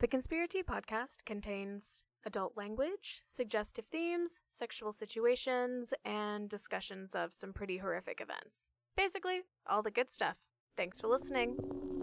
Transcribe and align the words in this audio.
The 0.00 0.08
Conspiratea 0.08 0.64
podcast 0.64 1.26
contains 1.26 2.04
adult 2.24 2.56
language, 2.56 3.22
suggestive 3.26 3.84
themes, 3.84 4.40
sexual 4.48 4.92
situations, 4.92 5.92
and 6.06 6.48
discussions 6.48 7.14
of 7.14 7.34
some 7.34 7.52
pretty 7.52 7.76
horrific 7.76 8.18
events. 8.18 8.70
Basically, 8.96 9.42
all 9.68 9.82
the 9.82 9.90
good 9.90 10.08
stuff. 10.08 10.38
Thanks 10.74 10.98
for 11.02 11.08
listening. 11.08 11.99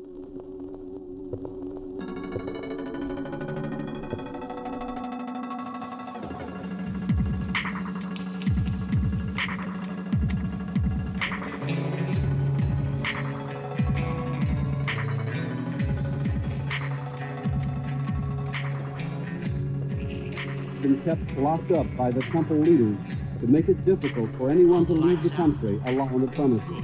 Kept 21.07 21.37
locked 21.37 21.71
up 21.71 21.87
by 21.95 22.11
the 22.11 22.19
temple 22.33 22.59
leaders 22.59 22.97
to 23.39 23.47
make 23.47 23.69
it 23.69 23.85
difficult 23.85 24.29
for 24.37 24.49
anyone 24.49 24.85
to 24.85 24.91
leave 24.91 25.23
the 25.23 25.29
country 25.29 25.79
along 25.85 26.19
the 26.19 26.27
premises. 26.35 26.83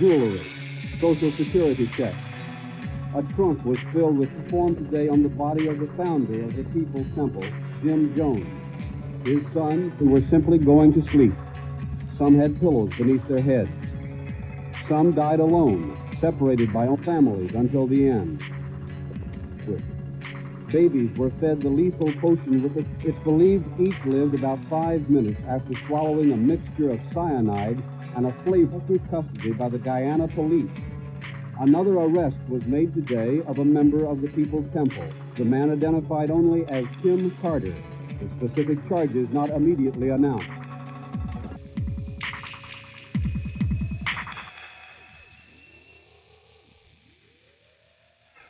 Jewelry, 0.00 0.44
social 1.00 1.30
security 1.36 1.88
checks. 1.96 2.18
A 3.14 3.22
trunk 3.36 3.64
was 3.64 3.78
filled 3.92 4.18
with 4.18 4.34
performed 4.42 4.78
today 4.78 5.08
on 5.08 5.22
the 5.22 5.28
body 5.28 5.68
of 5.68 5.78
the 5.78 5.86
founder 5.96 6.42
of 6.42 6.56
the 6.56 6.64
People's 6.74 7.06
Temple, 7.14 7.46
Jim 7.84 8.16
Jones. 8.16 8.48
His 9.24 9.44
sons, 9.54 9.92
who 10.00 10.10
were 10.10 10.26
simply 10.28 10.58
going 10.58 10.92
to 10.94 11.08
sleep. 11.12 11.34
Some 12.18 12.36
had 12.36 12.58
pillows 12.58 12.90
beneath 12.98 13.28
their 13.28 13.42
heads. 13.42 13.70
Some 14.88 15.12
died 15.12 15.38
alone, 15.38 15.96
separated 16.20 16.72
by 16.72 16.88
families 17.04 17.52
until 17.54 17.86
the 17.86 18.08
end. 18.08 18.42
With 20.66 20.72
Babies 20.72 21.16
were 21.16 21.30
fed 21.40 21.60
the 21.60 21.68
lethal 21.68 22.12
potion 22.14 22.62
with 22.62 22.76
it. 22.76 22.86
It's 23.04 23.18
believed 23.24 23.64
each 23.80 23.94
lived 24.04 24.34
about 24.34 24.58
five 24.68 25.08
minutes 25.08 25.40
after 25.48 25.74
swallowing 25.86 26.32
a 26.32 26.36
mixture 26.36 26.90
of 26.90 27.00
cyanide 27.14 27.82
and 28.16 28.26
a 28.26 28.32
flavor 28.44 28.80
through 28.86 29.00
custody 29.10 29.52
by 29.52 29.68
the 29.68 29.78
Guyana 29.78 30.26
police. 30.28 30.70
Another 31.60 31.94
arrest 31.94 32.36
was 32.48 32.64
made 32.66 32.94
today 32.94 33.42
of 33.46 33.58
a 33.58 33.64
member 33.64 34.06
of 34.06 34.20
the 34.20 34.28
People's 34.28 34.66
Temple, 34.72 35.08
the 35.36 35.44
man 35.44 35.70
identified 35.70 36.30
only 36.30 36.66
as 36.66 36.84
Tim 37.02 37.36
Carter. 37.40 37.74
The 38.20 38.28
specific 38.36 38.88
charges 38.88 39.28
not 39.30 39.50
immediately 39.50 40.08
announced. 40.08 40.65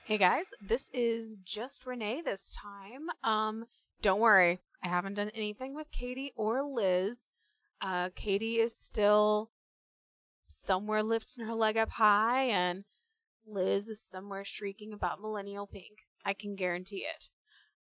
Hey 0.06 0.18
guys, 0.18 0.54
this 0.60 0.88
is 0.94 1.38
just 1.38 1.84
Renee 1.84 2.22
this 2.24 2.52
time. 2.52 3.08
Um, 3.24 3.64
don't 4.02 4.20
worry, 4.20 4.60
I 4.80 4.86
haven't 4.86 5.14
done 5.14 5.32
anything 5.34 5.74
with 5.74 5.90
Katie 5.90 6.32
or 6.36 6.62
Liz. 6.62 7.28
Uh, 7.82 8.10
Katie 8.14 8.60
is 8.60 8.72
still 8.72 9.50
somewhere 10.46 11.02
lifting 11.02 11.44
her 11.44 11.56
leg 11.56 11.76
up 11.76 11.90
high, 11.90 12.44
and 12.44 12.84
Liz 13.44 13.88
is 13.88 14.00
somewhere 14.00 14.44
shrieking 14.44 14.92
about 14.92 15.20
millennial 15.20 15.66
pink. 15.66 16.04
I 16.24 16.34
can 16.34 16.54
guarantee 16.54 17.04
it. 17.04 17.30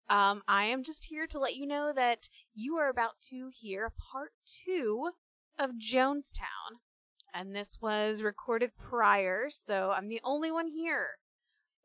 Um, 0.08 0.40
I 0.48 0.64
am 0.64 0.82
just 0.82 1.08
here 1.10 1.26
to 1.26 1.38
let 1.38 1.56
you 1.56 1.66
know 1.66 1.92
that 1.94 2.30
you 2.54 2.76
are 2.76 2.88
about 2.88 3.16
to 3.28 3.50
hear 3.54 3.92
part 4.10 4.32
two 4.64 5.10
of 5.58 5.72
Jonestown. 5.72 6.80
And 7.34 7.54
this 7.54 7.76
was 7.82 8.22
recorded 8.22 8.70
prior, 8.78 9.50
so 9.50 9.92
I'm 9.94 10.08
the 10.08 10.22
only 10.24 10.50
one 10.50 10.68
here 10.68 11.18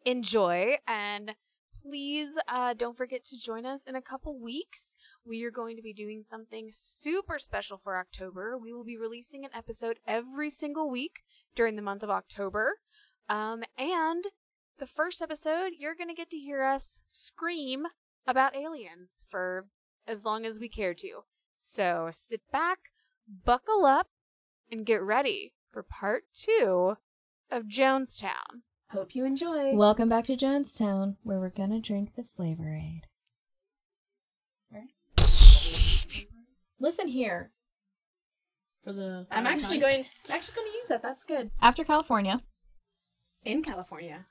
enjoy. 0.06 0.78
And 0.88 1.36
please 1.82 2.38
uh, 2.48 2.74
don't 2.74 2.98
forget 2.98 3.24
to 3.26 3.38
join 3.38 3.66
us 3.66 3.84
in 3.84 3.96
a 3.96 4.02
couple 4.02 4.40
weeks. 4.40 4.96
We 5.26 5.44
are 5.44 5.52
going 5.52 5.76
to 5.76 5.82
be 5.82 5.94
doing 5.94 6.22
something 6.22 6.70
super 6.72 7.40
special 7.40 7.78
for 7.78 7.98
october. 7.98 8.58
We 8.58 8.74
will 8.74 8.84
be 8.84 8.98
releasing 8.98 9.46
an 9.46 9.52
episode 9.56 10.00
every 10.08 10.50
single 10.50 10.90
week 10.90 11.24
during 11.56 11.76
the 11.76 11.82
month 11.82 12.04
of 12.04 12.10
october. 12.10 12.80
Um, 13.28 13.64
and 13.78 14.26
the 14.80 14.88
first 14.88 15.22
episode 15.22 15.72
you're 15.78 15.96
going 15.96 16.10
to 16.10 16.16
get 16.16 16.30
to 16.32 16.38
hear 16.38 16.64
us 16.64 17.00
scream 17.08 17.88
about 18.28 18.56
aliens 18.56 19.24
for 19.30 19.68
as 20.08 20.24
long 20.24 20.46
as 20.46 20.60
we 20.60 20.70
care 20.70 20.94
to. 20.96 21.24
So 21.58 22.10
sit 22.12 22.42
back 22.52 22.80
buckle 23.46 23.86
up 23.86 24.08
and 24.72 24.86
get 24.86 25.02
ready 25.02 25.54
for 25.72 25.84
part 25.84 26.24
two 26.34 26.98
of 27.52 27.64
jonestown 27.64 28.62
Hope 28.92 29.14
you 29.16 29.26
enjoy. 29.26 29.76
Welcome 29.76 30.10
back 30.10 30.26
to 30.26 30.36
Jonestown, 30.36 31.18
where 31.24 31.40
we're 31.40 31.50
gonna 31.50 31.80
drink 31.80 32.16
the 32.16 32.26
Flavor 32.36 32.74
Aid. 32.76 33.02
Listen 36.82 37.08
here. 37.10 37.52
For 38.84 38.94
the 38.94 39.28
I'm 39.30 39.46
actually 39.46 39.80
going. 39.80 40.06
I'm 40.30 40.36
actually 40.36 40.56
going 40.56 40.72
to 40.72 40.78
use 40.78 40.88
that. 40.88 41.02
That's 41.02 41.26
good. 41.26 41.52
After 41.62 41.84
California, 41.84 42.42
In 43.44 43.62
California, 43.64 44.26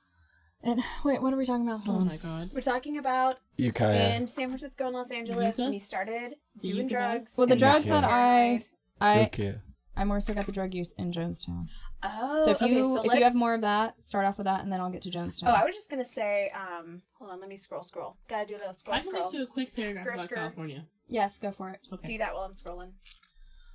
and 0.62 0.80
wait, 1.04 1.20
what 1.20 1.34
are 1.34 1.36
we 1.36 1.44
talking 1.44 1.68
about? 1.68 1.80
Oh 1.82 1.90
Hold 1.92 2.00
on. 2.02 2.08
my 2.08 2.16
god. 2.16 2.50
we're 2.54 2.62
talking 2.62 2.96
about 2.96 3.36
Ukiah. 3.58 4.16
in 4.16 4.26
San 4.26 4.48
Francisco 4.48 4.86
and 4.86 4.94
Los 4.94 5.10
Angeles 5.10 5.58
Yucca? 5.58 5.62
when 5.64 5.72
he 5.74 5.78
started 5.78 6.36
The 6.62 6.68
doing 6.72 6.76
Yucca 6.84 6.88
drugs. 6.88 7.34
Well, 7.36 7.46
the 7.46 7.52
and 7.52 7.60
drugs 7.60 7.84
Yucca. 7.86 8.00
that 8.00 8.04
I, 8.04 8.64
I, 9.00 9.20
Ukiah. 9.24 9.56
I 9.94 10.04
more 10.04 10.20
so 10.20 10.32
got 10.32 10.46
the 10.46 10.52
drug 10.52 10.72
use 10.72 10.94
in 10.94 11.12
Jonestown. 11.12 11.66
Oh, 12.02 12.40
so 12.40 12.52
if 12.52 12.62
okay, 12.62 12.72
you 12.72 12.84
so 12.84 13.02
if 13.02 13.12
you 13.18 13.24
have 13.24 13.34
more 13.34 13.54
of 13.54 13.62
that, 13.62 14.02
start 14.04 14.24
off 14.24 14.38
with 14.38 14.44
that, 14.44 14.62
and 14.62 14.70
then 14.72 14.80
I'll 14.80 14.90
get 14.90 15.02
to 15.02 15.10
Jonestown. 15.10 15.48
Oh, 15.48 15.52
I 15.52 15.64
was 15.64 15.74
just 15.74 15.90
gonna 15.90 16.04
say. 16.04 16.52
Um, 16.54 17.02
hold 17.18 17.30
on. 17.32 17.40
Let 17.40 17.48
me 17.48 17.56
scroll. 17.56 17.82
Scroll. 17.82 18.16
Gotta 18.28 18.46
do 18.46 18.54
a 18.54 18.58
little 18.58 18.74
scroll. 18.74 18.96
Scroll. 18.98 19.16
I 19.16 19.20
can 19.20 19.22
Scroll. 19.22 19.22
just 19.22 19.32
do 19.32 19.42
a 19.42 19.46
quick 19.46 19.74
paragraph 19.74 19.96
Screw, 20.02 20.12
about 20.14 20.24
screw. 20.24 20.36
California. 20.36 20.86
yes, 21.08 21.38
go 21.38 21.50
for 21.50 21.70
it. 21.70 21.80
Okay. 21.92 22.12
Do 22.12 22.18
that 22.18 22.34
while 22.34 22.44
I'm 22.44 22.52
scrolling. 22.52 22.92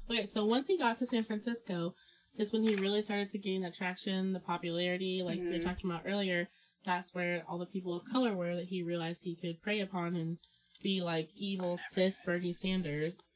Okay, 0.09 0.25
so 0.25 0.45
once 0.45 0.67
he 0.67 0.77
got 0.77 0.97
to 0.99 1.05
San 1.05 1.23
Francisco, 1.23 1.95
is 2.37 2.51
when 2.51 2.63
he 2.63 2.75
really 2.75 3.01
started 3.01 3.29
to 3.31 3.37
gain 3.37 3.63
attraction, 3.63 4.33
the 4.33 4.39
popularity, 4.39 5.21
like 5.23 5.39
we 5.39 5.49
were 5.51 5.59
talking 5.59 5.89
about 5.89 6.03
earlier. 6.05 6.47
That's 6.85 7.13
where 7.13 7.43
all 7.47 7.57
the 7.57 7.65
people 7.65 7.95
of 7.95 8.03
color 8.11 8.33
were 8.35 8.55
that 8.55 8.65
he 8.65 8.83
realized 8.83 9.21
he 9.23 9.35
could 9.35 9.61
prey 9.61 9.79
upon 9.79 10.15
and 10.15 10.37
be 10.81 11.01
like 11.01 11.29
evil 11.35 11.77
Sith 11.91 12.17
Bernie 12.25 12.51
Sanders. 12.53 13.29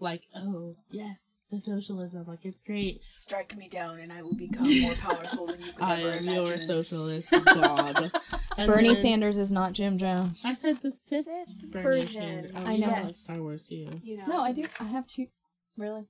Like, 0.00 0.22
oh 0.34 0.76
yes, 0.90 1.27
the 1.50 1.58
socialism, 1.58 2.24
like 2.26 2.44
it's 2.44 2.60
great. 2.62 3.00
Strike 3.08 3.56
me 3.56 3.68
down, 3.68 3.98
and 4.00 4.12
I 4.12 4.22
will 4.22 4.34
become 4.36 4.80
more 4.82 4.92
powerful 4.94 5.46
than 5.46 5.60
you 5.60 5.72
could 5.72 5.82
I 5.82 6.00
ever 6.00 6.10
am 6.10 6.18
imagine. 6.24 6.46
your 6.46 6.56
socialist 6.58 7.30
god. 7.30 8.10
And 8.58 8.68
Bernie 8.72 8.88
then- 8.88 8.96
Sanders 8.96 9.38
is 9.38 9.52
not 9.52 9.72
Jim 9.72 9.96
Jones. 9.98 10.42
I 10.44 10.52
said 10.52 10.78
the 10.82 10.90
Sith, 10.90 11.26
Sith 11.26 11.70
Bernie 11.70 12.00
version. 12.00 12.20
Sanders. 12.22 12.52
Oh, 12.56 12.62
I 12.66 12.72
you 12.72 12.78
know. 12.80 12.86
like 12.88 13.02
Yes. 13.04 13.16
Star 13.16 13.40
Wars 13.40 13.62
too. 13.62 14.00
You 14.02 14.16
know. 14.18 14.26
No, 14.26 14.40
I 14.40 14.52
do. 14.52 14.64
I 14.80 14.84
have 14.84 15.06
two. 15.06 15.28
Really, 15.76 16.06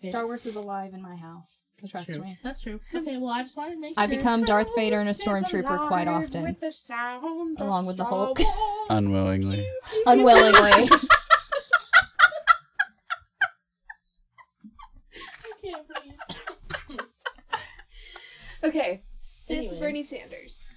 Yeah. 0.00 0.10
Star 0.10 0.24
Wars 0.26 0.46
is 0.46 0.56
alive 0.56 0.94
in 0.94 1.02
my 1.02 1.14
house. 1.14 1.66
That's 1.82 1.92
Trust 1.92 2.10
true. 2.14 2.22
me. 2.22 2.38
That's 2.42 2.62
true. 2.62 2.80
Okay, 2.94 3.18
well, 3.18 3.30
I 3.30 3.42
just 3.42 3.54
wanted 3.56 3.74
to 3.74 3.80
make 3.80 3.94
I 3.98 4.06
sure. 4.08 4.16
become 4.16 4.44
Darth 4.46 4.70
Vader 4.74 4.96
and 4.96 5.08
a 5.10 5.12
stormtrooper 5.12 5.88
quite 5.88 6.08
often. 6.08 6.42
with 6.44 6.58
the 6.60 6.72
sound 6.72 7.60
of 7.60 7.66
along 7.66 7.84
with 7.86 7.98
the 7.98 8.04
Hulk. 8.04 8.38
Wars. 8.38 8.50
Unwillingly. 8.88 9.68
Unwillingly. 10.06 10.72
I 10.72 10.88
can't 15.62 15.86
breathe. 16.88 17.00
Okay, 18.68 19.02
Sith 19.20 19.58
Anyways. 19.58 19.80
Bernie 19.80 20.02
Sanders. 20.02 20.68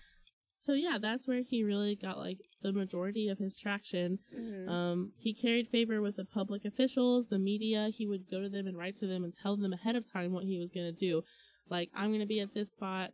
So 0.54 0.74
yeah, 0.74 0.98
that's 1.02 1.28
where 1.28 1.42
he 1.42 1.64
really 1.64 1.96
got 1.96 2.18
like 2.20 2.38
the 2.62 2.72
majority 2.72 3.28
of 3.30 3.40
his 3.40 3.58
traction. 3.58 4.20
Mhm. 4.34 4.70
Um, 4.70 5.12
he 5.18 5.34
carried 5.34 5.68
favor 5.70 6.02
with 6.02 6.16
the 6.18 6.26
public 6.26 6.66
officials, 6.66 7.28
the 7.28 7.40
media. 7.40 7.90
He 7.90 8.06
would 8.08 8.30
go 8.30 8.42
to 8.42 8.50
them 8.50 8.68
and 8.68 8.78
write 8.78 8.98
to 8.98 9.08
them 9.08 9.24
and 9.24 9.34
tell 9.34 9.58
them 9.58 9.74
ahead 9.74 9.96
of 9.96 10.10
time 10.10 10.32
what 10.32 10.44
he 10.46 10.60
was 10.60 10.72
gonna 10.72 10.92
do. 10.92 11.24
Like, 11.70 11.90
I'm 11.96 12.12
gonna 12.12 12.26
be 12.28 12.40
at 12.40 12.54
this 12.54 12.72
spot. 12.72 13.12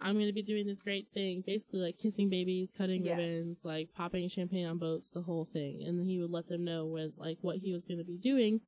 I'm 0.00 0.18
gonna 0.18 0.32
be 0.32 0.42
doing 0.42 0.66
this 0.66 0.82
great 0.82 1.08
thing. 1.12 1.42
Basically, 1.46 1.80
like 1.80 1.98
kissing 1.98 2.28
babies, 2.28 2.70
cutting 2.76 3.04
Yes. 3.04 3.16
ribbons, 3.18 3.64
like 3.64 3.92
popping 3.94 4.28
champagne 4.28 4.66
on 4.66 4.78
boats, 4.78 5.10
the 5.10 5.22
whole 5.22 5.46
thing. 5.46 5.82
And 5.84 6.06
he 6.06 6.18
would 6.20 6.30
let 6.30 6.48
them 6.48 6.64
know 6.64 6.86
when, 6.86 7.14
like, 7.16 7.38
what 7.40 7.56
he 7.58 7.72
was 7.72 7.84
gonna 7.86 8.04
be 8.04 8.18
doing. 8.18 8.60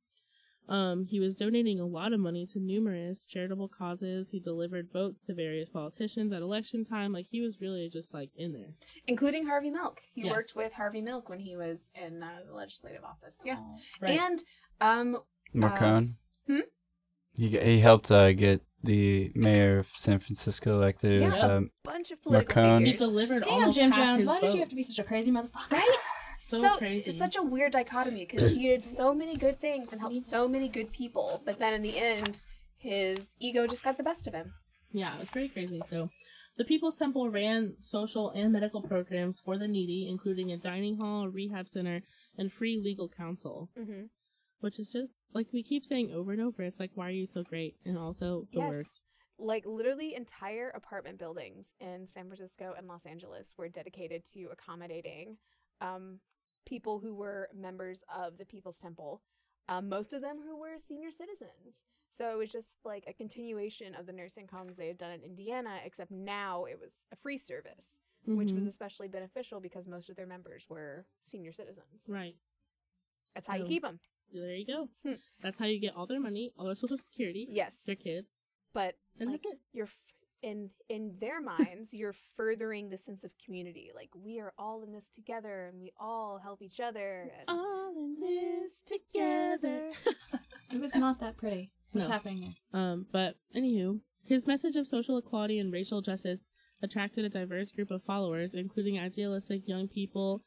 Um, 0.69 1.03
he 1.05 1.19
was 1.19 1.35
donating 1.35 1.79
a 1.81 1.85
lot 1.85 2.13
of 2.13 2.19
money 2.19 2.45
to 2.47 2.59
numerous 2.59 3.25
charitable 3.25 3.67
causes. 3.67 4.29
He 4.29 4.39
delivered 4.39 4.89
votes 4.93 5.19
to 5.23 5.33
various 5.33 5.67
politicians 5.69 6.31
at 6.31 6.41
election 6.41 6.85
time. 6.85 7.11
Like, 7.11 7.27
he 7.29 7.41
was 7.41 7.59
really 7.59 7.89
just 7.89 8.13
like 8.13 8.29
in 8.37 8.53
there. 8.53 8.73
including 9.07 9.45
Harvey 9.47 9.69
Milk. 9.71 10.01
He 10.13 10.21
Yes. 10.23 10.31
worked 10.31 10.53
with 10.55 10.73
Harvey 10.73 11.01
Milk 11.01 11.27
when 11.27 11.39
he 11.39 11.57
was 11.57 11.91
in 11.95 12.23
uh, 12.23 12.39
the 12.47 12.53
legislative 12.53 13.03
office. 13.03 13.41
Yeah, 13.43 13.57
Right. 13.99 14.19
and 14.19 14.43
um, 14.79 15.17
Moscone. 15.53 16.13
hmm? 16.47 16.59
He, 17.37 17.49
he 17.49 17.79
helped 17.79 18.09
uh, 18.11 18.31
get 18.33 18.61
the 18.83 19.31
mayor 19.35 19.79
of 19.79 19.87
San 19.93 20.19
Francisco 20.19 20.73
elected. 20.75 21.21
It 21.21 21.25
was, 21.25 21.37
Yeah. 21.37 21.55
um, 21.55 21.71
bunch 21.83 22.11
of 22.11 22.21
political 22.23 22.61
Moscone. 22.63 22.79
He 22.85 22.91
figures. 22.93 23.09
delivered 23.09 23.43
Damn, 23.43 23.71
Jim 23.71 23.91
half 23.91 23.99
Jones, 23.99 24.17
his 24.17 24.25
why 24.27 24.39
did 24.41 24.53
you 24.53 24.59
have 24.59 24.69
to 24.69 24.75
be 24.75 24.83
such 24.83 24.99
a 24.99 25.03
crazy 25.07 25.31
motherfucker? 25.31 25.71
Right? 25.71 25.97
So 26.41 26.75
crazy. 26.77 27.09
It's 27.09 27.19
such 27.19 27.35
a 27.37 27.43
weird 27.43 27.71
dichotomy 27.71 28.25
because 28.25 28.51
he 28.51 28.67
did 28.67 28.83
so 28.83 29.13
many 29.13 29.37
good 29.37 29.59
things 29.59 29.91
and 29.91 30.01
helped 30.01 30.17
so 30.17 30.47
many 30.47 30.67
good 30.67 30.91
people, 30.91 31.41
but 31.45 31.59
then 31.59 31.73
in 31.73 31.83
the 31.83 31.97
end, 31.99 32.41
his 32.77 33.35
ego 33.39 33.67
just 33.67 33.83
got 33.83 33.97
the 33.97 34.03
best 34.03 34.27
of 34.27 34.33
him. 34.33 34.51
Yeah, 34.91 35.13
it 35.13 35.19
was 35.19 35.29
pretty 35.29 35.49
crazy. 35.49 35.81
So, 35.87 36.09
The 36.57 36.65
People's 36.65 36.97
Temple 36.97 37.29
ran 37.29 37.75
social 37.79 38.31
and 38.31 38.51
medical 38.51 38.81
programs 38.81 39.39
for 39.39 39.57
the 39.57 39.67
needy, 39.67 40.07
including 40.09 40.51
a 40.51 40.57
dining 40.57 40.97
hall, 40.97 41.25
a 41.25 41.29
rehab 41.29 41.69
center, 41.69 42.01
and 42.37 42.51
free 42.51 42.81
legal 42.83 43.07
counsel. 43.07 43.69
Mm-hmm. 43.79 44.05
Which 44.61 44.79
is 44.79 44.91
just 44.91 45.13
like 45.33 45.47
we 45.53 45.61
keep 45.63 45.85
saying 45.85 46.11
over 46.11 46.31
and 46.33 46.41
over. 46.41 46.63
It's 46.63 46.79
like, 46.79 46.91
why 46.95 47.07
are 47.07 47.11
you 47.11 47.25
so 47.27 47.43
great? 47.43 47.75
And 47.85 47.97
also 47.97 48.47
the 48.51 48.59
Yes. 48.59 48.69
worst. 48.69 48.99
Like 49.37 49.65
literally 49.65 50.13
entire 50.15 50.69
apartment 50.69 51.17
buildings 51.19 51.73
in 51.79 52.07
San 52.07 52.25
Francisco 52.25 52.73
and 52.77 52.87
Los 52.87 53.05
Angeles 53.05 53.53
were 53.57 53.69
dedicated 53.69 54.23
to 54.33 54.49
accommodating 54.51 55.37
um, 55.81 56.19
people 56.65 56.99
who 56.99 57.13
were 57.13 57.49
members 57.53 57.99
of 58.13 58.37
the 58.37 58.45
People's 58.45 58.77
Temple. 58.77 59.21
Um, 59.69 59.89
most 59.89 60.13
of 60.13 60.21
them 60.21 60.37
who 60.45 60.57
were 60.59 60.77
senior 60.79 61.11
citizens. 61.11 61.85
So 62.09 62.31
it 62.31 62.37
was 62.37 62.49
just 62.51 62.67
like 62.83 63.05
a 63.07 63.13
continuation 63.13 63.95
of 63.95 64.05
the 64.05 64.11
nursing 64.13 64.47
homes 64.51 64.75
they 64.75 64.87
had 64.87 64.97
done 64.97 65.11
in 65.11 65.21
Indiana, 65.21 65.79
except 65.85 66.11
now 66.11 66.65
it 66.65 66.77
was 66.79 67.05
a 67.11 67.15
free 67.15 67.37
service, 67.37 68.01
which 68.25 68.51
was 68.51 68.65
Mhm. 68.65 68.69
especially 68.69 69.07
beneficial 69.07 69.59
because 69.61 69.87
most 69.87 70.09
of 70.09 70.15
their 70.17 70.27
members 70.27 70.69
were 70.69 71.05
senior 71.25 71.53
citizens. 71.53 72.05
right. 72.09 72.35
That's 73.33 73.47
how 73.47 73.55
you 73.55 73.65
keep 73.65 73.81
them. 73.83 73.99
There 74.33 74.55
you 74.55 74.65
go. 74.65 74.89
Hmm. 75.03 75.15
That's 75.39 75.57
how 75.57 75.65
you 75.65 75.79
get 75.79 75.95
all 75.95 76.05
their 76.05 76.19
money, 76.19 76.51
all 76.57 76.65
their 76.65 76.75
social 76.75 76.97
security, 76.97 77.47
Yes, 77.49 77.81
their 77.83 77.95
kids, 77.95 78.43
but 78.73 78.97
and 79.19 79.31
like, 79.31 79.41
that's 79.41 79.53
it. 79.55 79.61
you're 79.71 79.85
f- 79.85 79.97
in 80.41 80.69
in 80.89 81.15
their 81.19 81.39
minds 81.41 81.93
you're 81.93 82.15
furthering 82.35 82.89
the 82.89 82.97
sense 82.97 83.23
of 83.23 83.31
community 83.45 83.91
like 83.95 84.09
we 84.15 84.39
are 84.39 84.53
all 84.57 84.81
in 84.83 84.91
this 84.91 85.07
together 85.13 85.67
and 85.67 85.79
we 85.79 85.91
all 85.99 86.39
help 86.41 86.61
each 86.61 86.79
other 86.79 87.31
and 87.39 87.47
All 87.47 87.93
in 87.97 88.15
this 88.19 88.81
together. 88.85 89.91
It 90.73 90.79
was 90.79 90.95
not 90.95 91.19
that 91.19 91.37
pretty. 91.37 91.71
What's 91.91 92.07
No. 92.07 92.13
happening 92.13 92.37
here? 92.37 92.53
Um, 92.73 93.05
but 93.11 93.35
anywho, 93.55 93.99
his 94.23 94.47
message 94.47 94.75
of 94.75 94.87
social 94.87 95.17
equality 95.17 95.59
and 95.59 95.71
racial 95.71 96.01
justice 96.01 96.47
attracted 96.81 97.25
a 97.25 97.29
diverse 97.29 97.71
group 97.71 97.91
of 97.91 98.03
followers, 98.03 98.53
including 98.53 98.97
idealistic 98.97 99.67
young 99.67 99.87
people, 99.87 100.43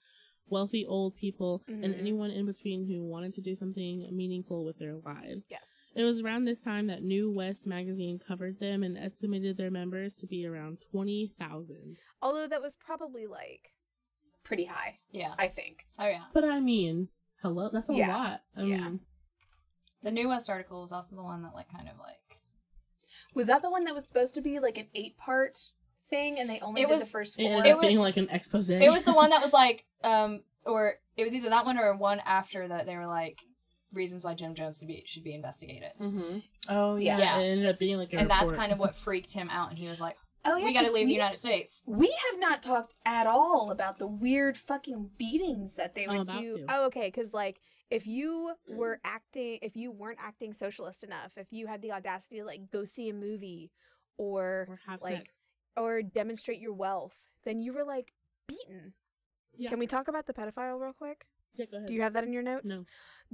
wealthy 0.49 0.85
old 0.87 1.15
people, 1.15 1.63
and 1.69 1.95
Mhm. 1.95 1.99
anyone 1.99 2.31
in 2.31 2.47
between 2.47 2.87
who 2.89 3.05
wanted 3.05 3.35
to 3.35 3.41
do 3.43 3.55
something 3.55 4.09
meaningful 4.11 4.65
with 4.65 4.79
their 4.79 4.97
lives. 4.97 5.47
yes 5.51 5.69
It 5.95 6.03
was 6.03 6.21
around 6.21 6.45
this 6.45 6.61
time 6.61 6.89
that 6.89 7.03
New 7.03 7.31
West 7.33 7.67
magazine 7.67 8.19
covered 8.19 8.59
them 8.59 8.83
and 8.83 8.99
estimated 8.99 9.57
their 9.57 9.71
members 9.71 10.15
to 10.17 10.27
be 10.27 10.45
around 10.47 10.79
20,000. 10.91 11.97
although 12.23 12.47
that 12.49 12.63
was 12.63 12.75
probably 12.77 13.27
like 13.27 13.71
pretty 14.43 14.65
high 14.65 14.97
Yeah. 15.11 15.35
i 15.39 15.49
think 15.49 15.87
Oh 15.99 16.07
yeah. 16.07 16.25
But 16.33 16.45
I 16.45 16.61
mean, 16.61 17.09
hello, 17.43 17.71
that's 17.73 17.89
a 17.89 17.95
Yeah. 17.95 18.09
lot. 18.17 18.41
I 18.57 18.63
Yeah. 18.63 18.77
mean, 18.79 19.01
The 20.03 20.11
New 20.11 20.29
West 20.29 20.51
article 20.51 20.83
was 20.83 20.93
also 20.93 21.17
the 21.17 21.23
one 21.23 21.43
that 21.43 21.55
like 21.55 21.71
kind 21.71 21.89
of 21.89 21.99
like 21.99 22.39
was 23.35 23.47
that 23.47 23.63
the 23.63 23.71
one 23.71 23.85
that 23.85 23.95
was 23.95 24.07
supposed 24.07 24.35
to 24.35 24.41
be 24.43 24.59
like 24.61 24.77
an 24.79 24.89
eight 24.95 25.17
part 25.17 25.59
thing 26.11 26.39
and 26.39 26.49
they 26.51 26.61
only 26.61 26.83
It 26.83 26.89
did 26.89 26.93
was- 26.95 27.05
the 27.05 27.11
first 27.19 27.37
four? 27.37 27.45
it 27.45 27.49
ended 27.49 27.73
up 27.73 27.81
being 27.81 27.99
like 27.99 28.17
an 28.17 28.29
expose. 28.31 28.69
it 28.69 28.91
was 28.91 29.05
the 29.05 29.15
one 29.15 29.31
that 29.31 29.41
was 29.41 29.53
like 29.53 29.87
um 30.03 30.43
or 30.67 30.99
it 31.17 31.23
was 31.23 31.35
either 31.35 31.49
that 31.51 31.65
one 31.65 31.79
or 31.79 31.95
one 31.97 32.21
after 32.21 32.69
that 32.69 32.85
they 32.87 32.97
were 32.97 33.07
like 33.07 33.41
reasons 33.95 34.25
why 34.25 34.35
Jim 34.35 34.55
Jones 34.55 34.79
should 34.79 34.89
be 34.89 35.03
should 35.07 35.25
be 35.25 35.35
investigated. 35.35 35.91
hmm 35.99 36.39
oh 36.69 36.97
yeah. 36.97 37.19
Yeah, 37.19 37.39
it 37.41 37.45
ended 37.53 37.67
up 37.67 37.79
being 37.79 37.97
like 37.99 38.13
a 38.13 38.19
And 38.19 38.31
that's 38.31 38.53
kind 38.53 38.73
of 38.73 38.79
what 38.79 38.95
freaked 38.95 39.33
him 39.33 39.49
out 39.51 39.71
and 39.71 39.79
he 39.79 39.89
was 39.89 40.01
like, 40.01 40.17
oh 40.45 40.57
yeah, 40.57 40.65
We 40.67 40.75
got 40.75 40.83
to 40.83 40.93
leave 40.93 41.05
we- 41.07 41.11
the 41.13 41.15
United 41.15 41.37
States. 41.37 41.83
we 41.87 42.07
have 42.09 42.41
not 42.41 42.63
talked 42.63 42.95
at 43.07 43.27
all 43.27 43.71
about 43.71 43.99
the 43.99 44.07
weird 44.07 44.57
fucking 44.57 45.11
beatings 45.19 45.75
that 45.75 45.95
they 45.95 46.07
would 46.07 46.29
do. 46.29 46.59
to. 46.59 46.65
Oh, 46.69 46.87
okay. 46.87 47.11
Because 47.15 47.33
like, 47.33 47.61
if 47.91 48.07
you 48.07 48.53
were 48.69 48.99
acting, 49.05 49.59
if 49.63 49.77
you 49.77 49.91
weren't 49.93 50.19
acting 50.21 50.53
socialist 50.53 51.05
enough, 51.05 51.33
if 51.37 51.47
you 51.53 51.67
had 51.67 51.81
the 51.83 51.93
audacity 51.93 52.39
to 52.39 52.45
like 52.45 52.71
go 52.73 52.85
see 52.85 53.09
a 53.09 53.15
movie, 53.15 53.71
or 54.19 54.67
or 54.69 54.81
have 54.87 55.03
like, 55.03 55.17
sex. 55.19 55.37
or 55.77 56.03
demonstrate 56.03 56.61
your 56.61 56.73
wealth, 56.73 57.15
then 57.45 57.61
you 57.61 57.73
were 57.73 57.85
like 57.85 58.13
beaten. 58.49 58.95
Yeah. 59.57 59.71
Can 59.71 59.79
we 59.79 59.87
talk 59.87 60.09
about 60.09 60.27
the 60.27 60.33
pedophile 60.33 60.81
real 60.81 60.93
quick? 60.93 61.25
Yeah, 61.57 61.67
go 61.71 61.77
ahead. 61.77 61.89
Do 61.89 61.95
you 61.95 62.03
have 62.03 62.15
that 62.15 62.25
in 62.25 62.33
your 62.33 62.43
notes? 62.43 62.65
No. 62.67 62.83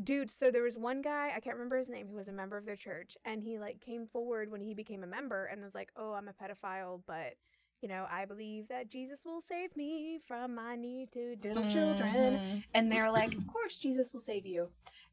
Dude, 0.03 0.31
so 0.31 0.51
there 0.51 0.63
was 0.63 0.79
one 0.79 1.03
guy, 1.03 1.33
I 1.35 1.41
can't 1.41 1.57
remember 1.57 1.77
his 1.77 1.89
name, 1.91 2.09
who 2.09 2.17
was 2.17 2.29
a 2.29 2.33
member 2.33 2.57
of 2.57 2.65
their 2.65 2.77
church, 2.77 3.17
and 3.25 3.43
he 3.43 3.59
like 3.59 3.81
came 3.81 4.07
forward 4.07 4.51
when 4.51 4.61
he 4.63 4.73
became 4.75 5.03
a 5.03 5.07
member 5.07 5.45
and 5.47 5.63
was 5.63 5.75
like, 5.75 5.91
"Oh, 5.97 6.13
I'm 6.15 6.29
a 6.29 6.33
pedophile, 6.33 7.03
but 7.07 7.35
you 7.83 7.89
know, 7.89 8.07
I 8.11 8.25
believe 8.25 8.69
that 8.69 8.91
Jesus 8.91 9.25
will 9.25 9.41
save 9.41 9.77
me 9.77 10.19
from 10.27 10.55
my 10.55 10.77
need 10.77 11.13
to 11.13 11.37
diddle 11.37 11.69
children." 11.69 12.37
Mhm. 12.37 12.65
And 12.73 12.91
they're 12.91 13.11
like, 13.11 13.35
"Of 13.35 13.47
course, 13.47 13.79
Jesus 13.79 14.13
will 14.13 14.21
save 14.21 14.47
you." 14.47 14.71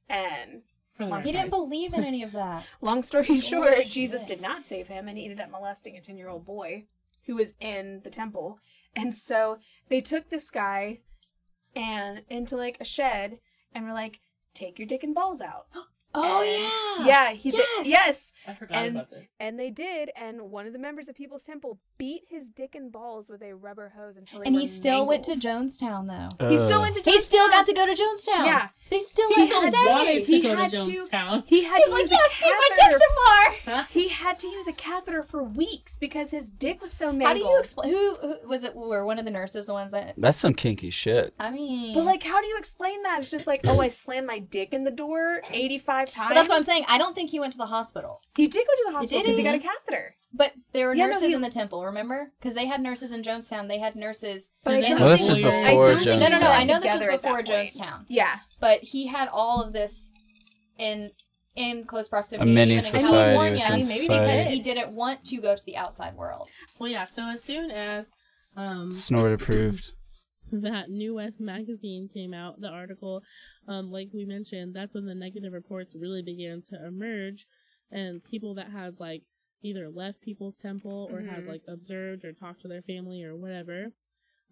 And 0.09 0.63
For 0.93 1.03
the 1.03 1.05
He 1.05 1.11
rest 1.11 1.27
He 1.29 1.35
of 1.35 1.41
didn't 1.41 1.49
believe 1.51 1.93
in 1.93 2.03
any 2.03 2.23
of 2.23 2.31
that. 2.31 2.65
long 2.81 3.03
story 3.03 3.39
short, 3.41 3.75
shit. 3.75 3.87
Jesus 3.87 4.23
did 4.23 4.41
not 4.41 4.63
save 4.63 4.87
him, 4.87 5.07
and 5.07 5.17
he 5.17 5.25
ended 5.25 5.39
up 5.41 5.49
molesting 5.51 5.97
a 5.97 6.01
ten-year-old 6.01 6.45
boy 6.45 6.85
who 7.25 7.35
was 7.35 7.55
in 7.59 8.01
the 8.03 8.09
temple. 8.09 8.59
And 8.95 9.13
so 9.13 9.59
they 9.89 9.99
took 10.01 10.29
this 10.29 10.49
guy 10.49 11.01
and 11.75 12.23
into 12.29 12.55
like 12.55 12.77
a 12.79 12.85
shed 12.85 13.39
and 13.73 13.85
were 13.85 13.93
like, 13.93 14.21
"Take 14.57 14.79
your 14.79 14.87
dick 14.87 15.03
and 15.03 15.13
balls 15.13 15.39
out." 15.39 15.67
Oh 16.19 16.41
And- 16.97 17.05
yeah. 17.07 17.27
yeah, 17.29 17.33
he's 17.33 17.53
Yes. 17.53 17.87
yes, 17.87 18.33
I 18.47 18.53
forgot 18.53 18.77
And- 18.77 18.95
about 18.95 19.09
this. 19.11 19.29
and 19.39 19.59
they 19.59 19.69
did. 19.69 20.09
And 20.15 20.49
one 20.51 20.65
of 20.67 20.73
the 20.73 20.79
members 20.79 21.07
of 21.07 21.15
People's 21.15 21.43
Temple 21.43 21.79
beat 21.97 22.23
his 22.29 22.49
dick 22.49 22.75
and 22.75 22.91
balls 22.91 23.29
with 23.29 23.41
a 23.41 23.53
rubber 23.53 23.93
hose 23.95 24.17
until 24.17 24.39
they 24.39 24.47
And 24.47 24.55
were 24.55 24.61
he 24.61 24.67
still 24.67 25.05
went 25.05 25.23
to. 25.25 25.31
Jonestown 25.35 26.07
though. 26.07 26.49
He 26.49 26.57
still 26.57 26.79
Uh, 26.79 26.81
went 26.81 26.95
to. 26.95 27.01
Jonestown. 27.01 27.11
He 27.13 27.19
still 27.19 27.47
Jonestown. 27.47 27.51
got 27.51 27.65
to 27.67 27.73
go 27.73 27.85
to 27.85 27.91
Jonestown. 27.93 28.45
Yeah. 28.45 28.67
They 28.89 28.99
still 28.99 29.27
He 29.29 29.41
let 29.41 29.49
him 29.49 29.61
had 29.61 29.73
stay. 29.73 30.23
to 30.23 30.31
He 30.31 30.39
go 30.41 30.55
to 30.55 30.61
had 30.61 30.71
to- 30.71 30.77
Jonestown. 30.77 31.43
He 31.45 31.63
had 31.63 31.75
He's 31.77 31.85
to 31.87 31.91
like, 31.91 32.01
use 32.03 32.11
yes, 32.11 32.33
a 32.33 32.43
beat 32.43 32.49
my 32.49 32.69
catheter. 32.75 32.97
dick 32.97 33.01
some 33.65 33.73
more. 33.75 33.85
He 33.89 34.07
had 34.07 34.39
to 34.39 34.47
use 34.47 34.67
a 34.67 34.71
catheter 34.73 35.23
for 35.23 35.43
weeks 35.43 35.97
because 35.97 36.31
his 36.31 36.49
dick 36.51 36.81
was 36.81 36.93
so 36.93 37.11
mangled. 37.11 37.27
How 37.27 37.33
do 37.33 37.39
you 37.39 37.59
explain? 37.59 37.89
Who, 37.91 38.15
who 38.15 38.47
was 38.47 38.63
it? 38.63 38.75
Were 38.75 39.05
one 39.05 39.19
of 39.19 39.25
the 39.25 39.31
nurses 39.31 39.65
the 39.65 39.73
ones 39.73 39.91
that? 39.91 40.13
That's 40.17 40.37
some 40.37 40.53
kinky 40.53 40.89
shit. 40.89 41.33
I 41.39 41.51
mean, 41.51 41.93
But 41.95 42.05
like, 42.05 42.23
how 42.23 42.39
do 42.41 42.47
you 42.47 42.57
explain 42.57 43.03
that? 43.03 43.19
It's 43.19 43.29
just 43.29 43.45
like, 43.45 43.61
oh, 43.65 43.81
I 43.81 43.89
slammed 43.89 44.25
my 44.27 44.39
dick 44.39 44.73
in 44.73 44.85
the 44.85 44.91
door 44.91 45.41
eighty-five 46.07 46.15
times. 46.15 46.29
But 46.29 46.35
that's 46.35 46.49
what 46.49 46.55
I'm 46.57 46.63
saying. 46.63 46.83
I 46.87 46.97
don't 46.97 47.15
think 47.15 47.29
he 47.29 47.39
went 47.39 47.51
to 47.53 47.57
the 47.57 47.65
hospital. 47.67 48.21
He 48.35 48.47
did 48.47 48.65
go 48.65 48.73
to 48.73 48.83
the 48.87 48.91
hospital 48.97 49.19
did 49.19 49.23
because 49.25 49.37
he 49.37 49.43
he? 49.43 49.49
got 49.49 49.55
a 49.55 49.59
catheter. 49.59 50.15
But 50.33 50.51
there 50.73 50.87
were 50.87 50.93
Yeah, 50.93 51.05
no, 51.05 51.11
nurses 51.13 51.29
he- 51.29 51.33
in 51.35 51.41
the 51.41 51.49
temple, 51.49 51.85
remember? 51.85 52.31
Because 52.39 52.53
they 52.55 52.65
had 52.65 52.81
nurses 52.81 53.11
in 53.13 53.21
Jonestown. 53.23 53.67
They 53.69 53.79
had 53.79 53.95
nurses. 53.95 54.51
But 54.63 54.71
I 54.71 54.75
And 54.75 54.83
they 54.83 54.89
don't 54.89 54.99
Well, 55.01 55.09
this 55.09 55.21
is 55.21 55.27
think- 55.33 55.45
lawyers. 55.45 55.65
I 55.65 55.69
before 55.71 55.85
don't 55.85 55.99
think 56.03 56.21
No, 56.21 56.27
no, 56.27 56.39
no. 56.39 56.47
I 56.51 56.63
know 56.65 56.79
this 56.79 56.93
was 56.93 57.03
together 57.03 57.11
at 57.11 57.21
that 57.21 57.21
before 57.21 57.35
point. 57.43 57.47
Jonestown. 57.49 58.05
Yeah, 58.09 58.35
But 58.59 58.79
he 58.83 59.07
had 59.07 59.29
all 59.29 59.61
of 59.63 59.73
this 59.73 60.13
in 60.77 61.11
in 61.55 61.85
close 61.85 62.07
proximity. 62.07 62.51
A 62.51 62.53
mini 62.53 62.73
even 62.73 62.77
in 62.77 62.83
society 62.83 63.09
California, 63.35 63.51
within 63.53 63.87
maybe 63.87 64.19
because 64.19 64.45
he 64.45 64.59
didn't 64.59 64.91
want 64.91 65.23
to 65.25 65.37
go 65.37 65.55
to 65.55 65.65
the 65.65 65.75
outside 65.75 66.15
world. 66.15 66.49
Well, 66.77 66.87
yeah. 66.87 67.05
So 67.05 67.23
as 67.29 67.43
soon 67.43 67.71
as 67.71 68.11
um 68.55 68.91
Snort 68.91 69.33
approved. 69.33 69.93
That 70.51 70.89
New 70.89 71.15
West 71.15 71.41
magazine 71.41 72.09
came 72.13 72.33
out, 72.33 72.59
the 72.61 72.67
article, 72.69 73.21
um, 73.67 73.91
like 73.91 74.09
we 74.13 74.25
mentioned, 74.25 74.73
that's 74.75 74.93
when 74.93 75.05
the 75.05 75.15
negative 75.15 75.53
reports 75.53 75.95
really 75.99 76.21
began 76.21 76.61
to 76.69 76.85
emerge, 76.85 77.45
and 77.91 78.23
people 78.23 78.53
that 78.55 78.71
had 78.71 78.99
like 78.99 79.23
either 79.63 79.89
left 79.89 80.21
People's 80.21 80.57
Temple 80.57 81.09
or 81.11 81.21
had 81.21 81.43
Mhm. 81.43 81.47
like 81.47 81.63
observed 81.67 82.23
or 82.23 82.31
talked 82.33 82.61
to 82.61 82.67
their 82.67 82.81
family 82.83 83.23
or 83.23 83.35
whatever, 83.35 83.91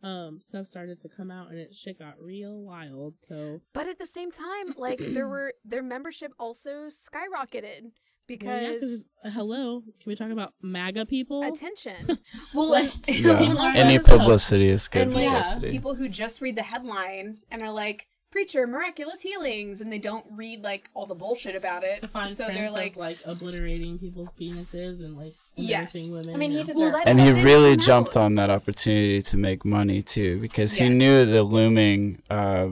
um, 0.03 0.39
stuff 0.41 0.67
started 0.67 1.00
to 1.00 1.10
come 1.10 1.31
out, 1.31 1.50
and 1.50 1.60
it 1.60 1.74
shit 1.74 1.98
got 2.00 2.20
real 2.22 2.62
wild. 2.62 3.17
So 3.17 3.62
but 3.74 3.88
at 3.88 3.98
the 4.00 4.08
same 4.08 4.31
time, 4.31 4.74
like 4.77 5.00
there 5.00 5.27
were 5.29 5.53
their 5.63 5.84
membership 5.84 6.31
also 6.39 6.88
skyrocketed 6.89 7.91
well, 8.29 8.38
yeah, 8.62 8.74
because 8.74 8.82
'cause, 8.82 9.05
uh, 9.24 9.29
hello, 9.29 9.82
can 9.82 10.10
we 10.10 10.15
talk 10.15 10.32
about 10.32 10.53
MAGA 10.62 11.05
people? 11.05 11.44
attention. 11.44 12.17
well, 12.53 12.70
Like- 12.72 12.91
Yeah. 13.08 13.74
Any 13.75 14.00
publicity 14.00 14.67
is 14.70 14.88
good 14.88 15.03
and 15.03 15.13
like 15.13 15.27
publicity. 15.27 15.72
people 15.72 15.96
who 15.96 16.10
just 16.10 16.41
read 16.41 16.55
the 16.55 16.63
headline 16.63 17.39
and 17.51 17.62
are 17.62 17.72
like 17.72 18.08
preacher 18.32 18.67
miraculous 18.67 19.22
healings 19.22 19.79
and 19.79 19.89
they 19.94 19.98
don't 20.00 20.25
read 20.29 20.62
like 20.62 20.89
all 20.94 21.05
the 21.05 21.15
bullshit 21.15 21.55
about 21.55 21.86
it 21.86 22.01
the 22.01 22.08
fine 22.10 22.27
so 22.36 22.46
they're 22.48 22.70
like 22.70 22.91
of 22.91 22.98
like 22.98 23.17
obliterating 23.25 23.98
people's 23.98 24.27
penises 24.39 25.00
and 25.00 25.15
like 25.15 25.34
Yes. 25.55 25.94
women. 25.96 26.34
I 26.36 26.38
mean, 26.38 26.51
he 26.51 26.58
and- 26.58 26.65
deserved 26.65 26.94
Well, 26.96 27.03
and 27.05 27.17
he 27.17 27.32
really 27.44 27.77
jumped 27.77 28.17
out. 28.17 28.24
on 28.24 28.36
that 28.36 28.50
opportunity 28.50 29.22
to 29.22 29.38
make 29.38 29.63
money 29.63 30.01
too, 30.01 30.41
because 30.41 30.74
he 30.74 30.89
knew 30.89 31.24
the 31.24 31.44
looming 31.44 32.22
uh, 32.29 32.70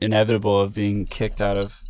inevitable 0.00 0.60
of 0.60 0.74
being 0.74 1.06
kicked 1.06 1.40
out 1.40 1.56
of 1.56 1.82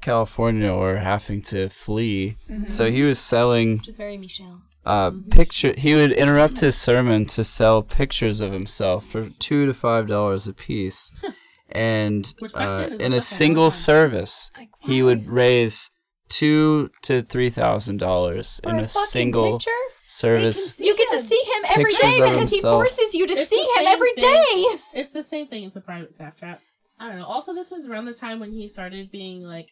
California 0.00 0.70
or 0.72 0.96
having 0.96 1.42
to 1.42 1.68
flee. 1.68 2.36
Mm-hmm. 2.50 2.66
So 2.66 2.90
he 2.90 3.02
was 3.02 3.18
selling 3.18 3.78
Which 3.78 3.88
is 3.88 3.96
very 3.96 4.16
Michelle. 4.16 4.62
uh, 4.84 5.12
picture. 5.30 5.74
He 5.76 5.94
would 5.94 6.12
interrupt 6.12 6.60
his 6.60 6.76
sermon 6.76 7.26
to 7.26 7.44
sell 7.44 7.82
pictures 7.82 8.40
of 8.40 8.52
himself 8.52 9.06
for 9.06 9.28
two 9.38 9.66
to 9.66 9.74
five 9.74 10.06
dollars 10.06 10.48
a 10.48 10.52
piece, 10.54 11.10
and 11.70 12.32
uh, 12.54 12.88
in 12.98 13.12
a 13.12 13.16
a 13.16 13.20
single 13.20 13.64
lot. 13.64 13.72
service, 13.74 14.50
Like, 14.56 14.70
he 14.80 15.02
would 15.02 15.28
raise 15.28 15.90
two 16.28 16.90
to 17.02 17.22
three 17.22 17.50
thousand 17.50 17.98
dollars 17.98 18.60
in 18.64 18.78
a 18.78 18.82
a 18.82 18.88
single 18.88 19.52
picture? 19.58 19.70
service. 20.06 20.74
see 20.76 20.86
You 20.86 20.96
get 20.96 21.08
to 21.10 21.18
see 21.18 21.42
him 21.44 21.64
every 21.70 21.84
Pictures 21.92 22.00
day 22.18 22.30
because 22.30 22.50
he 22.50 22.60
forces 22.60 23.14
you 23.14 23.26
to 23.26 23.32
It's 23.34 23.48
see 23.50 23.60
him 23.60 23.84
same 23.84 23.86
every 23.88 24.12
thing. 24.12 24.24
day. 24.24 24.64
It's 25.00 25.12
the 25.12 25.22
same 25.22 25.46
thing. 25.48 25.64
It's 25.64 25.76
a 25.76 25.80
private 25.80 26.16
Snapchat. 26.16 26.58
I 27.00 27.08
don't 27.08 27.18
know. 27.18 27.26
Also, 27.26 27.54
this 27.54 27.70
was 27.70 27.86
around 27.88 28.06
the 28.06 28.14
time 28.14 28.40
when 28.40 28.52
he 28.52 28.68
started 28.68 29.10
being 29.12 29.42
like, 29.42 29.68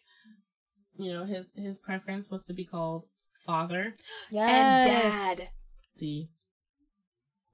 you 0.97 1.13
know, 1.13 1.25
his 1.25 1.53
his 1.55 1.77
preference 1.77 2.29
was 2.29 2.43
to 2.45 2.53
be 2.53 2.65
called 2.65 3.05
father. 3.45 3.95
and 4.31 4.85
dad 4.87 5.13
D. 5.97 6.29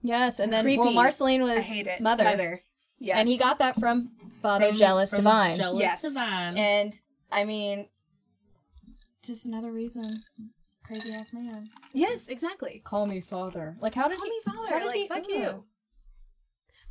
Yes, 0.01 0.39
and 0.39 0.51
then 0.51 0.65
Creepy. 0.65 0.79
well, 0.79 0.91
Marceline 0.93 1.43
was 1.43 1.73
mother, 2.01 2.23
Mother. 2.25 2.61
Yes. 2.99 3.17
and 3.19 3.27
he 3.29 3.37
got 3.37 3.59
that 3.59 3.79
from 3.79 4.09
Father 4.41 4.67
From- 4.67 4.75
Jealous 4.75 5.09
from 5.11 5.17
Divine. 5.17 5.55
Jealous 5.55 5.81
Yes. 5.81 6.01
Divine. 6.01 6.57
and 6.57 6.93
I 7.31 7.45
mean, 7.45 7.87
just 9.23 9.45
another 9.45 9.71
reason, 9.71 10.21
crazy 10.85 11.13
ass 11.13 11.33
man. 11.33 11.67
Yes, 11.93 12.27
exactly. 12.27 12.81
Call 12.83 13.05
me 13.05 13.21
father. 13.21 13.77
Like 13.79 13.95
how 13.95 14.07
did 14.09 14.17
Call 14.17 14.25
he? 14.25 14.31
me 14.31 14.39
father. 14.45 14.69
how 14.69 14.79
did 14.79 14.85
Like 14.87 14.95
he- 14.95 15.07
fuck 15.07 15.17
ugh. 15.23 15.29
you. 15.31 15.63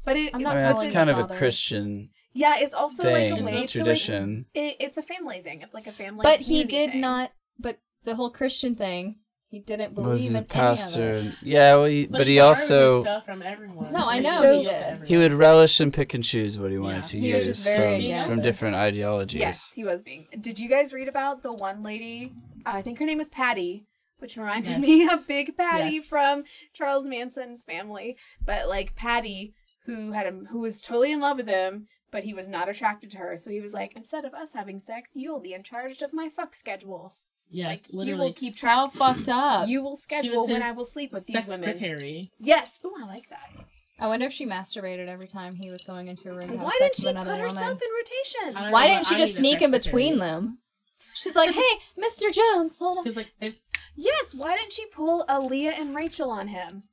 But 0.04 0.16
it, 0.16 0.34
I'm 0.34 0.42
not. 0.42 0.56
I 0.56 0.62
mean, 0.62 0.72
that's 0.74 0.92
kind 0.92 1.10
him 1.10 1.18
of 1.18 1.30
a. 1.30 1.36
Christian 1.36 2.10
yeah, 2.32 2.54
it's 2.58 2.74
also 2.74 3.02
thing, 3.02 3.12
like 3.12 3.32
a 3.32 3.36
it's 3.36 3.46
way 3.46 3.62
a 3.64 3.66
To, 3.68 3.84
like, 3.84 4.44
it, 4.54 4.76
it's 4.80 4.96
a 4.98 5.02
family 5.02 5.40
thing. 5.42 5.62
It's 5.62 5.74
like 5.74 5.86
a 5.86 5.92
family. 5.92 6.22
But 6.22 6.40
he 6.40 6.64
did 6.64 6.92
thing. 6.92 7.00
not. 7.00 7.32
But 7.58 7.78
the 8.04 8.14
whole 8.16 8.30
Christian 8.30 8.74
thing, 8.74 9.16
he 9.48 9.58
didn't 9.60 9.94
was 9.94 10.04
believe 10.20 10.34
a 10.34 10.38
in 10.38 10.44
pastor. 10.44 11.02
any 11.02 11.18
of 11.18 11.26
it. 11.26 11.34
Yeah, 11.42 11.74
well, 11.76 11.84
he, 11.84 12.06
but, 12.06 12.26
he, 12.26 12.38
borrowed 12.38 12.56
his 12.56 12.70
also 12.70 13.02
stuff 13.02 13.24
from 13.26 13.42
everyone. 13.42 13.90
No, 13.90 14.08
I 14.08 14.20
know 14.20 14.40
sold 14.40 14.66
he 14.66 14.72
did. 14.72 15.02
he 15.06 15.16
would 15.18 15.32
relish 15.32 15.78
and 15.80 15.92
pick 15.92 16.14
and 16.14 16.24
choose 16.24 16.58
what 16.58 16.70
he 16.70 16.78
wanted 16.78 16.96
Yeah. 16.98 17.02
to 17.02 17.18
He 17.18 17.34
was 17.34 17.46
use 17.46 17.56
just 17.56 17.64
very 17.66 17.88
from, 17.88 17.94
against. 18.04 18.28
from 18.30 18.36
different 18.42 18.74
ideologies. 18.76 19.40
Yes, 19.40 19.72
he 19.74 19.84
was 19.84 20.00
being. 20.00 20.26
Did 20.40 20.58
you 20.58 20.68
guys 20.70 20.92
read 20.94 21.08
about 21.08 21.42
the 21.42 21.52
one 21.52 21.82
lady? 21.82 22.32
I 22.64 22.80
think 22.82 22.98
her 22.98 23.04
name 23.06 23.18
was 23.18 23.28
Patty, 23.28 23.84
which 24.18 24.36
reminded 24.38 24.70
Yes. 24.70 24.80
me 24.80 25.08
of 25.08 25.26
Big 25.28 25.54
Patty 25.56 25.96
Yes. 25.96 26.06
from 26.06 26.44
Charles 26.72 27.06
Manson's 27.06 27.62
family. 27.64 28.16
But 28.44 28.68
like 28.68 28.96
Patty, 28.96 29.52
who 29.84 30.12
had 30.12 30.26
him, 30.26 30.46
who 30.50 30.60
was 30.60 30.80
totally 30.80 31.12
in 31.12 31.20
love 31.20 31.36
with 31.36 31.48
him, 31.48 31.88
but 32.12 32.22
he 32.22 32.32
was 32.34 32.46
not 32.48 32.68
attracted 32.68 33.10
to 33.10 33.18
her. 33.18 33.36
So 33.36 33.50
he 33.50 33.60
was 33.60 33.74
like, 33.74 33.96
instead 33.96 34.24
of 34.24 34.34
us 34.34 34.54
having 34.54 34.78
sex, 34.78 35.16
you'll 35.16 35.40
be 35.40 35.54
in 35.54 35.64
charge 35.64 36.00
of 36.02 36.12
my 36.12 36.28
fuck 36.28 36.54
schedule. 36.54 37.16
Yes, 37.50 37.82
like 37.92 38.06
you 38.06 38.16
will 38.16 38.32
keep 38.32 38.54
track. 38.56 38.74
How 38.74 38.88
fucked 38.88 39.28
up. 39.28 39.68
You 39.68 39.82
will 39.82 39.96
schedule 39.96 40.46
when 40.46 40.62
I 40.62 40.72
will 40.72 40.84
sleep 40.84 41.12
with 41.12 41.26
these 41.26 41.44
women. 41.46 41.64
secretary. 41.64 42.30
Yes. 42.38 42.78
Ooh, 42.84 42.94
I 42.98 43.04
like 43.04 43.28
that. 43.28 43.50
I 43.98 44.06
wonder 44.06 44.26
if 44.26 44.32
she 44.32 44.46
masturbated 44.46 45.06
every 45.08 45.26
time 45.26 45.54
he 45.54 45.70
was 45.70 45.82
going 45.84 46.08
into 46.08 46.30
a 46.30 46.34
room 46.34 46.48
to 46.48 46.56
have 46.56 46.64
Why 46.64 46.70
sex 46.70 46.96
didn't 46.96 47.02
she 47.02 47.06
with 47.08 47.16
put 47.16 47.22
another 47.28 47.42
herself 47.42 47.66
woman. 47.66 47.80
in 47.82 48.50
rotation? 48.54 48.72
Why 48.72 48.86
know, 48.86 48.94
didn't 48.94 49.06
she 49.06 49.14
I 49.14 49.18
just 49.18 49.36
sneak 49.36 49.60
in 49.60 49.70
between 49.70 50.18
them? 50.18 50.58
She's 51.14 51.36
like, 51.36 51.50
"Hey, 51.50 51.60
Mr. 51.98 52.32
Jones, 52.32 52.78
hold 52.78 52.98
on." 52.98 53.04
Because 53.04 53.16
like 53.16 53.32
it's 53.40 53.64
Yes. 53.96 54.34
Why 54.34 54.56
didn't 54.56 54.72
she 54.72 54.86
pull 54.86 55.24
a 55.28 55.38
Leah 55.40 55.72
and 55.72 55.94
Rachel 55.94 56.30
on 56.30 56.48
him? 56.48 56.84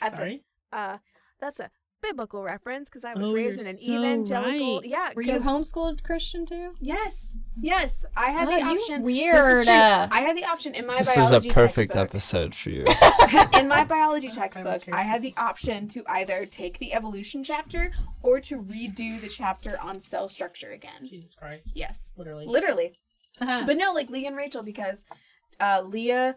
That's 0.00 0.14
a 0.14 0.16
sorry. 0.16 0.42
uh 0.72 0.98
that's 1.40 1.60
a 1.60 1.70
biblical 2.02 2.42
reference 2.42 2.88
because 2.88 3.04
I 3.04 3.14
was 3.14 3.22
Oh, 3.24 3.32
raised 3.32 3.60
in 3.60 3.66
an 3.66 3.74
so 3.74 3.90
evangelical 3.92 4.80
right. 4.80 4.88
yeah 4.88 5.10
Were 5.14 5.22
you 5.22 5.34
homeschooled 5.38 6.02
Christian 6.02 6.46
too? 6.46 6.72
yes 6.80 7.38
yes 7.60 8.04
i 8.16 8.30
had 8.30 8.46
Oh, 8.48 8.50
the 8.52 8.58
you 8.60 8.66
option 8.80 9.02
weird. 9.02 9.34
this 9.36 9.44
is 9.46 9.64
true. 9.66 9.72
Uh, 9.74 10.08
i 10.12 10.20
had 10.20 10.36
the 10.36 10.44
option 10.44 10.74
in 10.74 10.86
my 10.86 11.02
biology. 11.02 11.20
This 11.20 11.26
is 11.26 11.32
a 11.32 11.54
perfect 11.54 11.92
textbook 11.94 12.10
episode 12.10 12.54
for 12.54 12.70
you. 12.70 12.84
in 13.58 13.66
my 13.68 13.82
biology 13.84 14.28
textbook 14.30 14.82
i 14.92 15.02
had 15.02 15.22
the 15.22 15.34
option 15.36 15.88
to 15.88 16.02
either 16.08 16.46
take 16.46 16.78
the 16.78 16.92
evolution 16.92 17.42
chapter 17.42 17.90
or 18.22 18.40
to 18.40 18.56
redo 18.58 19.20
the 19.20 19.28
chapter 19.28 19.76
on 19.82 19.98
cell 19.98 20.28
structure 20.28 20.70
again 20.70 21.06
Jesus 21.06 21.34
Christ. 21.34 21.70
yes 21.74 22.12
Literally. 22.16 22.46
literally 22.46 22.92
But 23.40 23.66
but 23.66 23.76
no 23.76 23.92
like 23.92 24.10
leah 24.10 24.28
and 24.28 24.36
rachel 24.36 24.62
because 24.62 25.06
uh 25.60 25.82
leah 25.84 26.36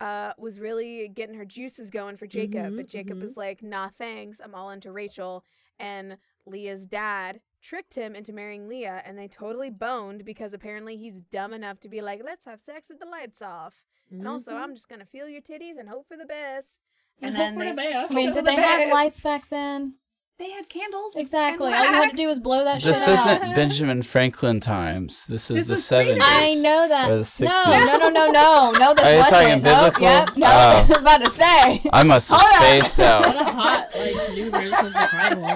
uh, 0.00 0.32
was 0.38 0.60
really 0.60 1.08
getting 1.08 1.34
her 1.36 1.44
juices 1.44 1.90
going 1.90 2.16
for 2.16 2.26
Jacob, 2.26 2.74
Mhm, 2.74 2.76
but 2.76 2.86
Jacob 2.88 3.18
mhm. 3.18 3.22
was 3.22 3.36
like, 3.36 3.62
"Nah, 3.62 3.88
thanks. 3.88 4.40
I'm 4.42 4.54
all 4.54 4.70
into 4.70 4.92
Rachel." 4.92 5.44
And 5.78 6.18
Leah's 6.46 6.86
dad 6.86 7.40
tricked 7.62 7.94
him 7.94 8.14
into 8.14 8.32
marrying 8.32 8.68
Leah, 8.68 9.02
and 9.04 9.18
they 9.18 9.28
totally 9.28 9.70
boned 9.70 10.24
because 10.24 10.52
apparently 10.52 10.96
he's 10.96 11.20
dumb 11.30 11.52
enough 11.52 11.80
to 11.80 11.88
be 11.88 12.00
like, 12.02 12.22
"Let's 12.24 12.44
have 12.44 12.60
sex 12.60 12.88
with 12.88 12.98
the 12.98 13.06
lights 13.06 13.42
off." 13.42 13.82
And 14.18 14.28
also, 14.28 14.52
Mhm. 14.52 14.62
I'm 14.62 14.74
just 14.74 14.88
gonna 14.88 15.04
feel 15.06 15.28
your 15.28 15.42
titties 15.42 15.78
and 15.78 15.88
hope 15.88 16.06
for 16.06 16.16
the 16.16 16.24
best. 16.26 16.78
And 17.22 17.34
And 17.34 17.58
then 17.58 17.58
they, 17.58 17.70
the 17.70 17.74
best. 17.74 18.10
I 18.10 18.14
mean, 18.14 18.26
did 18.32 18.36
for 18.36 18.42
they 18.42 18.54
the 18.56 18.62
have 18.62 18.92
lights 18.92 19.20
back 19.20 19.48
then? 19.48 19.94
They 20.38 20.50
had 20.50 20.68
candles. 20.68 21.14
Exactly. 21.16 21.68
and 21.68 21.74
All 21.76 21.84
you 21.86 21.92
had 21.94 22.10
to 22.10 22.16
do 22.16 22.28
was 22.28 22.38
blow 22.40 22.62
that 22.64 22.82
This 22.82 22.84
shit 22.84 22.94
This 23.06 23.20
isn't 23.20 23.42
out. 23.42 23.54
Benjamin 23.56 24.02
Franklin 24.02 24.60
times. 24.60 25.26
This 25.26 25.50
is 25.50 25.56
This 25.56 25.66
the 25.68 25.72
was 25.74 25.84
seventies. 25.86 26.22
I 26.24 26.54
know 26.56 26.86
that. 26.88 27.10
Or 27.10 27.22
the 27.22 27.44
No, 27.44 27.50
60s. 27.50 27.86
no, 27.86 27.96
no, 27.96 28.08
no, 28.10 28.26
no, 28.30 28.70
no. 28.78 28.94
This 28.94 29.06
Are 29.06 29.12
you 29.12 29.18
wasn't. 29.18 29.30
talking 29.30 29.62
Nope, 29.62 29.94
biblical? 29.94 30.02
Yep. 30.02 30.36
No, 30.36 30.46
Oh. 30.46 30.50
I 30.84 30.86
was 30.88 30.98
about 30.98 31.22
to 31.24 31.30
say. 31.30 31.80
I 31.92 32.02
must 32.02 32.30
have 32.30 32.40
Hold 32.40 32.54
on. 32.54 32.60
spaced 32.80 32.98
What 32.98 33.06
out. 33.06 33.26
a 33.26 33.44
hot 33.44 33.88
like 33.96 34.32
new 34.34 34.50
version 34.50 34.74
of 34.74 34.92
the 34.92 35.08
Bible. 35.12 35.54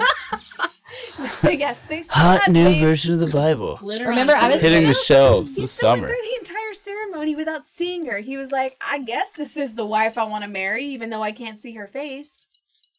yes, 1.57 1.79
they 1.87 2.01
Hot 2.09 2.47
new 2.49 2.63
they- 2.63 2.79
version 2.79 3.13
of 3.13 3.19
the 3.19 3.27
Bible. 3.27 3.77
Glitter 3.81 4.07
Remember, 4.07 4.33
I 4.33 4.47
was- 4.47 4.61
cookies. 4.61 4.73
Hitting 4.73 4.87
the 4.87 4.93
shelves 4.93 5.55
He 5.55 5.63
this 5.63 5.71
still 5.71 5.89
went 5.91 5.99
summer. 5.99 6.07
through 6.07 6.17
the 6.23 6.37
entire 6.39 6.73
ceremony 6.73 7.35
without 7.35 7.65
seeing 7.65 8.05
her. 8.07 8.19
He 8.19 8.37
was 8.37 8.51
like, 8.51 8.81
"I 8.85 8.99
guess 8.99 9.31
this 9.31 9.57
is 9.57 9.75
the 9.75 9.85
wife 9.85 10.17
I 10.17 10.23
want 10.23 10.43
to 10.43 10.49
marry, 10.49 10.83
even 10.85 11.09
though 11.11 11.21
I 11.23 11.31
can't 11.31 11.59
see 11.59 11.73
her 11.73 11.87
face." 11.87 12.47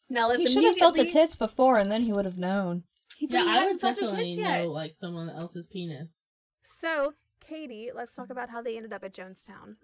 Now 0.09 0.27
let's 0.27 0.41
He 0.41 0.47
should 0.47 0.63
have 0.63 0.77
felt 0.77 0.95
the 0.95 1.05
tits 1.05 1.35
before, 1.35 1.77
and 1.77 1.91
then 1.91 2.03
he 2.03 2.13
would 2.13 2.25
have 2.25 2.37
known. 2.37 2.83
He, 3.17 3.27
Yeah, 3.29 3.45
I 3.47 3.65
would 3.65 3.79
felt 3.79 3.95
definitely 3.95 4.27
tits 4.27 4.37
yet. 4.37 4.63
know 4.63 4.71
like 4.71 4.93
someone 4.93 5.29
else's 5.29 5.67
penis. 5.67 6.21
So, 6.65 7.13
Katie, 7.39 7.91
let's 7.93 8.15
talk 8.15 8.29
about 8.29 8.49
how 8.49 8.61
they 8.61 8.77
ended 8.77 8.93
up 8.93 9.03
at 9.03 9.13
Jonestown. 9.13 9.75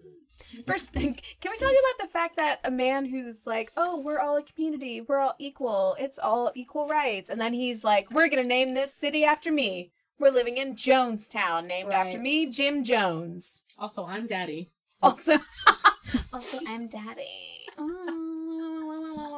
First, 0.66 0.92
can 0.94 1.04
we 1.04 1.58
talk 1.58 1.70
about 1.70 2.06
the 2.06 2.08
fact 2.12 2.36
that 2.36 2.60
a 2.64 2.70
man 2.70 3.04
who's 3.04 3.46
like, 3.46 3.72
"Oh, 3.76 4.00
we're 4.00 4.18
all 4.18 4.36
a 4.36 4.42
community, 4.42 5.00
we're 5.00 5.18
all 5.18 5.34
equal, 5.38 5.96
it's 5.98 6.18
all 6.18 6.52
equal 6.54 6.86
rights," 6.88 7.30
and 7.30 7.40
then 7.40 7.52
he's 7.52 7.84
like, 7.84 8.10
"We're 8.10 8.28
gonna 8.28 8.42
name 8.42 8.74
this 8.74 8.94
city 8.94 9.24
after 9.24 9.52
me. 9.52 9.92
We're 10.18 10.30
living 10.30 10.58
in 10.58 10.74
Jonestown, 10.74 11.66
named 11.66 11.92
after 11.92 12.18
me, 12.18 12.46
Jim 12.46 12.84
Jones." 12.84 13.62
Also, 13.78 14.04
I'm 14.04 14.26
daddy. 14.26 14.70
Also, 15.02 15.38
also, 16.32 16.58
I'm 16.66 16.88
daddy. 16.88 17.66
Hold 17.78 17.90
oh. 18.08 18.19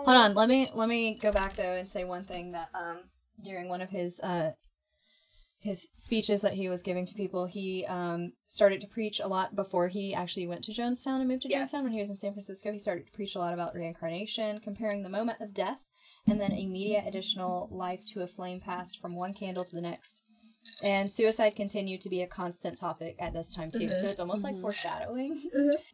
Hold 0.04 0.16
on, 0.16 0.34
let 0.34 0.48
me 0.48 0.68
let 0.74 0.88
me 0.88 1.14
go 1.14 1.32
back 1.32 1.54
though 1.54 1.74
and 1.74 1.88
say 1.88 2.04
one 2.04 2.24
thing 2.24 2.52
that 2.52 2.68
um 2.74 3.00
during 3.42 3.68
one 3.68 3.80
of 3.80 3.90
his 3.90 4.20
uh 4.20 4.52
his 5.60 5.88
speeches 5.96 6.42
that 6.42 6.54
he 6.54 6.68
was 6.68 6.82
giving 6.82 7.06
to 7.06 7.14
people, 7.14 7.46
he 7.46 7.86
um 7.86 8.32
started 8.46 8.80
to 8.80 8.88
preach 8.88 9.20
a 9.20 9.28
lot 9.28 9.54
before 9.54 9.88
he 9.88 10.12
actually 10.14 10.46
went 10.46 10.64
to 10.64 10.72
Jonestown 10.72 11.20
and 11.20 11.28
moved 11.28 11.42
to 11.42 11.48
Yes. 11.48 11.72
Jonestown 11.72 11.84
when 11.84 11.92
he 11.92 12.00
was 12.00 12.10
in 12.10 12.16
San 12.16 12.32
Francisco. 12.32 12.72
He 12.72 12.78
started 12.78 13.06
to 13.06 13.12
preach 13.12 13.36
a 13.36 13.38
lot 13.38 13.54
about 13.54 13.74
reincarnation, 13.74 14.60
comparing 14.60 15.02
the 15.02 15.08
moment 15.08 15.40
of 15.40 15.54
death 15.54 15.80
and 16.26 16.40
then 16.40 16.52
immediate 16.52 17.04
additional 17.06 17.68
life 17.70 18.04
to 18.06 18.22
a 18.22 18.26
flame 18.26 18.60
passed 18.60 19.00
from 19.00 19.14
one 19.14 19.34
candle 19.34 19.64
to 19.64 19.74
the 19.74 19.82
next. 19.82 20.22
And 20.82 21.10
suicide 21.10 21.56
continued 21.56 22.00
to 22.02 22.08
be 22.08 22.22
a 22.22 22.26
constant 22.26 22.78
topic 22.78 23.16
at 23.18 23.32
this 23.32 23.54
time 23.54 23.70
too. 23.70 23.90
So 23.90 24.08
it's 24.08 24.20
almost 24.20 24.44
like 24.44 24.60
foreshadowing. 24.60 25.42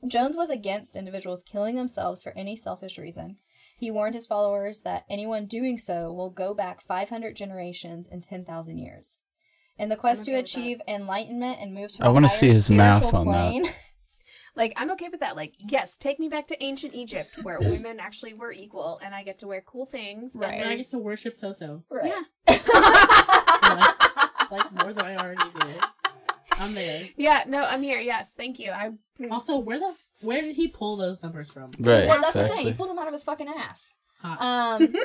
Jones 0.06 0.36
was 0.36 0.50
against 0.50 0.96
individuals 0.96 1.42
killing 1.42 1.76
themselves 1.76 2.22
for 2.22 2.32
any 2.36 2.56
selfish 2.56 2.98
reason. 2.98 3.36
He 3.78 3.90
warned 3.90 4.14
his 4.14 4.26
followers 4.26 4.82
that 4.82 5.04
anyone 5.08 5.46
doing 5.46 5.78
so 5.78 6.12
will 6.12 6.30
go 6.30 6.52
back 6.52 6.80
500 6.80 7.36
generations 7.36 8.08
and 8.10 8.22
10,000 8.22 8.76
years. 8.76 9.20
In 9.78 9.88
the 9.88 9.96
quest 9.96 10.24
to 10.24 10.32
okay 10.32 10.40
that. 10.40 10.50
achieve 10.50 10.80
enlightenment 10.88 11.58
and 11.60 11.72
move 11.72 11.92
to 11.92 12.04
I 12.04 12.08
a 12.08 12.12
wanna 12.12 12.26
higher 12.26 12.36
see 12.36 12.48
his 12.48 12.68
math 12.70 12.96
spiritual 12.96 13.20
on 13.20 13.26
that. 13.28 13.50
plane, 13.50 13.64
Like, 14.56 14.72
I'm 14.76 14.90
okay 14.90 15.08
with 15.08 15.20
that. 15.20 15.36
Like, 15.36 15.54
yes, 15.68 15.96
take 15.96 16.18
me 16.18 16.28
back 16.28 16.48
to 16.48 16.60
ancient 16.60 16.92
Egypt 16.92 17.30
where 17.44 17.58
women 17.60 18.00
actually 18.00 18.34
were 18.34 18.50
equal 18.50 18.98
and 19.04 19.14
I 19.14 19.22
get 19.22 19.38
to 19.38 19.46
wear 19.46 19.60
cool 19.64 19.86
things. 19.86 20.34
and 20.34 20.42
Right. 20.42 20.54
And 20.60 20.68
I 20.68 20.74
get 20.74 20.88
to 20.90 20.98
worship 20.98 21.36
So-So. 21.36 21.84
Right. 21.90 22.12
Yeah. 22.48 22.58
Like 24.50 24.72
more 24.82 24.94
than 24.94 25.04
I 25.04 25.14
already 25.16 25.44
do. 25.60 25.68
I'm 26.60 26.74
there. 26.74 27.08
yeah, 27.16 27.44
no, 27.46 27.62
I'm 27.64 27.82
here. 27.82 27.98
Yes, 28.00 28.32
thank 28.36 28.58
you. 28.58 28.70
I 28.70 28.90
Also, 29.30 29.58
where 29.58 29.78
the 29.78 29.94
where 30.22 30.40
did 30.42 30.56
he 30.56 30.68
pull 30.68 30.96
those 30.96 31.22
numbers 31.22 31.50
from? 31.50 31.70
Right, 31.78 32.06
Well, 32.06 32.20
that's 32.20 32.32
the 32.32 32.48
thing. 32.48 32.66
He 32.66 32.72
pulled 32.72 32.90
them 32.90 32.98
out 32.98 33.06
of 33.06 33.12
his 33.12 33.22
fucking 33.22 33.48
ass. 33.48 33.92
Hot. 34.22 34.80
Um, 34.82 34.94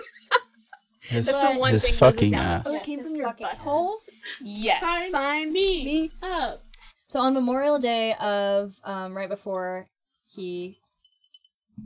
His, 1.05 1.25
That's 1.25 1.53
the 1.53 1.59
one 1.59 1.71
his 1.73 1.83
thing 1.85 1.93
fucking 1.95 2.33
ass. 2.33 2.63
Oh, 2.65 2.73
it 2.73 2.83
came 2.83 2.99
his 2.99 3.09
from 3.09 3.17
your 3.17 3.27
fucking 3.27 3.45
butthole. 3.47 3.89
ass. 3.91 4.09
Yes, 4.41 4.79
Sign 4.79 5.11
sign 5.11 5.51
me. 5.51 5.83
me. 5.83 6.11
up. 6.21 6.61
so 7.07 7.19
on 7.19 7.33
Memorial 7.33 7.77
Day 7.77 8.13
of 8.21 8.79
um, 8.85 9.13
right 9.15 9.27
before 9.27 9.89
he 10.27 10.77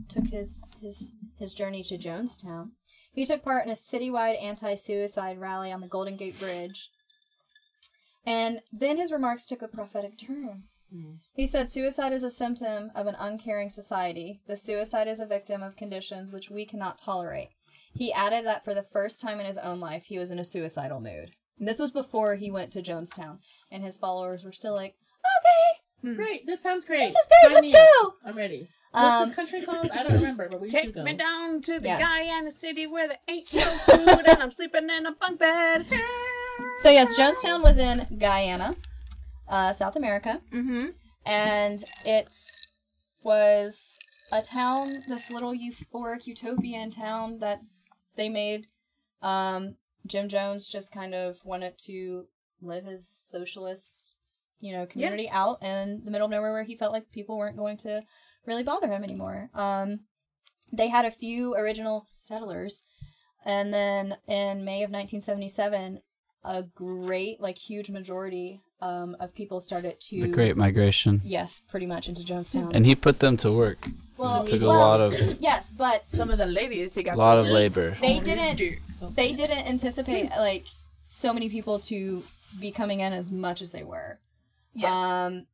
took 0.08 0.28
his 0.28 0.70
his 0.80 1.14
his 1.36 1.52
journey 1.52 1.82
to 1.82 1.98
Jonestown, 1.98 2.70
he 3.10 3.26
took 3.26 3.42
part 3.42 3.64
in 3.64 3.72
a 3.72 3.74
citywide 3.74 4.40
anti-suicide 4.40 5.40
rally 5.40 5.72
on 5.72 5.80
the 5.80 5.88
Golden 5.88 6.16
Gate 6.16 6.38
Bridge. 6.38 6.88
And 8.28 8.60
then 8.70 8.98
his 8.98 9.10
remarks 9.10 9.46
took 9.46 9.62
a 9.62 9.68
prophetic 9.68 10.18
turn. 10.18 10.64
He 11.34 11.46
said 11.46 11.68
suicide 11.68 12.12
is 12.12 12.22
a 12.22 12.30
symptom 12.30 12.90
of 12.94 13.06
an 13.06 13.14
uncaring 13.18 13.68
society. 13.68 14.40
The 14.46 14.56
suicide 14.56 15.06
is 15.08 15.20
a 15.20 15.26
victim 15.26 15.62
of 15.62 15.76
conditions 15.76 16.32
which 16.32 16.50
we 16.50 16.64
cannot 16.66 16.98
tolerate. 16.98 17.48
He 17.94 18.12
added 18.12 18.44
that 18.46 18.64
for 18.64 18.74
the 18.74 18.82
first 18.82 19.20
time 19.20 19.40
in 19.40 19.46
his 19.46 19.58
own 19.58 19.80
life, 19.80 20.04
he 20.06 20.18
was 20.18 20.30
in 20.30 20.38
a 20.38 20.44
suicidal 20.44 21.00
mood. 21.00 21.30
And 21.58 21.66
this 21.66 21.78
was 21.78 21.90
before 21.90 22.36
he 22.36 22.50
went 22.50 22.70
to 22.72 22.82
Jonestown, 22.82 23.38
and 23.70 23.82
his 23.82 23.96
followers 23.98 24.44
were 24.44 24.52
still 24.52 24.74
like, 24.74 24.94
"Okay, 26.02 26.14
Great. 26.14 26.46
This 26.46 26.62
sounds 26.62 26.84
great. 26.84 27.00
this 27.00 27.16
is 27.16 27.28
good. 27.28 27.46
Sign 27.48 27.54
Let's 27.54 27.68
me 27.68 27.74
go." 27.74 28.14
I'm 28.24 28.36
ready. 28.36 28.68
What's 28.92 29.06
Um, 29.16 29.24
this 29.26 29.34
country 29.34 29.62
called? 29.62 29.90
I 29.90 30.04
don't 30.04 30.12
remember, 30.14 30.48
but 30.50 30.60
we 30.60 30.70
should 30.70 30.80
Take 30.80 30.94
go. 30.94 31.02
me 31.02 31.14
down 31.14 31.60
to 31.62 31.80
the 31.80 31.88
Yes. 31.88 32.00
Guyana 32.18 32.50
city 32.50 32.86
where 32.86 33.08
there 33.08 33.18
ain't 33.28 33.42
no 33.56 33.60
food 34.06 34.26
and 34.28 34.42
I'm 34.42 34.50
sleeping 34.50 34.88
in 34.90 35.06
a 35.06 35.12
bunk 35.12 35.38
bed. 35.40 35.86
So 36.80 36.90
yes, 36.90 37.18
Jonestown 37.18 37.62
was 37.62 37.76
in 37.76 38.06
Guyana, 38.18 38.76
uh, 39.48 39.72
South 39.72 39.96
America, 39.96 40.40
Mm-hmm. 40.52 40.90
and 41.26 41.82
it 42.06 42.32
was 43.22 43.98
a 44.32 44.40
town, 44.42 44.88
this 45.08 45.30
little 45.30 45.52
euphoric 45.52 46.26
utopian 46.26 46.90
town 46.90 47.38
that 47.40 47.60
they 48.16 48.28
made 48.28 48.66
um, 49.22 49.74
Jim 50.06 50.28
Jones 50.28 50.68
just 50.68 50.92
kind 50.92 51.14
of 51.14 51.38
wanted 51.44 51.76
to 51.86 52.26
live 52.62 52.84
his 52.84 53.08
socialist, 53.08 54.16
you 54.60 54.72
know, 54.72 54.86
community 54.86 55.28
out 55.30 55.62
in 55.62 56.02
the 56.04 56.10
middle 56.10 56.26
of 56.26 56.30
nowhere 56.30 56.52
where 56.52 56.62
he 56.64 56.76
felt 56.76 56.92
like 56.92 57.10
people 57.10 57.36
weren't 57.36 57.56
going 57.56 57.76
to 57.78 58.02
really 58.46 58.62
bother 58.62 58.88
him 58.88 59.02
anymore. 59.04 59.50
Um, 59.54 60.00
they 60.72 60.88
had 60.88 61.04
a 61.04 61.10
few 61.10 61.54
original 61.54 62.04
settlers, 62.06 62.84
and 63.44 63.74
then 63.74 64.16
in 64.28 64.64
May 64.64 64.82
of 64.84 64.90
1977, 64.90 66.00
a 66.44 66.62
great, 66.62 67.40
like, 67.40 67.58
huge 67.58 67.90
majority 67.90 68.60
um, 68.80 69.16
of 69.20 69.34
people 69.34 69.60
started 69.60 70.00
to 70.00 70.20
The 70.20 70.28
Great 70.28 70.56
Migration. 70.56 71.20
yes, 71.24 71.60
pretty 71.68 71.86
much 71.86 72.08
into 72.08 72.22
Jonestown. 72.22 72.70
And 72.74 72.86
he 72.86 72.94
put 72.94 73.18
them 73.20 73.36
to 73.38 73.50
work. 73.52 73.78
well, 74.16 74.42
it 74.42 74.46
took 74.46 74.62
a 74.62 74.66
lot 74.66 75.00
of 75.00 75.14
yes, 75.40 75.70
but 75.70 76.06
Some 76.06 76.30
of 76.30 76.38
the 76.38 76.46
ladies 76.46 76.94
he 76.94 77.02
got 77.02 77.16
a 77.16 77.18
lot 77.18 77.34
to 77.34 77.40
of 77.40 77.46
labor. 77.48 77.96
they 78.00 78.20
didn't 78.20 78.60
they 79.14 79.32
didn't 79.32 79.66
anticipate 79.66 80.30
like 80.30 80.66
so 81.08 81.32
many 81.32 81.48
people 81.48 81.78
to 81.80 82.22
be 82.60 82.70
coming 82.70 83.00
in 83.00 83.12
as 83.12 83.30
much 83.32 83.60
as 83.62 83.72
they 83.72 83.82
were. 83.82 84.18
Yes. 84.74 84.94
Um, 84.96 85.46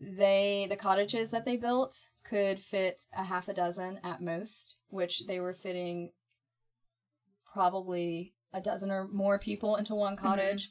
they 0.00 0.66
the 0.68 0.76
cottages 0.76 1.30
that 1.30 1.44
they 1.44 1.56
built 1.56 2.06
could 2.24 2.60
fit 2.60 3.02
a 3.16 3.24
half 3.24 3.48
a 3.48 3.52
dozen 3.54 4.00
at 4.02 4.20
most, 4.20 4.78
which 4.88 5.26
they 5.26 5.38
were 5.38 5.52
fitting 5.52 6.10
probably 7.52 8.32
a 8.52 8.60
dozen 8.60 8.90
or 8.90 9.08
more 9.08 9.38
people 9.38 9.76
into 9.76 9.94
one 9.94 10.16
cottage. 10.16 10.70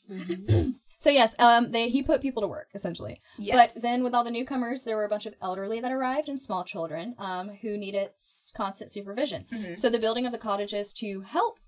so 1.00 1.10
yes, 1.10 1.36
um, 1.40 1.72
they 1.72 1.90
he 1.90 2.04
put 2.04 2.22
people 2.22 2.42
to 2.42 2.48
work 2.48 2.70
essentially. 2.74 3.20
yes. 3.38 3.74
But 3.74 3.82
then 3.82 4.04
with 4.04 4.14
all 4.14 4.24
the 4.24 4.32
newcomers, 4.32 4.84
there 4.84 4.96
were 4.96 5.06
a 5.06 5.10
bunch 5.10 5.26
of 5.26 5.34
elderly 5.42 5.80
that 5.80 5.92
arrived 5.92 6.30
and 6.30 6.40
small 6.40 6.64
children 6.64 7.16
um, 7.18 7.50
who 7.62 7.78
needed 7.78 8.10
constant 8.56 8.92
supervision. 8.92 9.46
Mhm. 9.52 9.78
So 9.78 9.90
the 9.90 10.00
building 10.00 10.26
of 10.26 10.32
the 10.32 10.38
cottages 10.38 10.94
to 10.94 11.22
help, 11.22 11.60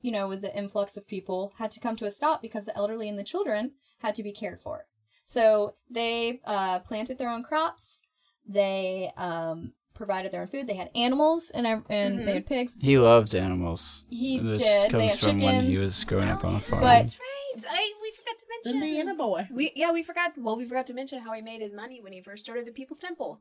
you 0.00 0.12
know, 0.12 0.28
with 0.28 0.42
the 0.42 0.56
influx 0.56 0.96
of 0.96 1.06
people 1.06 1.52
had 1.58 1.70
to 1.72 1.80
come 1.80 1.96
to 1.96 2.04
a 2.06 2.10
stop 2.10 2.42
because 2.42 2.64
the 2.64 2.76
elderly 2.76 3.08
and 3.08 3.18
the 3.18 3.24
children 3.24 3.72
had 4.00 4.14
to 4.14 4.22
be 4.22 4.32
cared 4.32 4.60
for. 4.60 4.86
So 5.24 5.74
they 5.90 6.40
uh, 6.44 6.78
planted 6.80 7.18
their 7.18 7.30
own 7.30 7.42
crops. 7.42 8.02
They 8.48 9.10
um, 9.16 9.72
provided 9.96 10.30
their 10.32 10.42
own 10.42 10.46
food. 10.48 10.66
They 10.66 10.74
had 10.74 10.90
animals 10.94 11.50
and 11.50 11.66
ev- 11.66 11.84
and 11.88 12.18
they 12.20 12.22
mm-hmm. 12.22 12.32
had 12.34 12.46
pigs. 12.46 12.76
He 12.80 12.98
loved 12.98 13.34
animals. 13.34 14.06
He 14.10 14.38
this 14.38 14.60
did. 14.60 14.90
comes 14.90 15.02
They 15.02 15.08
had 15.08 15.18
from 15.18 15.40
when 15.40 15.64
he 15.64 15.78
was 15.78 16.04
growing 16.04 16.28
up 16.28 16.44
on 16.44 16.56
a 16.56 16.60
farm. 16.60 16.82
But- 16.82 17.02
That's 17.02 17.20
right. 17.20 17.64
I, 17.70 17.92
we 18.02 18.12
forgot 18.12 18.38
to 18.38 18.44
The 18.64 18.72
mention. 18.74 18.88
Indiana 18.88 19.14
boy. 19.14 19.48
We 19.50 19.72
yeah 19.74 19.90
we 19.92 20.02
forgot. 20.02 20.32
Well, 20.36 20.56
we 20.56 20.64
forgot 20.66 20.86
to 20.88 20.94
mention 20.94 21.20
how 21.20 21.32
he 21.32 21.40
made 21.42 21.60
his 21.60 21.74
money 21.74 22.00
when 22.00 22.12
he 22.12 22.20
first 22.20 22.44
started 22.44 22.66
the 22.66 22.72
People's 22.72 22.98
Temple. 22.98 23.40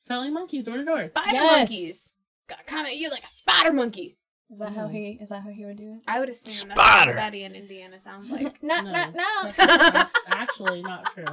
Selling 0.00 0.32
monkeys 0.32 0.64
door 0.64 0.78
to 0.78 0.84
door. 0.84 1.04
Spider 1.06 1.32
Yes. 1.34 1.70
monkeys. 1.70 2.14
Gotta 2.48 2.64
come 2.64 2.86
at 2.86 2.96
you 2.96 3.10
like 3.10 3.24
a 3.24 3.28
spider 3.28 3.72
monkey. 3.72 4.16
Is 4.50 4.58
that 4.58 4.72
how 4.74 4.88
mm. 4.88 4.92
he? 4.92 5.18
Is 5.20 5.28
that 5.28 5.42
how 5.44 5.50
he 5.50 5.64
would 5.64 5.76
do 5.76 5.92
it? 5.94 6.00
I 6.08 6.18
would 6.18 6.28
assume 6.28 6.68
that's 6.70 6.80
Spider. 6.80 7.10
what 7.10 7.16
Betty 7.16 7.44
in 7.44 7.54
Indiana 7.54 8.00
sounds 8.00 8.30
like. 8.32 8.60
Not, 8.62 8.84
No. 8.84 8.90
not, 8.92 9.14
no. 9.14 9.24
That's, 9.44 9.56
that's 9.56 10.12
actually 10.28 10.82
not 10.82 11.04
true. 11.14 11.24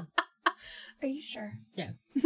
Are 1.02 1.08
you 1.08 1.22
sure? 1.22 1.54
Yes. 1.76 2.12
but 2.16 2.24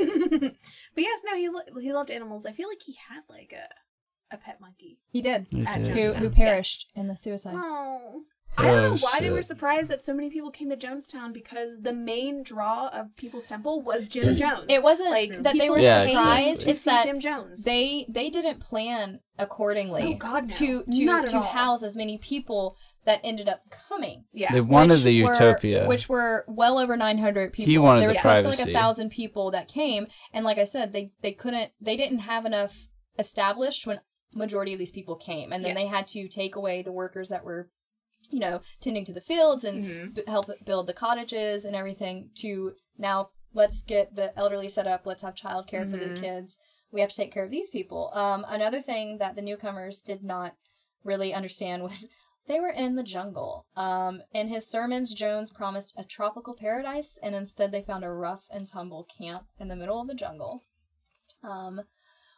yes, 0.98 1.20
no, 1.26 1.36
he 1.36 1.50
lo- 1.50 1.80
he 1.82 1.92
loved 1.94 2.12
animals. 2.12 2.46
I 2.46 2.52
feel 2.52 2.68
like 2.70 2.82
he 2.86 2.96
had 3.10 3.22
like 3.30 3.54
a 3.54 4.34
a 4.34 4.38
pet 4.38 4.60
monkey. 4.62 5.02
He 5.12 5.22
did. 5.22 5.48
He 5.50 5.66
At 5.66 5.84
did. 5.84 5.88
Who, 5.88 6.00
Jonestown. 6.00 6.16
who 6.20 6.26
Yes. 6.26 6.34
perished 6.36 6.88
in 6.96 7.08
the 7.10 7.18
suicide? 7.18 7.54
Oh. 7.58 8.22
oh 8.24 8.24
I 8.58 8.66
don't 8.68 8.84
know 8.84 8.94
Oh, 8.94 8.98
why 9.02 9.20
they 9.20 9.30
were 9.30 9.38
shit. 9.40 9.46
surprised 9.46 9.90
that 9.90 10.02
so 10.02 10.14
many 10.14 10.30
people 10.30 10.52
came 10.52 10.70
to 10.70 10.78
Jonestown 10.78 11.34
because 11.34 11.72
the 11.82 11.92
main 11.92 12.42
draw 12.44 12.88
of 12.90 13.14
People's 13.18 13.46
Temple 13.46 13.82
was 13.82 14.08
Jim 14.08 14.34
mm. 14.34 14.38
Jones. 14.38 14.66
It 14.70 14.84
wasn't 14.84 15.10
Like, 15.12 15.32
that 15.42 15.44
they 15.44 15.60
people 15.60 15.76
were 15.76 15.82
Yeah, 15.82 16.06
surprised. 16.08 16.50
exactly. 16.50 16.72
It's 16.72 16.84
that 16.86 17.06
Jim 17.06 17.20
Jones. 17.20 17.64
they 17.66 18.06
they 18.08 18.30
didn't 18.30 18.62
plan 18.62 19.20
accordingly 19.38 20.14
Oh, 20.14 20.18
God, 20.18 20.46
no. 20.46 20.52
to 20.52 20.84
to 20.90 21.06
Not 21.06 21.24
at 21.24 21.30
to 21.32 21.38
all. 21.38 21.44
house 21.44 21.84
as 21.84 21.98
many 21.98 22.18
people 22.18 22.78
that 23.06 23.20
ended 23.24 23.50
up 23.50 23.62
coming. 23.70 24.26
yeah. 24.32 24.52
They 24.52 24.62
wanted 24.62 24.96
which 24.96 25.04
the 25.04 25.24
were- 25.24 25.34
utopia. 25.34 25.88
which 25.88 26.08
were 26.08 26.46
well 26.48 26.78
over 26.78 26.96
900 26.96 27.52
people. 27.54 27.70
He 27.72 27.78
wanted 27.78 28.02
there 28.02 28.10
the 28.10 28.14
was 28.14 28.42
close 28.42 28.58
to 28.58 28.64
like 28.64 28.70
a 28.70 28.80
thousand 28.80 29.10
people 29.10 29.50
that 29.52 29.68
came, 29.68 30.08
and 30.34 30.46
like 30.46 30.58
I 30.60 30.66
said, 30.66 30.94
they 30.94 31.12
they 31.22 31.32
couldn't, 31.32 31.72
they 31.82 31.98
didn't 31.98 32.20
have 32.20 32.46
enough 32.46 32.88
established 33.18 33.86
when 33.88 34.00
majority 34.36 34.74
of 34.74 34.80
these 34.80 34.92
people 34.92 35.16
came, 35.16 35.52
and 35.52 35.64
then 35.66 35.76
they 35.76 35.88
had 35.88 36.08
to 36.10 36.28
take 36.28 36.56
away 36.56 36.82
the 36.82 36.92
workers 36.92 37.30
that 37.30 37.44
were, 37.44 37.70
you 38.30 38.40
know, 38.40 38.62
tending 38.80 39.04
to 39.06 39.14
the 39.14 39.20
fields 39.22 39.64
and 39.64 39.86
Mhm. 39.86 40.16
b- 40.16 40.24
help 40.28 40.50
build 40.66 40.88
the 40.88 40.94
cottages 40.94 41.66
and 41.66 41.76
everything. 41.76 42.30
To 42.36 42.76
now, 42.98 43.30
let's 43.54 43.82
get 43.82 44.16
the 44.16 44.38
elderly 44.38 44.70
set 44.70 44.88
up. 44.88 45.06
Let's 45.06 45.24
have 45.24 45.36
childcare 45.36 45.90
for 45.90 45.98
the 45.98 46.06
Mhm. 46.16 46.22
kids. 46.22 46.60
We 46.92 47.02
have 47.02 47.10
to 47.10 47.16
take 47.16 47.34
care 47.34 47.44
of 47.44 47.52
these 47.52 47.70
people. 47.70 48.12
Um, 48.14 48.46
another 48.48 48.82
thing 48.82 49.18
that 49.18 49.36
the 49.36 49.42
newcomers 49.42 50.02
did 50.02 50.24
not 50.24 50.56
really 51.04 51.34
understand 51.34 51.84
was 51.90 52.08
they 52.48 52.60
were 52.60 52.70
in 52.70 52.96
the 52.96 53.04
jungle. 53.04 53.66
Um, 53.76 54.24
in 54.34 54.50
his 54.50 54.68
sermons, 54.68 55.14
Jones 55.14 55.52
promised 55.52 55.94
a 55.98 56.04
tropical 56.04 56.54
paradise, 56.54 57.20
and 57.22 57.36
instead 57.36 57.72
they 57.72 57.82
found 57.82 58.04
a 58.04 58.10
rough 58.10 58.46
and 58.50 58.68
tumble 58.68 59.08
camp 59.18 59.46
in 59.60 59.68
the 59.68 59.76
middle 59.76 60.02
of 60.02 60.08
the 60.08 60.16
jungle, 60.16 60.64
um, 61.44 61.82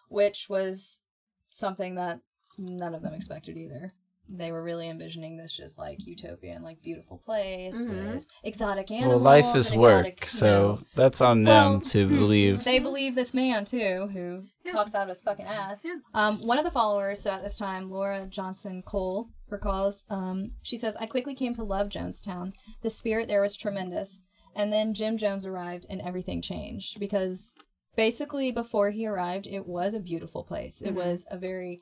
which 0.09 0.47
was 0.49 1.01
something 1.49 1.95
that 1.95 2.19
none 2.57 2.93
of 2.93 3.01
them 3.01 3.13
expected 3.13 3.57
either. 3.57 3.93
They 4.35 4.51
were 4.51 4.63
really 4.63 4.89
envisioning 4.89 5.37
this 5.37 5.55
just 5.55 5.77
like 5.77 6.05
utopian, 6.07 6.63
like 6.63 6.81
beautiful 6.81 7.19
place 7.19 7.85
Mhm. 7.85 8.15
with 8.15 8.27
exotic 8.43 8.89
animals. 8.89 9.21
well, 9.21 9.23
life 9.23 9.55
is 9.55 9.69
and 9.71 9.79
work, 9.79 9.91
exotic, 10.07 10.21
you 10.23 10.27
so 10.29 10.47
know, 10.47 10.79
that's 10.95 11.21
on 11.21 11.43
Well, 11.43 11.73
them 11.73 11.81
to 11.81 12.07
believe. 12.07 12.63
they 12.63 12.79
believe 12.79 13.13
this 13.15 13.33
man 13.33 13.63
too, 13.65 14.07
who 14.11 14.45
Yeah. 14.65 14.71
talks 14.71 14.95
out 14.95 15.03
of 15.03 15.09
his 15.09 15.21
fucking 15.21 15.45
ass. 15.45 15.83
Yeah. 15.85 15.97
Um, 16.15 16.37
one 16.39 16.57
of 16.57 16.63
the 16.63 16.71
followers, 16.71 17.21
so 17.21 17.31
at 17.31 17.43
this 17.43 17.57
time, 17.57 17.85
Laura 17.85 18.25
Johnston 18.25 18.81
Kohl 18.81 19.29
recalls, 19.49 20.05
um, 20.09 20.53
she 20.63 20.77
says, 20.77 20.95
"I 20.97 21.05
quickly 21.05 21.35
came 21.35 21.53
to 21.55 21.63
love 21.63 21.89
Jonestown. 21.89 22.53
The 22.81 22.89
spirit 22.89 23.27
there 23.27 23.41
was 23.41 23.55
tremendous, 23.55 24.23
and 24.55 24.73
then 24.73 24.95
Jim 24.95 25.17
Jones 25.17 25.45
arrived, 25.45 25.85
and 25.91 26.01
everything 26.01 26.41
changed 26.41 26.99
because 26.99 27.53
basically 27.95 28.51
before 28.51 28.89
he 28.89 29.05
arrived, 29.05 29.45
it 29.45 29.67
was 29.67 29.93
a 29.93 29.99
beautiful 29.99 30.43
place. 30.43 30.81
It 30.81 30.95
was 30.95 31.27
a 31.29 31.37
very 31.37 31.81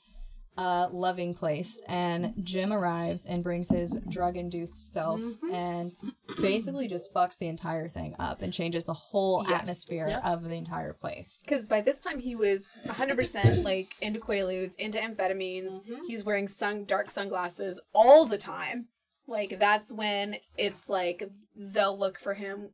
uh, 0.58 0.90
loving 0.92 1.34
place, 1.34 1.82
and 1.88 2.34
Jim 2.44 2.74
arrives 2.74 3.26
and 3.26 3.44
brings 3.44 3.70
his 3.70 4.00
drug-induced 4.10 4.92
self 4.94 5.22
and 5.52 5.94
basically 6.42 6.88
just 6.88 7.14
fucks 7.14 7.38
the 7.38 7.48
entire 7.48 7.88
thing 7.88 8.16
up 8.20 8.42
and 8.42 8.52
changes 8.52 8.86
the 8.86 8.94
whole 8.94 9.46
Yes. 9.48 9.62
atmosphere 9.62 10.08
Yep. 10.10 10.22
of 10.26 10.44
the 10.44 10.56
entire 10.56 10.94
place. 10.94 11.42
Because 11.44 11.66
by 11.66 11.82
this 11.82 12.00
time 12.00 12.20
he 12.20 12.36
was 12.36 12.74
100% 12.86 13.64
like 13.64 13.96
into 14.02 14.20
Quaaludes, 14.20 14.76
into 14.76 15.00
amphetamines. 15.00 15.80
He's 16.08 16.24
wearing 16.24 16.48
sun 16.48 16.84
dark 16.86 17.10
sunglasses 17.10 17.80
all 17.94 18.26
the 18.26 18.38
time. 18.38 18.88
Like 19.28 19.58
that's 19.60 19.92
when 19.94 20.36
it's 20.58 20.90
like 20.90 21.24
they'll 21.56 21.98
look 21.98 22.20
for 22.20 22.34
him. 22.34 22.70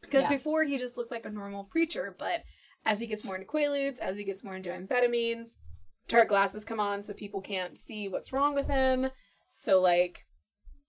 Because 0.00 0.22
Yeah. 0.24 0.30
before 0.30 0.64
he 0.64 0.78
just 0.78 0.96
looked 0.96 1.10
like 1.12 1.26
a 1.26 1.30
normal 1.30 1.64
preacher, 1.64 2.14
but 2.18 2.42
as 2.84 3.00
he 3.00 3.06
gets 3.06 3.24
more 3.24 3.36
into 3.36 3.46
Quaaludes, 3.46 3.98
as 4.00 4.16
he 4.16 4.24
gets 4.24 4.42
more 4.42 4.56
into 4.56 4.70
amphetamines, 4.70 5.58
dark 6.10 6.28
glasses 6.28 6.64
come 6.64 6.80
on 6.80 7.02
so 7.02 7.14
people 7.14 7.40
can't 7.40 7.78
see 7.78 8.08
what's 8.08 8.32
wrong 8.32 8.54
with 8.54 8.66
him. 8.66 9.08
So 9.50 9.80
like 9.80 10.26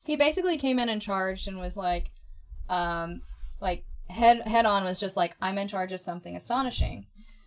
He 0.03 0.15
basically 0.15 0.57
came 0.57 0.79
in 0.79 0.89
and 0.89 1.01
charged 1.01 1.47
and 1.47 1.59
was 1.59 1.77
like, 1.77 2.09
um, 2.67 3.21
like 3.59 3.85
head 4.09 4.41
head 4.47 4.65
on 4.65 4.83
was 4.83 4.99
just 4.99 5.15
like, 5.15 5.35
I'm 5.41 5.57
in 5.57 5.67
charge 5.67 5.91
of 5.91 6.01
something 6.01 6.35
astonishing. 6.35 7.05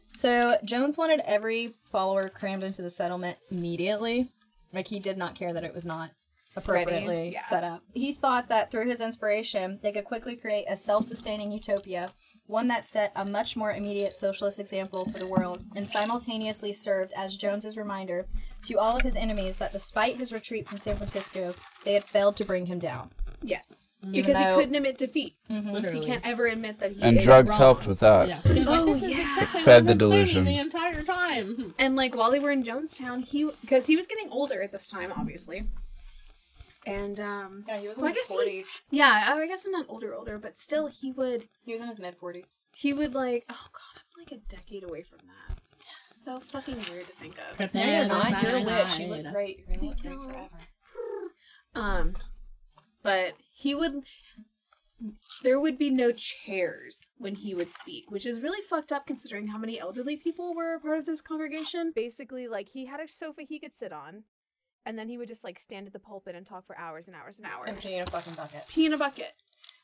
So 0.08 0.56
Jones 0.64 0.96
wanted 0.96 1.20
every 1.26 1.74
follower 1.90 2.28
crammed 2.28 2.62
into 2.62 2.82
the 2.82 2.90
settlement 2.90 3.37
immediately. 3.50 4.30
Like 4.72 4.88
he 4.88 5.00
did 5.00 5.18
not 5.18 5.34
care 5.34 5.52
that 5.52 5.64
it 5.64 5.74
was 5.74 5.84
not 5.84 6.10
appropriately 6.56 7.32
yeah. 7.32 7.40
set 7.40 7.64
up. 7.64 7.82
He 7.94 8.12
thought 8.12 8.48
that 8.48 8.70
through 8.70 8.87
his 8.87 9.00
inspiration, 9.00 9.80
they 9.82 9.90
could 9.90 10.04
quickly 10.04 10.37
create 10.37 10.66
a 10.68 10.76
self-sustaining 10.76 11.50
utopia, 11.50 12.10
one 12.46 12.66
that 12.68 12.85
set 12.85 13.12
a 13.16 13.24
much 13.24 13.57
more 13.57 13.72
immediate 13.72 14.14
socialist 14.14 14.59
example 14.59 15.04
for 15.07 15.18
the 15.18 15.28
world, 15.28 15.64
and 15.76 15.88
simultaneously 15.88 16.72
served 16.72 17.12
as 17.16 17.37
Jones's 17.37 17.76
reminder 17.76 18.26
to 18.62 18.78
all 18.78 18.96
of 18.96 19.02
his 19.02 19.16
enemies 19.16 19.57
that 19.59 19.72
despite 19.72 20.16
his 20.16 20.33
retreat 20.33 20.68
from 20.68 20.78
San 20.78 20.96
Francisco, 20.96 21.54
they 21.85 21.94
had 21.94 22.04
failed 22.04 22.37
to 22.37 22.44
bring 22.44 22.66
him 22.66 22.78
down. 22.78 23.11
yes. 23.42 23.88
Mm-hmm. 24.02 24.14
Even 24.16 24.26
because 24.30 24.42
though- 24.44 24.50
he 24.50 24.61
couldn't 24.61 24.74
admit 24.74 24.98
defeat. 24.98 25.35
Mm-hmm. 25.50 25.70
Literally. 25.70 26.00
He 26.00 26.07
can't 26.07 26.26
ever 26.26 26.46
admit 26.46 26.78
that 26.80 26.92
he 26.92 27.00
and 27.02 27.16
is 27.18 27.24
drugs 27.24 27.48
wrong. 27.50 27.59
helped 27.59 27.87
with 27.87 28.00
that. 28.00 28.28
Yeah. 28.28 28.40
He 28.42 28.59
was 28.61 28.68
like, 28.68 28.80
Oh, 28.80 28.85
this 28.87 29.02
is 29.02 29.12
yeah. 29.16 29.26
exactly 29.26 29.61
Fed 29.62 29.85
what 29.85 29.87
the 29.87 29.92
I've 29.92 29.98
been 29.98 30.09
planning 30.09 30.24
delusion. 30.26 30.44
the 30.44 30.59
entire 30.59 31.02
time. 31.02 31.74
And 31.78 31.96
like 31.96 32.14
while 32.14 32.30
they 32.30 32.38
were 32.38 32.50
in 32.50 32.62
Jonestown, 32.64 33.24
he 33.24 33.48
because 33.62 33.87
he 33.87 33.96
was 33.96 34.07
getting 34.07 34.28
older 34.30 34.61
at 34.62 34.72
this 34.72 34.87
time, 34.87 35.11
obviously. 35.16 35.64
And 36.87 37.18
um 37.20 37.64
Yeah, 37.68 37.79
he 37.79 37.88
was 37.88 37.99
Well, 37.99 38.07
in 38.07 38.12
his 38.12 38.18
guess 38.23 38.29
he- 38.29 38.35
forties. 38.35 38.83
yeah, 38.90 39.33
I 39.35 39.47
guess 39.47 39.64
I'm 39.66 39.73
not 39.73 39.87
older 39.88 40.14
older, 40.14 40.38
but 40.38 40.57
still 40.59 40.87
he 40.88 41.11
would 41.12 41.49
He 41.64 41.73
was 41.73 41.81
in 41.81 41.88
his 41.88 41.99
mid 42.01 42.16
forties. 42.16 42.57
he 42.75 42.92
would 42.92 43.14
like 43.14 43.44
oh 43.49 43.66
god, 43.73 44.03
I'm 44.16 44.23
like 44.23 44.33
a 44.33 44.55
decade 44.55 44.85
away 44.85 45.03
from 45.03 45.18
that. 45.27 45.59
It's 45.99 46.23
so 46.25 46.38
fucking 46.38 46.77
weird 46.90 47.07
to 47.07 47.12
think 47.12 47.38
of. 47.38 47.59
No, 47.59 47.66
Prepare 47.66 47.97
you're 47.99 48.07
not. 48.07 48.42
You're 48.42 48.57
a 48.57 48.61
the 48.61 48.66
witch. 48.66 48.99
You 48.99 49.07
look 49.09 49.33
great. 49.33 49.59
You're 49.66 49.77
gonna 49.77 49.88
look 49.88 50.01
great 50.01 50.18
forever. 50.18 50.49
Um 51.75 52.16
but 53.03 53.35
he 53.53 53.75
would 53.75 54.03
there 55.42 55.61
would 55.61 55.77
be 55.77 55.90
no 55.90 56.12
chairs 56.12 57.11
when 57.18 57.35
he 57.35 57.55
would 57.55 57.70
speak, 57.70 58.11
which 58.11 58.25
is 58.25 58.40
really 58.40 58.62
fucked 58.62 58.92
up 58.92 59.07
considering 59.07 59.49
how 59.49 59.59
many 59.59 59.79
elderly 59.79 60.16
people 60.16 60.55
were 60.55 60.75
a 60.75 60.81
part 60.81 60.99
of 60.99 61.05
this 61.07 61.20
congregation. 61.20 61.92
Basically, 61.94 62.47
like 62.49 62.68
he 62.70 62.87
had 62.87 63.01
a 63.01 63.09
sofa 63.09 63.42
he 63.42 63.59
could 63.59 63.75
sit 63.77 63.92
on, 63.92 64.23
and 64.87 64.99
then 64.99 65.09
he 65.09 65.18
would 65.18 65.29
just 65.29 65.44
like 65.44 65.59
stand 65.59 65.87
at 65.87 65.92
the 65.92 65.99
pulpit 65.99 66.35
and 66.35 66.47
talk 66.47 66.66
for 66.66 66.79
hours 66.79 67.07
and 67.07 67.16
hours 67.16 67.38
and 67.38 67.47
hours. 67.47 67.68
And 67.68 67.79
pee 67.79 67.94
in 67.97 68.03
a 68.03 68.07
fucking 68.07 68.35
bucket. 68.35 68.64
Pee 68.68 68.87
in 68.87 68.92
a 68.92 68.99
bucket. 68.99 69.33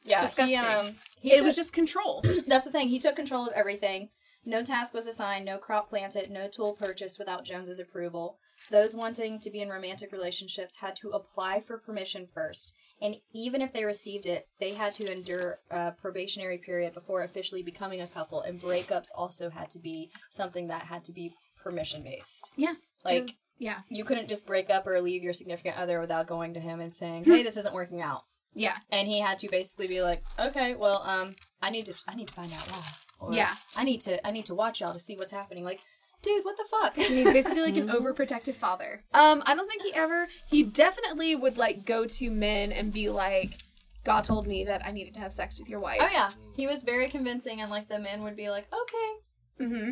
Yeah, 0.02 0.20
Disgusting. 0.22 0.58
He, 0.58 0.64
um, 0.64 0.90
he 1.20 1.32
it 1.32 1.36
took- 1.36 1.46
was 1.46 1.56
just 1.56 1.72
control. 1.72 2.24
That's 2.46 2.64
the 2.64 2.70
thing. 2.72 2.88
He 2.88 2.98
took 2.98 3.16
control 3.16 3.46
of 3.46 3.52
everything. 3.54 4.08
No 4.44 4.62
task 4.62 4.94
was 4.94 5.06
assigned, 5.06 5.44
no 5.44 5.58
crop 5.58 5.90
planted, 5.90 6.30
no 6.30 6.48
tool 6.48 6.72
purchased 6.72 7.18
without 7.18 7.44
Jones's 7.44 7.78
approval. 7.78 8.38
Those 8.70 8.94
wanting 8.96 9.38
to 9.40 9.50
be 9.50 9.60
in 9.60 9.68
romantic 9.68 10.12
relationships 10.12 10.76
had 10.80 10.96
to 10.96 11.10
apply 11.10 11.60
for 11.60 11.76
permission 11.76 12.26
first, 12.32 12.72
and 13.02 13.16
even 13.34 13.60
if 13.60 13.72
they 13.74 13.84
received 13.84 14.24
it, 14.26 14.46
they 14.58 14.72
had 14.72 14.94
to 14.94 15.10
endure 15.12 15.58
a 15.70 15.92
probationary 15.92 16.56
period 16.56 16.94
before 16.94 17.22
officially 17.22 17.62
becoming 17.62 18.00
a 18.00 18.06
couple, 18.06 18.40
and 18.40 18.60
breakups 18.60 19.08
also 19.16 19.50
had 19.50 19.68
to 19.70 19.78
be 19.78 20.10
something 20.30 20.68
that 20.68 20.82
had 20.84 21.04
to 21.04 21.12
be 21.12 21.34
permission 21.62 22.02
based. 22.02 22.50
Yeah. 22.56 22.74
Like, 23.04 23.34
Yeah. 23.60 23.80
you 23.88 24.04
couldn't 24.04 24.28
just 24.28 24.46
break 24.46 24.70
up 24.70 24.86
or 24.86 25.00
leave 25.00 25.22
your 25.22 25.32
significant 25.34 25.76
other 25.78 26.00
without 26.00 26.26
going 26.26 26.54
to 26.54 26.60
him 26.60 26.80
and 26.80 26.92
saying, 26.92 27.24
"Hey, 27.24 27.42
this 27.44 27.56
isn't 27.58 27.74
working 27.74 28.00
out." 28.00 28.22
Yeah. 28.54 28.76
and 28.90 29.06
he 29.06 29.20
had 29.20 29.38
to 29.40 29.48
basically 29.48 29.86
be 29.86 30.00
like, 30.02 30.24
"Okay, 30.38 30.74
well, 30.74 31.02
um, 31.04 31.36
I 31.62 31.70
need 31.70 31.86
to, 31.86 31.94
I 32.08 32.14
need 32.16 32.26
to 32.28 32.32
find 32.34 32.50
out 32.52 32.66
why." 32.70 32.82
Or, 33.20 33.34
Yeah. 33.34 33.54
I 33.76 33.84
need 33.84 34.00
to, 34.02 34.26
I 34.26 34.30
need 34.32 34.46
to 34.46 34.54
watch 34.54 34.80
y'all 34.80 34.94
to 34.94 34.98
see 34.98 35.16
what's 35.16 35.30
happening. 35.30 35.62
Like, 35.62 35.80
dude, 36.22 36.44
what 36.44 36.56
the 36.56 36.64
fuck? 36.70 36.96
He's 36.96 37.32
basically 37.32 37.60
like 37.62 37.76
an 37.76 37.88
overprotective 37.96 38.54
father. 38.56 39.04
Um, 39.12 39.42
I 39.46 39.54
don't 39.54 39.68
think 39.68 39.82
he 39.82 39.92
ever. 39.94 40.26
He 40.48 40.62
definitely 40.62 41.34
would 41.36 41.58
like 41.58 41.84
go 41.84 42.06
to 42.06 42.30
men 42.30 42.72
and 42.72 42.92
be 42.92 43.10
like, 43.10 43.58
"God 44.04 44.24
told 44.24 44.46
me 44.46 44.64
that 44.64 44.84
I 44.86 44.90
needed 44.90 45.12
to 45.14 45.20
have 45.20 45.34
sex 45.34 45.58
with 45.58 45.68
your 45.68 45.80
wife." 45.80 45.98
oh 46.00 46.08
yeah, 46.10 46.30
he 46.56 46.66
was 46.66 46.82
very 46.82 47.08
convincing, 47.08 47.60
and 47.60 47.70
like 47.70 47.88
the 47.88 47.98
men 47.98 48.22
would 48.22 48.36
be 48.36 48.48
like, 48.48 48.66
"Okay, 48.72 49.66
Mm-hmm. 49.66 49.90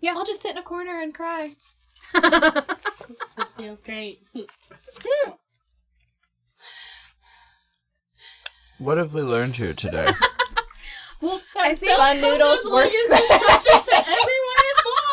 Yeah, 0.00 0.14
I'll 0.16 0.24
just 0.24 0.42
sit 0.42 0.50
in 0.50 0.58
a 0.58 0.62
corner 0.62 1.00
and 1.00 1.14
cry." 1.14 1.54
This 2.14 3.52
feels 3.56 3.82
great. 3.82 4.22
What 8.78 8.98
have 8.98 9.14
we 9.14 9.22
learned 9.22 9.56
here 9.56 9.74
today? 9.74 10.08
Well, 11.20 11.40
I 11.56 11.74
think 11.74 11.96
Fun 11.96 12.20
noodles 12.20 12.68
work. 12.70 12.90
it's 12.92 13.86
to 13.88 13.96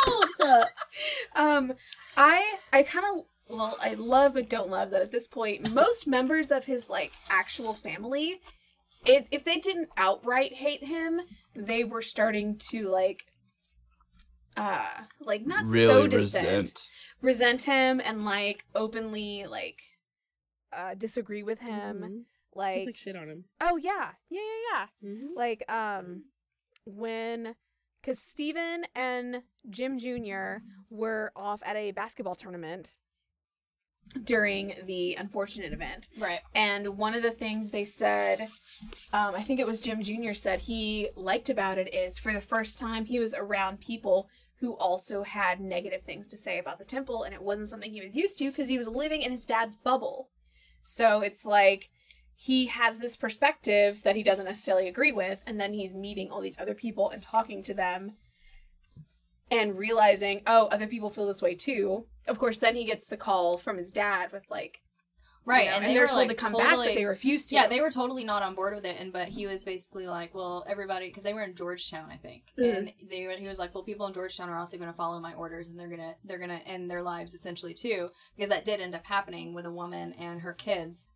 everyone 0.03 0.27
involved. 0.43 0.69
um, 1.71 1.77
I 2.17 2.57
I 2.73 2.83
kind 2.83 3.05
of 3.05 3.25
well, 3.47 3.77
I 3.81 3.93
love 3.93 4.33
but 4.33 4.49
don't 4.49 4.69
love 4.69 4.89
that 4.89 5.01
at 5.01 5.11
this 5.11 5.27
point 5.27 5.73
most 5.73 6.05
members 6.05 6.51
of 6.51 6.65
his 6.65 6.89
like 6.89 7.13
actual 7.29 7.73
family, 7.73 8.41
if 9.05 9.27
if 9.31 9.45
they 9.45 9.57
didn't 9.59 9.89
outright 9.95 10.55
hate 10.55 10.83
him, 10.83 11.21
they 11.55 11.83
were 11.85 12.01
starting 12.01 12.57
to 12.69 12.89
like, 12.89 13.23
uh, 14.57 14.85
like 15.19 15.45
not 15.45 15.67
so 15.67 15.73
really 15.73 16.07
dissent, 16.07 16.45
resent. 16.47 16.89
resent 17.21 17.63
him 17.63 18.01
and 18.03 18.25
like 18.25 18.65
openly 18.75 19.45
like, 19.49 19.81
uh, 20.75 20.93
disagree 20.95 21.43
with 21.43 21.59
him. 21.59 21.99
Mhm. 21.99 22.21
Like, 22.55 22.73
Just 22.75 22.85
like 22.85 22.95
shit 22.95 23.15
on 23.15 23.29
him. 23.29 23.45
Oh 23.61 23.77
yeah, 23.77 24.11
yeah, 24.29 24.41
yeah, 24.41 24.87
yeah. 25.03 25.09
Mhm. 25.09 25.35
Like 25.35 25.63
um, 25.71 26.25
when, 26.85 27.55
because 28.01 28.19
Steven 28.19 28.85
and 28.95 29.41
Jim 29.69 29.97
Jr. 29.97 30.57
were 30.89 31.31
off 31.35 31.61
at 31.65 31.75
a 31.75 31.91
basketball 31.91 32.35
tournament. 32.35 32.93
during 34.25 34.73
the 34.85 35.15
unfortunate 35.15 35.71
event. 35.73 36.09
Right. 36.19 36.41
And 36.53 36.97
one 36.97 37.15
of 37.15 37.23
the 37.23 37.31
things 37.31 37.69
they 37.69 37.85
said, 37.85 38.49
um, 39.13 39.33
I 39.33 39.41
think 39.41 39.59
it 39.59 39.65
was 39.65 39.79
Jim 39.79 40.03
Jr. 40.03 40.33
said 40.33 40.59
he 40.59 41.09
liked 41.15 41.49
about 41.49 41.77
it 41.79 41.91
is 41.95 42.19
for 42.19 42.31
the 42.33 42.41
first 42.41 42.77
time 42.77 43.05
he 43.05 43.17
was 43.19 43.33
around 43.33 43.79
people 43.79 44.27
who 44.63 44.77
also 44.77 45.23
had 45.23 45.59
negative 45.59 46.03
things 46.03 46.25
to 46.29 46.37
say 46.37 46.57
about 46.57 46.79
the 46.79 46.85
temple, 46.85 47.23
and 47.23 47.33
it 47.33 47.43
wasn't 47.43 47.67
something 47.67 47.91
he 47.91 47.99
was 47.99 48.15
used 48.15 48.37
to 48.37 48.49
because 48.49 48.69
he 48.69 48.77
was 48.77 48.87
living 48.87 49.21
in 49.21 49.29
his 49.29 49.45
dad's 49.45 49.75
bubble. 49.75 50.29
So 50.81 51.19
it's 51.19 51.43
like 51.43 51.89
he 52.33 52.67
has 52.67 52.99
this 52.99 53.17
perspective 53.17 54.03
that 54.03 54.15
he 54.15 54.23
doesn't 54.23 54.45
necessarily 54.45 54.87
agree 54.87 55.11
with, 55.11 55.43
and 55.45 55.59
then 55.59 55.73
he's 55.73 55.93
meeting 55.93 56.31
all 56.31 56.39
these 56.39 56.61
other 56.61 56.73
people 56.73 57.09
and 57.09 57.21
talking 57.21 57.61
to 57.61 57.73
them 57.73 58.13
and 59.51 59.77
realizing, 59.77 60.43
oh, 60.47 60.67
other 60.67 60.87
people 60.87 61.09
feel 61.09 61.27
this 61.27 61.41
way 61.41 61.55
too. 61.55 62.05
Of 62.25 62.39
course, 62.39 62.59
then 62.59 62.77
he 62.77 62.85
gets 62.85 63.05
the 63.05 63.17
call 63.17 63.57
from 63.57 63.77
his 63.77 63.91
dad 63.91 64.31
with 64.31 64.43
like, 64.49 64.79
Right, 65.45 65.65
you 65.65 65.69
know, 65.71 65.75
and, 65.77 65.85
and, 65.85 65.93
they 65.95 65.99
are 65.99 66.03
were 66.03 66.07
told 66.07 66.19
like 66.27 66.29
to 66.29 66.35
come 66.35 66.53
totally, 66.53 66.87
back, 66.87 66.95
but 66.95 66.99
they 66.99 67.05
refused 67.05 67.49
to. 67.49 67.55
Yeah, 67.55 67.67
they 67.67 67.81
were 67.81 67.89
totally 67.91 68.23
not 68.23 68.43
on 68.43 68.55
board 68.55 68.75
with 68.75 68.85
it, 68.85 68.95
and 68.99 69.11
but 69.11 69.27
he 69.27 69.45
was 69.45 69.63
basically 69.63 70.07
like, 70.07 70.33
"Well, 70.33 70.63
everybody," 70.67 71.07
because 71.07 71.23
they 71.23 71.33
were 71.33 71.41
in 71.43 71.53
Georgetown, 71.53 72.09
I 72.09 72.15
think, 72.17 72.53
Mhm. 72.57 72.77
and 72.77 72.93
they 73.09 73.27
were, 73.27 73.33
he 73.33 73.49
was 73.49 73.59
like, 73.59 73.75
"Well, 73.75 73.83
people 73.83 74.07
in 74.07 74.13
Georgetown 74.13 74.49
are 74.49 74.57
also 74.57 74.77
going 74.77 74.89
to 74.89 74.95
follow 74.95 75.19
my 75.19 75.33
orders, 75.33 75.67
and 75.69 75.77
they're 75.79 75.89
gonna 75.89 76.15
they're 76.23 76.39
gonna 76.39 76.61
end 76.65 76.89
their 76.89 77.03
lives 77.03 77.33
essentially 77.33 77.73
too," 77.73 78.09
because 78.35 78.49
that 78.49 78.63
did 78.63 78.79
end 78.79 78.95
up 78.95 79.05
happening 79.05 79.53
with 79.53 79.65
a 79.65 79.71
woman 79.71 80.13
and 80.13 80.41
her 80.41 80.53
kids. 80.53 81.07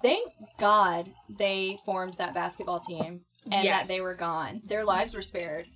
Thank 0.00 0.26
God 0.56 1.12
they 1.28 1.78
formed 1.84 2.14
that 2.14 2.32
basketball 2.32 2.80
team 2.80 3.26
and 3.52 3.64
Yes. 3.64 3.86
that 3.86 3.92
they 3.94 4.00
were 4.00 4.14
gone. 4.14 4.62
Their 4.64 4.82
lives 4.84 5.14
were 5.14 5.20
spared 5.20 5.66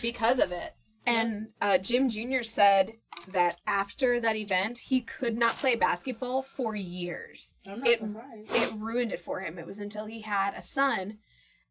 because 0.00 0.40
of 0.40 0.50
it. 0.50 0.72
And 1.06 1.48
uh, 1.60 1.78
Jim 1.78 2.08
Jr. 2.08 2.42
said 2.42 2.94
that 3.28 3.58
after 3.66 4.20
that 4.20 4.36
event, 4.36 4.78
he 4.80 5.00
could 5.00 5.36
not 5.36 5.52
play 5.56 5.74
basketball 5.74 6.42
for 6.42 6.74
years. 6.76 7.56
I'm 7.66 7.80
not 7.80 7.88
It- 7.88 7.98
surprised. 8.00 8.54
It 8.54 8.76
ruined 8.78 9.12
it 9.12 9.20
for 9.20 9.40
him. 9.40 9.58
It 9.58 9.66
was 9.66 9.78
until 9.78 10.06
he 10.06 10.22
had 10.22 10.54
a 10.54 10.62
son, 10.62 11.18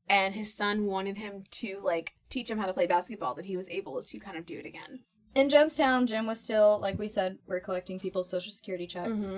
and 0.09 0.33
his 0.35 0.53
son 0.53 0.85
wanted 0.85 1.17
him 1.17 1.43
to 1.51 1.79
like 1.83 2.13
teach 2.29 2.49
him 2.49 2.57
how 2.57 2.65
to 2.65 2.73
play 2.73 2.87
basketball 2.87 3.33
that 3.35 3.45
he 3.45 3.57
was 3.57 3.69
able 3.69 4.01
to 4.01 4.19
kind 4.19 4.37
of 4.37 4.45
do 4.45 4.57
it 4.57 4.65
again. 4.65 5.03
In 5.35 5.47
Jonestown, 5.47 6.07
Jim 6.07 6.27
was 6.27 6.41
still, 6.41 6.77
like 6.81 6.99
we 6.99 7.07
said, 7.07 7.37
we're 7.47 7.61
collecting 7.61 7.99
people's 7.99 8.29
social 8.29 8.51
security 8.51 8.85
checks. 8.87 9.33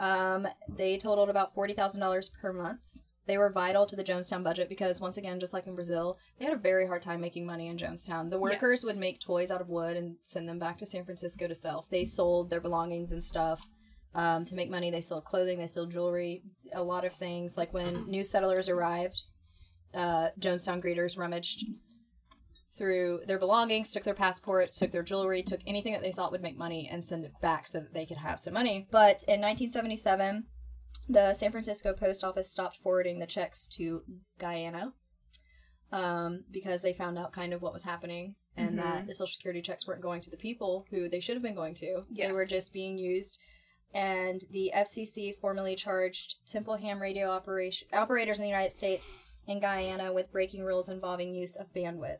Um, 0.00 0.48
they 0.68 0.96
totaled 0.98 1.30
about 1.30 1.54
forty 1.54 1.74
thousand 1.74 2.00
dollars 2.00 2.28
per 2.28 2.52
month. 2.52 2.80
They 3.26 3.38
were 3.38 3.50
vital 3.50 3.86
to 3.86 3.94
the 3.94 4.02
Jonestown 4.02 4.42
budget 4.42 4.68
because, 4.68 5.00
once 5.00 5.16
again, 5.16 5.38
just 5.38 5.52
like 5.54 5.66
in 5.66 5.74
Brazil, 5.76 6.18
they 6.38 6.44
had 6.44 6.54
a 6.54 6.58
very 6.58 6.86
hard 6.86 7.02
time 7.02 7.20
making 7.20 7.46
money 7.46 7.68
in 7.68 7.76
Jonestown. 7.76 8.30
The 8.30 8.38
workers 8.38 8.82
Yes. 8.82 8.84
would 8.84 8.96
make 8.98 9.20
toys 9.20 9.50
out 9.50 9.60
of 9.60 9.68
wood 9.68 9.96
and 9.96 10.16
send 10.22 10.48
them 10.48 10.58
back 10.58 10.76
to 10.78 10.86
San 10.86 11.04
Francisco 11.04 11.46
to 11.46 11.54
sell. 11.54 11.86
They 11.90 12.04
sold 12.04 12.50
their 12.50 12.60
belongings 12.60 13.12
and 13.12 13.22
stuff 13.22 13.68
um, 14.14 14.44
to 14.46 14.54
make 14.56 14.70
money. 14.70 14.90
They 14.90 15.00
sold 15.00 15.24
clothing, 15.24 15.58
they 15.58 15.66
sold 15.68 15.92
jewelry, 15.92 16.42
a 16.72 16.82
lot 16.82 17.04
of 17.04 17.12
things. 17.12 17.56
Like 17.56 17.72
when 17.72 18.10
new 18.10 18.24
settlers 18.24 18.68
arrived, 18.68 19.22
uh, 19.94 20.30
Jonestown 20.40 20.82
greeters 20.82 21.16
rummaged 21.16 21.64
through 22.76 23.20
their 23.26 23.38
belongings, 23.38 23.92
took 23.92 24.02
their 24.02 24.14
passports, 24.14 24.78
took 24.78 24.90
their 24.92 25.02
jewelry, 25.02 25.42
took 25.42 25.60
anything 25.66 25.92
that 25.92 26.02
they 26.02 26.10
thought 26.12 26.32
would 26.32 26.42
make 26.42 26.56
money 26.56 26.88
and 26.90 27.04
send 27.04 27.24
it 27.24 27.32
back 27.40 27.66
so 27.66 27.80
that 27.80 27.92
they 27.92 28.06
could 28.06 28.16
have 28.16 28.40
some 28.40 28.54
money. 28.54 28.88
But 28.90 29.22
in 29.28 29.40
1977, 29.42 30.44
the 31.12 31.34
San 31.34 31.50
Francisco 31.50 31.92
post 31.92 32.24
office 32.24 32.50
stopped 32.50 32.78
forwarding 32.82 33.18
the 33.18 33.26
checks 33.26 33.66
to 33.68 34.02
Guyana 34.38 34.92
um, 35.90 36.44
because 36.50 36.82
they 36.82 36.92
found 36.92 37.18
out 37.18 37.32
kind 37.32 37.52
of 37.52 37.62
what 37.62 37.72
was 37.72 37.84
happening 37.84 38.34
and 38.56 38.78
that 38.78 39.06
the 39.06 39.14
social 39.14 39.32
security 39.32 39.62
checks 39.62 39.86
weren't 39.86 40.02
going 40.02 40.20
to 40.20 40.30
the 40.30 40.36
people 40.36 40.86
who 40.90 41.08
they 41.08 41.20
should 41.20 41.36
have 41.36 41.42
been 41.42 41.54
going 41.54 41.74
to. 41.74 42.04
They 42.10 42.32
were 42.32 42.44
just 42.46 42.72
being 42.72 42.98
used. 42.98 43.38
And 43.94 44.40
the 44.50 44.72
FCC 44.74 45.34
formally 45.40 45.74
charged 45.74 46.46
Temple 46.46 46.76
Ham 46.76 47.00
radio 47.00 47.30
operation 47.30 47.88
operators 47.92 48.38
in 48.38 48.44
the 48.44 48.50
United 48.50 48.70
States 48.72 49.12
and 49.48 49.60
Guyana 49.60 50.12
with 50.12 50.32
breaking 50.32 50.64
rules 50.64 50.88
involving 50.88 51.34
use 51.34 51.56
of 51.56 51.72
bandwidth. 51.74 52.18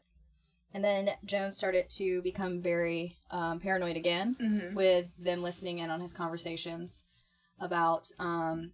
And 0.75 0.83
then 0.83 1.11
Jones 1.25 1.57
started 1.59 1.89
to 1.97 2.23
become 2.23 2.61
very 2.63 3.19
um, 3.31 3.61
paranoid 3.61 3.97
again 3.97 4.37
Mm-hmm. 4.41 4.75
with 4.75 5.07
them 5.19 5.43
listening 5.43 5.79
in 5.79 5.91
on 5.91 6.01
his 6.01 6.15
conversations 6.15 7.05
about 7.61 8.07
um, 8.19 8.73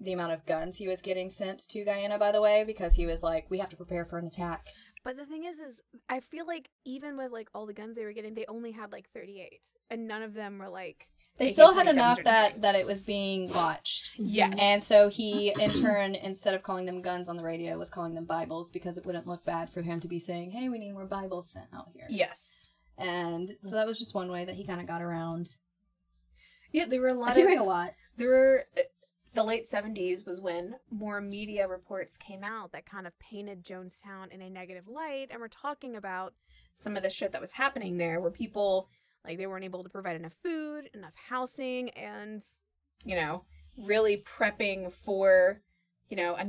the 0.00 0.12
amount 0.12 0.32
of 0.32 0.46
guns 0.46 0.78
he 0.78 0.88
was 0.88 1.02
getting 1.02 1.30
sent 1.30 1.60
to 1.68 1.84
Guyana, 1.84 2.18
by 2.18 2.32
the 2.32 2.40
way, 2.40 2.64
because 2.66 2.94
he 2.94 3.06
was 3.06 3.22
like, 3.22 3.46
we 3.50 3.58
have 3.58 3.68
to 3.70 3.76
prepare 3.76 4.04
for 4.04 4.18
an 4.18 4.26
attack. 4.26 4.66
But 5.04 5.16
the 5.16 5.26
thing 5.26 5.44
is, 5.44 5.58
is 5.58 5.80
I 6.08 6.20
feel 6.20 6.46
like 6.46 6.70
even 6.84 7.16
with 7.16 7.32
like 7.32 7.48
all 7.54 7.66
the 7.66 7.72
guns 7.74 7.96
they 7.96 8.04
were 8.04 8.12
getting, 8.12 8.34
they 8.34 8.46
only 8.48 8.72
had 8.72 8.92
like 8.92 9.08
38, 9.14 9.60
and 9.90 10.06
none 10.08 10.22
of 10.22 10.34
them 10.34 10.58
were 10.58 10.68
like. 10.68 11.08
They 11.38 11.48
still 11.48 11.72
had 11.72 11.86
enough 11.86 12.22
that, 12.24 12.60
that 12.60 12.74
it 12.74 12.84
was 12.84 13.02
being 13.02 13.48
watched. 13.54 14.10
Yes. 14.18 14.58
And 14.60 14.82
so 14.82 15.08
he, 15.08 15.54
in 15.58 15.72
turn, 15.72 16.14
instead 16.14 16.54
of 16.54 16.62
calling 16.62 16.84
them 16.84 17.00
guns 17.00 17.30
on 17.30 17.38
the 17.38 17.42
radio, 17.42 17.78
was 17.78 17.88
calling 17.88 18.12
them 18.14 18.26
Bibles 18.26 18.68
because 18.70 18.98
it 18.98 19.06
wouldn't 19.06 19.26
look 19.26 19.42
bad 19.46 19.70
for 19.70 19.80
him 19.80 20.00
to 20.00 20.08
be 20.08 20.18
saying, 20.18 20.50
hey, 20.50 20.68
we 20.68 20.78
need 20.78 20.92
more 20.92 21.06
Bibles 21.06 21.50
sent 21.50 21.66
out 21.74 21.88
here. 21.94 22.06
yes. 22.10 22.70
And 22.98 23.48
so 23.62 23.76
that 23.76 23.86
was 23.86 23.98
just 23.98 24.14
one 24.14 24.30
way 24.30 24.44
that 24.44 24.56
he 24.56 24.66
kind 24.66 24.82
of 24.82 24.86
got 24.86 25.00
around 25.00 25.56
Yeah, 26.72 26.84
there 26.84 27.00
were 27.00 27.08
a 27.08 27.14
lot 27.14 27.32
doing 27.32 27.56
of 27.58 27.64
a 27.64 27.66
lot. 27.68 27.94
there 28.18 28.28
were 28.28 28.64
uh, 28.76 28.82
the 29.34 29.44
late 29.44 29.66
70s 29.66 30.26
was 30.26 30.40
when 30.40 30.74
more 30.90 31.20
media 31.20 31.68
reports 31.68 32.16
came 32.16 32.42
out 32.42 32.72
that 32.72 32.86
kind 32.86 33.06
of 33.06 33.18
painted 33.18 33.64
Jonestown 33.64 34.32
in 34.32 34.42
a 34.42 34.50
negative 34.50 34.88
light 34.88 35.28
and 35.30 35.40
we're 35.40 35.48
talking 35.48 35.96
about 35.96 36.34
some 36.74 36.96
of 36.96 37.02
the 37.02 37.10
shit 37.10 37.32
that 37.32 37.40
was 37.40 37.52
happening 37.52 37.96
there 37.96 38.20
where 38.20 38.30
people 38.30 38.88
like 39.24 39.38
they 39.38 39.46
weren't 39.46 39.64
able 39.64 39.82
to 39.84 39.90
provide 39.90 40.16
enough 40.16 40.32
food, 40.42 40.88
enough 40.94 41.12
housing 41.28 41.90
and 41.90 42.42
you 43.04 43.14
know, 43.16 43.44
really 43.86 44.22
prepping 44.38 44.92
for, 44.92 45.60
you 46.08 46.16
know, 46.16 46.34
a 46.36 46.46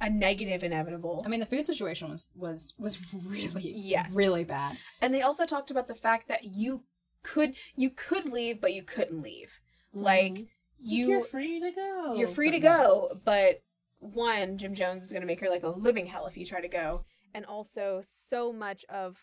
a 0.00 0.10
negative 0.10 0.62
inevitable. 0.64 1.22
I 1.24 1.28
mean, 1.28 1.40
the 1.40 1.46
food 1.46 1.66
situation 1.66 2.08
was 2.10 2.32
was 2.36 2.74
was 2.78 2.98
really 3.24 3.72
Yes. 3.74 4.14
really 4.16 4.44
bad. 4.44 4.76
And 5.00 5.12
they 5.14 5.22
also 5.22 5.46
talked 5.46 5.70
about 5.70 5.86
the 5.88 5.94
fact 5.94 6.28
that 6.28 6.44
you 6.44 6.84
could 7.22 7.54
you 7.76 7.90
could 7.90 8.26
leave 8.26 8.60
but 8.60 8.74
you 8.74 8.82
couldn't 8.82 9.22
leave. 9.22 9.60
Like 9.92 10.32
Mhm. 10.32 10.48
You 10.84 11.08
you're 11.08 11.24
free 11.24 11.60
to 11.60 11.70
go. 11.70 12.14
you're 12.14 12.28
free 12.28 12.50
to 12.50 12.60
go, 12.60 13.18
but 13.24 13.62
one, 13.98 14.58
Jim 14.58 14.74
Jones 14.74 15.04
is 15.04 15.10
going 15.10 15.22
to 15.22 15.26
make 15.26 15.40
her 15.40 15.48
like 15.48 15.62
a 15.62 15.68
living 15.68 16.06
hell 16.06 16.26
if 16.26 16.36
you 16.36 16.44
try 16.44 16.60
to 16.60 16.68
go, 16.68 17.04
and 17.32 17.44
also 17.46 18.02
so 18.28 18.52
much 18.52 18.84
of 18.88 19.18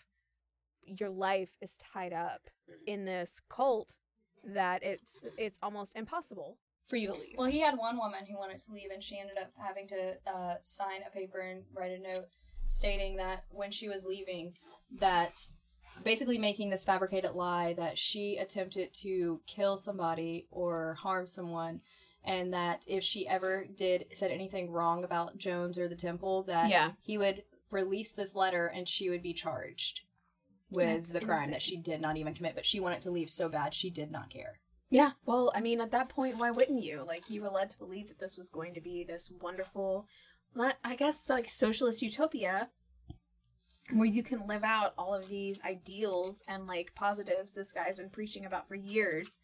your 0.85 1.09
life 1.09 1.51
is 1.61 1.75
tied 1.93 2.13
up 2.13 2.49
in 2.87 3.05
this 3.05 3.39
cult 3.49 3.95
that 4.43 4.83
it's 4.83 5.25
it's 5.37 5.59
almost 5.61 5.95
impossible 5.95 6.57
for 6.87 6.95
you 6.95 7.07
to 7.07 7.13
leave. 7.13 7.35
Well, 7.37 7.47
he 7.47 7.59
had 7.59 7.77
one 7.77 7.97
woman 7.97 8.25
who 8.27 8.37
wanted 8.37 8.57
to 8.59 8.73
leave, 8.73 8.89
and 8.91 9.03
she 9.03 9.19
ended 9.19 9.37
up 9.37 9.51
having 9.57 9.87
to 9.89 10.17
uh, 10.27 10.55
sign 10.63 11.01
a 11.07 11.11
paper 11.11 11.39
and 11.39 11.63
write 11.73 11.91
a 11.91 11.99
note 11.99 12.25
stating 12.67 13.17
that 13.17 13.43
when 13.49 13.69
she 13.71 13.87
was 13.87 14.05
leaving, 14.05 14.53
that 14.99 15.47
basically 16.03 16.37
making 16.37 16.69
this 16.69 16.83
fabricated 16.83 17.31
lie 17.33 17.73
that 17.73 17.97
she 17.97 18.37
attempted 18.37 18.93
to 18.95 19.41
kill 19.47 19.77
somebody 19.77 20.47
or 20.51 20.95
harm 20.95 21.25
someone, 21.25 21.81
and 22.23 22.53
that 22.53 22.85
if 22.87 23.03
she 23.03 23.27
ever 23.27 23.65
did 23.75 24.05
said 24.11 24.31
anything 24.31 24.71
wrong 24.71 25.03
about 25.03 25.37
Jones 25.37 25.77
or 25.79 25.87
the 25.87 25.95
temple, 25.95 26.43
that 26.43 26.69
Yeah. 26.69 26.91
he 27.01 27.17
would 27.17 27.43
release 27.69 28.13
this 28.13 28.35
letter 28.35 28.67
and 28.67 28.87
she 28.87 29.09
would 29.09 29.21
be 29.23 29.33
charged 29.33 30.01
with 30.69 30.87
That's 30.87 31.11
the 31.11 31.19
crime 31.21 31.37
insane. 31.39 31.51
that 31.51 31.61
she 31.61 31.77
did 31.77 32.01
not 32.01 32.17
even 32.17 32.33
commit, 32.33 32.55
but 32.55 32.65
she 32.65 32.79
wanted 32.79 33.01
to 33.03 33.11
leave 33.11 33.29
so 33.29 33.49
bad 33.49 33.73
she 33.73 33.89
did 33.89 34.11
not 34.11 34.29
care. 34.29 34.59
Yeah, 34.89 35.11
well, 35.25 35.51
I 35.55 35.61
mean, 35.61 35.79
at 35.79 35.91
that 35.91 36.09
point, 36.09 36.37
why 36.37 36.51
wouldn't 36.51 36.83
you? 36.83 37.03
Like, 37.07 37.29
you 37.29 37.41
were 37.41 37.49
led 37.49 37.69
to 37.71 37.77
believe 37.77 38.09
that 38.09 38.19
this 38.19 38.37
was 38.37 38.49
going 38.49 38.73
to 38.73 38.81
be 38.81 39.03
this 39.05 39.31
wonderful, 39.41 40.05
not, 40.53 40.75
I 40.83 40.95
guess, 40.97 41.29
like 41.29 41.49
socialist 41.49 42.01
utopia 42.01 42.69
where 43.93 44.07
you 44.07 44.23
can 44.23 44.47
live 44.47 44.63
out 44.63 44.93
all 44.97 45.13
of 45.13 45.29
these 45.29 45.61
ideals 45.63 46.43
and 46.47 46.67
like 46.67 46.95
positives 46.95 47.53
this 47.53 47.71
guy's 47.71 47.97
been 47.97 48.09
preaching 48.09 48.45
about 48.45 48.67
for 48.67 48.75
years. 48.75 49.39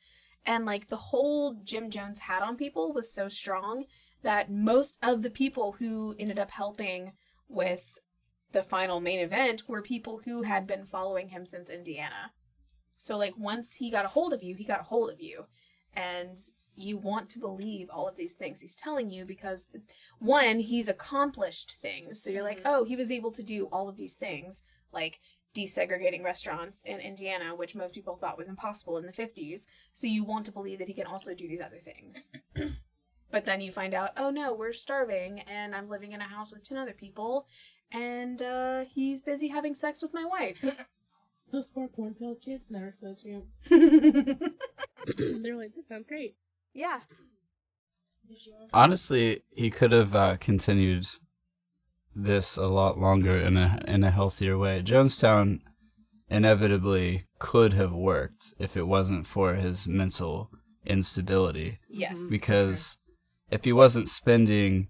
And 0.45 0.65
like 0.65 0.87
the 0.87 0.95
hold 0.95 1.65
Jim 1.65 1.89
Jones 1.89 2.21
had 2.21 2.41
on 2.41 2.55
people 2.55 2.93
was 2.93 3.11
so 3.11 3.27
strong 3.27 3.85
that 4.23 4.51
most 4.51 4.97
of 5.01 5.21
the 5.21 5.29
people 5.29 5.73
who 5.73 6.15
ended 6.17 6.39
up 6.39 6.51
helping 6.51 7.13
with 7.47 7.99
the 8.51 8.63
final 8.63 8.99
main 8.99 9.19
event 9.19 9.63
were 9.67 9.81
people 9.81 10.21
who 10.25 10.43
had 10.43 10.65
been 10.65 10.85
following 10.85 11.29
him 11.29 11.45
since 11.45 11.69
Indiana. 11.69 12.31
So 12.97 13.17
like 13.17 13.33
once 13.37 13.75
he 13.75 13.91
got 13.91 14.05
a 14.05 14.09
hold 14.09 14.33
of 14.33 14.43
you, 14.43 14.55
he 14.55 14.63
got 14.63 14.81
a 14.81 14.85
hold 14.85 15.11
of 15.11 15.21
you. 15.21 15.45
And 15.93 16.39
you 16.77 16.97
want 16.97 17.29
to 17.29 17.39
believe 17.39 17.89
all 17.89 18.07
of 18.07 18.15
these 18.15 18.35
things 18.35 18.61
he's 18.61 18.75
telling 18.75 19.09
you 19.09 19.25
because 19.25 19.67
one, 20.19 20.59
he's 20.59 20.87
accomplished 20.87 21.77
things. 21.81 22.21
So 22.21 22.29
you're 22.29 22.43
like, 22.43 22.61
oh, 22.65 22.85
he 22.85 22.95
was 22.95 23.11
able 23.11 23.31
to 23.31 23.43
do 23.43 23.65
all 23.71 23.89
of 23.89 23.97
these 23.97 24.15
things, 24.15 24.63
like 24.93 25.19
desegregating 25.55 26.23
restaurants 26.23 26.83
in 26.83 26.99
Indiana, 26.99 27.55
which 27.55 27.75
most 27.75 27.93
people 27.93 28.15
thought 28.15 28.37
was 28.37 28.47
impossible 28.47 28.97
in 28.97 29.05
the 29.05 29.11
50s. 29.11 29.65
So 29.93 30.07
you 30.07 30.23
want 30.23 30.45
to 30.45 30.51
believe 30.51 30.79
that 30.79 30.87
he 30.87 30.93
can 30.93 31.07
also 31.07 31.33
do 31.33 31.47
these 31.47 31.61
other 31.61 31.79
things. 31.79 32.31
but 33.31 33.45
then 33.45 33.59
you 33.59 33.71
find 33.71 33.93
out, 33.93 34.11
oh 34.15 34.29
no, 34.29 34.53
we're 34.53 34.73
starving 34.73 35.39
and 35.41 35.75
I'm 35.75 35.89
living 35.89 36.11
in 36.11 36.21
a 36.21 36.25
house 36.25 36.51
with 36.51 36.63
10 36.63 36.77
other 36.77 36.93
people 36.93 37.47
and 37.91 38.41
uh, 38.41 38.83
he's 38.93 39.23
busy 39.23 39.47
having 39.47 39.73
sex 39.73 40.01
with 40.01 40.13
my 40.13 40.25
wife. 40.25 40.63
Those 41.51 41.67
poor 41.67 41.87
cornfield 41.87 42.41
kids 42.41 42.69
never 42.69 42.91
stood 42.91 43.17
a 43.17 43.23
chance. 43.23 43.59
They're 45.41 45.55
like, 45.55 45.73
this 45.75 45.87
sounds 45.87 46.05
great. 46.05 46.35
Yeah. 46.77 46.99
Honestly, 48.71 49.41
he 49.49 49.71
could 49.71 49.91
have 49.91 50.15
uh, 50.15 50.37
continued 50.37 51.07
this 52.15 52.55
a 52.55 52.67
lot 52.67 52.99
longer 52.99 53.37
in 53.39 53.57
a 53.57 53.81
in 53.87 54.03
a 54.03 54.11
healthier 54.11 54.57
way. 54.57 54.83
Jonestown 54.83 55.61
inevitably 56.29 57.25
could 57.39 57.73
have 57.73 57.93
worked 57.93 58.53
if 58.59 58.77
it 58.77 58.87
wasn't 58.87 59.25
for 59.25 59.55
his 59.55 59.87
mental 59.87 60.51
instability. 60.85 61.79
Yes. 61.89 62.29
Because 62.29 62.97
if 63.49 63.63
he 63.63 63.73
wasn't 63.73 64.09
spending 64.09 64.89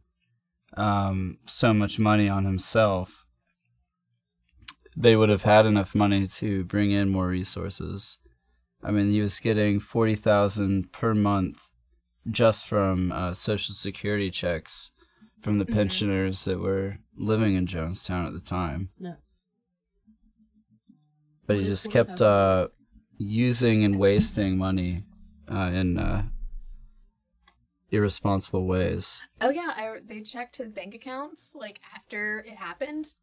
um, 0.76 1.38
so 1.46 1.74
much 1.74 2.00
money 2.00 2.28
on 2.28 2.44
himself, 2.44 3.26
they 4.96 5.16
would 5.16 5.30
have 5.30 5.44
had 5.44 5.66
enough 5.66 5.96
money 5.96 6.28
to 6.28 6.66
bring 6.66 6.92
in 6.92 7.10
more 7.10 7.28
resources. 7.28 8.20
I 8.84 8.92
mean, 8.92 9.10
he 9.10 9.22
was 9.22 9.40
getting 9.40 9.80
forty 9.80 10.16
thousand 10.16 10.92
per 10.92 11.14
month 11.14 11.70
just 12.32 12.66
from 12.66 13.12
uh, 13.12 13.34
social 13.34 13.74
security 13.74 14.30
checks 14.30 14.92
from 15.42 15.60
the 15.60 15.66
Mhm. 15.66 15.74
pensioners 15.74 16.46
that 16.46 16.60
were 16.60 16.98
living 17.16 17.56
in 17.56 17.66
Jonestown 17.68 18.26
at 18.28 18.34
the 18.34 18.40
time. 18.40 18.90
Nuts. 19.00 19.44
But 21.46 21.58
he 21.58 21.64
just 21.64 21.90
kept 21.92 22.20
uh, 22.22 22.68
using 23.18 23.84
and 23.86 23.98
wasting 23.98 24.58
money 24.58 25.04
uh, 25.50 25.72
in 25.74 25.98
uh, 25.98 26.24
irresponsible 27.90 28.66
ways. 28.68 29.24
Oh 29.40 29.50
yeah, 29.50 29.74
I, 29.76 30.00
they 30.06 30.22
checked 30.22 30.58
his 30.58 30.72
bank 30.72 30.94
accounts 30.94 31.56
like 31.56 31.80
after 31.96 32.40
it 32.40 32.56
happened. 32.58 33.14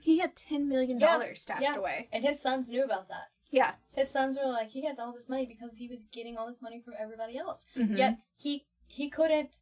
He 0.00 0.18
had 0.18 0.36
ten 0.36 0.68
million 0.68 0.98
Yeah, 1.00 1.14
dollars 1.18 1.42
stashed 1.42 1.62
yeah. 1.62 1.74
away. 1.76 2.08
And 2.12 2.24
his 2.24 2.40
sons 2.40 2.70
knew 2.70 2.84
about 2.84 3.08
that. 3.08 3.28
Yeah. 3.50 3.72
His 3.92 4.10
sons 4.10 4.36
were 4.38 4.48
like, 4.50 4.68
he 4.68 4.84
had 4.84 4.98
all 4.98 5.12
this 5.12 5.30
money 5.30 5.46
because 5.46 5.76
he 5.76 5.88
was 5.88 6.04
getting 6.12 6.36
all 6.36 6.46
this 6.46 6.60
money 6.62 6.80
from 6.84 6.94
everybody 6.98 7.36
else. 7.38 7.64
Mhm. 7.76 7.96
Yet 7.96 8.18
he 8.36 8.66
he 8.86 9.08
couldn't 9.10 9.56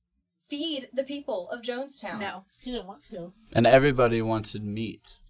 feed 0.49 0.88
the 0.92 1.03
people 1.05 1.49
of 1.51 1.62
Jonestown. 1.62 2.20
No. 2.20 2.44
He 2.61 2.70
didn't 2.72 2.87
want 2.87 3.05
to. 3.07 3.33
And 3.53 3.66
everybody 3.66 4.22
wanted 4.22 4.64
meat. 4.64 5.20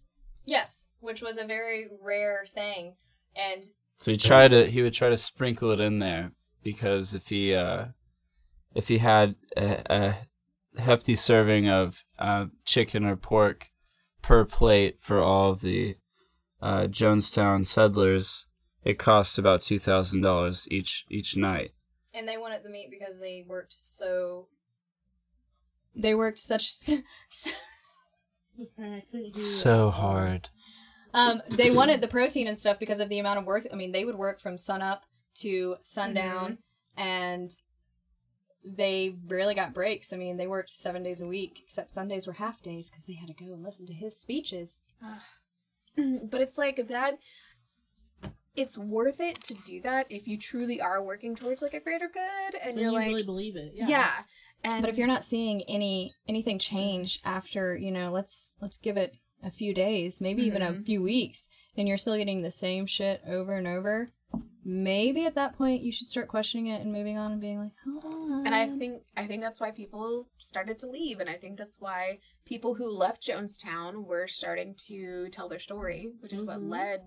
Yes, 0.44 0.88
which 1.00 1.22
was 1.22 1.38
a 1.38 1.44
very 1.44 1.88
rare 2.02 2.44
thing. 2.46 2.96
And 3.34 3.64
So 3.96 4.10
he 4.10 4.16
tried 4.16 4.48
to 4.48 4.66
he 4.70 4.82
would 4.82 4.94
try 4.94 5.08
to 5.08 5.16
sprinkle 5.16 5.70
it 5.70 5.80
in 5.80 5.98
there 5.98 6.32
because 6.62 7.14
if 7.14 7.28
he 7.28 7.54
uh 7.54 7.86
if 8.74 8.88
he 8.88 8.98
had 8.98 9.36
a, 9.56 9.82
a 10.76 10.80
hefty 10.80 11.14
serving 11.16 11.66
of 11.68 12.04
uh, 12.18 12.46
chicken 12.66 13.06
or 13.06 13.16
pork 13.16 13.68
per 14.20 14.44
plate 14.44 14.98
for 15.00 15.22
all 15.22 15.52
of 15.52 15.62
the 15.62 15.96
uh, 16.68 16.86
Jonestown 16.88 17.64
settlers, 17.66 18.46
it 18.82 18.98
cost 18.98 19.38
about 19.38 19.62
two 19.62 19.78
thousand 19.78 20.20
dollars 20.22 20.66
each 20.70 21.04
each 21.08 21.36
night. 21.36 21.70
and 22.14 22.26
they 22.28 22.38
wanted 22.44 22.62
the 22.64 22.70
meat 22.70 22.88
because 22.90 23.16
they 23.20 23.44
worked 23.54 23.72
so 23.72 24.48
they 25.94 26.14
worked 26.14 26.38
such 26.38 26.64
I'm 28.58 28.66
sorry, 28.66 28.96
I 28.96 29.00
couldn't 29.10 29.12
hear 29.12 29.22
you. 29.26 29.32
So 29.34 29.90
hard. 29.90 30.48
um 31.14 31.40
they 31.50 31.70
wanted 31.70 32.00
the 32.00 32.08
protein 32.16 32.46
and 32.48 32.58
stuff 32.58 32.78
because 32.78 33.00
of 33.00 33.08
the 33.10 33.18
amount 33.18 33.38
of 33.38 33.44
work 33.46 33.64
i 33.72 33.76
mean 33.76 33.92
they 33.92 34.04
would 34.04 34.16
work 34.26 34.40
from 34.40 34.56
sunup 34.58 35.00
to 35.42 35.76
sundown 35.82 36.58
and 36.96 37.50
they 38.64 39.14
rarely 39.26 39.54
got 39.54 39.72
breaks 39.74 40.12
i 40.12 40.16
mean 40.16 40.36
they 40.36 40.46
worked 40.46 40.70
seven 40.70 41.02
days 41.02 41.20
a 41.20 41.26
week 41.36 41.60
except 41.66 41.90
sundays 41.90 42.26
were 42.26 42.32
half 42.44 42.60
days 42.62 42.90
because 42.90 43.06
they 43.06 43.14
had 43.14 43.28
to 43.28 43.44
go 43.44 43.52
and 43.54 43.62
listen 43.62 43.86
to 43.86 43.94
his 43.94 44.18
speeches 44.18 44.82
but 46.30 46.40
it's 46.40 46.58
like 46.58 46.88
that 46.88 47.18
it's 48.54 48.78
worth 48.78 49.20
it 49.20 49.42
to 49.44 49.54
do 49.66 49.80
that 49.82 50.06
if 50.08 50.26
you 50.26 50.38
truly 50.38 50.80
are 50.80 51.02
working 51.02 51.36
towards 51.36 51.62
like 51.62 51.74
a 51.74 51.80
greater 51.80 52.08
good 52.08 52.54
and 52.60 52.72
And 52.72 52.80
you're 52.80 52.90
you 52.90 52.96
like 52.96 53.08
really 53.08 53.22
believe 53.22 53.56
it. 53.56 53.72
yeah. 53.74 53.86
Yeah. 53.88 54.12
And 54.64 54.82
but 54.82 54.88
if 54.88 54.96
you're 54.96 55.06
not 55.06 55.24
seeing 55.24 55.62
any 55.68 56.12
anything 56.26 56.58
change 56.58 57.20
after 57.24 57.76
you 57.76 57.90
know 57.90 58.10
let's 58.10 58.52
let's 58.60 58.78
give 58.78 58.96
it 58.96 59.12
a 59.42 59.50
few 59.50 59.74
days 59.74 60.20
maybe 60.20 60.42
even 60.42 60.62
a 60.62 60.72
Mhm. 60.72 60.84
few 60.86 61.02
weeks 61.02 61.48
and 61.76 61.86
you're 61.86 61.98
still 61.98 62.16
getting 62.16 62.40
the 62.42 62.50
same 62.50 62.86
shit 62.86 63.20
over 63.26 63.52
and 63.54 63.66
over 63.66 64.10
maybe 64.68 65.24
at 65.26 65.36
that 65.36 65.56
point 65.56 65.80
you 65.82 65.92
should 65.92 66.08
start 66.08 66.26
questioning 66.26 66.66
it 66.66 66.80
and 66.82 66.92
moving 66.92 67.16
on 67.16 67.30
and 67.30 67.40
being 67.40 67.60
like 67.60 67.70
hold 67.84 68.04
on 68.04 68.44
and 68.44 68.52
I 68.54 68.68
think 68.76 69.02
I 69.16 69.26
think 69.28 69.40
that's 69.42 69.60
why 69.60 69.70
people 69.70 70.26
started 70.38 70.78
to 70.80 70.88
leave, 70.88 71.20
and 71.20 71.30
I 71.30 71.34
think 71.34 71.56
that's 71.56 71.80
why 71.80 72.18
people 72.44 72.74
who 72.74 72.90
left 72.90 73.22
Jonestown 73.26 74.04
were 74.04 74.26
starting 74.26 74.74
to 74.88 75.28
tell 75.30 75.48
their 75.48 75.58
story, 75.60 76.10
which 76.20 76.32
is 76.32 76.44
what 76.44 76.58
Mhm. 76.58 76.68
led 76.70 77.00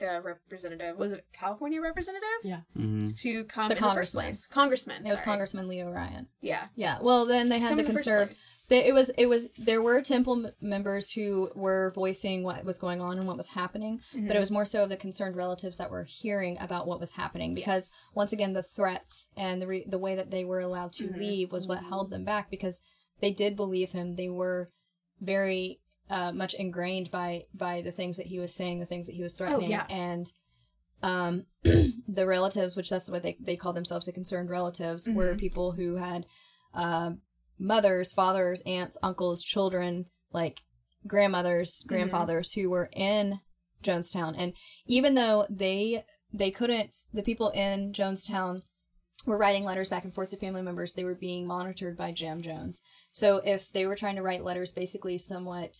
the 0.00 0.20
representative 0.22 0.96
was 0.98 1.12
it 1.12 1.24
California 1.32 1.80
representative 1.80 2.62
hmm 2.74 3.10
to 3.12 3.44
come 3.44 3.68
The 3.68 3.76
in 3.76 3.80
the 3.82 3.88
first 3.94 4.14
congressman. 4.14 4.24
place. 4.24 4.46
Congressman. 4.46 5.06
it 5.06 5.10
was 5.10 5.18
sorry. 5.20 5.26
Congressman 5.26 5.68
Leo 5.68 5.90
Ryan 5.90 6.26
Yeah. 6.40 6.66
yeah 6.74 6.98
well 7.00 7.24
then 7.26 7.48
they 7.48 7.58
To 7.60 7.62
had 7.66 7.68
come 7.70 7.78
the 7.78 7.84
in 7.86 7.92
conserv 7.96 8.26
place. 8.26 8.40
they, 8.40 8.53
it 8.70 8.94
was 8.94 9.10
it 9.10 9.26
was 9.26 9.48
there 9.58 9.82
were 9.82 10.00
temple 10.00 10.46
m- 10.46 10.52
members 10.60 11.10
who 11.10 11.50
were 11.54 11.92
voicing 11.94 12.42
what 12.42 12.64
was 12.64 12.78
going 12.78 13.00
on 13.00 13.18
and 13.18 13.26
what 13.26 13.36
was 13.36 13.48
happening 13.48 14.00
but 14.12 14.34
it 14.36 14.40
was 14.40 14.50
more 14.50 14.64
so 14.64 14.82
of 14.84 14.88
the 14.88 14.96
concerned 14.96 15.36
relatives 15.36 15.76
that 15.78 15.90
were 15.90 16.04
hearing 16.04 16.56
about 16.60 16.86
what 16.86 16.98
was 17.00 17.12
happening 17.12 17.54
because 17.54 17.90
Yes. 17.92 18.10
once 18.14 18.32
again 18.32 18.52
the 18.52 18.62
threats 18.62 19.28
and 19.36 19.60
the 19.62 19.66
re- 19.66 19.84
the 19.86 19.98
way 19.98 20.14
that 20.16 20.30
they 20.30 20.44
were 20.44 20.60
allowed 20.60 20.92
to 20.94 21.04
Mhm. 21.08 21.16
leave 21.18 21.52
was 21.52 21.66
what 21.66 21.82
held 21.84 22.10
them 22.10 22.24
back 22.24 22.50
because 22.50 22.80
they 23.20 23.30
did 23.32 23.54
believe 23.56 23.92
him 23.92 24.16
they 24.16 24.28
were 24.28 24.70
very 25.20 25.80
uh, 26.10 26.32
much 26.32 26.54
ingrained 26.54 27.10
by 27.10 27.44
by 27.54 27.80
the 27.82 27.92
things 27.92 28.16
that 28.18 28.26
he 28.26 28.38
was 28.38 28.54
saying 28.54 28.78
the 28.80 28.86
things 28.86 29.06
that 29.06 29.14
he 29.14 29.22
was 29.22 29.34
threatening 29.34 29.70
yeah. 29.70 29.86
and 29.88 30.26
um 31.02 31.44
the 31.62 32.26
relatives 32.26 32.76
which 32.76 32.90
that's 32.90 33.10
what 33.10 33.22
they 33.22 33.36
they 33.40 33.56
called 33.56 33.76
themselves 33.76 34.06
the 34.06 34.12
concerned 34.12 34.50
relatives 34.50 35.08
were 35.10 35.34
Mhm. 35.34 35.38
people 35.38 35.72
who 35.72 35.96
had 35.96 36.26
um 36.74 37.20
mothers 37.58 38.12
fathers 38.12 38.62
aunts 38.66 38.96
uncles 39.02 39.42
children 39.42 40.06
like 40.32 40.62
grandmothers 41.06 41.84
grandfathers 41.86 42.52
who 42.52 42.68
were 42.70 42.88
in 42.92 43.40
Jonestown 43.82 44.34
and 44.36 44.54
even 44.86 45.14
though 45.14 45.46
they 45.50 46.04
they 46.32 46.50
couldn't 46.50 46.96
the 47.12 47.22
people 47.22 47.50
in 47.50 47.92
Jonestown 47.92 48.62
were 49.26 49.38
writing 49.38 49.64
letters 49.64 49.88
back 49.88 50.04
and 50.04 50.14
forth 50.14 50.30
to 50.30 50.36
family 50.36 50.60
members, 50.60 50.92
they 50.92 51.04
were 51.04 51.14
being 51.14 51.46
monitored 51.46 51.96
by 51.96 52.12
Jim 52.12 52.42
Jones. 52.42 52.82
So 53.10 53.38
if 53.38 53.72
they 53.72 53.86
were 53.86 53.96
trying 53.96 54.16
to 54.16 54.22
write 54.22 54.44
letters, 54.44 54.70
basically 54.70 55.16
somewhat 55.16 55.76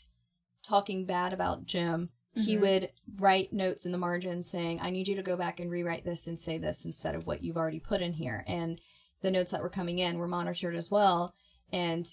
talking 0.66 1.04
bad 1.04 1.34
about 1.34 1.66
Jim, 1.66 2.08
he 2.34 2.56
Mhm. 2.56 2.60
would 2.60 2.90
write 3.16 3.52
notes 3.52 3.84
in 3.84 3.92
the 3.92 3.98
margin 3.98 4.42
saying, 4.42 4.80
I 4.80 4.88
need 4.88 5.08
you 5.08 5.14
to 5.16 5.22
go 5.22 5.36
back 5.36 5.60
and 5.60 5.70
rewrite 5.70 6.06
this 6.06 6.26
and 6.26 6.40
say 6.40 6.56
this 6.56 6.86
instead 6.86 7.14
of 7.14 7.26
what 7.26 7.44
you've 7.44 7.58
already 7.58 7.80
put 7.80 8.00
in 8.00 8.14
here. 8.14 8.44
And 8.46 8.80
the 9.20 9.30
notes 9.30 9.52
that 9.52 9.62
were 9.62 9.68
coming 9.68 9.98
in 9.98 10.16
were 10.16 10.26
monitored 10.28 10.74
as 10.74 10.90
well. 10.90 11.34
And 11.74 12.06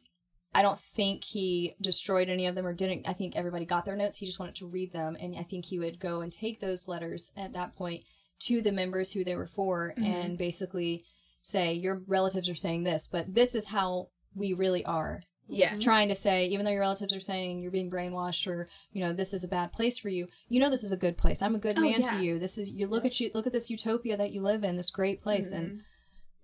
I 0.53 0.61
don't 0.63 0.79
think 0.79 1.23
he 1.23 1.75
destroyed 1.79 2.27
any 2.29 2.45
of 2.47 2.55
them 2.55 2.65
or 2.65 2.73
didn't. 2.73 3.07
I 3.07 3.13
think 3.13 3.35
everybody 3.35 3.63
got 3.65 3.85
their 3.85 3.95
notes. 3.95 4.17
He 4.17 4.25
just 4.25 4.39
wanted 4.39 4.55
to 4.55 4.65
read 4.65 4.91
them. 4.91 5.15
And 5.19 5.37
I 5.37 5.43
think 5.43 5.65
he 5.65 5.79
would 5.79 5.99
go 5.99 6.21
and 6.21 6.31
take 6.31 6.59
those 6.59 6.87
letters 6.87 7.31
at 7.37 7.53
that 7.53 7.75
point 7.75 8.03
to 8.47 8.61
the 8.61 8.71
members 8.71 9.11
who 9.13 9.23
they 9.23 9.35
were 9.35 9.47
for 9.47 9.93
Mhm. 9.97 10.03
and 10.05 10.37
basically 10.37 11.05
say, 11.41 11.73
Your 11.73 12.01
relatives 12.07 12.49
are 12.49 12.55
saying 12.55 12.83
this, 12.83 13.07
but 13.07 13.33
this 13.33 13.55
is 13.55 13.67
how 13.67 14.09
we 14.35 14.51
really 14.53 14.83
are 14.83 15.21
Yes. 15.47 15.81
trying 15.81 16.07
to 16.09 16.15
say, 16.15 16.47
even 16.47 16.65
though 16.65 16.71
your 16.71 16.81
relatives 16.81 17.13
are 17.13 17.19
saying 17.19 17.59
you're 17.59 17.71
being 17.71 17.91
brainwashed 17.91 18.47
or 18.47 18.69
you 18.91 19.01
know 19.01 19.11
this 19.13 19.33
is 19.33 19.43
a 19.43 19.47
bad 19.49 19.71
place 19.73 19.97
for 19.99 20.09
you, 20.09 20.27
you 20.47 20.59
know 20.59 20.69
this 20.69 20.83
is 20.83 20.91
a 20.93 20.97
good 20.97 21.17
place. 21.17 21.41
I'm 21.41 21.55
a 21.55 21.59
good 21.59 21.77
Oh, 21.77 21.81
man 21.81 22.01
yeah. 22.01 22.11
to 22.11 22.23
you. 22.23 22.39
This 22.39 22.57
is 22.57 22.71
you 22.71 22.87
look 22.87 23.05
at 23.05 23.19
you 23.19 23.29
look 23.33 23.45
at 23.47 23.53
this 23.53 23.69
utopia 23.69 24.17
that 24.17 24.31
you 24.31 24.41
live 24.41 24.63
in, 24.63 24.75
this 24.75 24.89
great 24.89 25.21
place, 25.21 25.51
and 25.51 25.71
Mhm. 25.71 25.81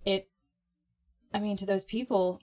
it. 0.04 0.30
I 1.32 1.40
mean, 1.40 1.56
to 1.58 1.66
those 1.66 1.84
people, 1.84 2.40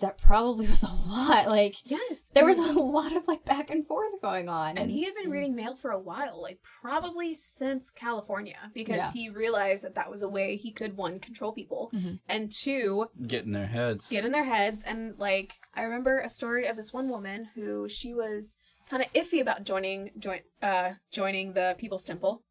that 0.00 0.16
probably 0.18 0.66
was 0.74 0.82
a 0.82 1.08
lot. 1.10 1.48
Like 1.48 1.76
Yes. 1.84 2.30
there 2.34 2.44
was 2.44 2.58
a 2.58 2.78
lot 2.78 3.14
of 3.14 3.26
like 3.26 3.44
back 3.44 3.70
and 3.70 3.86
forth 3.86 4.12
going 4.22 4.48
on, 4.48 4.78
And 4.78 4.90
he 4.90 5.04
had 5.04 5.14
been 5.14 5.30
reading 5.30 5.54
mail 5.56 5.74
for 5.76 5.90
a 5.90 5.98
while, 5.98 6.40
like 6.40 6.60
probably 6.82 7.34
since 7.34 7.90
California, 7.90 8.70
because 8.74 8.96
Yeah. 8.96 9.12
he 9.12 9.28
realized 9.28 9.84
that 9.84 9.94
that 9.96 10.10
was 10.10 10.22
a 10.22 10.28
way 10.28 10.56
he 10.56 10.70
could 10.70 10.96
one 10.96 11.18
control 11.20 11.52
people, 11.52 11.90
Mhm. 11.94 12.20
and 12.28 12.52
two 12.52 13.06
Get 13.26 13.44
in 13.44 13.52
their 13.52 13.66
heads. 13.66 14.08
get 14.08 14.24
in 14.24 14.32
their 14.32 14.44
heads. 14.44 14.82
And 14.84 15.18
like 15.18 15.54
I 15.74 15.82
remember 15.82 16.20
a 16.20 16.30
story 16.30 16.66
of 16.66 16.76
this 16.76 16.92
one 16.92 17.08
woman 17.08 17.50
who 17.54 17.88
she 17.88 18.14
was 18.14 18.56
kind 18.88 19.02
of 19.02 19.12
iffy 19.12 19.40
about 19.40 19.64
joining 19.64 20.10
join 20.18 20.40
uh 20.62 20.92
joining 21.10 21.52
the 21.52 21.74
People's 21.78 22.04
Temple, 22.04 22.42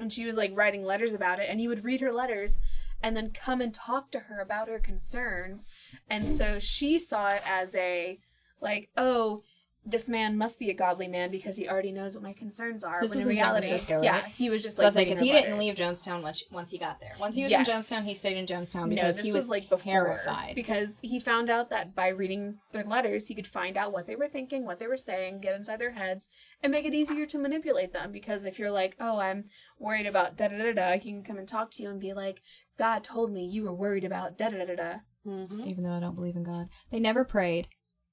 and 0.00 0.12
she 0.12 0.24
was 0.24 0.36
like 0.36 0.52
writing 0.54 0.84
letters 0.84 1.12
about 1.12 1.38
it, 1.40 1.48
and 1.50 1.60
he 1.60 1.68
would 1.68 1.84
read 1.84 2.00
her 2.00 2.12
letters. 2.12 2.58
And 3.02 3.16
then 3.16 3.30
come 3.30 3.60
and 3.60 3.72
talk 3.72 4.10
to 4.12 4.20
her 4.20 4.40
about 4.40 4.68
her 4.68 4.78
concerns. 4.80 5.66
And 6.10 6.28
so 6.28 6.58
she 6.58 6.98
saw 6.98 7.28
it 7.28 7.42
as 7.46 7.74
a, 7.76 8.18
like, 8.60 8.90
oh, 8.96 9.42
this 9.86 10.08
man 10.08 10.36
must 10.36 10.58
be 10.58 10.68
a 10.68 10.74
godly 10.74 11.08
man 11.08 11.30
because 11.30 11.56
he 11.56 11.66
already 11.66 11.92
knows 11.92 12.14
what 12.14 12.22
my 12.22 12.32
concerns 12.34 12.84
are. 12.84 13.00
This 13.00 13.14
was 13.14 13.24
in 13.24 13.30
in 13.32 13.36
San 13.38 13.46
reality, 13.46 13.66
Francisco, 13.68 14.02
yeah, 14.02 14.22
he 14.26 14.50
was 14.50 14.62
just 14.62 14.76
So 14.76 14.84
like 14.84 14.94
like, 14.96 15.06
because 15.06 15.20
he 15.20 15.32
didn't 15.32 15.56
leave. 15.56 15.76
Jonestown 15.76 16.20
much 16.20 16.44
once 16.50 16.70
he 16.70 16.78
got 16.78 17.00
there. 17.00 17.14
Once 17.18 17.36
he 17.36 17.42
was 17.42 17.52
Yes. 17.52 17.66
in 17.66 17.74
Jonestown, 17.74 18.06
he 18.06 18.14
stayed 18.14 18.36
in 18.36 18.46
Jonestown 18.46 18.90
because 18.90 19.16
this 19.16 19.26
he 19.26 19.32
was, 19.32 19.44
was, 19.44 19.50
like 19.50 19.68
before, 19.68 19.92
terrified. 19.92 20.54
because 20.54 20.98
he 21.02 21.20
found 21.20 21.48
out 21.48 21.70
that 21.70 21.94
by 21.94 22.08
reading 22.08 22.58
their 22.72 22.84
letters, 22.84 23.28
he 23.28 23.34
could 23.34 23.46
find 23.46 23.76
out 23.76 23.92
what 23.92 24.06
they 24.06 24.16
were 24.16 24.28
thinking, 24.28 24.66
what 24.66 24.78
they 24.78 24.88
were 24.88 24.98
saying, 24.98 25.40
get 25.40 25.54
inside 25.54 25.78
their 25.78 25.92
heads, 25.92 26.28
and 26.62 26.70
make 26.70 26.84
it 26.84 26.92
easier 26.92 27.24
to 27.24 27.38
manipulate 27.38 27.92
them. 27.92 28.12
Because 28.12 28.44
if 28.44 28.58
you're 28.58 28.72
like, 28.72 28.94
oh, 29.00 29.18
I'm 29.18 29.44
worried 29.78 30.06
about 30.06 30.36
da 30.36 30.48
da 30.48 30.58
da 30.58 30.72
da, 30.72 30.92
he 30.98 31.12
can 31.12 31.22
come 31.22 31.38
and 31.38 31.48
talk 31.48 31.70
to 31.72 31.82
you 31.82 31.88
and 31.90 32.00
be 32.00 32.12
like, 32.12 32.42
God 32.78 33.04
told 33.04 33.30
me 33.32 33.44
you 33.44 33.64
were 33.64 33.74
worried 33.74 34.04
about 34.04 34.38
da 34.38 34.48
da 34.50 34.58
da 34.58 34.64
da 34.66 34.74
da. 34.76 34.94
Mm-hmm. 35.26 35.62
Even 35.66 35.84
though 35.84 35.92
I 35.92 36.00
don't 36.00 36.14
believe 36.14 36.36
in 36.36 36.44
God, 36.44 36.68
they 36.90 37.00
never 37.00 37.24
prayed. 37.24 37.68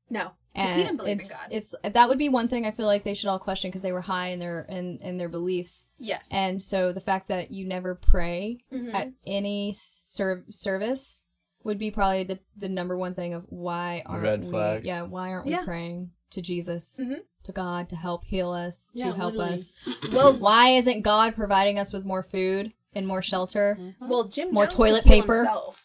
No, 0.10 0.32
because 0.54 0.76
he 0.76 0.84
didn't 0.84 0.98
believe 0.98 1.20
in 1.22 1.28
God. 1.28 1.48
It's 1.50 1.74
that 1.84 2.10
would 2.10 2.18
be 2.20 2.30
one 2.30 2.48
thing 2.48 2.66
I 2.66 2.72
feel 2.72 2.86
like 2.86 3.04
they 3.04 3.14
should 3.16 3.30
all 3.30 3.40
question 3.40 3.70
because 3.70 3.82
they 3.82 3.92
were 3.92 4.02
high 4.02 4.28
in 4.28 4.40
their 4.40 4.66
in, 4.70 5.00
in 5.02 5.18
their 5.18 5.30
beliefs, 5.30 5.88
yes, 5.98 6.30
and 6.32 6.62
so 6.62 6.92
the 6.94 7.00
fact 7.02 7.28
that 7.30 7.50
you 7.52 7.66
never 7.66 7.96
pray 7.96 8.60
Mhm. 8.72 8.94
at 8.94 9.12
any 9.26 9.74
serv- 9.76 10.46
service 10.50 11.24
would 11.64 11.80
be 11.80 11.90
probably 11.90 12.24
the 12.24 12.40
the 12.56 12.70
number 12.70 12.96
one 12.96 13.16
thing 13.16 13.34
of 13.34 13.46
why 13.50 14.04
aren't 14.06 14.24
red 14.24 14.44
we? 14.44 14.50
flag. 14.50 14.86
Yeah, 14.86 15.02
why 15.04 15.32
aren't 15.34 15.48
Yeah. 15.48 15.62
we 15.62 15.66
praying 15.66 16.12
to 16.32 16.42
Jesus, 16.42 17.00
Mhm. 17.02 17.22
to 17.44 17.52
God, 17.52 17.90
to 17.90 17.96
help 17.96 18.26
heal 18.26 18.52
us, 18.52 18.92
Yeah, 18.94 19.10
to 19.12 19.16
help 19.16 19.34
literally. 19.36 19.56
us? 19.56 19.80
well, 20.12 20.34
Why 20.38 20.70
isn't 20.70 21.02
God 21.02 21.34
providing 21.34 21.80
us 21.80 21.92
with 21.94 22.06
more 22.06 22.22
food 22.24 22.74
and 22.96 23.06
more 23.08 23.22
shelter? 23.22 23.78
Mm-hmm. 23.80 24.08
well, 24.10 24.24
Jim 24.28 24.52
More 24.52 24.64
Jones 24.66 24.74
toilet 24.74 25.04
could 25.04 25.12
heal 25.14 25.22
paper? 25.22 25.38
himself. 25.38 25.84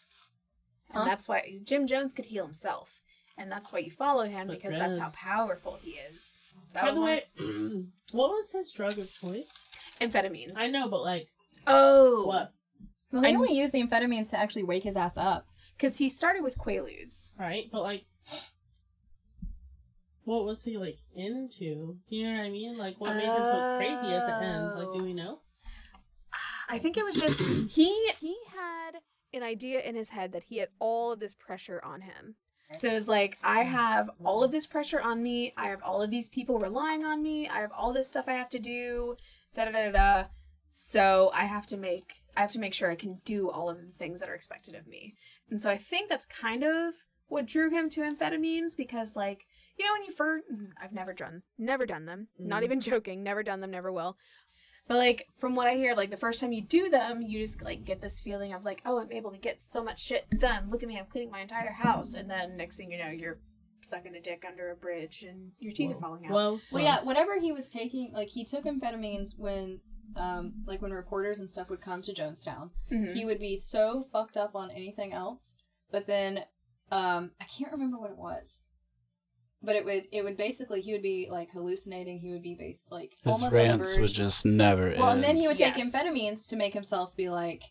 and 0.93 1.07
that's 1.07 1.27
why 1.29 1.59
Jim 1.63 1.87
Jones 1.87 2.13
could 2.13 2.25
heal 2.25 2.45
himself, 2.45 2.99
and 3.37 3.51
that's 3.51 3.71
why 3.71 3.79
you 3.79 3.91
follow 3.91 4.23
him 4.25 4.47
But 4.47 4.57
because 4.61 4.73
that's 4.73 4.97
how 4.97 5.09
powerful 5.15 5.77
he 5.83 5.91
is. 5.91 6.41
That 6.73 6.83
By 6.83 6.87
was 6.89 6.95
the 6.95 7.01
one- 7.01 7.09
way, 7.09 7.85
what 8.11 8.29
was 8.29 8.51
his 8.51 8.71
drug 8.71 8.97
of 8.97 9.11
choice? 9.11 9.57
amphetamines. 9.99 10.53
I 10.55 10.67
know, 10.69 10.87
but 10.89 11.01
like, 11.01 11.27
Oh, 11.67 12.25
what? 12.25 12.53
Well, 13.11 13.21
they 13.21 13.33
I- 13.33 13.35
only 13.35 13.53
used 13.55 13.73
the 13.73 13.83
amphetamines 13.83 14.29
to 14.31 14.39
actually 14.39 14.63
wake 14.63 14.83
his 14.83 14.97
ass 14.97 15.17
up. 15.17 15.45
Because 15.77 15.97
he 15.97 16.09
started 16.09 16.43
with 16.43 16.57
Quaaludes. 16.57 17.31
Right? 17.39 17.65
But 17.71 17.81
like, 17.81 18.03
what 20.23 20.45
was 20.45 20.63
he 20.63 20.77
like 20.77 20.97
into? 21.15 21.97
You 22.07 22.27
know 22.31 22.37
what 22.37 22.45
I 22.45 22.49
mean? 22.49 22.77
Like, 22.77 22.95
what 22.99 23.15
made 23.15 23.25
him 23.25 23.43
so 23.45 23.75
crazy 23.77 24.13
at 24.13 24.27
the 24.27 24.45
end? 24.45 24.65
Like, 24.75 24.93
do 24.95 25.03
we 25.03 25.13
know? 25.13 25.39
I 26.71 26.79
think 26.79 26.97
it 26.97 27.03
was 27.05 27.15
just 27.15 27.39
he 27.69 28.09
he 28.19 28.37
had 28.55 28.99
an 29.33 29.43
idea 29.43 29.81
in 29.81 29.95
his 29.95 30.09
head 30.09 30.31
that 30.31 30.45
he 30.45 30.57
had 30.57 30.69
all 30.79 31.11
of 31.11 31.19
this 31.19 31.33
pressure 31.33 31.81
on 31.83 32.01
him. 32.01 32.35
So 32.69 32.89
it's 32.89 33.07
like 33.09 33.37
I 33.43 33.63
have 33.63 34.09
all 34.23 34.43
of 34.43 34.51
this 34.51 34.65
pressure 34.65 35.01
on 35.01 35.21
me. 35.21 35.53
I 35.57 35.67
have 35.67 35.83
all 35.83 36.01
of 36.01 36.09
these 36.09 36.29
people 36.29 36.57
relying 36.57 37.03
on 37.03 37.21
me. 37.21 37.47
I 37.49 37.59
have 37.59 37.71
all 37.77 37.91
this 37.91 38.07
stuff 38.07 38.25
I 38.27 38.33
have 38.33 38.49
to 38.51 38.59
do. 38.59 39.17
Da 39.53 39.65
da 39.65 39.71
da 39.71 39.91
da. 39.91 40.23
So 40.71 41.31
I 41.33 41.43
have 41.45 41.67
to 41.67 41.77
make 41.77 42.21
I 42.37 42.39
have 42.41 42.53
to 42.53 42.59
make 42.59 42.73
sure 42.73 42.89
I 42.89 42.95
can 42.95 43.19
do 43.25 43.49
all 43.49 43.69
of 43.69 43.77
the 43.85 43.91
things 43.91 44.21
that 44.21 44.29
are 44.29 44.35
expected 44.35 44.73
of 44.75 44.87
me. 44.87 45.15
And 45.49 45.59
so 45.61 45.69
I 45.69 45.77
think 45.77 46.07
that's 46.09 46.25
kind 46.25 46.63
of 46.63 46.93
what 47.27 47.45
drew 47.45 47.69
him 47.69 47.89
to 47.89 48.01
amphetamines 48.01 48.75
because 48.77 49.15
like 49.17 49.45
you 49.77 49.85
know 49.85 49.91
when 49.93 50.03
you 50.03 50.13
first 50.13 50.45
I've 50.81 50.93
never 50.93 51.13
done 51.13 51.43
never 51.57 51.85
done 51.85 52.05
them. 52.05 52.27
Not 52.39 52.61
Mhm. 52.61 52.65
even 52.65 52.79
joking. 52.79 53.21
Never 53.21 53.43
done 53.43 53.59
them. 53.59 53.71
Never 53.71 53.91
will. 53.91 54.17
But 54.87 54.97
like 54.97 55.27
from 55.37 55.55
what 55.55 55.67
I 55.67 55.75
hear, 55.75 55.95
like 55.95 56.09
the 56.09 56.17
first 56.17 56.41
time 56.41 56.51
you 56.51 56.61
do 56.61 56.89
them, 56.89 57.21
you 57.21 57.39
just 57.39 57.61
like 57.61 57.85
get 57.85 58.01
this 58.01 58.19
feeling 58.19 58.53
of 58.53 58.65
like, 58.65 58.81
oh, 58.85 58.99
I'm 58.99 59.11
able 59.11 59.31
to 59.31 59.37
get 59.37 59.61
so 59.61 59.83
much 59.83 60.01
shit 60.03 60.29
done. 60.39 60.69
Look 60.69 60.83
at 60.83 60.89
me, 60.89 60.97
I'm 60.99 61.05
cleaning 61.05 61.31
my 61.31 61.41
entire 61.41 61.71
house, 61.71 62.13
and 62.13 62.29
then 62.29 62.57
next 62.57 62.77
thing 62.77 62.91
you 62.91 62.97
know, 62.97 63.09
you're 63.09 63.39
sucking 63.83 64.15
a 64.15 64.21
dick 64.21 64.43
under 64.47 64.69
a 64.69 64.75
bridge 64.75 65.23
and 65.27 65.51
your 65.59 65.71
teeth 65.73 65.95
are 65.95 65.99
falling 65.99 66.25
out. 66.27 66.33
Well, 66.33 66.61
Well, 66.71 66.83
yeah, 66.83 67.03
whatever 67.03 67.39
he 67.39 67.51
was 67.51 67.69
taking, 67.69 68.11
like 68.13 68.27
he 68.29 68.43
took 68.43 68.65
amphetamines 68.65 69.39
when, 69.39 69.79
um, 70.15 70.53
like 70.67 70.81
when 70.81 70.91
reporters 70.91 71.39
and 71.39 71.49
stuff 71.49 71.69
would 71.69 71.81
come 71.81 72.01
to 72.03 72.13
Jonestown. 72.13 72.69
Mhm. 72.91 73.13
He 73.15 73.25
would 73.25 73.39
be 73.39 73.55
so 73.57 74.03
fucked 74.11 74.37
up 74.37 74.55
on 74.55 74.69
anything 74.71 75.13
else, 75.13 75.57
but 75.89 76.05
then, 76.05 76.43
um, 76.91 77.31
I 77.39 77.45
can't 77.45 77.71
remember 77.71 77.97
what 77.97 78.11
it 78.11 78.17
was, 78.17 78.61
but 79.63 79.75
it 79.75 79.85
would 79.85 80.07
it 80.11 80.23
would 80.23 80.37
basically 80.37 80.81
he 80.81 80.91
would 80.93 81.01
be 81.03 81.27
like 81.29 81.49
hallucinating. 81.51 82.19
He 82.19 82.31
would 82.31 82.43
be 82.43 82.55
base 82.55 82.85
like 82.89 83.11
His 83.23 83.33
almost 83.33 83.55
on 83.55 83.61
the 83.61 83.67
rants 83.77 83.97
would 83.97 84.13
just 84.13 84.45
never 84.45 84.93
well, 84.97 85.09
and 85.11 85.23
then 85.23 85.35
he 85.37 85.47
would 85.47 85.57
take 85.57 85.77
Yes. 85.77 85.93
amphetamines 85.95 86.49
to 86.49 86.55
make 86.55 86.73
himself 86.73 87.15
be 87.15 87.29
like, 87.29 87.63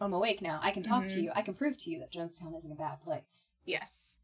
I'm 0.00 0.12
awake 0.12 0.40
now. 0.42 0.58
I 0.62 0.70
can 0.70 0.82
talk 0.82 1.06
to 1.08 1.16
Mhm. 1.18 1.22
you. 1.22 1.32
I 1.34 1.42
can 1.42 1.54
prove 1.54 1.76
to 1.78 1.90
you 1.90 1.98
that 2.00 2.12
Jonestown 2.12 2.56
isn't 2.56 2.72
a 2.72 2.76
bad 2.76 3.02
place. 3.02 3.48
yes. 3.64 4.18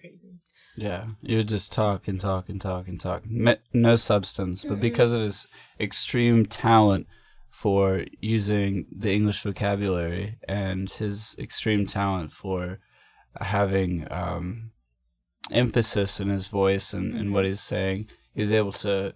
crazy. 0.00 0.40
Yeah, 0.76 1.10
you 1.20 1.36
would 1.36 1.46
just 1.46 1.70
talk 1.70 2.08
and 2.08 2.20
talk 2.20 2.48
and 2.48 2.60
talk 2.60 2.88
and 2.88 3.00
talk. 3.00 3.24
Me- 3.24 3.54
no 3.72 3.94
substance, 3.94 4.64
but 4.64 4.78
Mhm. 4.78 4.80
because 4.80 5.14
of 5.14 5.20
his 5.20 5.46
extreme 5.78 6.44
talent 6.44 7.06
for 7.48 8.04
using 8.20 8.86
the 8.90 9.12
English 9.12 9.42
vocabulary 9.42 10.38
and 10.48 10.90
his 10.90 11.36
extreme 11.38 11.86
talent 11.86 12.32
for 12.32 12.80
having 13.40 14.10
um, 14.10 14.72
emphasis 15.50 16.20
in 16.20 16.28
his 16.28 16.48
voice 16.48 16.92
and, 16.92 17.14
and 17.14 17.32
what 17.32 17.44
he's 17.44 17.60
saying, 17.60 18.06
he 18.34 18.40
was 18.40 18.52
able 18.52 18.72
to 18.72 19.14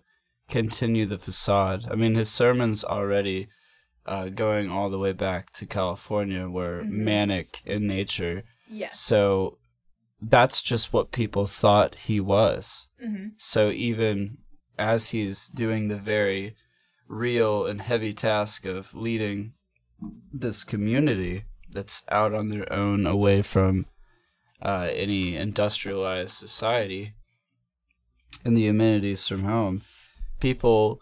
continue 0.48 1.06
the 1.06 1.18
facade. 1.18 1.86
I 1.90 1.94
mean, 1.94 2.14
his 2.14 2.30
sermons 2.30 2.84
already 2.84 3.48
uh, 4.06 4.28
going 4.28 4.70
all 4.70 4.88
the 4.88 4.98
way 4.98 5.12
back 5.12 5.52
to 5.52 5.66
California 5.66 6.48
were 6.48 6.82
Mhm. 6.82 6.90
manic 6.90 7.60
in 7.64 7.86
nature. 7.88 8.44
Yes. 8.70 9.00
So 9.00 9.58
that's 10.22 10.62
just 10.62 10.92
what 10.92 11.10
people 11.10 11.46
thought 11.46 11.96
he 12.06 12.20
was. 12.20 12.88
hmm 13.00 13.28
So 13.36 13.70
even 13.70 14.38
as 14.78 15.10
he's 15.10 15.48
doing 15.48 15.88
the 15.88 15.96
very 15.98 16.54
real 17.08 17.66
and 17.66 17.82
heavy 17.82 18.12
task 18.12 18.64
of 18.64 18.94
leading 18.94 19.54
this 20.32 20.62
community 20.64 21.44
that's 21.72 22.04
out 22.08 22.32
on 22.34 22.48
their 22.48 22.70
own 22.72 23.06
away 23.06 23.42
from 23.42 23.86
uh, 24.62 24.88
any 24.92 25.36
industrialized 25.36 26.34
society 26.34 27.14
and 28.44 28.56
the 28.56 28.68
amenities 28.68 29.26
from 29.26 29.44
home, 29.44 29.82
people 30.40 31.00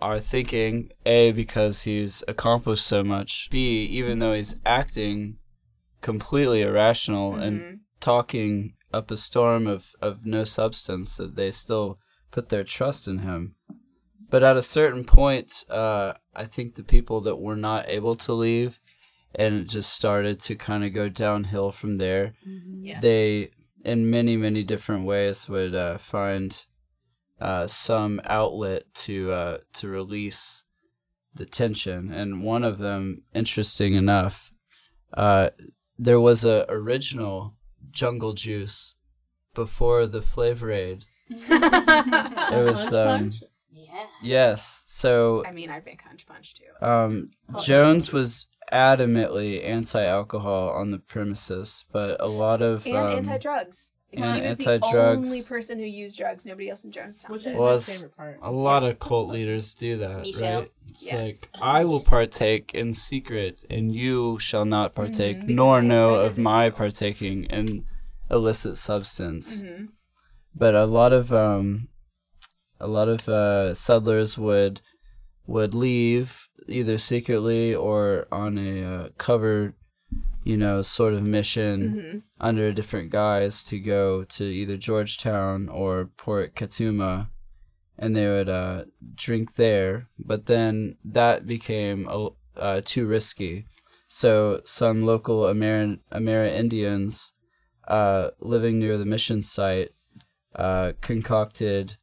are 0.00 0.20
thinking 0.20 0.90
A, 1.04 1.32
because 1.32 1.82
he's 1.82 2.22
accomplished 2.28 2.86
so 2.86 3.02
much, 3.02 3.48
B, 3.50 3.84
even 3.84 4.20
though 4.20 4.34
he's 4.34 4.56
acting 4.64 5.38
completely 6.00 6.62
irrational 6.62 7.34
and 7.34 7.60
Mhm. 7.60 7.78
talking 8.00 8.74
up 8.92 9.10
a 9.10 9.16
storm 9.16 9.66
of, 9.66 9.94
of 10.00 10.24
no 10.24 10.44
substance 10.44 11.16
that 11.16 11.34
they 11.34 11.50
still 11.50 11.98
put 12.30 12.48
their 12.48 12.62
trust 12.64 13.08
in 13.08 13.18
him. 13.18 13.56
But 14.30 14.44
at 14.44 14.56
a 14.56 14.62
certain 14.62 15.04
point, 15.04 15.64
uh, 15.68 16.12
I 16.34 16.44
think 16.44 16.74
the 16.74 16.84
people 16.84 17.20
that 17.22 17.36
were 17.36 17.56
not 17.56 17.88
able 17.88 18.14
to 18.16 18.32
leave 18.32 18.78
and 19.34 19.54
it 19.54 19.68
just 19.68 19.92
started 19.92 20.40
to 20.40 20.54
kind 20.54 20.84
of 20.84 20.92
go 20.92 21.08
downhill 21.08 21.70
from 21.70 21.98
there. 21.98 22.34
Yes. 22.44 23.02
They, 23.02 23.50
in 23.84 24.10
many 24.10 24.36
many 24.36 24.64
different 24.64 25.04
ways, 25.04 25.48
would 25.48 25.74
uh, 25.74 25.98
find 25.98 26.64
uh, 27.40 27.66
some 27.66 28.20
outlet 28.24 28.84
to 28.94 29.32
uh, 29.32 29.58
to 29.74 29.88
release 29.88 30.64
the 31.34 31.46
tension, 31.46 32.12
and 32.12 32.42
one 32.42 32.64
of 32.64 32.78
them, 32.78 33.22
interesting 33.34 33.94
enough, 33.94 34.52
uh, 35.14 35.50
there 35.98 36.20
was 36.20 36.44
a 36.44 36.66
original 36.68 37.54
Jungle 37.90 38.32
Juice 38.32 38.96
before 39.54 40.06
the 40.06 40.22
Flavor 40.22 40.70
Aid. 40.72 41.04
It 42.50 42.64
was 42.64 42.90
Punch 42.90 42.94
um, 42.94 43.20
Punch? 43.20 43.42
Yeah. 43.70 44.06
yes, 44.22 44.84
so 44.86 45.44
I 45.46 45.52
mean, 45.52 45.70
I've 45.70 45.84
been 45.84 45.98
Hunch 46.04 46.26
Punch 46.26 46.54
too. 46.54 46.86
um, 46.86 47.30
Jones 47.64 48.12
was 48.12 48.46
adamantly 48.72 49.64
anti-alcohol 49.64 50.70
on 50.70 50.90
the 50.90 50.98
premises, 50.98 51.84
but 51.92 52.20
a 52.20 52.26
lot 52.26 52.62
of 52.62 52.86
And 52.86 52.96
um, 52.96 53.04
anti-drugs. 53.18 53.92
and 54.12 54.22
he 54.36 54.40
was 54.48 54.58
anti-drugs. 54.60 54.90
the 55.28 55.34
only 55.34 55.42
person 55.42 55.78
who 55.78 55.84
used 55.84 56.18
drugs. 56.18 56.46
Nobody 56.46 56.70
else 56.70 56.84
in 56.84 56.90
Jonestown. 56.90 57.30
Which 57.30 57.46
is 57.46 57.56
Was 57.56 57.88
my 57.88 57.94
favorite 57.94 58.16
part. 58.16 58.38
a 58.42 58.50
lot 58.52 58.84
of 58.84 58.98
cult 58.98 59.30
leaders 59.30 59.74
do 59.74 59.98
that, 59.98 60.22
Me 60.22 60.32
too. 60.32 60.44
right? 60.44 60.72
It's 60.88 61.04
Yes. 61.04 61.42
like 61.42 61.50
I 61.60 61.84
will 61.84 62.00
partake 62.00 62.74
in 62.74 62.94
secret, 62.94 63.64
and 63.68 63.94
you 63.94 64.38
shall 64.38 64.64
not 64.64 64.94
partake, 64.94 65.40
Mhm, 65.40 65.48
nor 65.48 65.82
know 65.82 66.14
of 66.14 66.38
my 66.38 66.66
you. 66.66 66.70
partaking 66.72 67.44
in 67.44 67.84
illicit 68.30 68.76
substance. 68.76 69.62
Mhm. 69.62 69.88
But 70.54 70.74
a 70.74 70.86
lot 70.86 71.12
of 71.12 71.32
um, 71.32 71.88
a 72.80 72.86
lot 72.86 73.08
of 73.08 73.28
uh, 73.28 73.74
settlers 73.74 74.38
would 74.38 74.80
would 75.46 75.74
leave 75.74 76.47
either 76.68 76.98
secretly 76.98 77.74
or 77.74 78.26
on 78.30 78.58
a 78.58 78.84
uh, 78.84 79.08
covered, 79.18 79.74
you 80.44 80.56
know, 80.56 80.82
sort 80.82 81.14
of 81.14 81.22
mission 81.22 81.78
Mhm. 81.94 82.22
under 82.40 82.66
a 82.68 82.74
different 82.74 83.10
guise 83.10 83.64
to 83.64 83.78
go 83.78 84.24
to 84.24 84.44
either 84.44 84.76
Georgetown 84.76 85.68
or 85.68 86.06
Port 86.16 86.54
Kaituma, 86.54 87.30
and 87.98 88.14
they 88.14 88.26
would 88.26 88.48
uh, 88.48 88.84
drink 89.14 89.54
there. 89.56 90.08
But 90.18 90.46
then 90.46 90.96
that 91.04 91.46
became 91.46 92.08
uh, 92.56 92.80
too 92.84 93.06
risky, 93.06 93.66
so 94.08 94.60
some 94.64 95.04
local 95.04 95.42
Ameri- 95.42 96.00
Amerindians 96.12 97.32
uh, 97.86 98.30
living 98.40 98.78
near 98.78 98.98
the 98.98 99.06
mission 99.06 99.42
site 99.42 99.90
uh, 100.54 100.92
concocted 101.00 101.96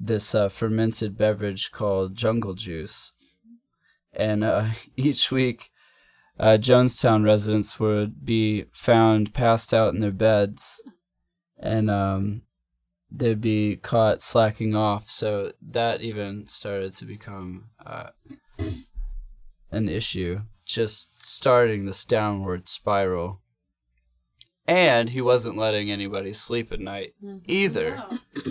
this 0.00 0.34
uh, 0.34 0.48
fermented 0.48 1.16
beverage 1.16 1.70
called 1.70 2.16
jungle 2.16 2.54
juice, 2.54 3.12
and 4.12 4.44
uh, 4.44 4.68
each 4.96 5.30
week 5.30 5.70
uh, 6.38 6.58
Jonestown 6.58 7.24
residents 7.24 7.78
would 7.78 8.24
be 8.24 8.64
found 8.72 9.34
passed 9.34 9.74
out 9.74 9.94
in 9.94 10.00
their 10.00 10.10
beds, 10.10 10.82
and 11.58 11.90
um, 11.90 12.42
they'd 13.10 13.40
be 13.40 13.76
caught 13.76 14.22
slacking 14.22 14.74
off. 14.74 15.08
So 15.08 15.52
that 15.60 16.00
even 16.00 16.46
started 16.46 16.92
to 16.92 17.04
become 17.04 17.68
uh, 17.84 18.10
an 19.70 19.88
issue, 19.88 20.40
just 20.64 21.24
starting 21.24 21.84
this 21.84 22.04
downward 22.04 22.68
spiral. 22.68 23.40
And 24.64 25.10
he 25.10 25.20
wasn't 25.20 25.58
letting 25.58 25.90
anybody 25.90 26.32
sleep 26.32 26.72
at 26.72 26.78
night 26.78 27.10
either 27.46 28.04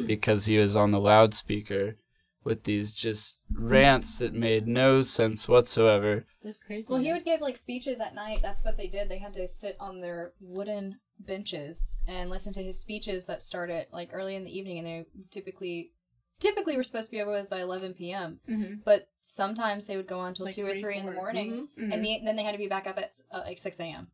because 0.05 0.45
he 0.45 0.57
was 0.57 0.75
on 0.75 0.91
the 0.91 0.99
loudspeaker 0.99 1.95
with 2.43 2.63
these 2.63 2.93
just 2.93 3.45
rants 3.53 4.19
that 4.19 4.33
made 4.33 4.67
no 4.67 5.01
sense 5.03 5.47
whatsoever. 5.47 6.25
It's 6.43 6.57
crazy. 6.57 6.87
Well, 6.89 7.01
he 7.01 7.13
would 7.13 7.23
give 7.25 7.39
like 7.41 7.55
speeches 7.57 7.99
at 8.01 8.15
night. 8.15 8.39
That's 8.41 8.63
what 8.65 8.77
they 8.77 8.87
did. 8.87 9.09
They 9.09 9.19
had 9.19 9.33
to 9.33 9.47
sit 9.47 9.75
on 9.79 10.01
their 10.01 10.33
wooden 10.39 10.99
benches 11.19 11.97
and 12.07 12.29
listen 12.31 12.51
to 12.53 12.63
his 12.63 12.79
speeches 12.79 13.25
that 13.25 13.41
started 13.43 13.87
like 13.91 14.09
early 14.11 14.35
in 14.35 14.43
the 14.43 14.57
evening, 14.57 14.79
and 14.79 14.87
they 14.87 15.05
typically 15.29 15.91
typically 16.39 16.75
were 16.75 16.81
supposed 16.81 17.09
to 17.09 17.11
be 17.15 17.21
over 17.21 17.31
with 17.31 17.47
by 17.51 17.59
11 17.59 17.93
p.m. 17.93 18.39
Mhm. 18.49 18.83
But 18.83 19.09
sometimes 19.21 19.85
they 19.85 19.95
would 19.95 20.07
go 20.07 20.17
on 20.19 20.29
until 20.29 20.45
Like 20.47 20.55
two 20.55 20.65
or 20.65 20.71
three, 20.71 20.79
three 20.79 20.97
in 20.97 21.05
the 21.05 21.11
four. 21.11 21.21
morning, 21.21 21.67
Mhm. 21.77 21.93
and 21.93 22.03
the, 22.03 22.19
then 22.25 22.35
they 22.35 22.41
had 22.43 22.53
to 22.53 22.57
be 22.57 22.67
back 22.67 22.87
up 22.87 22.97
at 22.97 23.11
uh, 23.31 23.43
like 23.45 23.59
6 23.59 23.79
a.m. 23.79 24.07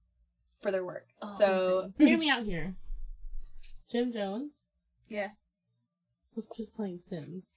for 0.62 0.70
their 0.70 0.84
work. 0.84 1.08
Oh, 1.22 1.26
so 1.28 1.94
Hear 1.98 2.18
me 2.18 2.30
out 2.30 2.44
here. 2.44 2.76
Jim 3.90 4.12
Jones 4.12 4.66
Yeah. 5.08 5.30
was 6.36 6.48
just 6.48 6.74
playing 6.76 7.00
Sims. 7.00 7.56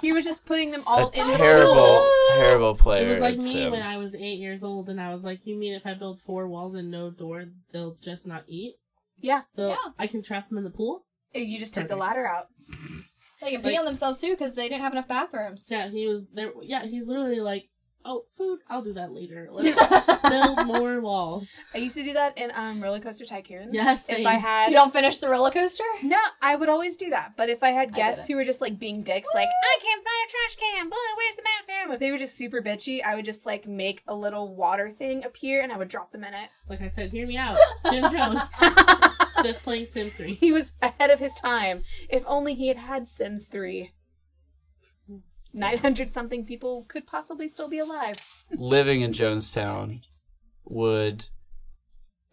He 0.00 0.12
was 0.12 0.24
just 0.24 0.44
putting 0.44 0.70
them 0.70 0.82
all 0.86 1.08
a 1.08 1.18
in 1.18 1.36
terrible, 1.36 2.08
terrible 2.36 2.74
player. 2.74 3.06
It 3.06 3.10
was 3.10 3.18
like 3.20 3.36
me 3.36 3.42
Sims. 3.42 3.70
when 3.72 3.82
I 3.82 3.98
was 3.98 4.14
eight 4.14 4.38
years 4.38 4.64
old, 4.64 4.88
and 4.88 5.00
I 5.00 5.12
was 5.14 5.22
like, 5.22 5.46
"You 5.46 5.56
mean 5.56 5.74
if 5.74 5.86
I 5.86 5.94
build 5.94 6.20
four 6.20 6.48
walls 6.48 6.74
and 6.74 6.90
no 6.90 7.10
door, 7.10 7.44
they'll 7.72 7.96
just 8.00 8.26
not 8.26 8.44
eat? 8.48 8.74
Yeah. 9.18 9.42
They'll, 9.56 9.70
Yeah. 9.70 9.76
I 9.98 10.06
can 10.06 10.22
trap 10.22 10.48
them 10.48 10.58
in 10.58 10.64
the 10.64 10.70
pool." 10.70 11.04
Uh, 11.34 11.38
you 11.38 11.58
just 11.58 11.74
took 11.74 11.88
the 11.88 11.96
ladder 11.96 12.26
out. 12.26 12.48
they 13.40 13.52
can 13.52 13.62
pee 13.62 13.70
Like- 13.70 13.78
on 13.80 13.84
themselves 13.84 14.20
too 14.20 14.30
because 14.30 14.54
they 14.54 14.68
didn't 14.68 14.82
have 14.82 14.92
enough 14.92 15.08
bathrooms. 15.08 15.66
Yeah, 15.70 15.88
he 15.88 16.06
was 16.06 16.26
there. 16.34 16.52
Yeah, 16.62 16.84
he's 16.86 17.06
literally 17.08 17.40
like, 17.40 17.68
"Oh, 18.04 18.24
food, 18.36 18.60
I'll 18.68 18.82
do 18.82 18.92
that 18.94 19.12
later. 19.12 19.48
Let's 19.52 20.20
build 20.28 20.66
more 20.66 21.00
walls." 21.00 21.48
I 21.74 21.78
used 21.78 21.96
to 21.96 22.02
do 22.02 22.12
that 22.14 22.36
in 22.38 22.50
um, 22.54 22.82
Roller 22.82 23.00
Coaster 23.00 23.24
Tycoon. 23.24 23.70
Yes, 23.72 24.08
If 24.08 24.16
same. 24.16 24.26
I 24.26 24.34
had 24.34 24.68
You 24.70 24.74
don't 24.76 24.92
finish 24.92 25.18
the 25.18 25.28
roller 25.28 25.50
coaster? 25.50 25.84
No, 26.02 26.18
I 26.40 26.56
would 26.56 26.68
always 26.68 26.96
do 26.96 27.10
that. 27.10 27.32
But 27.36 27.48
if 27.48 27.62
I 27.62 27.70
had 27.70 27.94
guests 27.94 28.26
didn't. 28.26 28.34
who 28.34 28.36
were 28.40 28.44
just 28.44 28.60
like 28.60 28.78
being 28.78 29.02
dicks, 29.02 29.28
like 29.34 29.48
I 29.48 29.78
can't 29.82 30.04
find 30.04 30.28
a 30.28 30.30
trash 30.30 30.56
can, 30.56 30.88
Boo, 30.88 30.96
where's 31.16 31.36
the 31.36 31.42
bathroom? 31.42 31.94
If 31.94 32.00
they 32.00 32.10
were 32.10 32.18
just 32.18 32.36
super 32.36 32.62
bitchy, 32.62 33.02
I 33.04 33.14
would 33.14 33.24
just 33.24 33.46
like 33.46 33.66
make 33.66 34.02
a 34.06 34.14
little 34.14 34.54
water 34.54 34.90
thing 34.90 35.24
appear 35.24 35.62
and 35.62 35.72
I 35.72 35.76
would 35.76 35.88
drop 35.88 36.12
them 36.12 36.24
in 36.24 36.34
it. 36.34 36.48
Like 36.68 36.80
I 36.82 36.88
said, 36.88 37.10
hear 37.10 37.26
me 37.26 37.36
out. 37.36 37.56
Jim 37.90 38.10
Jones, 38.12 38.40
just 39.42 39.62
playing 39.62 39.86
Sims 39.86 40.12
3. 40.14 40.34
he 40.34 40.52
was 40.52 40.72
ahead 40.82 41.10
of 41.10 41.18
his 41.18 41.34
time. 41.34 41.84
If 42.08 42.22
only 42.26 42.54
he 42.54 42.68
had 42.68 42.76
had 42.76 43.08
Sims 43.08 43.46
3. 43.46 43.90
900 45.54 46.10
something 46.10 46.44
people 46.46 46.84
could 46.88 47.06
possibly 47.06 47.48
still 47.48 47.68
be 47.68 47.78
alive. 47.78 48.16
living 48.56 49.00
in 49.02 49.12
Jonestown 49.12 50.02
would 50.64 51.26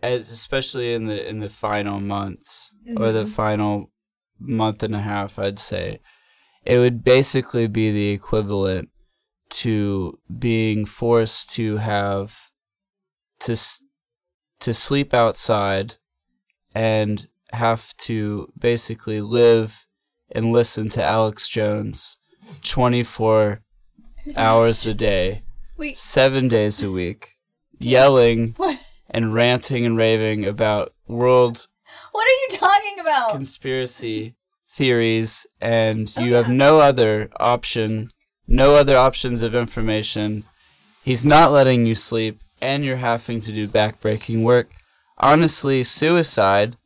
as 0.02 0.30
especially 0.32 0.94
in 0.94 1.06
the 1.08 1.28
in 1.28 1.40
the 1.40 1.50
final 1.50 2.00
months 2.00 2.74
or 2.98 3.12
the 3.12 3.26
Mhm. 3.26 3.30
final 3.30 3.92
month 4.40 4.84
and 4.84 4.96
a 4.96 5.02
half 5.02 5.38
I'd 5.38 5.60
say 5.60 6.00
it 6.64 6.78
would 6.80 7.04
basically 7.04 7.68
be 7.68 7.92
the 7.92 8.10
equivalent 8.10 8.90
to 9.50 10.20
being 10.38 10.86
forced 10.86 11.50
to 11.52 11.78
have 11.78 12.52
to 13.40 13.56
to 14.60 14.74
sleep 14.74 15.14
outside 15.14 15.96
and 16.76 17.28
have 17.52 17.96
to 17.98 18.54
basically 18.58 19.20
live 19.22 19.88
and 20.32 20.52
listen 20.54 20.88
to 20.90 21.04
Alex 21.04 21.50
Jones 21.50 22.18
24 22.64 23.62
hours 24.38 24.86
a 24.88 24.94
day 24.94 25.44
Wait, 25.78 25.98
seven 25.98 26.48
days 26.48 26.82
a 26.84 26.92
week, 26.92 27.36
yelling 27.80 28.54
What? 28.58 28.80
and 29.10 29.34
ranting 29.34 29.86
and 29.86 29.98
raving 29.98 30.46
about 30.46 30.94
world 31.08 31.68
What 32.12 32.28
are 32.28 32.42
you 32.54 32.60
talking 32.60 33.00
about? 33.00 33.32
conspiracy 33.32 34.36
theories, 34.68 35.48
and 35.60 36.16
you 36.18 36.36
have 36.36 36.48
no 36.48 36.80
other 36.80 37.30
option, 37.40 38.12
no 38.48 38.76
other 38.76 38.96
options 38.96 39.42
of 39.42 39.56
information. 39.56 40.44
He's 41.04 41.26
not 41.26 41.52
letting 41.52 41.86
you 41.86 41.96
sleep, 41.96 42.40
and 42.62 42.86
you're 42.86 42.98
having 42.98 43.42
to 43.42 43.52
do 43.52 43.68
backbreaking 43.68 44.44
work. 44.44 44.70
Honestly, 45.18 45.84
suicide 45.84 46.78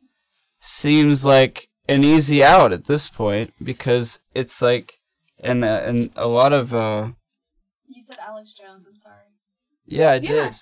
seems 0.60 1.24
like 1.24 1.68
an 1.88 2.02
easy 2.02 2.42
out 2.42 2.72
at 2.72 2.86
this 2.86 3.06
point 3.06 3.52
because 3.62 4.20
it's 4.34 4.62
like, 4.62 4.94
and 5.44 5.64
uh, 5.64 5.82
and 5.84 6.10
a 6.16 6.26
lot 6.26 6.52
of 6.52 6.72
uh, 6.74 7.08
you 7.86 8.02
said 8.02 8.16
Alex 8.26 8.52
Jones. 8.54 8.86
I'm 8.86 8.96
sorry. 8.96 9.28
yeah, 9.86 10.10
I 10.10 10.14
Yeah. 10.14 10.20
did. 10.50 10.54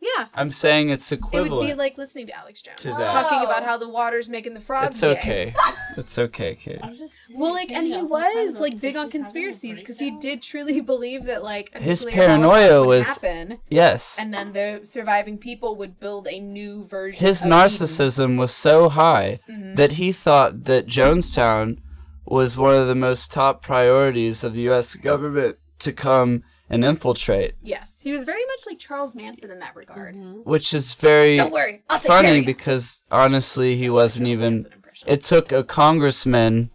yeah. 0.00 0.26
I'm 0.34 0.50
saying 0.52 0.90
it's 0.90 1.10
equivalent. 1.12 1.52
It 1.52 1.56
would 1.56 1.66
be 1.68 1.74
like 1.74 1.96
listening 1.96 2.26
to 2.26 2.36
Alex 2.36 2.60
Jones 2.62 2.82
To 2.82 2.88
that. 2.90 3.10
talking 3.12 3.40
about 3.44 3.64
how 3.64 3.76
the 3.76 3.88
water's 3.88 4.28
making 4.28 4.54
the 4.54 4.60
frogs. 4.60 4.96
It's 4.96 5.00
gay. 5.00 5.10
okay. 5.18 5.54
it's 5.96 6.18
okay, 6.18 6.54
Kate. 6.56 6.78
I 6.82 6.88
was 6.90 6.98
just 6.98 7.16
Well, 7.34 7.52
like, 7.52 7.70
and 7.72 7.86
he 7.86 7.92
thinking 7.92 8.08
the 8.08 8.14
whole 8.14 8.20
time 8.34 8.44
was 8.44 8.60
like 8.60 8.80
big 8.80 8.96
on 8.96 9.04
Christian 9.04 9.04
having 9.04 9.08
a 9.08 9.10
conspiracies 9.24 9.78
because 9.80 9.98
he 9.98 10.10
did 10.18 10.42
truly 10.42 10.80
believe 10.92 11.24
that 11.26 11.42
like 11.42 11.70
a 11.74 11.80
His 11.80 12.04
paranoia 12.04 12.84
was- 12.84 13.06
happen, 13.08 13.58
Yes. 13.70 14.18
and 14.20 14.32
then 14.34 14.52
the 14.52 14.80
surviving 14.84 15.38
people 15.38 15.76
would 15.76 15.98
build 16.00 16.26
a 16.28 16.38
new 16.40 16.84
version. 16.86 17.18
His 17.24 17.42
of 17.44 17.50
narcissism 17.50 18.38
was 18.38 18.52
so 18.52 18.88
high 18.88 19.38
Mhm. 19.48 19.76
that 19.76 19.92
he 19.92 20.12
thought 20.12 20.64
that 20.64 20.86
Jonestown 20.86 21.78
was 22.24 22.56
one 22.58 22.74
of 22.74 22.86
the 22.88 22.94
most 22.94 23.30
top 23.32 23.62
priorities 23.62 24.44
of 24.44 24.54
the 24.54 24.68
US 24.70 24.94
government 24.94 25.56
to 25.80 25.92
come 25.92 26.42
and 26.70 26.84
infiltrate, 26.84 27.54
Yes, 27.62 28.00
he 28.02 28.12
was 28.12 28.24
very 28.24 28.44
much 28.46 28.60
like 28.66 28.78
Charles 28.78 29.14
Manson 29.14 29.50
in 29.50 29.58
that 29.58 29.76
regard. 29.76 30.14
Mhm. 30.14 30.44
which 30.46 30.72
is 30.72 30.94
very 30.94 31.36
Don't 31.36 31.52
worry, 31.52 31.82
I'll 31.90 31.98
take 31.98 32.06
care 32.08 32.22
funny 32.22 32.38
of 32.38 32.46
because 32.46 33.02
honestly 33.10 33.76
he 33.76 33.90
wasn't 33.90 34.28
even 34.28 34.66
it 35.06 35.22
took 35.24 35.52
a 35.52 35.64
congressman 35.64 36.70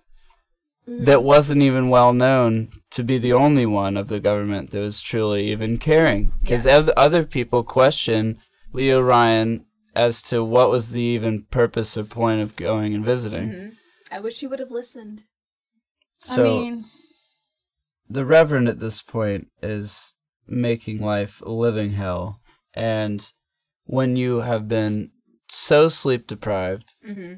that 0.85 1.23
wasn't 1.23 1.61
even 1.61 1.89
well 1.89 2.13
known 2.13 2.69
to 2.91 3.03
be 3.03 3.17
the 3.17 3.33
only 3.33 3.65
one 3.65 3.97
of 3.97 4.07
the 4.07 4.19
government 4.19 4.71
that 4.71 4.79
was 4.79 5.01
truly 5.01 5.51
even 5.51 5.77
caring. 5.77 6.31
Because 6.41 6.65
Yes. 6.65 6.89
other 6.95 7.23
people 7.23 7.63
question 7.63 8.37
Leo 8.73 9.01
Ryan 9.01 9.65
as 9.95 10.21
to 10.23 10.43
what 10.43 10.69
was 10.69 10.91
the 10.91 11.01
even 11.01 11.43
purpose 11.49 11.97
or 11.97 12.03
point 12.03 12.41
of 12.41 12.55
going 12.55 12.93
and 12.93 13.03
visiting. 13.03 13.49
Mhm. 13.49 13.75
I 14.11 14.19
wish 14.19 14.39
he 14.39 14.47
would 14.47 14.59
have 14.59 14.71
listened. 14.71 15.23
So 16.17 16.43
I 16.45 16.47
mean, 16.61 16.85
the 18.09 18.25
Reverend 18.25 18.67
at 18.67 18.79
this 18.79 19.01
point 19.01 19.47
is 19.61 20.15
making 20.47 20.99
life 21.01 21.41
a 21.41 21.51
living 21.51 21.91
hell. 21.91 22.39
And 22.73 23.31
when 23.85 24.15
you 24.15 24.41
have 24.41 24.67
been 24.67 25.11
so 25.49 25.87
sleep 25.89 26.27
deprived, 26.27 26.95
Mm-hmm. 27.07 27.35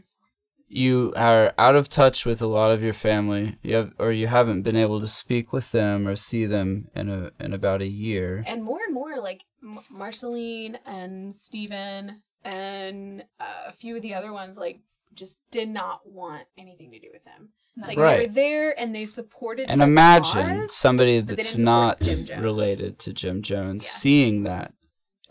you 0.67 1.13
are 1.15 1.53
out 1.57 1.75
of 1.75 1.89
touch 1.89 2.25
with 2.25 2.41
a 2.41 2.47
lot 2.47 2.71
of 2.71 2.81
your 2.83 2.93
family, 2.93 3.57
you 3.63 3.75
have, 3.75 3.93
or 3.99 4.11
you 4.11 4.27
haven't 4.27 4.61
been 4.63 4.75
able 4.75 4.99
to 5.01 5.07
speak 5.07 5.51
with 5.51 5.71
them 5.71 6.07
or 6.07 6.15
see 6.15 6.45
them 6.45 6.87
in 6.95 7.09
a 7.09 7.31
in 7.39 7.53
about 7.53 7.81
a 7.81 7.87
year. 7.87 8.43
And 8.47 8.63
more 8.63 8.79
and 8.85 8.93
more, 8.93 9.19
like 9.19 9.43
M- 9.63 9.79
Marceline 9.91 10.77
and 10.85 11.33
Steven 11.33 12.21
and 12.43 13.23
uh, 13.39 13.63
a 13.67 13.71
few 13.73 13.95
of 13.95 14.01
the 14.01 14.13
other 14.13 14.31
ones, 14.31 14.57
like 14.57 14.79
just 15.13 15.39
did 15.51 15.69
not 15.69 16.01
want 16.09 16.47
anything 16.57 16.91
to 16.91 16.99
do 16.99 17.07
with 17.11 17.25
him. 17.25 17.49
Like 17.79 17.95
they 17.95 18.01
Right. 18.01 18.27
were 18.27 18.33
there 18.33 18.79
and 18.79 18.93
they 18.95 19.05
supported. 19.05 19.69
And 19.69 19.81
the 19.81 19.85
imagine 19.85 20.61
cause, 20.61 20.75
somebody 20.75 21.21
that's 21.21 21.55
not 21.55 22.01
related 22.37 22.99
to 22.99 23.13
Jim 23.13 23.41
Jones 23.41 23.85
Yeah. 23.85 23.89
seeing 23.91 24.43
that 24.43 24.73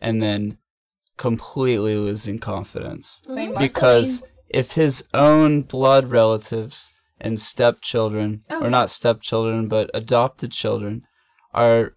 and 0.01 0.21
then 0.23 0.59
completely 1.17 1.97
losing 1.97 2.39
confidence. 2.39 3.21
Mhm. 3.29 3.59
because 3.59 4.23
if 4.49 4.73
his 4.73 5.05
own 5.13 5.63
blood 5.63 6.07
relatives 6.07 6.89
and 7.21 7.41
stepchildren 7.41 8.45
Oh, 8.49 8.63
or 8.65 8.71
not 8.71 8.89
stepchildren 8.89 9.69
but 9.69 9.91
adopted 9.93 10.53
children 10.53 11.03
are 11.53 11.95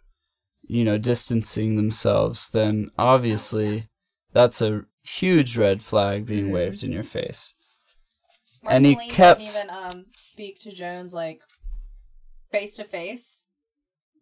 you 0.64 0.84
know 0.84 0.98
distancing 0.98 1.76
themselves 1.78 2.50
then 2.52 2.90
obviously 2.98 3.88
that's 4.34 4.62
a 4.62 4.82
huge 5.04 5.56
red 5.56 5.82
flag 5.84 6.26
being 6.26 6.48
Mhm. 6.48 6.52
waved 6.54 6.84
in 6.84 6.92
your 6.92 7.04
face 7.04 7.54
and 8.68 8.86
he 8.86 8.96
kept- 9.10 9.40
didn't 9.40 9.56
even 9.56 9.70
um 9.70 10.06
speak 10.18 10.60
to 10.60 10.72
Jones 10.72 11.14
like 11.14 11.42
face 12.52 12.76
to 12.78 12.84
face 12.84 13.46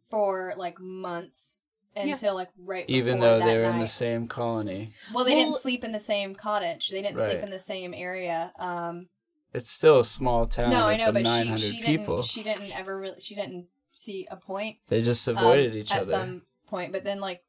for 0.10 0.54
like 0.58 0.80
months 0.80 1.60
until 1.96 2.36
like 2.36 2.50
right 2.58 2.86
even 2.88 3.20
though 3.20 3.40
that 3.40 3.46
they 3.46 3.58
were 3.58 3.64
in 3.66 3.80
the 3.80 3.88
same 3.88 4.28
colony 4.28 4.94
Well, 5.14 5.26
they 5.26 5.36
didn't 5.36 5.56
sleep 5.56 5.84
in 5.84 5.92
the 5.92 6.00
same 6.00 6.36
cottage. 6.36 6.90
They 6.90 7.02
didn't 7.02 7.20
sleep 7.20 7.40
in 7.44 7.50
the 7.50 7.60
same 7.60 7.94
area. 7.94 8.54
Um, 8.60 9.08
it's 9.54 9.70
still 9.70 10.00
a 10.00 10.06
small 10.06 10.46
town 10.48 10.70
no, 10.70 10.86
I 10.86 10.96
know, 10.98 11.12
but 11.12 11.26
she 11.26 11.58
she 11.58 11.82
people 11.82 12.18
didn't 12.18 12.26
she 12.28 12.44
didn't 12.44 12.78
ever 12.78 13.00
really 13.00 13.20
she 13.20 13.36
didn't 13.36 13.68
see 13.92 14.28
a 14.30 14.38
point 14.38 14.78
they 14.88 15.02
just 15.02 15.28
um, 15.28 15.36
avoided 15.36 15.76
each 15.76 15.92
at 15.92 16.02
other 16.02 16.02
at 16.02 16.06
some 16.06 16.42
point. 16.68 16.92
But 16.92 17.04
then 17.04 17.20
like 17.20 17.42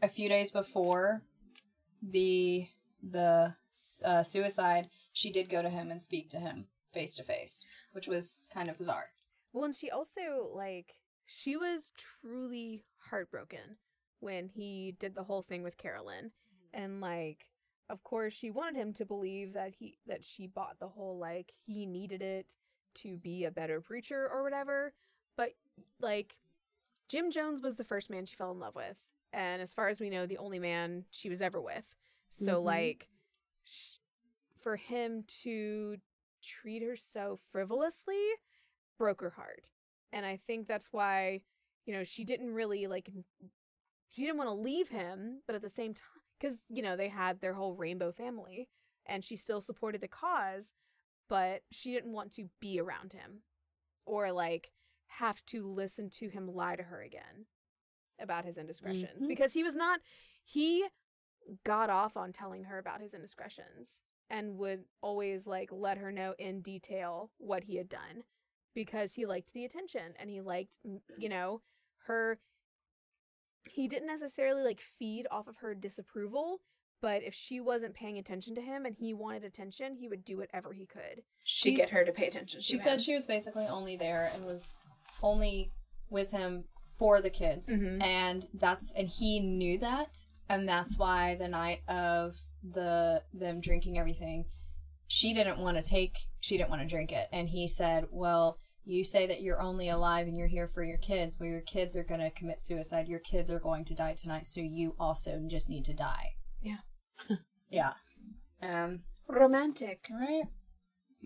a 0.00 0.08
few 0.08 0.28
days 0.28 0.50
before 0.50 1.22
the 2.02 2.66
the 3.02 3.54
uh, 4.04 4.22
suicide, 4.22 4.88
she 5.12 5.30
did 5.30 5.48
go 5.50 5.62
to 5.62 5.70
him 5.70 5.90
and 5.90 6.02
speak 6.02 6.28
to 6.30 6.38
him 6.38 6.66
face 6.92 7.16
to 7.16 7.22
face, 7.22 7.64
which 7.92 8.06
was 8.06 8.42
kind 8.52 8.68
of 8.68 8.78
bizarre. 8.78 9.12
Well, 9.52 9.64
and 9.64 9.76
she 9.76 9.90
also 9.90 10.50
like 10.54 10.94
she 11.26 11.56
was 11.56 11.92
truly 11.96 12.84
heartbroken 12.98 13.76
when 14.20 14.48
he 14.48 14.94
did 14.98 15.14
the 15.14 15.24
whole 15.24 15.42
thing 15.42 15.62
with 15.62 15.76
Carolyn, 15.76 16.30
and 16.72 17.00
like 17.00 17.46
of 17.90 18.02
course 18.04 18.32
she 18.32 18.50
wanted 18.50 18.76
him 18.80 18.92
to 18.94 19.04
believe 19.04 19.52
that 19.54 19.72
he 19.78 19.98
that 20.06 20.24
she 20.24 20.46
bought 20.46 20.78
the 20.78 20.88
whole 20.88 21.18
like 21.18 21.52
he 21.66 21.84
needed 21.86 22.22
it 22.22 22.54
to 22.94 23.16
be 23.16 23.44
a 23.44 23.50
better 23.50 23.80
preacher 23.80 24.28
or 24.32 24.42
whatever, 24.42 24.92
but 25.36 25.52
like 26.00 26.36
Jim 27.08 27.30
Jones 27.30 27.60
was 27.60 27.76
the 27.76 27.84
first 27.84 28.10
man 28.10 28.24
she 28.26 28.36
fell 28.36 28.52
in 28.52 28.58
love 28.60 28.74
with, 28.74 28.96
and 29.32 29.60
as 29.60 29.72
far 29.74 29.88
as 29.88 30.00
we 30.00 30.08
know, 30.10 30.26
the 30.26 30.38
only 30.38 30.58
man 30.58 31.04
she 31.10 31.28
was 31.28 31.40
ever 31.42 31.60
with. 31.60 31.84
So 32.30 32.60
Mhm. 32.60 32.64
like 32.64 33.08
sh- 33.64 33.98
for 34.62 34.76
him 34.76 35.24
to 35.42 35.96
treat 36.42 36.82
her 36.82 36.96
so 36.96 37.38
frivolously 37.50 38.28
broke 38.98 39.20
her 39.20 39.30
heart. 39.30 39.70
And 40.12 40.24
I 40.26 40.38
think 40.46 40.66
that's 40.66 40.88
why, 40.92 41.42
you 41.86 41.92
know, 41.94 42.04
she 42.04 42.24
didn't 42.24 42.52
really 42.52 42.86
like 42.86 43.10
she 44.10 44.22
didn't 44.22 44.36
want 44.36 44.48
to 44.48 44.54
leave 44.54 44.88
him, 44.88 45.40
but 45.46 45.56
at 45.56 45.62
the 45.62 45.70
same 45.70 45.94
time 45.94 46.06
cuz 46.40 46.58
you 46.68 46.82
know, 46.82 46.96
they 46.96 47.08
had 47.08 47.40
their 47.40 47.54
whole 47.54 47.74
rainbow 47.74 48.12
family 48.12 48.68
and 49.06 49.24
she 49.24 49.36
still 49.36 49.60
supported 49.60 50.00
the 50.00 50.08
cause, 50.08 50.70
but 51.28 51.62
she 51.70 51.92
didn't 51.92 52.12
want 52.12 52.32
to 52.34 52.48
be 52.60 52.78
around 52.80 53.12
him 53.12 53.42
or 54.04 54.32
like 54.32 54.72
have 55.06 55.44
to 55.46 55.66
listen 55.66 56.10
to 56.10 56.28
him 56.28 56.46
lie 56.46 56.76
to 56.76 56.82
her 56.82 57.00
again 57.02 57.46
about 58.18 58.44
his 58.44 58.56
indiscretions 58.58 59.24
Mhm. 59.24 59.28
because 59.28 59.52
he 59.52 59.62
was 59.62 59.74
not 59.74 60.00
he 60.44 60.88
got 61.64 61.90
off 61.90 62.16
on 62.16 62.32
telling 62.32 62.64
her 62.64 62.78
about 62.78 63.00
his 63.00 63.14
indiscretions 63.14 64.02
and 64.32 64.56
would 64.58 64.82
always 65.00 65.46
like 65.46 65.68
let 65.70 65.98
her 65.98 66.10
know 66.10 66.34
in 66.38 66.60
detail 66.62 67.30
what 67.38 67.62
he 67.64 67.76
had 67.76 67.88
done 67.88 68.24
because 68.74 69.14
he 69.14 69.26
liked 69.26 69.52
the 69.52 69.64
attention 69.64 70.14
and 70.18 70.28
he 70.30 70.40
liked 70.40 70.78
you 71.18 71.28
know 71.28 71.60
her 72.06 72.40
he 73.68 73.86
didn't 73.86 74.08
necessarily 74.08 74.62
like 74.62 74.80
feed 74.98 75.26
off 75.30 75.46
of 75.46 75.58
her 75.58 75.74
disapproval 75.74 76.58
but 77.00 77.22
if 77.22 77.34
she 77.34 77.60
wasn't 77.60 77.94
paying 77.94 78.16
attention 78.18 78.54
to 78.54 78.60
him 78.62 78.84
and 78.86 78.96
he 78.98 79.12
wanted 79.12 79.44
attention 79.44 79.94
he 79.94 80.08
would 80.08 80.24
do 80.24 80.36
whatever 80.38 80.72
he 80.72 80.86
could 80.86 81.22
to 81.62 81.72
get 81.72 81.90
her 81.90 82.04
to 82.04 82.12
pay 82.12 82.26
attention. 82.26 82.60
To 82.60 82.64
She 82.64 82.74
him. 82.74 82.78
said 82.78 83.00
she 83.00 83.14
was 83.14 83.26
basically 83.26 83.66
only 83.66 83.96
there 83.96 84.30
and 84.34 84.44
was 84.46 84.78
only 85.22 85.70
with 86.08 86.30
him 86.30 86.64
for 86.98 87.20
the 87.20 87.30
kids. 87.30 87.66
Mhm. 87.66 88.00
And 88.02 88.46
that's 88.54 88.92
and 88.94 89.08
he 89.08 89.40
knew 89.40 89.78
that 89.78 90.24
and 90.48 90.68
that's 90.68 90.96
why 90.98 91.34
the 91.34 91.48
night 91.48 91.80
of 91.88 92.36
the 92.62 93.22
them 93.32 93.60
drinking 93.60 93.98
everything 93.98 94.44
she 95.08 95.34
didn't 95.34 95.58
want 95.58 95.76
to 95.76 95.82
take 95.82 96.16
she 96.40 96.56
didn't 96.56 96.70
want 96.70 96.80
to 96.82 96.88
drink 96.88 97.12
it 97.12 97.28
and 97.32 97.48
he 97.50 97.66
said, 97.68 98.06
"Well, 98.10 98.58
you 98.84 99.04
say 99.04 99.26
that 99.26 99.42
you're 99.42 99.60
only 99.60 99.88
alive 99.88 100.26
and 100.26 100.36
you're 100.36 100.48
here 100.48 100.68
for 100.68 100.82
your 100.82 100.98
kids, 100.98 101.36
well 101.38 101.48
your 101.50 101.60
kids 101.60 101.96
are 101.96 102.04
going 102.04 102.20
to 102.20 102.30
commit 102.30 102.60
suicide. 102.60 103.08
Your 103.08 103.20
kids 103.20 103.50
are 103.50 103.60
going 103.60 103.84
to 103.86 103.94
die 103.94 104.14
tonight, 104.16 104.46
so 104.46 104.60
you 104.60 104.94
also 104.98 105.40
just 105.50 105.68
need 105.68 105.84
to 105.86 105.92
die." 105.94 106.30
Yeah. 106.62 106.78
yeah. 107.70 107.92
Um, 108.62 109.00
romantic. 109.28 110.06
right. 110.10 110.44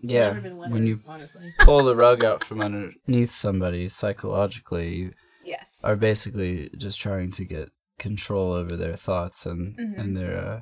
yeah 0.01 0.27
Never 0.27 0.41
been 0.41 0.57
wetter, 0.57 0.73
when 0.73 0.85
you 0.87 0.99
honestly. 1.07 1.53
pull 1.59 1.83
the 1.83 1.95
rug 1.95 2.23
out 2.25 2.43
from 2.43 2.61
underneath 2.61 3.31
somebody 3.31 3.87
psychologically 3.89 4.95
you 4.95 5.11
Yes. 5.45 5.79
are 5.83 5.95
basically 5.95 6.69
just 6.77 6.99
trying 6.99 7.31
to 7.31 7.45
get 7.45 7.69
control 7.99 8.51
over 8.51 8.75
their 8.75 8.95
thoughts 8.97 9.45
and 9.45 9.77
Mhm. 9.77 9.97
and 9.99 10.17
their 10.17 10.37
uh, 10.37 10.61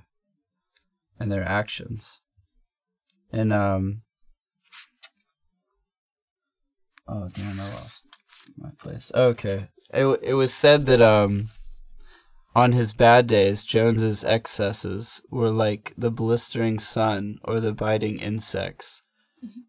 and 1.19 1.31
their 1.31 1.43
actions. 1.43 2.21
And 3.31 3.51
um 3.53 4.01
Oh 7.07 7.29
damn, 7.33 7.59
I 7.59 7.63
lost 7.63 8.07
my 8.57 8.69
place. 8.81 9.11
Okay. 9.13 9.67
It 9.93 10.19
it 10.23 10.33
was 10.33 10.53
said 10.53 10.85
that 10.87 11.01
um 11.01 11.49
on 12.55 12.71
his 12.71 12.93
bad 12.93 13.27
days, 13.27 13.65
Jones's 13.65 14.23
excesses 14.23 15.21
were 15.29 15.49
like 15.49 15.93
the 15.97 16.09
blistering 16.11 16.79
sun 16.79 17.37
or 17.43 17.59
the 17.59 17.73
biting 17.73 18.17
insects, 18.19 19.03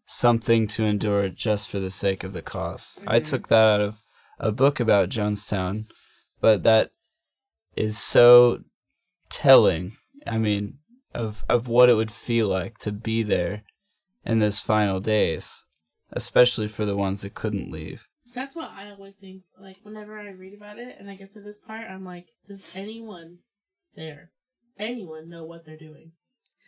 something 0.05 0.67
to 0.67 0.85
endure 0.85 1.27
just 1.27 1.69
for 1.69 1.79
the 1.79 1.89
sake 1.89 2.23
of 2.23 2.31
the 2.31 2.39
because 2.41 2.97
I 3.05 3.19
Mhm. 3.19 3.25
took 3.29 3.47
that 3.49 3.67
out 3.67 3.81
of 3.81 3.99
a 4.39 4.51
book 4.53 4.79
about 4.79 5.09
Jonestown, 5.09 5.87
but 6.39 6.63
that 6.63 6.91
is 7.75 7.97
so 7.97 8.63
telling. 9.29 9.97
I 10.25 10.37
mean, 10.37 10.79
of 11.13 11.43
of 11.49 11.67
what 11.67 11.89
it 11.89 11.95
would 11.95 12.11
feel 12.11 12.47
like 12.47 12.77
to 12.79 12.91
be 12.91 13.23
there 13.23 13.63
in 14.25 14.39
those 14.39 14.59
final 14.59 14.99
days, 14.99 15.65
especially 16.11 16.67
for 16.67 16.85
the 16.85 16.95
ones 16.97 17.21
that 17.21 17.33
couldn't 17.33 17.71
leave. 17.71 18.07
That's 18.33 18.55
what 18.55 18.69
I 18.71 18.91
always 18.91 19.17
think. 19.17 19.43
Like 19.59 19.77
whenever 19.83 20.19
I 20.19 20.29
read 20.29 20.53
about 20.53 20.77
it 20.79 20.97
and 20.99 21.09
I 21.09 21.15
get 21.15 21.33
to 21.33 21.41
this 21.41 21.57
part, 21.57 21.89
I'm 21.89 22.05
like, 22.05 22.27
does 22.47 22.75
anyone 22.75 23.39
there, 23.95 24.31
anyone 24.77 25.29
know 25.29 25.43
what 25.45 25.65
they're 25.65 25.77
doing, 25.77 26.11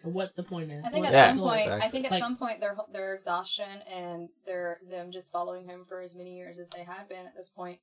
or 0.03 0.11
what 0.11 0.35
the 0.35 0.43
point 0.43 0.71
is? 0.71 0.81
I 0.83 0.89
think 0.89 1.05
What 1.05 1.13
at 1.13 1.17
Yeah, 1.17 1.27
some 1.27 1.37
the 1.37 1.43
goal 1.43 1.51
is? 1.51 1.63
point, 1.65 1.83
I 1.83 1.87
think 1.89 2.05
at 2.05 2.11
Like- 2.11 2.19
some 2.21 2.37
point 2.37 2.59
their 2.61 2.77
their 2.91 3.13
exhaustion 3.13 3.81
and 3.87 4.29
their 4.45 4.79
them 4.89 5.11
just 5.11 5.31
following 5.31 5.65
him 5.65 5.85
for 5.87 6.01
as 6.01 6.15
many 6.15 6.35
years 6.37 6.59
as 6.59 6.69
they 6.69 6.83
had 6.83 7.07
been 7.09 7.25
at 7.25 7.35
this 7.35 7.49
point. 7.49 7.79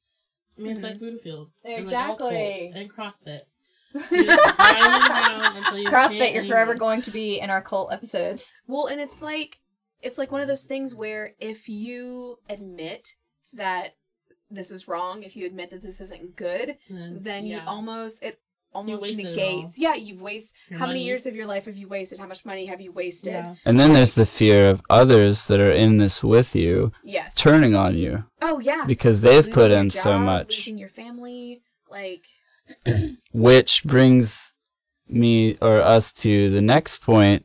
I 0.59 0.63
mean, 0.63 0.73
it's 0.73 0.83
like 0.83 0.95
mm-hmm. 0.95 1.05
Buddha 1.05 1.19
Field, 1.23 1.51
Exactly. 1.65 2.71
like, 2.73 2.81
and 2.81 2.91
CrossFit. 2.91 3.43
You're 4.11 4.25
just 4.25 4.57
grinding 4.57 5.09
down 5.09 5.57
until 5.57 5.79
you 5.79 5.89
CrossFit, 5.89 6.35
you're 6.35 6.45
forever 6.45 6.73
anymore. 6.73 6.89
going 6.89 7.03
to 7.03 7.11
be 7.11 7.39
in 7.41 7.51
our 7.51 7.63
cult 7.63 7.93
episodes. 7.93 8.53
Well, 8.67 8.87
and 8.87 9.01
it's 9.01 9.23
like 9.23 9.59
it's 10.03 10.19
like 10.19 10.31
one 10.31 10.41
of 10.43 10.49
those 10.49 10.65
things 10.65 10.95
where 10.95 11.35
if 11.39 11.69
you 11.69 12.39
admit 12.49 13.09
that 13.55 13.95
this 14.51 14.71
is 14.71 14.87
wrong, 14.87 15.23
if 15.23 15.35
you 15.37 15.47
admit 15.47 15.71
that 15.71 15.83
this 15.83 16.01
isn't 16.01 16.37
good, 16.37 16.77
And 16.89 17.25
then 17.25 17.47
you 17.47 17.61
almost 17.67 18.23
it 18.23 18.39
almost 18.73 19.01
wasted 19.03 19.27
it 19.27 19.29
negates. 19.37 19.79
Yeah, 19.79 19.95
you've 19.95 20.21
wasted. 20.21 20.55
Your 20.69 20.79
How 20.79 20.87
many 20.87 21.03
years 21.03 21.25
of 21.27 21.35
your 21.35 21.47
life 21.47 21.65
have 21.65 21.77
you 21.77 21.89
wasted? 21.89 22.19
How 22.21 22.27
much 22.27 22.45
money 22.45 22.67
have 22.67 22.81
you 22.81 22.93
wasted? 22.93 23.33
Yeah. 23.33 23.55
And 23.65 23.81
then 23.81 23.95
there's 23.95 24.15
the 24.15 24.27
fear 24.27 24.69
of 24.69 24.83
others 24.91 25.47
that 25.47 25.59
are 25.61 25.73
in 25.73 25.97
this 25.97 26.23
with 26.23 26.55
you 26.55 26.93
Yes. 27.03 27.35
turning 27.35 27.75
on 27.75 27.97
you 27.97 28.25
Oh 28.43 28.59
yeah. 28.59 28.85
because 28.87 29.23
they've 29.23 29.37
Losing 29.47 29.53
put 29.55 29.71
your 29.71 29.81
in 29.81 29.91
so 29.91 30.19
much. 30.19 30.59
Losing 30.59 30.77
your 30.79 30.91
family, 30.91 31.63
like 31.91 32.25
Which 33.33 33.85
brings 33.85 34.55
me 35.09 35.57
or 35.61 35.81
us 35.81 36.13
to 36.13 36.51
the 36.51 36.61
next 36.61 36.99
point 36.99 37.45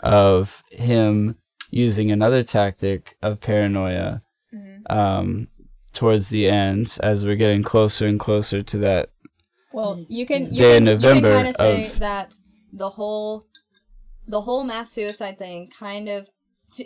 of 0.00 0.62
him 0.70 1.36
using 1.70 2.10
another 2.10 2.42
tactic 2.42 3.16
of 3.22 3.40
paranoia 3.40 4.22
mhm. 4.54 4.90
um, 4.90 5.48
towards 5.92 6.30
the 6.30 6.48
end 6.48 6.98
as 7.02 7.24
we're 7.24 7.36
getting 7.36 7.62
closer 7.62 8.06
and 8.06 8.18
closer 8.18 8.62
to 8.62 8.78
that. 8.78 9.10
Well, 9.72 10.04
you 10.08 10.26
can 10.26 10.50
you 10.50 10.56
Day 10.56 10.76
in 10.76 10.84
can, 10.84 10.94
November 10.94 11.28
you 11.28 11.34
can 11.34 11.38
kind 11.44 11.48
of 11.48 11.54
say 11.54 11.86
of- 11.86 11.98
that 12.00 12.34
the 12.72 12.90
whole 12.90 13.46
the 14.26 14.42
whole 14.42 14.64
mass 14.64 14.92
suicide 14.92 15.38
thing 15.38 15.70
kind 15.78 16.08
of 16.08 16.28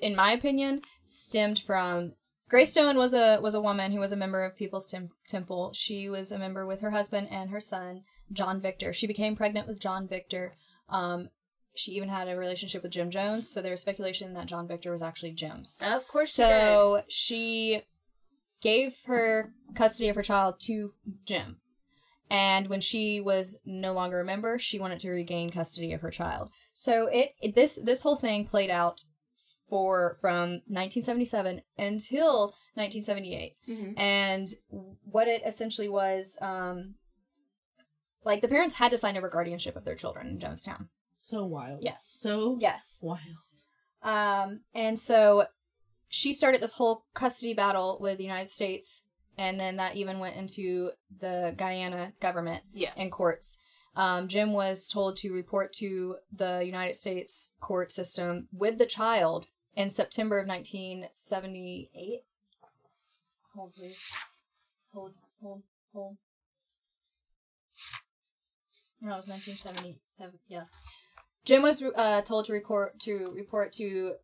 in 0.01 0.15
my 0.15 0.33
opinion 0.33 0.81
stemmed 1.05 1.59
from 1.59 2.13
Grace 2.53 2.73
Stoen 2.73 2.99
was 2.99 3.15
a 3.15 3.39
was 3.41 3.55
a 3.55 3.63
woman 3.63 3.93
who 3.93 3.99
was 3.99 4.13
a 4.13 4.17
member 4.17 4.45
of 4.45 4.55
People's 4.55 4.91
Tem- 4.91 5.09
Temple. 5.27 5.73
She 5.73 6.11
was 6.11 6.31
a 6.31 6.39
member 6.39 6.67
with 6.67 6.83
her 6.83 6.91
husband 6.91 7.29
and 7.31 7.49
her 7.49 7.61
son 7.61 8.03
John 8.31 8.61
Victor. 8.61 8.93
She 8.93 9.07
became 9.07 9.35
pregnant 9.35 9.67
with 9.67 9.81
John 9.81 10.07
Victor. 10.07 10.55
Um, 10.91 11.31
she 11.75 11.93
even 11.93 12.11
had 12.11 12.29
a 12.29 12.37
relationship 12.37 12.83
with 12.83 12.93
Jim 12.93 13.09
Jones, 13.09 13.49
so 13.49 13.63
there 13.63 13.71
was 13.71 13.81
speculation 13.81 14.35
that 14.35 14.49
John 14.49 14.69
Victor 14.69 14.93
was 14.93 15.03
actually 15.03 15.33
Jim's. 15.33 15.79
of 15.81 16.07
course. 16.07 16.35
So 16.35 17.01
she 17.09 17.85
gave 18.61 18.99
her 19.07 19.55
custody 19.75 20.11
of 20.11 20.17
her 20.17 20.23
child 20.23 20.57
to 20.67 20.93
Jim. 21.25 21.57
And 22.29 22.69
when 22.69 22.83
she 22.83 23.19
was 23.19 23.61
no 23.65 23.95
longer 23.95 24.21
a 24.21 24.27
member, 24.27 24.59
she 24.59 24.79
wanted 24.79 25.01
to 25.01 25.11
regain 25.11 25.51
custody 25.51 25.95
of 25.95 26.03
her 26.03 26.11
child. 26.11 26.51
So 26.75 27.07
it, 27.07 27.31
it 27.41 27.55
this 27.55 27.81
this 27.83 28.03
whole 28.03 28.17
thing 28.17 28.45
played 28.45 28.71
out 28.71 29.05
for 29.73 30.19
from 30.21 30.61
1977 30.69 31.63
until 31.79 32.55
1978. 32.75 33.57
Mhm. 33.67 33.95
And 33.99 34.47
what 35.11 35.29
it 35.29 35.41
essentially 35.47 35.89
was 35.89 36.37
um 36.43 36.97
like 38.23 38.43
the 38.43 38.49
parents 38.49 38.75
had 38.75 38.91
to 38.91 38.99
sign 38.99 39.17
over 39.17 39.31
guardianship 39.31 39.75
of 39.75 39.87
their 39.87 39.95
children 39.95 40.27
in 40.29 40.39
Jonestown. 40.39 40.89
So 41.15 41.47
wild. 41.47 41.83
Yes. 41.83 42.05
So 42.07 42.59
Yes. 42.61 43.01
wild. 43.03 43.21
Um, 44.03 44.61
and 44.75 44.99
so 44.99 45.47
she 46.09 46.35
started 46.35 46.61
this 46.61 46.75
whole 46.75 47.07
custody 47.15 47.55
battle 47.55 47.97
with 47.99 48.19
the 48.19 48.25
United 48.25 48.49
States, 48.51 49.05
and 49.39 49.59
then 49.59 49.77
that 49.77 49.97
even 49.97 50.19
went 50.19 50.37
into 50.37 50.91
the 51.19 51.55
Guyana 51.57 52.13
government 52.21 52.63
Yes. 52.75 52.99
and 52.99 53.11
courts. 53.11 53.57
Um, 53.97 54.29
Jim 54.29 54.53
was 54.53 54.87
told 54.89 55.17
to 55.19 55.33
report 55.33 55.73
to 55.75 56.17
the 56.31 56.63
United 56.65 56.95
States 56.97 57.55
court 57.61 57.91
system 57.91 58.49
with 58.53 58.77
the 58.79 58.87
child 58.87 59.47
in 59.75 59.91
September 59.91 60.39
of 60.39 60.47
1978. 60.47 62.23
Hold, 63.55 63.75
please. 63.75 64.17
Hold, 64.93 65.13
hold, 65.43 65.63
hold. 65.93 66.17
No, 69.01 69.15
it 69.15 69.17
was 69.17 69.29
1977. 69.29 70.39
Yeah. 70.49 70.65
Jim 71.45 71.63
was 71.63 71.83
uh, 71.97 72.23
told 72.23 72.45
to 72.47 72.53
record 72.53 72.93
to 73.01 73.33
report 73.35 73.73
to 73.73 74.15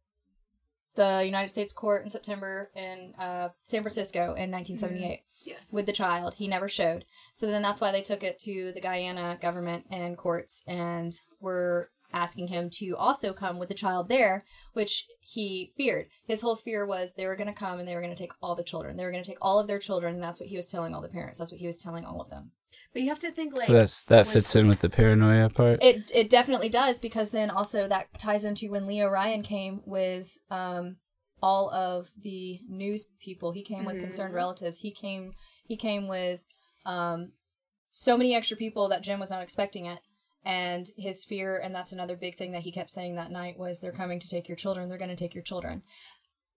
the 0.94 1.22
United 1.24 1.48
States 1.48 1.72
court 1.72 2.04
in 2.04 2.10
September 2.10 2.70
in 2.74 3.12
uh, 3.18 3.48
San 3.64 3.82
Francisco 3.82 4.34
in 4.34 4.50
1978 4.50 5.22
Yes. 5.44 5.72
with 5.72 5.86
the 5.86 5.92
child. 5.92 6.34
He 6.34 6.46
never 6.48 6.68
showed. 6.68 7.04
So 7.32 7.46
then 7.46 7.62
that's 7.62 7.80
why 7.80 7.90
they 7.92 8.02
took 8.02 8.22
it 8.22 8.38
to 8.40 8.72
the 8.72 8.80
Guyana 8.80 9.38
government 9.40 9.86
and 9.90 10.16
courts 10.16 10.62
and 10.66 11.12
were 11.40 11.90
asking 12.12 12.48
him 12.48 12.70
to 12.70 12.96
also 12.96 13.32
come 13.32 13.58
with 13.58 13.68
the 13.68 13.74
child 13.74 14.08
there, 14.08 14.44
which 14.72 15.04
he 15.20 15.72
feared. 15.76 16.06
His 16.26 16.40
whole 16.40 16.56
fear 16.56 16.86
was 16.86 17.14
they 17.14 17.26
were 17.26 17.36
going 17.36 17.48
to 17.48 17.52
come 17.52 17.78
and 17.78 17.86
they 17.88 17.94
were 17.94 18.00
going 18.00 18.14
to 18.14 18.20
take 18.22 18.32
all 18.42 18.54
the 18.54 18.62
children. 18.62 18.96
They 18.96 19.04
were 19.04 19.10
going 19.10 19.22
to 19.22 19.28
take 19.30 19.38
all 19.42 19.58
of 19.58 19.66
their 19.66 19.78
children. 19.78 20.14
And 20.14 20.22
that's 20.22 20.40
what 20.40 20.48
he 20.48 20.56
was 20.56 20.70
telling 20.70 20.94
all 20.94 21.02
the 21.02 21.08
parents. 21.08 21.38
That's 21.38 21.52
what 21.52 21.60
he 21.60 21.66
was 21.66 21.82
telling 21.82 22.04
all 22.04 22.20
of 22.20 22.30
them. 22.30 22.52
But 22.92 23.02
you 23.02 23.08
have 23.10 23.18
to 23.20 23.30
think 23.30 23.54
like 23.54 23.66
so 23.66 23.74
that's 23.74 24.04
that 24.04 24.20
was- 24.26 24.32
fits 24.32 24.56
in 24.56 24.66
with 24.68 24.80
the 24.80 24.88
paranoia 24.88 25.50
part. 25.50 25.82
It 25.82 26.10
it 26.14 26.30
definitely 26.30 26.70
does 26.70 27.00
because 27.00 27.30
then 27.30 27.50
also 27.50 27.86
that 27.88 28.06
ties 28.18 28.44
into 28.44 28.70
when 28.70 28.86
Leo 28.86 29.08
Ryan 29.08 29.42
came 29.42 29.82
with 29.84 30.38
um 30.50 30.96
all 31.42 31.70
of 31.70 32.10
the 32.20 32.60
news 32.68 33.06
people. 33.20 33.52
He 33.52 33.62
came 33.62 33.84
with 33.84 33.96
Mhm. 33.96 34.00
concerned 34.00 34.34
relatives. 34.34 34.78
He 34.78 34.90
came 34.90 35.32
he 35.66 35.76
came 35.76 36.08
with 36.08 36.40
um 36.86 37.32
so 37.90 38.16
many 38.16 38.34
extra 38.34 38.56
people 38.56 38.88
that 38.88 39.02
Jim 39.02 39.20
was 39.20 39.30
not 39.30 39.42
expecting 39.42 39.86
it. 39.86 39.98
And 40.44 40.86
his 40.96 41.24
fear, 41.24 41.58
and 41.58 41.74
that's 41.74 41.92
another 41.92 42.16
big 42.16 42.36
thing 42.36 42.52
that 42.52 42.62
he 42.62 42.72
kept 42.72 42.90
saying 42.90 43.16
that 43.16 43.30
night 43.30 43.58
was 43.58 43.80
they're 43.80 43.92
coming 43.92 44.18
to 44.20 44.28
take 44.28 44.48
your 44.48 44.56
children, 44.56 44.88
they're 44.88 44.98
gonna 44.98 45.16
take 45.16 45.34
your 45.34 45.42
children. 45.42 45.82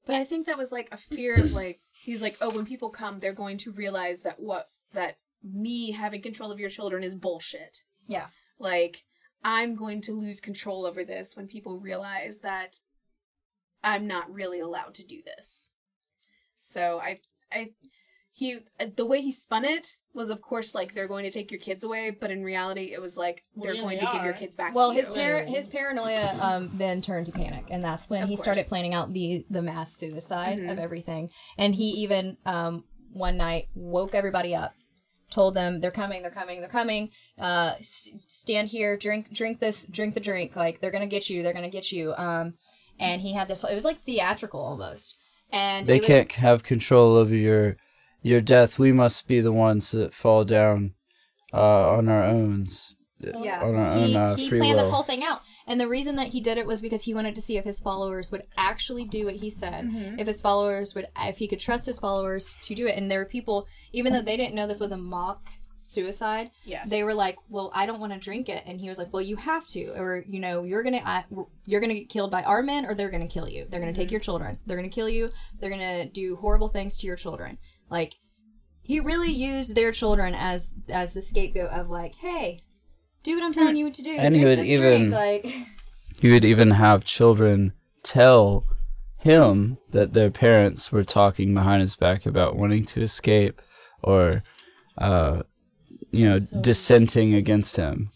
But 0.05 0.15
I 0.15 0.23
think 0.23 0.47
that 0.47 0.57
was 0.57 0.71
like 0.71 0.89
a 0.91 0.97
fear 0.97 1.35
of 1.35 1.53
like 1.53 1.79
he's 1.91 2.21
like, 2.21 2.37
oh, 2.41 2.49
when 2.49 2.65
people 2.65 2.89
come, 2.89 3.19
they're 3.19 3.33
going 3.33 3.57
to 3.59 3.71
realize 3.71 4.21
that 4.21 4.39
what 4.39 4.69
that 4.93 5.17
me 5.43 5.91
having 5.91 6.21
control 6.21 6.51
of 6.51 6.59
your 6.59 6.69
children 6.69 7.03
is 7.03 7.15
bullshit. 7.15 7.79
Yeah. 8.07 8.27
Like 8.59 9.03
I'm 9.43 9.75
going 9.75 10.01
to 10.03 10.13
lose 10.13 10.41
control 10.41 10.85
over 10.85 11.03
this 11.03 11.35
when 11.35 11.47
people 11.47 11.79
realize 11.79 12.39
that 12.39 12.77
I'm 13.83 14.07
not 14.07 14.31
really 14.31 14.59
allowed 14.59 14.95
to 14.95 15.05
do 15.05 15.21
this. 15.23 15.71
So 16.55 16.99
I 17.01 17.19
I 17.51 17.71
he 18.33 18.59
the 18.95 19.05
way 19.05 19.21
he 19.21 19.31
spun 19.31 19.65
it 19.65 19.87
was 20.13 20.29
of 20.29 20.41
course 20.41 20.75
like 20.75 20.93
they're 20.93 21.07
going 21.07 21.23
to 21.23 21.31
take 21.31 21.51
your 21.51 21.59
kids 21.59 21.83
away, 21.83 22.11
but 22.11 22.31
in 22.31 22.43
reality 22.43 22.91
it 22.93 23.01
was 23.01 23.15
like 23.17 23.43
they're 23.55 23.73
yeah, 23.73 23.81
going 23.81 23.97
they 23.99 24.05
to 24.05 24.11
give 24.11 24.23
your 24.23 24.33
kids 24.33 24.55
back 24.55 24.73
Well, 24.75 24.89
to 24.91 24.95
his 24.97 25.07
you. 25.09 25.15
par- 25.15 25.43
his 25.45 25.67
paranoia 25.67 26.37
um, 26.41 26.69
then 26.73 27.01
turned 27.01 27.27
to 27.27 27.31
panic, 27.31 27.65
and 27.69 27.83
that's 27.83 28.09
when 28.09 28.23
Of 28.23 28.29
he 28.29 28.35
started 28.35 28.65
planning 28.67 28.93
out 28.93 29.13
the 29.13 29.45
the 29.49 29.61
mass 29.61 29.95
suicide 29.95 30.59
Mhm. 30.59 30.71
of 30.71 30.79
everything. 30.79 31.29
And 31.57 31.75
he 31.75 31.85
even 32.03 32.37
um, 32.45 32.83
one 33.13 33.37
night 33.37 33.67
woke 33.75 34.13
everybody 34.15 34.53
up, 34.55 34.73
told 35.29 35.55
them 35.55 35.79
they're 35.79 35.91
coming, 35.91 36.21
they're 36.21 36.31
coming, 36.31 36.59
they're 36.59 36.69
coming. 36.69 37.09
Uh, 37.37 37.75
s- 37.79 38.09
stand 38.27 38.69
here, 38.69 38.97
drink 38.97 39.31
drink 39.33 39.59
this, 39.59 39.85
drink 39.85 40.13
the 40.13 40.19
drink. 40.19 40.55
Like 40.55 40.81
they're 40.81 40.91
gonna 40.91 41.07
get 41.07 41.29
you, 41.29 41.41
they're 41.43 41.53
gonna 41.53 41.69
get 41.69 41.91
you. 41.91 42.13
Um, 42.15 42.55
and 42.99 43.21
he 43.21 43.33
had 43.33 43.47
this. 43.47 43.63
It 43.63 43.73
was 43.73 43.85
like 43.85 44.03
theatrical 44.03 44.59
almost. 44.61 45.17
And 45.53 45.85
they 45.85 45.99
was, 45.99 46.07
can't 46.07 46.31
have 46.33 46.63
control 46.63 47.15
over 47.15 47.35
your 47.35 47.77
your 48.21 48.41
death. 48.41 48.79
We 48.79 48.91
must 48.91 49.27
be 49.27 49.39
the 49.41 49.51
ones 49.51 49.91
that 49.91 50.13
fall 50.13 50.45
down 50.45 50.93
uh, 51.53 51.91
on 51.91 52.09
our 52.09 52.23
own. 52.23 52.65
Yeah, 53.19 53.61
on 53.61 53.75
our 53.75 53.97
he, 53.97 54.15
own 54.15 54.15
uh, 54.15 54.35
he 54.35 54.49
free 54.49 54.57
planned 54.57 54.79
this 54.79 54.89
whole 54.89 55.03
thing 55.03 55.23
out, 55.23 55.41
and 55.67 55.79
the 55.79 55.87
reason 55.87 56.15
that 56.15 56.29
he 56.29 56.41
did 56.41 56.57
it 56.57 56.65
was 56.65 56.81
because 56.81 57.03
he 57.03 57.13
wanted 57.13 57.35
to 57.35 57.41
see 57.41 57.55
if 57.57 57.65
his 57.65 57.79
followers 57.79 58.31
would 58.31 58.43
actually 58.57 59.05
do 59.05 59.25
what 59.25 59.35
he 59.35 59.49
said. 59.51 59.85
Mm-hmm. 59.85 60.17
If 60.19 60.25
his 60.25 60.41
followers 60.41 60.95
would, 60.95 61.05
if 61.19 61.37
he 61.37 61.47
could 61.47 61.59
trust 61.59 61.85
his 61.85 61.99
followers 61.99 62.55
to 62.63 62.73
do 62.73 62.87
it. 62.87 62.97
And 62.97 63.11
there 63.11 63.19
were 63.19 63.25
people, 63.25 63.67
even 63.91 64.11
though 64.11 64.23
they 64.23 64.37
didn't 64.37 64.55
know 64.55 64.65
this 64.65 64.79
was 64.79 64.91
a 64.91 64.97
mock 64.97 65.49
suicide, 65.83 66.51
Yes. 66.65 66.89
they 66.89 67.03
were 67.03 67.13
like, 67.13 67.37
"Well, 67.49 67.71
I 67.75 67.85
don't 67.85 67.99
want 67.99 68.13
to 68.13 68.19
drink 68.19 68.49
it," 68.49 68.63
and 68.65 68.79
he 68.79 68.89
was 68.89 68.97
like, 68.97 69.13
"Well, 69.13 69.21
you 69.21 69.35
have 69.35 69.67
to, 69.67 69.89
or 69.99 70.23
you 70.27 70.39
know, 70.39 70.63
you're 70.63 70.83
gonna, 70.83 71.01
I, 71.03 71.25
you're 71.65 71.81
gonna 71.81 71.93
get 71.93 72.09
killed 72.09 72.31
by 72.31 72.43
our 72.43 72.61
men, 72.63 72.85
or 72.85 72.95
they're 72.95 73.09
gonna 73.09 73.27
kill 73.27 73.47
you. 73.47 73.65
They're 73.69 73.79
gonna 73.79 73.93
take 73.93 74.11
your 74.11 74.19
children. 74.19 74.57
They're 74.65 74.77
gonna 74.77 74.89
kill 74.89 75.09
you. 75.09 75.31
They're 75.59 75.69
gonna 75.69 76.07
do 76.07 76.37
horrible 76.37 76.69
things 76.69 76.97
to 76.99 77.07
your 77.07 77.15
children." 77.17 77.57
Like, 77.91 78.15
he 78.81 78.99
really 78.99 79.31
used 79.31 79.75
their 79.75 79.91
children 79.91 80.33
as 80.33 80.71
as 80.89 81.13
the 81.13 81.21
scapegoat 81.21 81.69
of 81.71 81.89
like, 81.89 82.15
"Hey, 82.15 82.63
do 83.21 83.35
what 83.35 83.43
I'm 83.43 83.53
telling 83.53 83.75
you 83.75 83.91
to 83.91 84.01
do. 84.01 84.15
And 84.17 84.35
he 84.35 84.43
would 84.45 84.59
even- 84.65 85.11
drink." 85.11 85.13
like." 85.13 85.67
He 86.19 86.31
would 86.31 86.45
even 86.45 86.71
have 86.71 87.03
children 87.03 87.73
tell 88.03 88.65
him 89.17 89.77
that 89.89 90.13
their 90.13 90.29
parents 90.31 90.91
were 90.91 91.03
talking 91.03 91.53
behind 91.53 91.81
his 91.81 91.95
back 91.95 92.25
about 92.27 92.55
wanting 92.55 92.85
to 92.85 93.01
escape 93.01 93.59
or, 94.03 94.43
uh, 94.99 95.41
you 96.11 96.29
know, 96.29 96.37
So- 96.37 96.61
dissenting 96.61 97.33
against 97.33 97.75
him, 97.75 98.11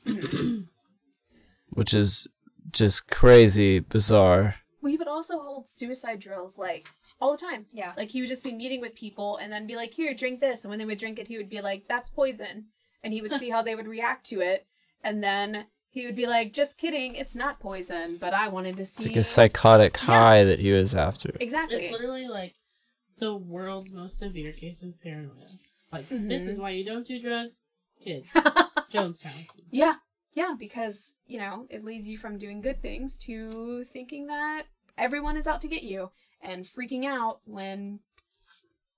which 1.70 1.94
is 1.96 2.28
just 2.72 3.10
crazy 3.10 3.80
bizarre. 3.80 4.56
we 4.82 4.98
would 4.98 5.08
also 5.08 5.40
hold 5.40 5.68
suicide 5.68 6.20
drills 6.20 6.60
like 6.60 6.86
all 7.22 7.32
the 7.32 7.38
time. 7.46 7.66
Yeah. 7.74 7.94
Like 7.98 8.10
he 8.10 8.22
would 8.22 8.30
just 8.30 8.44
be 8.44 8.52
meeting 8.54 8.82
with 8.82 8.96
people 8.96 9.38
and 9.38 9.52
then 9.52 9.68
be 9.68 9.76
like, 9.76 9.94
"Here, 9.94 10.14
drink 10.14 10.40
this," 10.42 10.64
and 10.64 10.70
when 10.70 10.80
they 10.80 10.86
would 10.86 11.00
drink 11.00 11.20
it, 11.20 11.28
he 11.28 11.38
would 11.38 11.50
be 11.50 11.62
like, 11.62 11.88
"That's 11.88 12.10
poison," 12.10 12.66
and 13.04 13.14
he 13.14 13.22
would 13.22 13.34
see 13.40 13.50
how 13.50 13.62
they 13.62 13.76
would 13.76 13.88
react 13.88 14.26
to 14.28 14.42
it, 14.42 14.66
and 15.04 15.24
then 15.24 15.66
he 15.90 16.06
would 16.06 16.16
be 16.16 16.28
like, 16.28 16.52
"Just 16.54 16.78
kidding, 16.78 17.16
it's 17.16 17.36
not 17.36 17.60
poison, 17.60 18.18
but 18.18 18.34
I 18.34 18.48
wanted 18.50 18.76
to 18.78 18.82
It's 18.84 18.92
see." 18.92 19.10
like 19.10 19.16
a 19.18 19.24
psychotic 19.24 19.98
high 19.98 20.44
that 20.44 20.60
he 20.60 20.72
was 20.72 20.94
after. 20.94 21.32
exactly. 21.40 21.78
It's 21.78 21.92
literally 21.92 22.28
like 22.28 22.54
the 23.20 23.36
world's 23.36 23.92
most 23.92 24.18
severe 24.20 24.52
case 24.52 24.84
of 24.84 25.00
paranoia. 25.02 25.32
Like 25.94 26.10
this 26.10 26.44
Mhm. 26.44 26.48
is 26.50 26.60
why 26.60 26.72
you 26.72 26.84
don't 26.84 27.08
do 27.08 27.22
drugs, 27.22 27.62
kids. 28.04 28.30
Jonestown. 28.94 29.48
yeah, 29.72 29.96
yeah, 30.34 30.54
because 30.58 31.16
you 31.26 31.38
know 31.40 31.66
it 31.70 31.84
leads 31.84 32.10
you 32.10 32.18
from 32.18 32.38
doing 32.38 32.62
good 32.62 32.82
things 32.82 33.18
to 33.20 33.86
thinking 33.86 34.28
that 34.28 34.64
everyone 34.98 35.38
is 35.38 35.48
out 35.48 35.62
to 35.62 35.68
get 35.68 35.84
you 35.84 36.12
and 36.46 36.66
freaking 36.66 37.06
out 37.06 37.40
when 37.46 38.00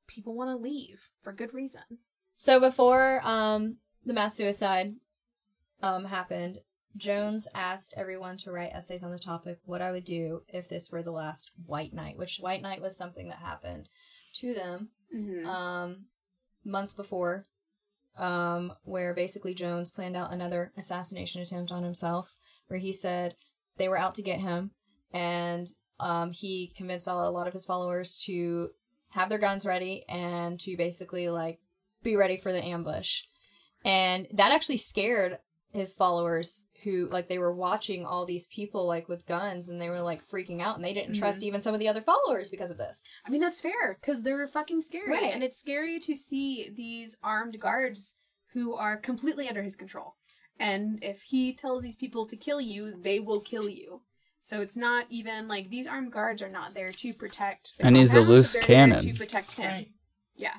people 0.07 0.35
want 0.35 0.49
to 0.49 0.55
leave 0.63 0.99
for 1.21 1.33
good 1.33 1.53
reason. 1.53 1.81
So 2.35 2.59
before 2.59 3.21
um 3.23 3.77
the 4.05 4.13
mass 4.13 4.35
suicide, 4.35 4.95
um, 5.81 6.05
happened, 6.05 6.59
Jones 6.95 7.47
asked 7.53 7.93
everyone 7.97 8.37
to 8.37 8.51
write 8.51 8.71
essays 8.73 9.03
on 9.03 9.11
the 9.11 9.19
topic 9.19 9.59
what 9.65 9.81
I 9.81 9.91
would 9.91 10.05
do 10.05 10.43
if 10.47 10.69
this 10.69 10.89
were 10.89 11.03
the 11.03 11.11
last 11.11 11.51
White 11.65 11.93
Night, 11.93 12.17
which 12.17 12.37
White 12.37 12.61
Night 12.61 12.81
was 12.81 12.95
something 12.97 13.27
that 13.29 13.39
happened 13.39 13.89
to 14.35 14.53
them 14.53 14.89
Mhm. 15.13 15.45
um, 15.45 16.05
months 16.63 16.93
before, 16.93 17.47
um, 18.17 18.73
where 18.83 19.13
basically 19.13 19.53
Jones 19.53 19.91
planned 19.91 20.15
out 20.15 20.33
another 20.33 20.71
assassination 20.77 21.41
attempt 21.41 21.71
on 21.71 21.83
himself, 21.83 22.35
where 22.67 22.79
he 22.79 22.93
said 22.93 23.35
they 23.77 23.87
were 23.87 23.97
out 23.97 24.15
to 24.15 24.21
get 24.21 24.39
him, 24.39 24.71
and 25.11 25.67
um, 25.99 26.31
he 26.31 26.71
convinced 26.75 27.07
all, 27.07 27.27
a 27.27 27.31
lot 27.31 27.47
of 27.47 27.53
his 27.53 27.65
followers 27.65 28.21
to 28.25 28.71
have 29.09 29.29
their 29.29 29.37
guns 29.37 29.65
ready 29.65 30.03
and 30.07 30.59
to 30.59 30.75
basically 30.77 31.29
like 31.29 31.59
be 32.03 32.15
ready 32.15 32.37
for 32.37 32.51
the 32.51 32.63
ambush, 32.63 33.23
and 33.83 34.27
that 34.33 34.51
actually 34.51 34.77
scared 34.77 35.39
his 35.71 35.93
followers 35.93 36.67
who 36.83 37.07
like 37.07 37.27
they 37.27 37.39
were 37.39 37.53
watching 37.53 38.05
all 38.05 38.25
these 38.25 38.47
people 38.47 38.85
like 38.85 39.09
with 39.09 39.25
guns 39.25 39.67
and 39.67 39.81
they 39.81 39.89
were 39.89 40.01
like 40.01 40.25
freaking 40.27 40.61
out 40.61 40.75
and 40.75 40.85
they 40.85 40.93
didn't 40.93 41.15
trust 41.15 41.43
even 41.43 41.59
some 41.59 41.73
of 41.73 41.79
the 41.79 41.87
other 41.87 42.01
followers 42.01 42.49
because 42.49 42.71
of 42.71 42.77
this 42.77 43.03
I 43.25 43.29
mean, 43.29 43.41
that's 43.41 43.59
fair 43.59 43.97
because 43.99 44.21
they're 44.21 44.47
fucking 44.47 44.81
scary. 44.81 45.11
Right. 45.11 45.33
And 45.33 45.43
it's 45.43 45.59
scary 45.59 45.99
to 45.99 46.15
see 46.15 46.71
these 46.73 47.17
armed 47.21 47.59
guards 47.59 48.15
who 48.53 48.73
are 48.73 48.97
completely 48.97 49.49
under 49.49 49.61
his 49.61 49.75
control. 49.75 50.15
And 50.59 50.99
if 51.03 51.21
he 51.21 51.53
tells 51.53 51.83
these 51.83 51.95
people 51.95 52.25
to 52.25 52.35
kill 52.35 52.61
you, 52.61 52.95
they 52.99 53.19
will 53.19 53.41
kill 53.41 53.69
you. 53.69 54.01
So 54.47 54.61
it's 54.61 54.77
not 54.77 55.07
even 55.09 55.49
like 55.49 55.69
these 55.69 55.87
armed 55.87 56.13
guards 56.13 56.41
are 56.41 56.47
not 56.47 56.73
there 56.73 56.93
to 56.93 57.13
protect. 57.13 57.77
the 57.77 57.85
And 57.85 57.97
he's 57.97 58.13
a 58.13 58.21
loose 58.21 58.55
cannon. 58.55 59.01
To 59.01 59.13
protect 59.13 59.51
him. 59.51 59.69
Right. 59.69 59.91
Yeah. 60.37 60.53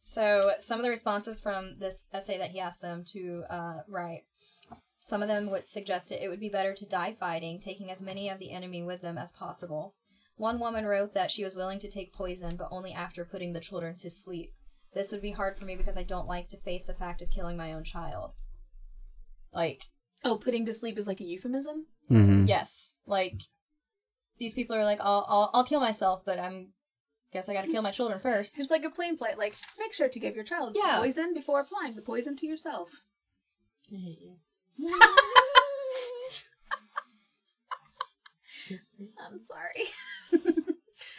So 0.00 0.52
some 0.60 0.80
of 0.80 0.82
the 0.82 0.88
responses 0.88 1.42
from 1.42 1.78
this 1.78 2.04
essay 2.10 2.38
that 2.38 2.52
he 2.52 2.60
asked 2.60 2.80
them 2.80 3.04
to 3.08 3.44
uh, 3.50 3.74
write, 3.86 4.22
some 4.98 5.20
of 5.20 5.28
them 5.28 5.50
would 5.50 5.66
suggest 5.66 6.10
it 6.10 6.30
would 6.30 6.40
be 6.40 6.48
better 6.48 6.72
to 6.72 6.86
die 6.86 7.14
fighting, 7.20 7.60
taking 7.60 7.90
as 7.90 8.00
many 8.00 8.30
of 8.30 8.38
the 8.38 8.50
enemy 8.50 8.82
with 8.82 9.02
them 9.02 9.18
as 9.18 9.30
possible. 9.30 9.94
One 10.36 10.58
woman 10.58 10.86
wrote 10.86 11.12
that 11.12 11.30
she 11.30 11.44
was 11.44 11.54
willing 11.54 11.78
to 11.80 11.88
take 11.90 12.14
poison, 12.14 12.56
but 12.56 12.68
only 12.70 12.94
after 12.94 13.26
putting 13.26 13.52
the 13.52 13.60
children 13.60 13.94
to 13.96 14.08
sleep. 14.08 14.54
This 14.94 15.12
would 15.12 15.20
be 15.20 15.32
hard 15.32 15.58
for 15.58 15.66
me 15.66 15.76
because 15.76 15.98
I 15.98 16.02
don't 16.02 16.26
like 16.26 16.48
to 16.48 16.56
face 16.56 16.84
the 16.84 16.94
fact 16.94 17.20
of 17.20 17.28
killing 17.28 17.58
my 17.58 17.74
own 17.74 17.84
child. 17.84 18.30
Like, 19.52 19.82
Oh, 20.24 20.36
putting 20.38 20.64
to 20.66 20.74
sleep 20.74 20.96
is 20.98 21.06
like 21.06 21.20
a 21.20 21.24
euphemism. 21.24 21.86
hmm 22.08 22.46
yes, 22.46 22.94
like 23.06 23.40
these 24.38 24.54
people 24.54 24.74
are 24.76 24.84
like, 24.84 25.00
I'll, 25.00 25.24
I'll, 25.28 25.50
I'll 25.54 25.64
kill 25.64 25.80
myself, 25.80 26.22
but 26.24 26.38
I'm 26.40 26.68
guess 27.32 27.48
I 27.48 27.52
got 27.52 27.64
to 27.64 27.70
kill 27.70 27.82
my 27.82 27.90
children 27.90 28.20
first. 28.20 28.58
It's 28.60 28.70
like 28.70 28.84
a 28.84 28.90
plane 28.90 29.16
flight. 29.16 29.38
Like, 29.38 29.54
make 29.78 29.92
sure 29.92 30.08
to 30.08 30.20
give 30.20 30.34
your 30.34 30.44
child 30.44 30.76
Yeah. 30.76 30.98
poison 30.98 31.34
before 31.34 31.60
applying 31.60 31.94
the 31.96 32.02
poison 32.02 32.36
to 32.36 32.46
yourself. 32.46 32.90
I 33.92 33.96
hate 33.96 34.18
you. 34.20 34.36
I'm 39.18 39.40
sorry. 39.46 39.84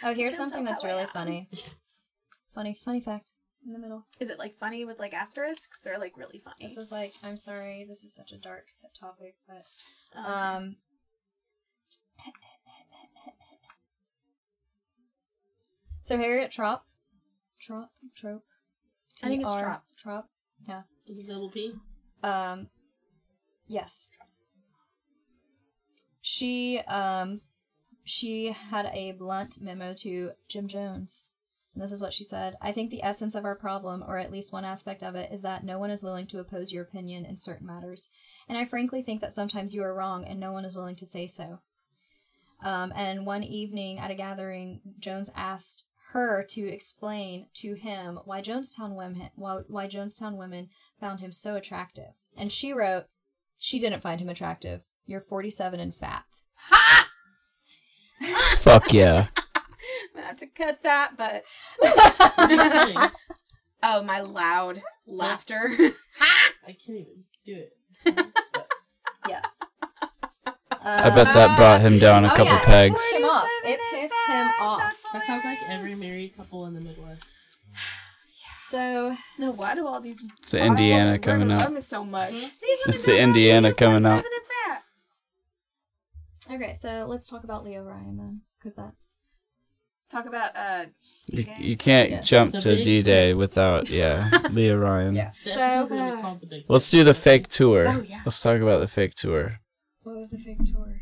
Oh, 0.03 0.13
here's 0.13 0.35
Don't 0.37 0.49
something 0.49 0.63
that's 0.63 0.81
how 0.81 0.87
really 0.89 1.03
am. 1.03 1.09
funny. 1.09 1.49
Funny, 2.53 2.73
funny 2.85 3.01
fact 3.01 3.31
in 3.65 3.73
the 3.73 3.79
middle. 3.79 4.05
Is 4.19 4.29
it 4.29 4.39
like 4.39 4.57
funny 4.57 4.85
with 4.85 4.99
like 4.99 5.13
asterisks 5.13 5.85
or 5.87 5.97
like 5.97 6.17
really 6.17 6.39
funny? 6.43 6.57
This 6.61 6.77
is 6.77 6.91
like, 6.91 7.13
I'm 7.23 7.37
sorry, 7.37 7.85
this 7.87 8.03
is 8.03 8.13
such 8.15 8.31
a 8.31 8.37
dark 8.37 8.67
th- 8.81 8.93
topic, 8.99 9.35
but 9.47 9.65
Um, 10.17 10.25
um. 10.25 10.75
So 16.01 16.17
Harriet 16.17 16.51
Tropp, 16.51 16.81
Tropp, 17.59 17.89
Trope. 18.15 18.43
I 19.23 19.27
think 19.27 19.41
it's 19.41 19.51
T-R- 19.51 19.63
Tropp. 19.63 19.81
Tropp. 20.03 20.23
Yeah. 20.67 20.81
Is 21.07 21.17
it 21.17 21.27
double 21.27 21.49
P? 21.49 21.73
Um, 22.21 22.67
yes. 23.67 24.11
She 26.21 26.79
um, 26.87 27.41
she 28.03 28.51
had 28.51 28.85
a 28.93 29.13
blunt 29.13 29.59
memo 29.59 29.93
to 29.95 30.31
Jim 30.47 30.67
Jones. 30.67 31.29
And 31.75 31.83
this 31.83 31.91
is 31.91 32.01
what 32.01 32.13
she 32.13 32.23
said. 32.23 32.55
I 32.61 32.71
think 32.71 32.89
the 32.89 33.03
essence 33.03 33.35
of 33.35 33.43
our 33.43 33.55
problem, 33.55 34.03
or 34.07 34.17
at 34.17 34.31
least 34.31 34.53
one 34.53 34.63
aspect 34.63 35.03
of 35.03 35.13
it, 35.15 35.31
is 35.31 35.41
that 35.41 35.65
no 35.65 35.77
one 35.77 35.91
is 35.91 36.03
willing 36.03 36.25
to 36.27 36.39
oppose 36.39 36.71
your 36.71 36.83
opinion 36.83 37.25
in 37.25 37.35
certain 37.35 37.67
matters. 37.67 38.09
And 38.47 38.57
I 38.57 38.63
frankly 38.63 39.03
think 39.03 39.19
that 39.19 39.33
sometimes 39.33 39.75
you 39.75 39.83
are 39.83 39.93
wrong 39.93 40.23
and 40.25 40.39
no 40.39 40.53
one 40.53 40.63
is 40.63 40.75
willing 40.75 40.95
to 40.95 41.05
say 41.05 41.27
so. 41.27 41.59
Um, 42.63 42.93
and 42.95 43.25
one 43.25 43.43
evening 43.43 43.99
at 43.99 44.09
a 44.09 44.15
gathering, 44.15 44.79
Jones 44.99 45.29
asked 45.35 45.87
her 46.13 46.45
to 46.49 46.65
explain 46.65 47.47
to 47.55 47.73
him 47.73 48.19
why 48.23 48.41
Jonestown 48.41 48.95
women 48.95 49.29
why, 49.35 49.61
why 49.67 49.87
Jonestown 49.87 50.37
women 50.37 50.69
found 50.97 51.19
him 51.19 51.33
so 51.33 51.55
attractive. 51.55 52.13
And 52.37 52.53
she 52.53 52.71
wrote, 52.71 53.05
she 53.57 53.79
didn't 53.79 54.01
find 54.01 54.21
him 54.21 54.29
attractive. 54.29 54.83
You're 55.05 55.19
47 55.19 55.79
and 55.79 55.93
fat. 55.93 56.25
Ha! 56.69 57.09
Fuck 58.57 58.93
yeah. 58.93 59.27
I'm 60.13 60.15
gonna 60.15 60.27
have 60.27 60.37
to 60.37 60.47
cut 60.47 60.83
that, 60.83 61.13
but 61.17 61.43
oh, 63.83 64.03
my 64.03 64.21
loud 64.21 64.77
ah. 64.77 64.81
laughter. 65.07 65.71
I 66.67 66.71
can't 66.73 66.99
even 66.99 67.23
do 67.45 67.55
it. 67.55 68.25
Yes. 69.27 69.59
I 70.87 71.09
bet 71.09 71.33
that 71.33 71.49
uh, 71.49 71.55
brought 71.55 71.81
him 71.81 71.97
down 71.97 72.25
a 72.25 72.27
Oh, 72.27 72.35
couple 72.35 72.45
yeah, 72.45 72.59
it 72.61 72.65
pegs. 72.65 73.01
pissed 73.01 73.23
him 73.23 73.29
off. 73.29 73.47
It 73.63 73.79
pissed 73.91 74.27
him 74.27 74.51
off. 74.61 75.03
That 75.13 75.25
sounds 75.25 75.43
like 75.43 75.57
every 75.67 75.95
married 75.95 76.37
couple 76.37 76.67
in 76.67 76.75
the 76.75 76.81
Midwest. 76.81 77.27
So 78.51 79.15
no, 79.39 79.51
why 79.51 79.73
do 79.73 79.87
all 79.87 79.99
these? 79.99 80.21
It's 80.39 80.51
the 80.51 80.63
Indiana 80.63 81.05
women 81.13 81.21
coming 81.21 81.47
love 81.49 81.61
out. 81.61 81.73
me 81.73 81.81
so 81.81 82.03
much? 82.05 82.33
It's 82.85 83.03
the 83.05 83.17
Indiana 83.19 83.73
coming 83.73 84.05
out. 84.05 84.23
47 84.23 84.31
and 84.35 84.45
fat. 86.49 86.55
okay, 86.55 86.73
so 86.73 87.05
let's 87.07 87.27
talk 87.29 87.43
about 87.43 87.63
Leo 87.63 87.83
Ryan 87.83 88.17
then, 88.17 88.41
because 88.59 88.75
that's 88.75 89.21
Talk 90.15 90.27
about 90.27 90.55
uh. 90.55 90.85
You, 91.27 91.45
you 91.59 91.75
can't 91.75 92.09
Yes. 92.09 92.25
jump 92.29 92.51
The 92.53 92.59
to 92.59 92.83
D 92.83 93.01
Day 93.01 93.33
without, 93.33 93.89
yeah, 94.01 94.29
Leah 94.49 94.77
Ryan. 94.77 95.13
yeah. 95.13 95.31
So 95.43 95.59
episode's 95.59 95.91
gonna 95.91 96.15
be 96.15 96.21
called 96.21 96.39
the 96.39 96.45
Big 96.47 96.63
Let's 96.69 96.89
do 96.89 97.03
the 97.03 97.13
fake 97.13 97.49
tour. 97.49 97.85
Oh, 97.89 98.01
yeah. 98.01 98.21
Let's 98.23 98.41
talk 98.41 98.61
about 98.61 98.79
the 98.79 98.87
fake 98.87 99.15
tour. 99.15 99.59
what 100.03 100.15
was 100.15 100.29
the 100.29 100.37
fake 100.37 100.59
tour? 100.63 101.01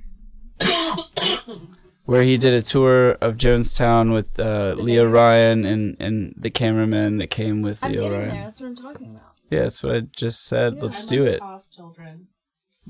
Where 2.06 2.24
he 2.24 2.38
did 2.38 2.54
a 2.56 2.64
tour 2.64 3.12
of 3.22 3.38
Jonestown 3.38 4.12
with 4.14 4.40
uh, 4.40 4.74
Leah? 4.80 5.08
Ryan 5.08 5.64
and, 5.64 5.96
and 6.00 6.34
the 6.36 6.50
cameraman 6.50 7.18
that 7.20 7.28
came 7.30 7.62
with 7.62 7.84
I'm 7.84 7.92
Leah 7.92 8.02
getting 8.02 8.18
Ryan. 8.18 8.30
there. 8.30 8.44
That's 8.46 8.60
what 8.62 8.68
I'm 8.68 8.76
talking 8.76 9.10
about. 9.12 9.34
Yeah, 9.52 9.62
that's 9.62 9.84
what 9.84 9.96
I 9.96 10.00
just 10.00 10.44
said. 10.44 10.76
Yeah. 10.78 10.82
Let's 10.86 11.06
I 11.06 11.10
do 11.10 11.20
must 11.20 11.28
it. 11.30 11.40
cough, 11.40 11.70
children. 11.70 12.28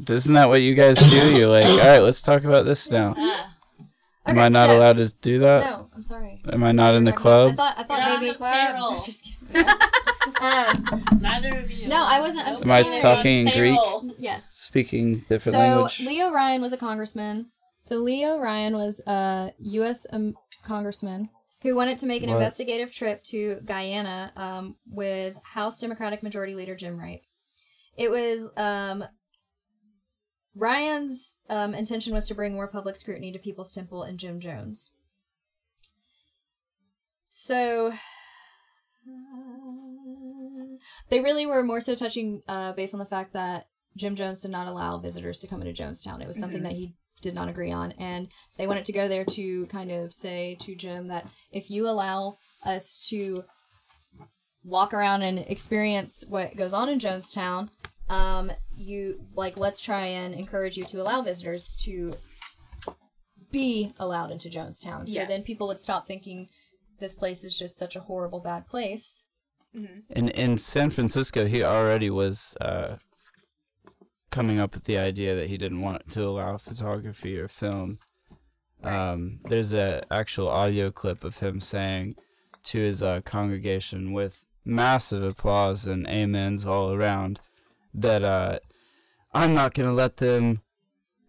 Isn't 0.09 0.34
that 0.36 0.47
what 0.47 0.61
you 0.61 0.74
guys 0.74 0.97
do? 0.99 1.36
You're 1.38 1.49
like, 1.49 1.65
all 1.65 1.78
right, 1.80 1.99
let's 1.99 2.21
talk 2.21 2.45
about 2.45 2.63
this 2.65 2.89
now. 2.89 3.13
Am 4.26 4.38
Okay, 4.38 4.45
I 4.45 4.49
not 4.49 4.69
so- 4.69 4.78
allowed 4.78 4.97
to 4.97 5.09
do 5.21 5.39
that? 5.39 5.63
No, 5.69 5.89
I'm 5.93 6.03
sorry. 6.03 6.41
Am 6.51 6.63
I 6.63 6.71
not 6.71 6.95
in 6.95 7.03
the 7.03 7.11
club? 7.11 7.51
I 7.51 7.55
club? 7.55 7.57
thought 7.57 7.76
I 7.78 7.84
thought 7.84 7.99
You're 7.99 8.15
on 8.15 8.19
maybe 8.21 8.32
the 8.34 8.39
payroll. 8.39 9.01
Just 9.05 9.24
kidding. 9.51 9.69
um, 10.41 11.03
neither 11.21 11.59
of 11.59 11.69
you. 11.71 11.88
No, 11.88 12.03
I 12.05 12.19
wasn't- 12.21 12.47
Nope. 12.47 12.63
Am 12.63 12.71
I 12.71 12.99
talking 12.99 13.47
in 13.47 13.53
Greek? 13.57 13.80
Yes. 14.17 14.45
Speaking 14.49 15.19
different 15.30 15.41
So 15.41 15.57
language. 15.59 15.99
Leo 16.05 16.32
Ryan 16.32 16.61
was 16.61 16.71
a 16.74 16.78
congressman. 16.78 17.47
So 17.82 17.97
Leo 17.97 18.38
Ryan 18.39 18.76
was 18.76 19.03
a 19.07 19.51
U.S. 19.59 20.07
Um, 20.13 20.36
congressman 20.63 21.30
who 21.61 21.76
wanted 21.76 21.97
to 21.97 22.05
make 22.05 22.24
an 22.24 22.30
What? 22.30 22.38
investigative 22.38 22.91
trip 22.93 23.24
to 23.26 23.59
Guyana 23.65 24.32
um, 24.38 24.76
with 24.89 25.36
House 25.43 25.80
Democratic 25.80 26.24
Majority 26.24 26.55
Leader 26.55 26.76
Jim 26.76 26.97
Wright. 26.97 27.21
It 27.97 28.09
was 28.09 28.47
um, 28.57 29.03
Ryan's 30.56 31.38
um, 31.49 31.74
intention 31.74 32.14
was 32.14 32.28
to 32.28 32.36
bring 32.36 32.54
more 32.54 32.68
public 32.68 32.95
scrutiny 32.95 33.32
to 33.32 33.39
People's 33.39 33.72
Temple 33.72 34.04
and 34.04 34.20
Jim 34.20 34.39
Jones. 34.39 34.91
So 37.30 37.93
they 41.10 41.20
really 41.22 41.45
were 41.45 41.64
more 41.64 41.80
so 41.80 41.95
touching 41.95 42.41
uh, 42.47 42.74
based 42.74 42.93
on 42.93 42.99
the 42.99 43.06
fact 43.06 43.34
that 43.34 43.68
Jim 43.97 44.16
Jones 44.16 44.41
did 44.41 44.51
not 44.51 44.68
allow 44.68 44.97
visitors 44.97 45.39
to 45.39 45.47
come 45.47 45.62
into 45.62 45.84
Jonestown. 45.84 46.22
It 46.22 46.28
was 46.28 46.39
something 46.39 46.62
Mhm. 46.62 46.64
that 46.64 46.72
he 46.74 46.95
did 47.22 47.34
not 47.36 47.49
agree 47.49 47.72
on, 47.72 47.91
and 47.93 48.28
they 48.58 48.68
wanted 48.68 48.86
to 48.86 48.91
go 48.93 49.08
there 49.08 49.24
to 49.26 49.66
kind 49.68 49.91
of 49.91 50.14
say 50.14 50.56
to 50.62 50.76
Jim 50.76 51.08
that 51.08 51.28
if 51.51 51.70
you 51.70 51.88
allow 51.88 52.38
us 52.64 53.08
to 53.10 53.45
walk 54.64 54.93
around 54.93 55.22
and 55.24 55.39
experience 55.39 56.24
what 56.28 56.56
goes 56.56 56.74
on 56.74 56.89
in 56.89 56.99
Jonestown, 56.99 57.70
um, 58.10 58.51
you 58.78 59.26
like 59.36 59.57
let's 59.57 59.80
try 59.80 60.05
and 60.05 60.34
encourage 60.34 60.78
you 60.78 60.84
to 60.86 61.01
allow 61.01 61.21
visitors 61.21 61.76
to 61.84 62.13
be 63.51 63.93
allowed 63.99 64.32
into 64.32 64.49
Jonestown. 64.49 65.07
So 65.07 65.26
then 65.26 65.43
people 65.43 65.67
would 65.67 65.80
stop 65.80 66.07
thinking 66.07 66.49
this 66.99 67.15
place 67.15 67.43
is 67.43 67.57
just 67.57 67.78
such 67.78 67.95
a 67.95 68.01
horrible 68.01 68.39
bad 68.39 68.67
place. 68.67 69.26
In 70.09 70.30
in 70.30 70.57
San 70.57 70.89
Francisco, 70.89 71.45
he 71.45 71.63
already 71.63 72.09
was 72.09 72.55
uh, 72.61 72.97
coming 74.30 74.59
up 74.59 74.74
with 74.74 74.84
the 74.86 74.97
idea 74.97 75.36
that 75.36 75.49
he 75.49 75.57
didn't 75.57 75.82
want 75.82 76.09
to 76.11 76.24
allow 76.24 76.57
photography 76.57 77.38
or 77.39 77.47
film. 77.47 77.99
Um, 78.84 79.39
there's 79.45 79.74
a 79.74 80.03
actual 80.11 80.49
audio 80.49 80.91
clip 80.91 81.24
of 81.24 81.38
him 81.38 81.59
saying 81.59 82.15
to 82.65 82.80
his 82.80 83.01
uh, 83.01 83.21
congregation 83.21 84.13
with 84.13 84.45
massive 84.65 85.24
applause 85.24 85.88
and 85.88 86.07
amens 86.07 86.65
all 86.65 86.93
around 86.93 87.39
that 87.93 88.23
uh, 88.23 88.59
I'm 89.33 89.53
not 89.53 89.73
gonna 89.73 89.93
let 89.93 90.17
them 90.17 90.61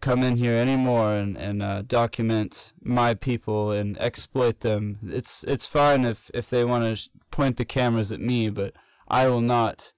come 0.01 0.21
in 0.21 0.37
here 0.37 0.55
anymore 0.55 1.15
and 1.15 1.37
and 1.37 1.63
uh, 1.63 1.81
document 1.81 2.73
my 2.81 3.13
people 3.13 3.71
and 3.71 3.97
exploit 3.99 4.59
them. 4.59 4.99
It's 5.03 5.43
it's 5.45 5.65
fine 5.65 6.05
if 6.05 6.29
if 6.33 6.49
they 6.49 6.63
want 6.63 6.97
to 6.97 7.09
point 7.31 7.57
the 7.57 7.65
cameras 7.65 8.11
at 8.11 8.19
me, 8.19 8.49
but 8.49 8.73
I 9.07 9.27
will 9.27 9.41
not 9.41 9.93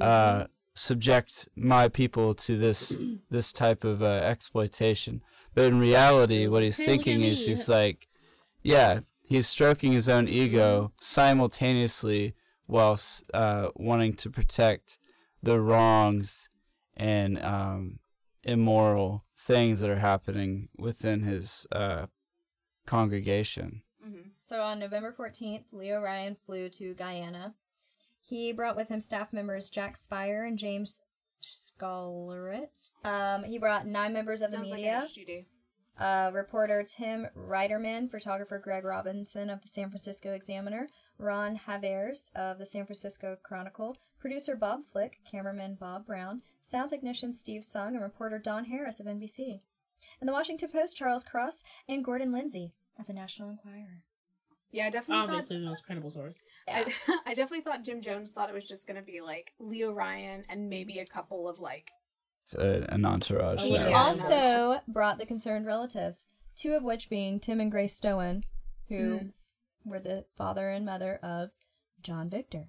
uh, 0.00 0.46
subject 0.74 1.48
my 1.56 1.88
people 1.88 2.34
to 2.34 2.58
this 2.58 2.98
this 3.30 3.52
type 3.52 3.84
of 3.84 4.02
uh, 4.02 4.06
exploitation. 4.06 5.22
But 5.54 5.66
in 5.66 5.78
reality, 5.78 6.46
what 6.46 6.62
he's 6.62 6.76
Hey, 6.76 6.82
look 6.84 7.00
at 7.00 7.04
thinking 7.04 7.22
is 7.22 7.46
he's 7.46 7.68
like, 7.68 8.08
yeah, 8.62 9.00
he's 9.22 9.46
stroking 9.46 9.92
his 9.92 10.08
own 10.08 10.28
ego 10.28 10.92
simultaneously 11.00 12.34
whilst 12.68 13.24
uh, 13.32 13.68
wanting 13.74 14.12
to 14.14 14.30
protect 14.30 14.98
the 15.42 15.60
wrongs 15.60 16.48
and 16.96 17.38
um, 17.42 17.98
immoral 18.42 19.24
things 19.38 19.80
that 19.80 19.90
are 19.90 19.96
happening 19.98 20.68
within 20.76 21.20
his 21.20 21.66
uh, 21.72 22.06
congregation. 22.86 23.82
So 24.38 24.62
on 24.62 24.78
November 24.78 25.12
14th, 25.18 25.64
Leo 25.72 26.00
Ryan 26.00 26.36
flew 26.46 26.68
to 26.68 26.94
Guyana. 26.94 27.54
He 28.22 28.52
brought 28.52 28.76
with 28.76 28.88
him 28.88 29.00
staff 29.00 29.32
members 29.32 29.68
Jack 29.70 29.94
Speier 29.96 30.46
and 30.46 30.56
James 30.56 31.00
Schollaert. 31.42 32.90
Um, 33.04 33.44
he 33.44 33.58
brought 33.58 33.86
nine 33.86 34.12
members 34.12 34.42
of 34.42 34.50
the 34.50 34.58
Sounds 34.58 34.72
media. 34.72 35.02
an 35.02 35.08
SGD. 35.08 35.44
uh, 35.98 36.30
reporter 36.32 36.84
Tim 36.84 37.26
Reiterman, 37.36 38.10
photographer 38.10 38.58
Greg 38.62 38.84
Robinson 38.84 39.50
of 39.50 39.62
the 39.62 39.68
San 39.68 39.88
Francisco 39.88 40.32
Examiner, 40.32 40.88
Ron 41.18 41.58
Javers 41.66 42.30
of 42.36 42.58
the 42.58 42.66
San 42.66 42.84
Francisco 42.84 43.36
Chronicle, 43.42 43.96
producer 44.18 44.56
Bob 44.56 44.80
Flick, 44.90 45.18
cameraman 45.30 45.76
Bob 45.78 46.06
Brown, 46.06 46.42
sound 46.60 46.90
technician 46.90 47.32
Steve 47.32 47.64
Sung, 47.64 47.94
and 47.94 48.02
reporter 48.02 48.38
Don 48.38 48.66
Harris 48.66 49.00
of 49.00 49.06
NBC. 49.06 49.60
And 50.20 50.28
the 50.28 50.32
Washington 50.32 50.70
Post, 50.70 50.96
Charles 50.96 51.24
Cross, 51.24 51.62
and 51.88 52.04
Gordon 52.04 52.32
Lindsay 52.32 52.74
of 52.98 53.06
the 53.06 53.12
National 53.12 53.50
Enquirer. 53.50 54.02
Yeah, 54.72 54.86
I 54.86 54.90
definitely 54.90 55.24
Obviously, 55.24 55.58
the 55.60 55.66
most 55.66 55.84
credible 55.86 56.10
source. 56.10 56.34
thought. 56.68 56.92
I, 57.08 57.18
I 57.26 57.34
definitely 57.34 57.62
thought 57.62 57.84
Jim 57.84 58.00
Jones 58.00 58.32
thought 58.32 58.48
it 58.50 58.54
was 58.54 58.68
just 58.68 58.86
gonna 58.86 59.02
be 59.02 59.20
like 59.20 59.52
Leo 59.58 59.92
Ryan 59.92 60.44
and 60.48 60.68
maybe 60.68 60.98
a 60.98 61.06
couple 61.06 61.48
of 61.48 61.58
like. 61.58 61.90
It's 62.44 62.54
a, 62.54 62.84
an 62.90 63.04
entourage. 63.04 63.60
He 63.60 63.76
there. 63.76 63.88
Yeah. 63.88 63.96
also 63.96 64.80
brought 64.86 65.18
the 65.18 65.26
concerned 65.26 65.66
relatives, 65.66 66.26
two 66.56 66.74
of 66.74 66.82
which 66.82 67.08
being 67.08 67.40
Tim 67.40 67.60
and 67.60 67.70
Grace 67.70 67.94
Stoen, 67.96 68.44
who 68.88 68.94
Mm. 69.18 69.32
were 69.84 69.98
the 70.00 70.26
father 70.36 70.68
and 70.68 70.84
mother 70.84 71.18
of 71.22 71.50
John 72.02 72.28
Victor. 72.28 72.68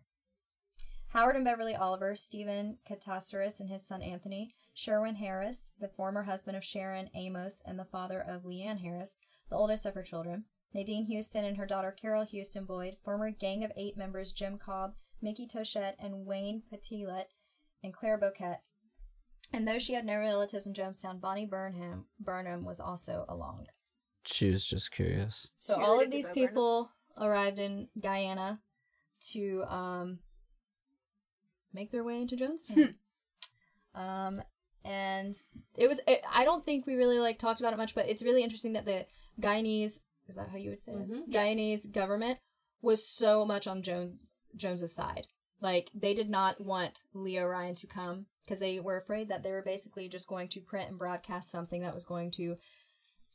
Howard 1.09 1.35
and 1.35 1.45
Beverly 1.45 1.75
Oliver, 1.75 2.15
Stephen 2.15 2.77
Katsaris 2.89 3.59
and 3.59 3.69
his 3.69 3.87
son 3.87 4.01
Anthony, 4.01 4.53
Sherwin 4.73 5.15
Harris, 5.15 5.71
the 5.79 5.87
former 5.87 6.23
husband 6.23 6.57
of 6.57 6.63
Sharon 6.63 7.09
Amos 7.15 7.63
and 7.65 7.79
the 7.79 7.85
father 7.85 8.19
of 8.21 8.43
Leanne 8.43 8.81
Harris, 8.81 9.19
the 9.49 9.55
oldest 9.55 9.85
of 9.85 9.95
her 9.95 10.03
children, 10.03 10.45
Nadine 10.73 11.05
Houston 11.05 11.45
and 11.45 11.57
her 11.57 11.65
daughter 11.65 11.91
Carol 11.91 12.25
Houston 12.25 12.65
Boyd, 12.65 12.97
former 13.03 13.31
Gang 13.31 13.63
of 13.63 13.71
Eight 13.77 13.97
members 13.97 14.33
Jim 14.33 14.57
Cobb, 14.57 14.93
Mickey 15.21 15.47
Touchette, 15.47 15.95
and 15.97 16.25
Wayne 16.25 16.63
Patilet, 16.69 17.27
and 17.83 17.93
Claire 17.93 18.19
Boquette. 18.19 18.59
And 19.53 19.65
though 19.65 19.79
she 19.79 19.93
had 19.93 20.05
no 20.05 20.17
relatives 20.17 20.67
in 20.67 20.73
Jonestown, 20.73 21.21
Bonnie 21.21 21.45
Burnham 21.45 22.05
Burnham 22.19 22.65
was 22.65 22.81
also 22.81 23.25
along. 23.29 23.67
She 24.25 24.51
was 24.51 24.65
just 24.65 24.91
curious. 24.91 25.47
So 25.57 25.75
She 25.75 25.81
all 25.81 26.01
of 26.01 26.11
these 26.11 26.27
Bo 26.29 26.33
Burnham? 26.35 26.49
people 26.49 26.91
arrived 27.19 27.59
in 27.59 27.87
Guyana 27.99 28.59
to 29.31 29.63
um, 29.69 30.19
make 31.77 31.91
their 31.91 32.03
way 32.03 32.21
into 32.21 32.35
Jonestown. 32.35 32.95
um, 33.95 34.41
and 34.83 35.33
it 35.75 35.87
was 35.87 36.01
it, 36.07 36.21
I 36.33 36.43
don't 36.43 36.65
think 36.65 36.85
we 36.85 36.95
really 36.95 37.19
like 37.19 37.37
talked 37.39 37.59
about 37.59 37.73
it 37.73 37.77
much, 37.77 37.95
but 37.95 38.09
it's 38.09 38.23
really 38.23 38.43
interesting 38.43 38.73
that 38.73 38.85
the 38.85 39.05
Guyanese 39.39 39.99
is 40.27 40.35
that 40.35 40.49
how 40.49 40.57
you 40.57 40.71
would 40.71 40.79
say 40.79 40.93
it? 40.93 41.09
Mhm. 41.09 41.23
Yes. 41.27 41.35
Guyanese 41.55 41.91
government 41.91 42.39
was 42.81 43.07
so 43.07 43.45
much 43.45 43.67
on 43.67 43.81
Jones 43.81 44.37
Jones's 44.55 44.95
side. 44.95 45.27
Like 45.61 45.89
they 45.93 46.13
did 46.13 46.29
not 46.29 46.59
want 46.61 47.01
Leo 47.13 47.45
Ryan 47.47 47.75
to 47.75 47.87
come 47.87 48.25
because 48.43 48.59
they 48.59 48.79
were 48.79 48.97
afraid 48.97 49.29
that 49.29 49.43
they 49.43 49.51
were 49.51 49.61
basically 49.63 50.07
just 50.07 50.27
going 50.27 50.47
to 50.49 50.61
print 50.61 50.89
and 50.89 50.97
broadcast 50.99 51.49
something 51.51 51.81
that 51.81 51.93
was 51.93 52.05
going 52.05 52.31
to 52.31 52.57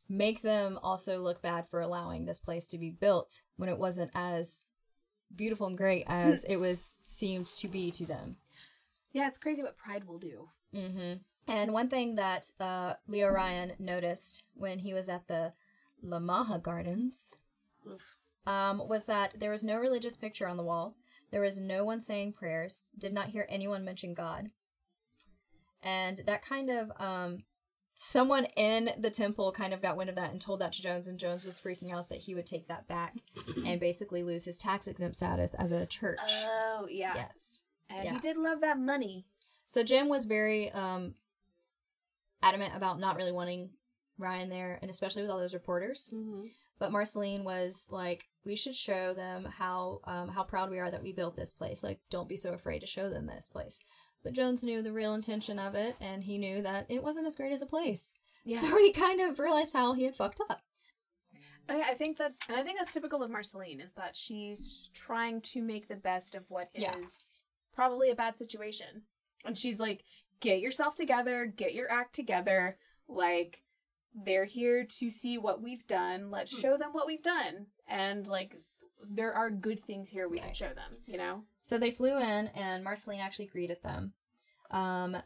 make 0.08 0.42
them 0.42 0.78
also 0.82 1.18
look 1.18 1.42
bad 1.42 1.66
for 1.70 1.80
allowing 1.80 2.24
this 2.24 2.38
place 2.40 2.66
to 2.68 2.78
be 2.78 2.90
built 2.90 3.40
when 3.56 3.68
it 3.68 3.78
wasn't 3.78 4.10
as 4.14 4.64
beautiful 5.34 5.66
and 5.66 5.76
great 5.76 6.04
as 6.06 6.44
it 6.44 6.56
was 6.56 6.96
seemed 7.00 7.46
to 7.46 7.68
be 7.68 7.90
to 7.92 8.06
them. 8.06 8.36
Yeah, 9.12 9.28
it's 9.28 9.38
crazy 9.38 9.62
what 9.62 9.76
pride 9.76 10.04
will 10.04 10.18
do. 10.18 10.48
Mm-hmm. 10.74 11.14
And 11.48 11.72
one 11.72 11.88
thing 11.88 12.14
that 12.14 12.46
uh, 12.60 12.94
Leo 13.08 13.30
Ryan 13.30 13.72
noticed 13.78 14.44
when 14.54 14.78
he 14.78 14.94
was 14.94 15.08
at 15.08 15.28
the 15.28 15.52
Lamaha 16.04 16.62
Gardens 16.62 17.36
um, 18.46 18.86
was 18.88 19.04
that 19.06 19.34
there 19.38 19.50
was 19.50 19.64
no 19.64 19.78
religious 19.78 20.16
picture 20.16 20.48
on 20.48 20.56
the 20.56 20.62
wall. 20.62 20.94
There 21.30 21.40
was 21.40 21.60
no 21.60 21.84
one 21.84 22.00
saying 22.00 22.34
prayers. 22.34 22.88
Did 22.96 23.12
not 23.12 23.30
hear 23.30 23.46
anyone 23.48 23.84
mention 23.84 24.14
God. 24.14 24.50
And 25.82 26.20
that 26.26 26.44
kind 26.44 26.70
of 26.70 26.92
um, 27.00 27.44
someone 27.94 28.46
in 28.56 28.90
the 28.98 29.10
temple 29.10 29.52
kind 29.52 29.72
of 29.72 29.82
got 29.82 29.96
wind 29.96 30.10
of 30.10 30.16
that 30.16 30.30
and 30.30 30.40
told 30.40 30.60
that 30.60 30.72
to 30.72 30.82
Jones, 30.82 31.06
and 31.06 31.18
Jones 31.18 31.44
was 31.44 31.58
freaking 31.58 31.92
out 31.92 32.08
that 32.08 32.18
he 32.18 32.34
would 32.34 32.46
take 32.46 32.68
that 32.68 32.88
back 32.88 33.16
and 33.66 33.80
basically 33.80 34.22
lose 34.22 34.44
his 34.44 34.58
tax 34.58 34.86
exempt 34.86 35.16
status 35.16 35.54
as 35.54 35.72
a 35.72 35.86
church. 35.86 36.18
Oh 36.22 36.86
yeah. 36.90 37.12
yes. 37.14 37.64
And 37.88 38.04
yeah. 38.04 38.12
he 38.14 38.18
did 38.18 38.36
love 38.36 38.60
that 38.60 38.78
money. 38.78 39.26
So 39.66 39.82
Jim 39.82 40.08
was 40.08 40.24
very 40.24 40.70
um, 40.72 41.14
adamant 42.42 42.74
about 42.74 42.98
not 42.98 43.16
really 43.16 43.32
wanting 43.32 43.70
Ryan 44.18 44.48
there, 44.48 44.78
and 44.80 44.90
especially 44.90 45.22
with 45.22 45.30
all 45.30 45.38
those 45.38 45.54
reporters. 45.54 46.12
Mm-hmm. 46.14 46.46
But 46.78 46.92
Marceline 46.92 47.44
was 47.44 47.88
like, 47.90 48.24
"We 48.44 48.56
should 48.56 48.74
show 48.74 49.14
them 49.14 49.46
how 49.58 50.00
um, 50.04 50.28
how 50.28 50.42
proud 50.42 50.70
we 50.70 50.78
are 50.78 50.90
that 50.90 51.02
we 51.02 51.12
built 51.12 51.36
this 51.36 51.52
place. 51.52 51.82
Like, 51.82 52.00
don't 52.10 52.28
be 52.28 52.36
so 52.36 52.52
afraid 52.52 52.80
to 52.80 52.86
show 52.86 53.08
them 53.08 53.26
this 53.26 53.48
place." 53.48 53.78
But 54.22 54.34
Jones 54.34 54.62
knew 54.62 54.82
the 54.82 54.92
real 54.92 55.14
intention 55.14 55.58
of 55.58 55.74
it, 55.74 55.96
and 56.00 56.22
he 56.24 56.38
knew 56.38 56.62
that 56.62 56.86
it 56.88 57.02
wasn't 57.02 57.26
as 57.26 57.36
great 57.36 57.52
as 57.52 57.62
a 57.62 57.66
place. 57.66 58.14
Yeah. 58.44 58.60
So 58.60 58.78
he 58.78 58.92
kind 58.92 59.20
of 59.20 59.38
realized 59.38 59.74
how 59.74 59.94
he 59.94 60.04
had 60.04 60.14
fucked 60.14 60.40
up. 60.48 60.62
I, 61.68 61.80
I 61.80 61.94
think 61.94 62.18
that, 62.18 62.34
and 62.48 62.56
I 62.56 62.62
think 62.62 62.78
that's 62.78 62.92
typical 62.92 63.22
of 63.22 63.30
Marceline 63.30 63.80
is 63.80 63.92
that 63.94 64.16
she's 64.16 64.90
trying 64.94 65.40
to 65.42 65.62
make 65.62 65.88
the 65.88 65.96
best 65.96 66.34
of 66.34 66.44
what 66.48 66.68
is 66.74 66.82
Yeah. 66.82 66.94
probably 67.72 68.10
a 68.10 68.16
bad 68.16 68.38
situation, 68.38 69.02
and 69.44 69.56
she's 69.56 69.78
like, 69.78 70.04
"Get 70.40 70.60
yourself 70.60 70.94
together, 70.94 71.46
get 71.46 71.74
your 71.74 71.90
act 71.90 72.14
together." 72.14 72.78
Like, 73.08 73.62
they're 74.14 74.44
here 74.44 74.84
to 74.84 75.10
see 75.10 75.38
what 75.38 75.62
we've 75.62 75.86
done. 75.86 76.30
Let's 76.30 76.52
hmm. 76.52 76.60
show 76.60 76.76
them 76.76 76.92
what 76.92 77.06
we've 77.06 77.22
done, 77.22 77.66
and 77.86 78.26
like, 78.26 78.56
there 79.08 79.32
are 79.32 79.50
good 79.50 79.84
things 79.84 80.08
here 80.08 80.28
we 80.28 80.38
can 80.38 80.54
show 80.54 80.68
them. 80.68 80.98
You 81.06 81.18
know. 81.18 81.42
So 81.62 81.78
they 81.78 81.90
flew 81.90 82.18
in, 82.18 82.48
and 82.48 82.84
Marceline 82.84 83.20
actually 83.20 83.46
greeted 83.46 83.82
them. 83.82 84.12
Um, 84.70 85.16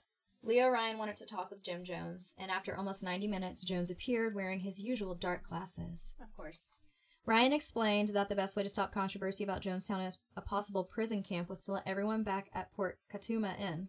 Leo 0.43 0.69
Ryan 0.69 0.99
wanted 0.99 1.17
to 1.17 1.27
talk 1.27 1.51
with 1.51 1.63
Jim 1.63 1.83
Jones, 1.83 2.35
and 2.39 2.51
after 2.51 2.77
almost 2.77 3.03
90 3.03 3.27
minutes, 3.27 3.65
Jones 3.65 3.91
appeared 3.91 4.35
wearing 4.35 4.61
his 4.61 4.83
usual 4.83 5.15
dark 5.15 5.49
glasses. 5.49 6.15
Of 6.23 6.35
course. 6.37 6.73
Ryan 7.25 7.53
explained 7.53 8.09
that 8.09 8.29
the 8.29 8.37
best 8.37 8.57
way 8.57 8.63
to 8.63 8.69
stop 8.69 8.93
controversy 8.93 9.43
about 9.43 9.61
Jonestown 9.61 10.07
as 10.07 10.19
a 10.37 10.41
possible 10.41 10.85
prison 10.85 11.25
camp 11.25 11.49
was 11.49 11.65
to 11.65 11.73
let 11.73 11.83
everyone 11.85 12.23
back 12.23 12.49
at 12.55 12.73
Port 12.73 13.01
Kaituma 13.13 13.59
in, 13.59 13.89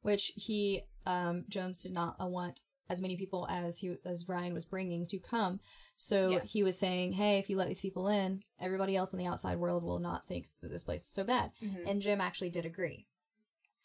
which 0.00 0.32
he, 0.34 0.82
um, 1.04 1.44
Jones 1.50 1.82
did 1.82 1.92
not 1.92 2.16
want 2.18 2.62
as 2.90 3.00
many 3.00 3.16
people 3.16 3.46
as 3.48 3.78
he 3.78 3.96
as 4.04 4.28
Ryan 4.28 4.52
was 4.52 4.66
bringing 4.66 5.06
to 5.06 5.18
come. 5.18 5.60
So 5.96 6.30
Yes. 6.32 6.52
he 6.52 6.62
was 6.62 6.78
saying, 6.78 7.12
"Hey, 7.12 7.38
if 7.38 7.48
you 7.48 7.56
let 7.56 7.68
these 7.68 7.80
people 7.80 8.08
in, 8.08 8.42
everybody 8.58 8.96
else 8.96 9.12
in 9.14 9.18
the 9.18 9.26
outside 9.26 9.58
world 9.58 9.82
will 9.84 10.00
not 10.00 10.26
think 10.26 10.46
that 10.60 10.68
this 10.70 10.82
place 10.82 11.02
is 11.02 11.10
so 11.12 11.24
bad." 11.24 11.52
Mhm. 11.62 11.88
And 11.88 12.02
Jim 12.02 12.20
actually 12.20 12.50
did 12.50 12.66
agree. 12.66 13.06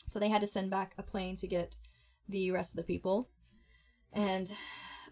So 0.07 0.19
they 0.19 0.29
had 0.29 0.41
to 0.41 0.47
send 0.47 0.69
back 0.69 0.93
a 0.97 1.03
plane 1.03 1.37
to 1.37 1.47
get 1.47 1.77
the 2.27 2.51
rest 2.51 2.73
of 2.73 2.77
the 2.77 2.83
people. 2.93 3.29
And 4.11 4.53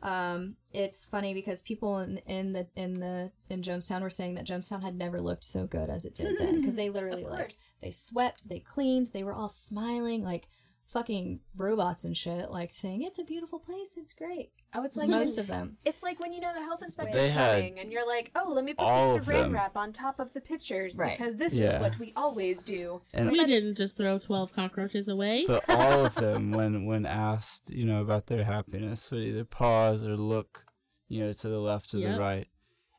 um, 0.02 0.58
it's 0.72 1.06
funny 1.06 1.34
because 1.34 1.62
people 1.62 2.00
in, 2.00 2.18
in 2.20 2.54
the 2.54 2.68
in 2.76 3.00
the 3.00 3.32
in 3.50 3.62
Jonestown 3.62 4.02
were 4.02 4.10
saying 4.10 4.36
that 4.36 4.46
Jonestown 4.48 4.82
had 4.82 4.96
never 4.98 5.22
looked 5.22 5.44
so 5.46 5.66
good 5.68 5.90
as 5.90 6.06
it 6.06 6.16
did 6.16 6.38
then 6.38 6.56
because 6.60 6.76
they 6.76 6.90
literally 6.98 7.26
like 7.26 7.54
they 7.82 7.92
swept, 7.92 8.48
they 8.50 8.60
cleaned, 8.60 9.08
they 9.14 9.24
were 9.24 9.34
all 9.34 9.50
smiling 9.50 10.24
like 10.24 10.48
fucking 10.94 11.40
robots 11.58 12.06
and 12.06 12.16
shit, 12.16 12.52
like 12.52 12.72
saying 12.72 13.02
it's 13.02 13.18
a 13.20 13.24
beautiful 13.24 13.60
place, 13.60 13.98
it's 13.98 14.14
great. 14.14 14.52
Oh, 14.76 14.84
it's 14.84 14.96
like 14.96 15.10
Most 15.10 15.38
of 15.38 15.48
them. 15.48 15.78
It's 15.84 16.02
like 16.04 16.20
when 16.20 16.32
you 16.34 16.40
know 16.40 16.54
the 16.54 16.62
health 16.62 16.82
inspector's 16.84 17.16
They 17.16 17.32
coming 17.32 17.80
and 17.80 17.92
you're 17.92 18.08
like, 18.08 18.32
oh, 18.36 18.52
let 18.54 18.64
me 18.64 18.74
put 18.74 18.84
all 18.84 19.16
the 19.16 19.20
saran 19.20 19.54
wrap 19.54 19.76
on 19.76 19.92
top 19.92 20.20
of 20.20 20.32
the 20.34 20.42
pictures 20.42 20.96
Right. 20.98 21.18
because 21.18 21.36
this 21.38 21.54
Yeah. 21.56 21.76
is 21.76 21.82
what 21.82 21.98
we 22.00 22.14
always 22.16 22.62
do. 22.62 23.02
And 23.14 23.32
We 23.32 23.44
didn't 23.46 23.76
just 23.76 23.98
throw 23.98 24.20
12 24.20 24.54
cockroaches 24.54 25.08
away. 25.10 25.46
but 25.48 25.64
all 25.70 26.06
of 26.06 26.16
them, 26.16 26.52
when 26.52 26.86
when 26.86 27.06
asked, 27.06 27.72
you 27.72 27.86
know, 27.86 28.02
about 28.02 28.28
their 28.28 28.44
happiness, 28.44 29.10
would 29.12 29.24
either 29.24 29.46
pause 29.46 30.06
or 30.06 30.16
look, 30.16 30.66
you 31.08 31.20
know, 31.26 31.34
to 31.34 31.50
the 31.50 31.60
left 31.60 31.94
or 31.94 31.98
Yep. 32.00 32.14
the 32.16 32.20
right, 32.20 32.48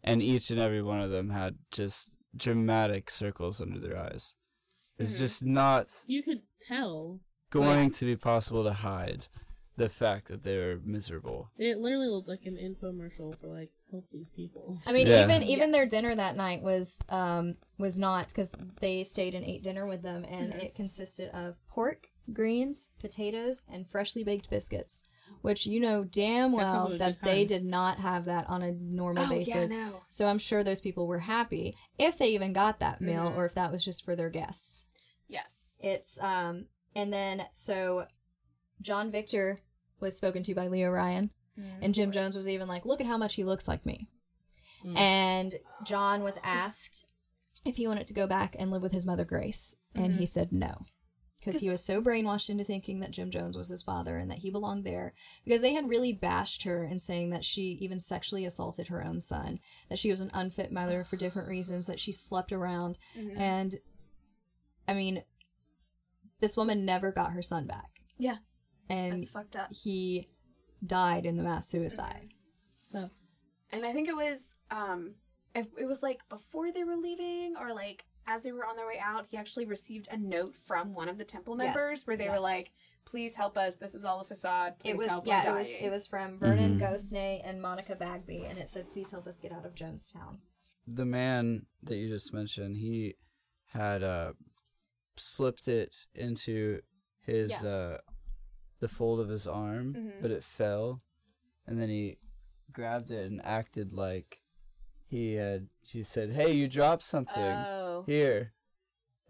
and 0.03 0.21
each 0.23 0.51
and 0.51 0.59
every 0.61 0.83
one 0.83 1.01
of 1.01 1.11
them 1.11 1.31
had 1.31 1.59
just 1.71 2.11
dramatic 2.37 3.09
circles 3.11 3.61
under 3.61 3.79
their 3.79 3.97
eyes. 3.97 4.35
It's 4.99 5.15
Mhm. 5.15 5.19
just 5.19 5.45
not 5.45 5.89
You 6.07 6.23
could 6.23 6.43
tell. 6.61 7.21
Going 7.63 7.89
Yes. 7.89 7.99
to 8.01 8.05
be 8.05 8.17
possible 8.17 8.65
to 8.65 8.73
hide 8.73 9.29
the 9.77 9.89
fact 9.89 10.29
that 10.29 10.43
they're 10.45 10.79
miserable. 10.85 11.51
It 11.59 11.79
literally 11.79 12.07
looked 12.09 12.29
like 12.29 12.45
an 12.47 12.57
infomercial 12.57 13.37
for 13.41 13.49
like 13.49 13.71
help 13.91 14.05
these 14.13 14.31
people. 14.31 14.79
I 14.87 14.93
mean, 14.93 15.07
Yeah. 15.07 15.25
even 15.25 15.43
even 15.45 15.71
their 15.71 15.89
dinner 15.89 16.15
that 16.15 16.37
night 16.37 16.63
was 16.63 17.03
um 17.09 17.57
was 17.79 17.99
not 17.99 18.29
because 18.29 18.55
they 18.81 19.03
stayed 19.05 19.35
and 19.35 19.45
ate 19.45 19.63
dinner 19.63 19.87
with 19.87 20.03
them, 20.03 20.25
and 20.25 20.53
it 20.55 20.75
consisted 20.75 21.29
of 21.31 21.57
pork, 21.69 22.09
greens, 22.33 22.91
potatoes, 23.01 23.65
and 23.73 23.89
freshly 23.91 24.23
baked 24.25 24.49
biscuits. 24.51 25.03
Which 25.43 25.67
you 25.67 25.81
know 25.81 26.05
damn 26.05 26.53
well 26.53 26.89
like 26.91 26.99
that 26.99 27.21
they 27.23 27.41
time. 27.41 27.47
did 27.47 27.65
not 27.65 27.99
have 27.99 28.25
that 28.27 28.49
on 28.49 28.63
a 28.63 28.73
normal 28.73 29.25
Oh, 29.25 29.31
yeah, 29.33 29.39
basis. 29.39 29.77
no. 29.77 30.03
So 30.09 30.27
I'm 30.29 30.39
sure 30.39 30.63
those 30.63 30.81
people 30.81 31.07
were 31.07 31.19
happy 31.21 31.75
if 31.99 32.17
they 32.19 32.29
even 32.29 32.53
got 32.53 32.79
that 32.81 33.01
meal, 33.01 33.31
Mhm. 33.31 33.37
or 33.37 33.45
if 33.45 33.55
that 33.55 33.73
was 33.73 33.85
just 33.85 34.05
for 34.05 34.15
their 34.17 34.31
guests. 34.31 34.87
Yes. 35.29 35.77
It's 35.81 36.19
um 36.23 36.67
and 36.95 37.13
then 37.13 37.47
so 37.53 38.07
John 38.81 39.11
Victor 39.11 39.61
was 40.01 40.17
spoken 40.17 40.43
to 40.45 40.55
by 40.55 40.69
Leo 40.69 40.91
Ryan 40.91 41.31
and 41.81 41.95
Jim 41.95 42.11
Jones 42.11 42.35
was 42.35 42.49
even 42.49 42.67
like, 42.67 42.85
"Look 42.85 43.01
at 43.01 43.07
how 43.07 43.17
much 43.17 43.35
he 43.35 43.45
looks 43.45 43.69
like 43.69 43.87
me." 43.87 44.09
Mm. 44.85 44.97
And 44.99 45.55
John 45.85 46.23
was 46.23 46.39
asked 46.43 47.07
if 47.65 47.77
he 47.77 47.87
wanted 47.87 48.07
to 48.09 48.15
go 48.15 48.27
back 48.27 48.57
and 48.59 48.71
live 48.71 48.83
with 48.83 48.93
his 48.93 49.07
mother 49.07 49.25
Grace, 49.25 49.77
and 49.95 50.17
he 50.17 50.27
said 50.27 50.53
no. 50.53 50.87
Because 51.39 51.61
he 51.61 51.69
was 51.69 51.85
so 51.85 52.01
brainwashed 52.01 52.49
into 52.49 52.65
thinking 52.65 53.01
that 53.01 53.11
Jim 53.11 53.31
Jones 53.31 53.57
was 53.57 53.69
his 53.69 53.83
father 53.83 54.17
and 54.17 54.31
that 54.31 54.39
he 54.39 54.51
belonged 54.51 54.85
there. 54.85 55.13
Because 55.45 55.61
they 55.61 55.75
had 55.75 55.91
really 55.91 56.11
bashed 56.11 56.63
her 56.63 56.85
in 56.85 56.99
saying 56.99 57.31
that 57.31 57.45
she 57.45 57.77
even 57.83 58.01
sexually 58.01 58.47
assaulted 58.47 58.89
her 58.89 59.05
own 59.05 59.21
son, 59.21 59.61
that 59.91 59.99
she 59.99 60.11
was 60.11 60.23
an 60.23 60.31
unfit 60.33 60.73
mother 60.73 61.05
for 61.05 61.17
different 61.17 61.49
reasons, 61.49 61.87
that 61.87 62.01
she 62.01 62.13
slept 62.13 62.51
around. 62.51 62.97
Mhm. 63.15 63.39
And 63.39 63.77
I 64.89 64.95
mean, 64.95 65.23
this 66.45 66.57
woman 66.59 66.85
never 66.85 67.11
got 67.11 67.33
her 67.33 67.41
son 67.41 67.67
back. 67.67 67.91
Yeah. 68.19 68.37
And 68.91 69.23
That's 69.23 69.31
fucked 69.31 69.57
up. 69.57 69.69
he 69.73 70.29
died 70.87 71.25
in 71.25 71.37
the 71.39 71.43
mass 71.43 71.69
suicide. 71.71 72.35
So. 72.75 73.09
And 73.73 73.87
I 73.87 73.93
think 73.95 74.09
it 74.09 74.17
was 74.17 74.57
um 74.71 75.15
it, 75.55 75.67
it 75.79 75.87
was 75.87 76.03
like 76.03 76.21
before 76.29 76.71
they 76.71 76.85
were 76.85 76.97
leaving 76.97 77.55
or 77.59 77.73
like 77.75 78.05
as 78.27 78.43
they 78.43 78.53
were 78.53 78.67
on 78.67 78.77
their 78.77 78.87
way 78.87 78.99
out, 79.03 79.27
he 79.31 79.39
actually 79.39 79.65
received 79.65 80.09
a 80.11 80.19
note 80.19 80.55
from 80.67 80.93
one 80.95 81.09
of 81.09 81.17
the 81.17 81.25
temple 81.25 81.57
Yes, 81.59 81.75
members 81.75 82.07
where 82.07 82.17
they 82.17 82.29
were 82.31 82.41
like, 82.41 82.71
"Please 83.07 83.37
help 83.37 83.57
us. 83.59 83.77
This 83.77 83.95
is 83.95 84.05
all 84.05 84.21
a 84.21 84.25
facade. 84.25 84.79
Please 84.81 84.91
It 84.93 84.97
was 84.99 85.11
help. 85.11 85.27
yeah, 85.27 85.51
it 85.51 85.55
was 85.55 85.75
it 85.77 85.91
was 85.91 86.07
from 86.07 86.39
Vernon 86.39 86.79
Mhm. 86.79 86.83
Gosney 86.83 87.41
and 87.45 87.61
Monica 87.61 87.95
Bagby, 87.97 88.45
and 88.49 88.59
it 88.59 88.69
said, 88.69 88.89
"Please 88.91 89.11
help 89.11 89.27
us 89.27 89.39
get 89.39 89.53
out 89.53 89.65
of 89.67 89.75
Jonestown." 89.75 90.39
The 90.87 91.05
man 91.05 91.67
that 91.83 91.97
you 91.97 92.09
just 92.09 92.33
mentioned, 92.33 92.77
he 92.77 93.17
had 93.79 94.03
uh, 94.03 94.33
slipped 95.17 95.69
it 95.69 96.07
into 96.15 96.81
his 97.21 97.63
uh, 97.65 97.99
the 98.81 98.89
fold 98.89 99.21
of 99.21 99.29
his 99.29 99.47
arm, 99.47 99.95
Mhm. 99.95 100.23
but 100.23 100.31
it 100.31 100.45
fell, 100.45 101.03
and 101.67 101.81
then 101.81 101.89
he 101.89 102.19
grabbed 102.73 103.11
it 103.11 103.31
and 103.31 103.41
acted 103.45 103.93
like 103.93 104.41
he 105.07 105.35
had. 105.35 105.69
He 105.83 106.03
said, 106.03 106.33
"Hey, 106.33 106.53
you 106.53 106.69
dropped 106.69 107.03
something." 107.03 107.43
Oh. 107.43 108.03
here. 108.07 108.53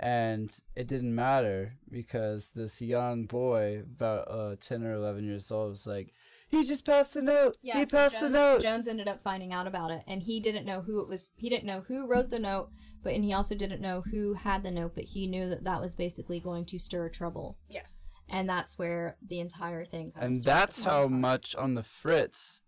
And 0.01 0.51
it 0.75 0.89
didn't 0.89 1.15
matter 1.15 1.79
because 1.89 2.51
this 2.53 2.83
young 2.83 3.27
boy, 3.27 3.79
about 3.81 4.29
uh, 4.29 4.57
10 4.61 4.83
or 4.83 4.93
11 4.93 5.25
years 5.25 5.53
old, 5.53 5.71
was 5.71 5.87
like, 5.87 6.13
he 6.57 6.65
just 6.65 6.85
passed 6.85 7.17
a 7.17 7.23
note. 7.23 7.57
Yeah, 7.63 7.79
he 7.79 7.85
so 7.85 7.99
passed 7.99 8.21
Jones, 8.21 8.35
a 8.35 8.37
note. 8.37 8.63
Jones 8.63 8.89
ended 8.89 9.09
up 9.09 9.23
finding 9.23 9.53
out 9.53 9.67
about 9.67 9.91
it, 9.91 10.03
and 10.07 10.23
he 10.23 10.41
didn't 10.41 10.67
know 10.67 10.83
who 10.83 11.01
it 11.01 11.09
was. 11.09 11.31
He 11.37 11.49
didn't 11.49 11.65
know 11.65 11.85
who 11.89 12.07
wrote 12.07 12.31
the 12.31 12.39
note, 12.39 12.71
but 13.03 13.15
and 13.15 13.25
he 13.25 13.33
also 13.33 13.55
didn't 13.55 13.81
know 13.81 14.03
who 14.11 14.35
had 14.35 14.63
the 14.63 14.71
note. 14.71 14.93
But 14.95 15.05
he 15.05 15.27
knew 15.27 15.49
that 15.49 15.65
that 15.65 15.81
was 15.81 15.95
basically 15.95 16.41
going 16.41 16.65
to 16.67 16.79
stir 16.79 17.09
trouble, 17.09 17.59
Yes. 17.69 18.15
and 18.29 18.49
that's 18.49 18.79
where 18.79 19.17
the 19.27 19.41
entire 19.41 19.85
thing. 19.85 20.13
Kind 20.13 20.25
and 20.27 20.37
that's 20.43 20.83
how 20.83 21.07
much 21.09 21.55
on 21.57 21.75
the 21.75 21.83
fritz 21.83 22.63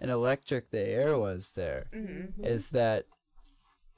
and 0.00 0.10
electric 0.10 0.70
the 0.70 0.80
air 0.86 1.18
was 1.18 1.52
there. 1.52 1.86
Mm-hmm. 1.94 2.44
Is 2.44 2.70
that 2.70 3.06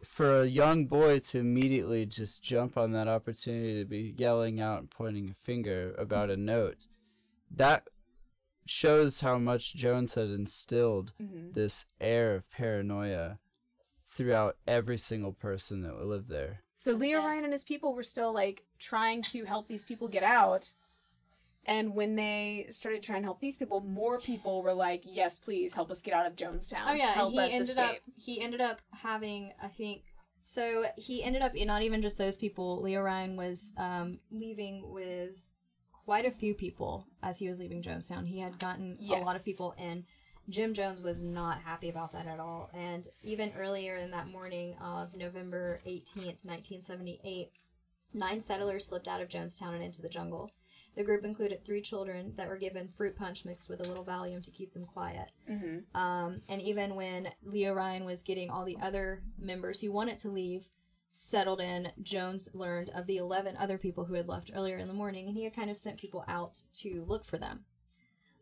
for 0.04 0.42
a 0.42 0.46
young 0.46 0.84
boy 0.84 1.18
to 1.18 1.38
immediately 1.38 2.04
just 2.04 2.42
jump 2.42 2.76
on 2.76 2.92
that 2.92 3.08
opportunity 3.08 3.78
to 3.78 3.88
be 3.88 4.14
yelling 4.18 4.60
out 4.60 4.80
and 4.80 4.90
pointing 4.90 5.30
a 5.30 5.34
finger 5.34 5.94
about 5.96 6.28
a 6.30 6.36
note, 6.36 6.76
that 7.50 7.88
shows 8.66 9.20
how 9.20 9.38
much 9.38 9.74
Jones 9.74 10.14
had 10.14 10.28
instilled 10.30 11.12
Mm-hmm. 11.20 11.52
this 11.52 11.86
air 12.00 12.34
of 12.36 12.50
paranoia 12.50 13.38
throughout 14.10 14.56
every 14.66 14.98
single 14.98 15.32
person 15.32 15.82
that 15.82 16.04
lived 16.04 16.28
there. 16.28 16.60
So 16.76 16.92
Leo 16.92 17.18
Ryan 17.20 17.44
and 17.44 17.52
his 17.52 17.64
people 17.64 17.94
were 17.94 18.02
still 18.02 18.32
like 18.32 18.64
trying 18.78 19.22
to 19.32 19.44
help 19.44 19.68
these 19.68 19.84
people 19.84 20.08
get 20.08 20.22
out. 20.22 20.72
And 21.66 21.94
when 21.94 22.14
they 22.16 22.66
started 22.70 23.02
trying 23.02 23.22
to 23.22 23.26
help 23.26 23.40
these 23.40 23.56
people, 23.56 23.80
more 23.80 24.20
people 24.20 24.62
were 24.62 24.74
like, 24.74 25.02
"Yes, 25.06 25.38
please 25.38 25.72
help 25.72 25.90
us 25.90 26.02
get 26.02 26.12
out 26.12 26.26
of 26.26 26.36
Jonestown. 26.36 26.82
Oh 26.86 26.92
yeah, 26.92 27.12
help 27.14 27.30
and 27.32 27.40
us 27.40 27.48
he 27.48 27.54
ended 27.54 27.68
escape." 27.70 27.90
up 27.90 27.96
he 28.16 28.40
ended 28.42 28.60
up 28.60 28.82
having 28.92 29.52
I 29.62 29.68
think 29.68 30.02
so 30.42 30.84
he 30.98 31.24
ended 31.24 31.40
up 31.40 31.52
not 31.54 31.80
even 31.82 32.02
just 32.02 32.18
those 32.18 32.36
people. 32.36 32.82
Leo 32.82 33.00
Ryan 33.00 33.36
was 33.36 33.72
um, 33.78 34.18
leaving 34.30 34.92
with 34.92 35.30
quite 36.04 36.26
a 36.26 36.30
few 36.30 36.54
people 36.54 37.06
as 37.22 37.38
he 37.38 37.48
was 37.48 37.58
leaving 37.58 37.82
Jonestown. 37.82 38.26
He 38.26 38.40
had 38.40 38.58
gotten 38.58 38.96
a 39.10 39.20
lot 39.20 39.36
of 39.36 39.44
people 39.44 39.74
in. 39.78 40.04
Jim 40.48 40.74
Jones 40.74 41.00
was 41.00 41.22
not 41.22 41.62
happy 41.62 41.88
about 41.88 42.12
that 42.12 42.26
at 42.26 42.38
all. 42.38 42.70
And 42.74 43.06
even 43.22 43.52
earlier 43.58 43.96
in 43.96 44.10
that 44.10 44.28
morning 44.28 44.76
of 44.82 45.16
November 45.16 45.80
18th, 45.86 46.44
1978, 46.44 47.50
nine 48.12 48.40
settlers 48.40 48.86
slipped 48.86 49.08
out 49.08 49.22
of 49.22 49.28
Jonestown 49.28 49.74
and 49.74 49.82
into 49.82 50.02
the 50.02 50.08
jungle. 50.08 50.50
The 50.96 51.02
group 51.02 51.24
included 51.24 51.64
three 51.64 51.80
children 51.80 52.34
that 52.36 52.48
were 52.48 52.56
given 52.56 52.88
fruit 52.96 53.16
punch 53.16 53.44
mixed 53.44 53.68
with 53.68 53.84
a 53.84 53.88
little 53.88 54.04
Valium 54.04 54.42
to 54.42 54.50
keep 54.50 54.74
them 54.74 54.84
quiet. 54.84 55.30
Mm-hmm. 55.50 56.00
Um, 56.00 56.42
and 56.48 56.62
even 56.62 56.94
when 56.94 57.30
Leo 57.42 57.74
Ryan 57.74 58.04
was 58.04 58.22
getting 58.22 58.50
all 58.50 58.64
the 58.64 58.78
other 58.80 59.22
members 59.38 59.80
who 59.80 59.90
wanted 59.90 60.18
to 60.18 60.28
leave 60.28 60.68
settled 61.14 61.60
in, 61.60 61.92
Jones 62.02 62.48
learned 62.52 62.90
of 62.90 63.06
the 63.06 63.16
11 63.16 63.56
other 63.56 63.78
people 63.78 64.04
who 64.04 64.14
had 64.14 64.28
left 64.28 64.50
earlier 64.52 64.76
in 64.78 64.88
the 64.88 64.94
morning, 64.94 65.28
and 65.28 65.36
he 65.36 65.44
had 65.44 65.54
kind 65.54 65.70
of 65.70 65.76
sent 65.76 65.96
people 65.96 66.24
out 66.26 66.62
to 66.80 67.04
look 67.06 67.24
for 67.24 67.38
them. 67.38 67.64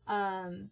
Um, 0.08 0.70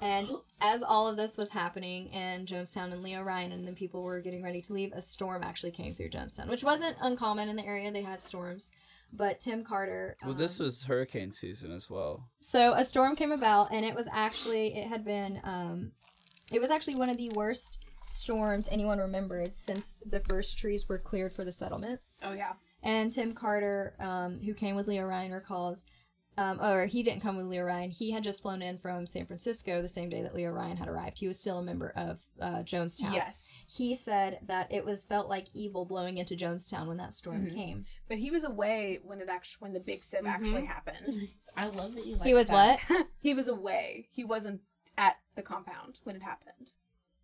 and 0.00 0.30
as 0.60 0.82
all 0.82 1.06
of 1.06 1.18
this 1.18 1.36
was 1.36 1.50
happening 1.50 2.08
in 2.08 2.46
Jonestown 2.46 2.92
and 2.92 3.02
Leo 3.02 3.22
Ryan 3.22 3.52
and 3.52 3.68
the 3.68 3.72
people 3.72 4.02
were 4.02 4.20
getting 4.20 4.42
ready 4.42 4.62
to 4.62 4.72
leave, 4.72 4.92
a 4.94 5.02
storm 5.02 5.42
actually 5.42 5.70
came 5.70 5.92
through 5.92 6.08
Jonestown, 6.08 6.48
which 6.48 6.64
wasn't 6.64 6.96
uncommon 7.00 7.50
in 7.50 7.56
the 7.56 7.66
area. 7.66 7.92
They 7.92 8.02
had 8.02 8.22
storms. 8.22 8.72
But 9.12 9.38
Tim 9.38 9.62
Carter. 9.62 10.16
Well, 10.24 10.32
this 10.32 10.58
um, 10.58 10.64
was 10.64 10.84
hurricane 10.84 11.30
season 11.30 11.72
as 11.72 11.90
well. 11.90 12.30
so 12.40 12.72
a 12.72 12.82
storm 12.82 13.14
came 13.14 13.32
about, 13.32 13.70
and 13.70 13.84
it 13.84 13.94
was 13.94 14.08
actually 14.10 14.74
it 14.74 14.88
had 14.88 15.04
been 15.04 15.42
um, 15.44 15.92
it 16.50 16.58
was 16.58 16.70
actually 16.70 16.94
one 16.94 17.10
of 17.10 17.18
the 17.18 17.28
worst 17.34 17.84
storms 18.02 18.68
anyone 18.70 18.98
remembered 18.98 19.54
since 19.54 20.02
the 20.04 20.20
first 20.20 20.58
trees 20.58 20.88
were 20.88 20.98
cleared 20.98 21.32
for 21.32 21.44
the 21.44 21.52
settlement. 21.52 22.00
Oh 22.22 22.32
yeah. 22.32 22.52
And 22.82 23.12
Tim 23.12 23.32
Carter, 23.32 23.94
um, 24.00 24.40
who 24.44 24.54
came 24.54 24.74
with 24.74 24.88
Leo 24.88 25.04
Ryan, 25.04 25.32
recalls, 25.32 25.84
um, 26.36 26.58
or 26.60 26.86
he 26.86 27.02
didn't 27.04 27.20
come 27.22 27.36
with 27.36 27.46
Leo 27.46 27.62
Ryan. 27.62 27.90
He 27.90 28.10
had 28.10 28.24
just 28.24 28.42
flown 28.42 28.60
in 28.62 28.78
from 28.78 29.06
San 29.06 29.26
Francisco 29.26 29.80
the 29.82 29.88
same 29.88 30.08
day 30.08 30.22
that 30.22 30.34
Leo 30.34 30.50
Ryan 30.50 30.78
had 30.78 30.88
arrived. 30.88 31.18
He 31.20 31.28
was 31.28 31.38
still 31.38 31.58
a 31.58 31.62
member 31.62 31.92
of 31.94 32.20
uh, 32.40 32.62
Jonestown. 32.64 33.12
Yes. 33.14 33.54
He 33.68 33.94
said 33.94 34.40
that 34.46 34.72
it 34.72 34.84
was 34.84 35.04
felt 35.04 35.28
like 35.28 35.46
evil 35.54 35.84
blowing 35.84 36.16
into 36.16 36.34
Jonestown 36.34 36.86
when 36.88 36.96
that 36.96 37.14
storm 37.14 37.46
Mhm. 37.46 37.54
came. 37.54 37.84
But 38.08 38.18
he 38.18 38.30
was 38.32 38.42
away 38.44 38.98
when 39.04 39.20
it 39.20 39.28
actually 39.28 39.58
when 39.60 39.72
the 39.74 39.80
big 39.80 40.02
sieve 40.02 40.26
actually 40.26 40.64
happened. 40.64 41.28
I 41.56 41.66
love 41.68 41.94
that 41.94 42.06
you. 42.06 42.16
Like 42.16 42.26
he 42.26 42.34
was 42.34 42.48
that. 42.48 42.80
what? 42.88 43.06
he 43.20 43.34
was 43.34 43.46
away. 43.46 44.08
He 44.10 44.24
wasn't 44.24 44.62
at 44.98 45.18
the 45.36 45.42
compound 45.42 46.00
when 46.04 46.16
it 46.16 46.22
happened. 46.22 46.72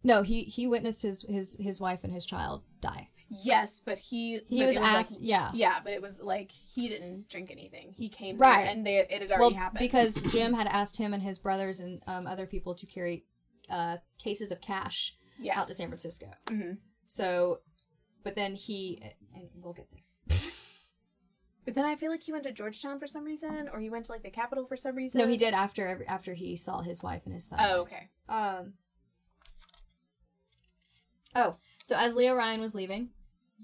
No, 0.02 0.22
he 0.22 0.44
he 0.44 0.66
witnessed 0.66 1.02
his 1.02 1.22
his 1.28 1.56
his 1.60 1.80
wife 1.80 2.00
and 2.04 2.12
his 2.12 2.24
child 2.24 2.62
die. 2.80 3.10
Yes, 3.30 3.80
but 3.84 3.98
he 3.98 4.40
He 4.48 4.60
but 4.60 4.66
was 4.66 4.76
like- 4.76 4.84
asked, 4.86 5.20
yeah. 5.20 5.50
yeah, 5.52 5.80
but 5.84 5.92
it 5.92 6.00
was 6.00 6.18
like 6.20 6.50
he 6.50 6.88
didn't 6.88 7.28
drink 7.28 7.50
anything. 7.50 7.92
He 7.96 8.08
came 8.08 8.38
Right. 8.38 8.62
and 8.68 8.86
they 8.86 8.98
it 8.98 9.10
had 9.10 9.30
already 9.30 9.54
well, 9.54 9.62
happened 9.62 9.80
because 9.80 10.20
Jim 10.32 10.54
had 10.54 10.66
asked 10.66 10.96
him 10.96 11.12
and 11.12 11.22
his 11.22 11.38
brothers 11.38 11.78
and 11.78 12.02
um, 12.06 12.26
other 12.26 12.46
people 12.46 12.74
to 12.74 12.86
carry 12.86 13.26
uh, 13.68 13.98
cases 14.18 14.50
of 14.50 14.62
cash 14.62 15.14
yes. 15.38 15.58
out 15.58 15.66
to 15.66 15.74
San 15.74 15.88
Francisco. 15.88 16.28
hmm 16.48 16.72
So, 17.06 17.60
but 18.24 18.34
then 18.34 18.54
he, 18.54 18.98
and 19.34 19.48
we'll 19.62 19.74
get 19.74 19.88
there. 19.90 20.38
But 21.64 21.74
then 21.74 21.84
I 21.84 21.96
feel 21.96 22.10
like 22.10 22.22
he 22.22 22.32
went 22.32 22.44
to 22.44 22.52
Georgetown 22.52 22.98
for 22.98 23.06
some 23.06 23.24
reason, 23.24 23.68
or 23.70 23.78
he 23.78 23.90
went 23.90 24.06
to 24.06 24.12
like 24.12 24.22
the 24.22 24.30
capital 24.30 24.64
for 24.64 24.74
some 24.78 24.96
reason. 24.96 25.20
No, 25.20 25.26
he 25.26 25.36
did 25.36 25.52
after 25.52 26.02
after 26.08 26.32
he 26.32 26.56
saw 26.56 26.80
his 26.80 27.02
wife 27.02 27.26
and 27.26 27.34
his 27.34 27.44
son. 27.50 27.58
Oh, 27.62 27.80
okay. 27.82 28.08
Um. 28.26 28.72
Oh, 31.34 31.56
so 31.82 31.96
as 31.96 32.14
Leo 32.14 32.34
Ryan 32.34 32.60
was 32.60 32.74
leaving, 32.74 33.10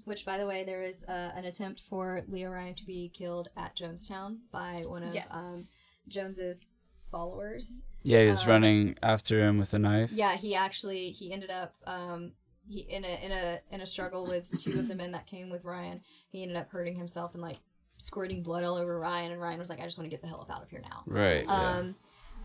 which 0.03 0.25
by 0.25 0.37
the 0.37 0.45
way, 0.47 0.63
there 0.63 0.83
is 0.83 1.03
uh, 1.07 1.31
an 1.35 1.45
attempt 1.45 1.79
for 1.81 2.23
Leo 2.27 2.49
Ryan 2.51 2.75
to 2.75 2.85
be 2.85 3.09
killed 3.09 3.49
at 3.57 3.75
Jonestown 3.75 4.37
by 4.51 4.83
one 4.85 5.03
of 5.03 5.13
Yes. 5.15 5.33
um, 5.33 5.67
Jones's 6.07 6.71
followers. 7.11 7.83
Yeah, 8.03 8.21
he 8.23 8.27
was 8.27 8.45
Uh, 8.45 8.51
running 8.51 8.97
after 9.01 9.39
him 9.43 9.57
with 9.57 9.73
a 9.73 9.79
knife. 9.79 10.11
Yeah, 10.11 10.35
he 10.35 10.53
actually 10.55 11.09
he 11.09 11.31
ended 11.31 11.49
up 11.49 11.73
um 11.87 12.33
he 12.67 12.79
in 12.81 13.03
a 13.03 13.25
in 13.25 13.31
a 13.31 13.59
in 13.71 13.81
a 13.81 13.85
struggle 13.85 14.27
with 14.27 14.51
two 14.59 14.79
of 14.79 14.87
the 14.87 14.95
men 14.95 15.11
that 15.11 15.25
came 15.25 15.49
with 15.49 15.63
Ryan. 15.63 16.01
He 16.29 16.41
ended 16.43 16.57
up 16.57 16.69
hurting 16.69 16.95
himself 16.95 17.33
and 17.33 17.41
like 17.41 17.57
squirting 17.97 18.43
blood 18.43 18.63
all 18.63 18.75
over 18.75 18.99
Ryan, 18.99 19.31
and 19.31 19.41
Ryan 19.41 19.57
was 19.59 19.69
like, 19.69 19.79
"I 19.79 19.83
just 19.83 19.97
want 19.97 20.05
to 20.05 20.11
get 20.15 20.21
the 20.21 20.27
hell 20.27 20.41
up 20.41 20.51
out 20.55 20.61
of 20.63 20.69
here 20.69 20.81
now." 20.81 21.03
Right. 21.07 21.45
yeah. 21.45 21.77
Um, 21.77 21.95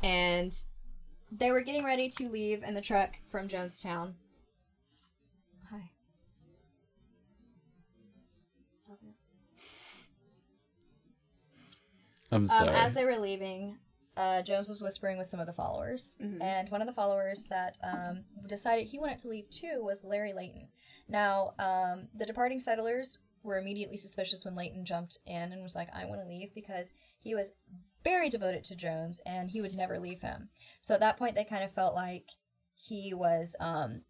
and 0.02 0.52
they 1.32 1.50
were 1.50 1.60
getting 1.60 1.84
ready 1.84 2.08
to 2.08 2.28
leave 2.28 2.62
in 2.62 2.74
the 2.74 2.80
truck 2.80 3.16
from 3.28 3.48
Jonestown. 3.48 4.14
I'm 12.30 12.48
Um, 12.50 12.68
as 12.68 12.94
they 12.94 13.04
were 13.04 13.18
leaving, 13.18 13.78
uh, 14.16 14.42
Jones 14.42 14.68
was 14.68 14.80
whispering 14.82 15.18
with 15.18 15.26
some 15.26 15.40
of 15.40 15.46
the 15.46 15.52
followers, 15.52 16.14
and 16.42 16.68
one 16.68 16.80
of 16.80 16.86
the 16.86 16.92
followers 16.92 17.46
that 17.46 17.78
um, 17.82 18.24
decided 18.46 18.88
he 18.88 18.98
wanted 18.98 19.18
to 19.20 19.28
leave 19.28 19.48
too 19.50 19.80
was 19.82 20.04
Larry 20.04 20.32
Layton. 20.32 20.68
Now, 21.08 21.54
um, 21.58 22.08
the 22.14 22.26
departing 22.26 22.60
settlers 22.60 23.20
were 23.42 23.58
immediately 23.58 23.96
suspicious 23.96 24.44
when 24.44 24.54
Layton 24.54 24.84
jumped 24.84 25.18
in 25.26 25.52
and 25.52 25.62
was 25.62 25.74
like, 25.74 25.88
"I 25.94 26.04
want 26.04 26.20
to 26.20 26.28
leave," 26.28 26.54
because 26.54 26.92
he 27.20 27.34
was 27.34 27.52
very 28.02 28.28
devoted 28.28 28.64
to 28.64 28.74
Jones 28.74 29.20
and 29.26 29.50
he 29.50 29.60
would 29.60 29.74
never 29.74 29.98
leave 29.98 30.22
him. 30.22 30.48
So 30.80 30.94
at 30.94 31.00
that 31.00 31.16
point, 31.18 31.34
they 31.34 31.44
kind 31.44 31.62
of 31.64 31.72
felt 31.72 31.94
like 31.94 32.30
he 32.74 33.12
was 33.12 33.56
um, 33.60 34.02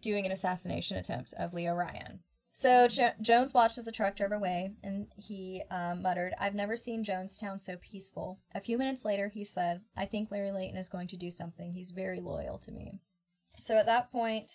doing 0.00 0.26
an 0.26 0.32
assassination 0.32 0.96
attempt 0.96 1.32
of 1.38 1.54
Leo 1.54 1.74
Ryan. 1.74 2.20
So 2.54 2.86
jo- 2.86 3.12
Jones 3.20 3.54
watched 3.54 3.78
as 3.78 3.86
the 3.86 3.92
truck 3.92 4.14
drove 4.14 4.30
away, 4.30 4.74
and 4.84 5.06
he 5.16 5.62
um, 5.70 6.02
muttered, 6.02 6.34
"I've 6.38 6.54
never 6.54 6.76
seen 6.76 7.02
Jonestown 7.02 7.58
so 7.58 7.76
peaceful." 7.76 8.40
A 8.54 8.60
few 8.60 8.76
minutes 8.76 9.06
later, 9.06 9.28
he 9.28 9.42
said, 9.42 9.80
"I 9.96 10.04
think 10.04 10.30
Larry 10.30 10.52
Layton 10.52 10.76
is 10.76 10.90
going 10.90 11.08
to 11.08 11.16
do 11.16 11.30
something. 11.30 11.72
He's 11.72 11.92
very 11.92 12.20
loyal 12.20 12.58
to 12.58 12.70
me." 12.70 13.00
So 13.56 13.76
at 13.78 13.86
that 13.86 14.12
point, 14.12 14.52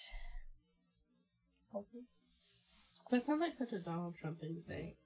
hold 1.71 1.85
please. 1.91 2.19
That 3.09 3.23
sounds 3.23 3.41
like 3.41 3.53
such 3.53 3.73
a 3.73 3.79
Donald 3.79 4.15
Trump 4.15 4.39
thing 4.39 4.53
to 4.53 4.61
say. 4.61 4.97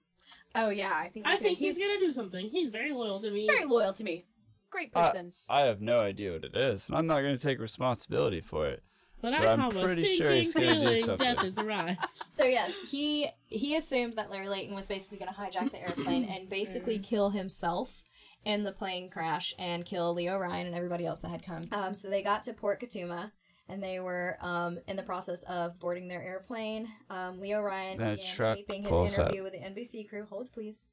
Oh 0.53 0.69
yeah, 0.69 0.93
I 0.93 1.07
think 1.09 1.25
I 1.25 1.31
he's, 1.31 1.39
think 1.39 1.57
he's, 1.59 1.77
he's, 1.77 1.85
gonna 1.85 1.99
do 1.99 2.11
something. 2.11 2.49
He's 2.49 2.69
very 2.69 2.91
loyal 2.91 3.21
to 3.21 3.31
me. 3.31 3.39
he's 3.39 3.47
very 3.49 3.65
loyal 3.65 3.93
to 3.93 4.03
me. 4.03 4.25
Great 4.69 4.91
I- 4.93 5.07
person. 5.07 5.31
I 5.47 5.61
have 5.61 5.81
no 5.81 5.99
idea 5.99 6.33
what 6.33 6.43
it 6.43 6.55
is, 6.57 6.89
and 6.89 6.97
I'm 6.97 7.07
not 7.07 7.21
going 7.21 7.37
to 7.37 7.43
take 7.43 7.59
responsibility 7.59 8.41
for 8.41 8.67
it. 8.67 8.83
But 9.21 9.33
but 9.37 9.47
I 9.47 9.51
I'm 9.53 9.59
have 9.59 9.73
pretty 9.73 10.01
sinking 10.03 10.17
sure 10.17 10.31
he's 10.33 10.53
gonna 10.53 10.89
do 10.89 10.95
something. 10.97 11.33
death 11.35 11.43
has 11.43 11.57
arrived. 11.57 11.99
So 12.29 12.45
yes, 12.45 12.79
he 12.89 13.27
he 13.47 13.75
assumed 13.75 14.13
that 14.13 14.31
Larry 14.31 14.47
Layton 14.49 14.73
was 14.73 14.87
basically 14.87 15.17
going 15.19 15.31
to 15.31 15.37
hijack 15.39 15.71
the 15.71 15.81
airplane 15.81 16.23
and 16.23 16.49
basically 16.49 16.97
kill 16.97 17.29
himself 17.31 18.03
in 18.45 18.63
the 18.63 18.71
plane 18.71 19.09
crash 19.09 19.53
and 19.59 19.85
kill 19.85 20.13
Leo 20.13 20.37
Ryan 20.37 20.65
and 20.67 20.75
everybody 20.75 21.05
else 21.05 21.21
that 21.21 21.29
had 21.29 21.43
come. 21.45 21.67
Um, 21.71 21.93
so 21.93 22.09
they 22.09 22.23
got 22.23 22.41
to 22.43 22.53
Port 22.53 22.81
Kaituma 22.81 23.31
and 23.69 23.83
they 23.83 23.99
were 23.99 24.37
um, 24.41 24.79
in 24.87 24.95
the 24.95 25.03
process 25.03 25.43
of 25.43 25.77
boarding 25.79 26.07
their 26.07 26.23
airplane. 26.23 26.87
Um, 27.09 27.39
Leo 27.39 27.61
Ryan 27.61 27.97
Then 27.99 28.15
began 28.15 28.55
taping 28.55 28.81
his 28.83 28.89
pulls 28.89 29.19
up. 29.19 29.25
interview 29.27 29.43
with 29.43 29.53
the 29.53 29.59
NBC 29.59 30.09
crew. 30.09 30.25
Hold 30.29 30.51
please. 30.53 30.85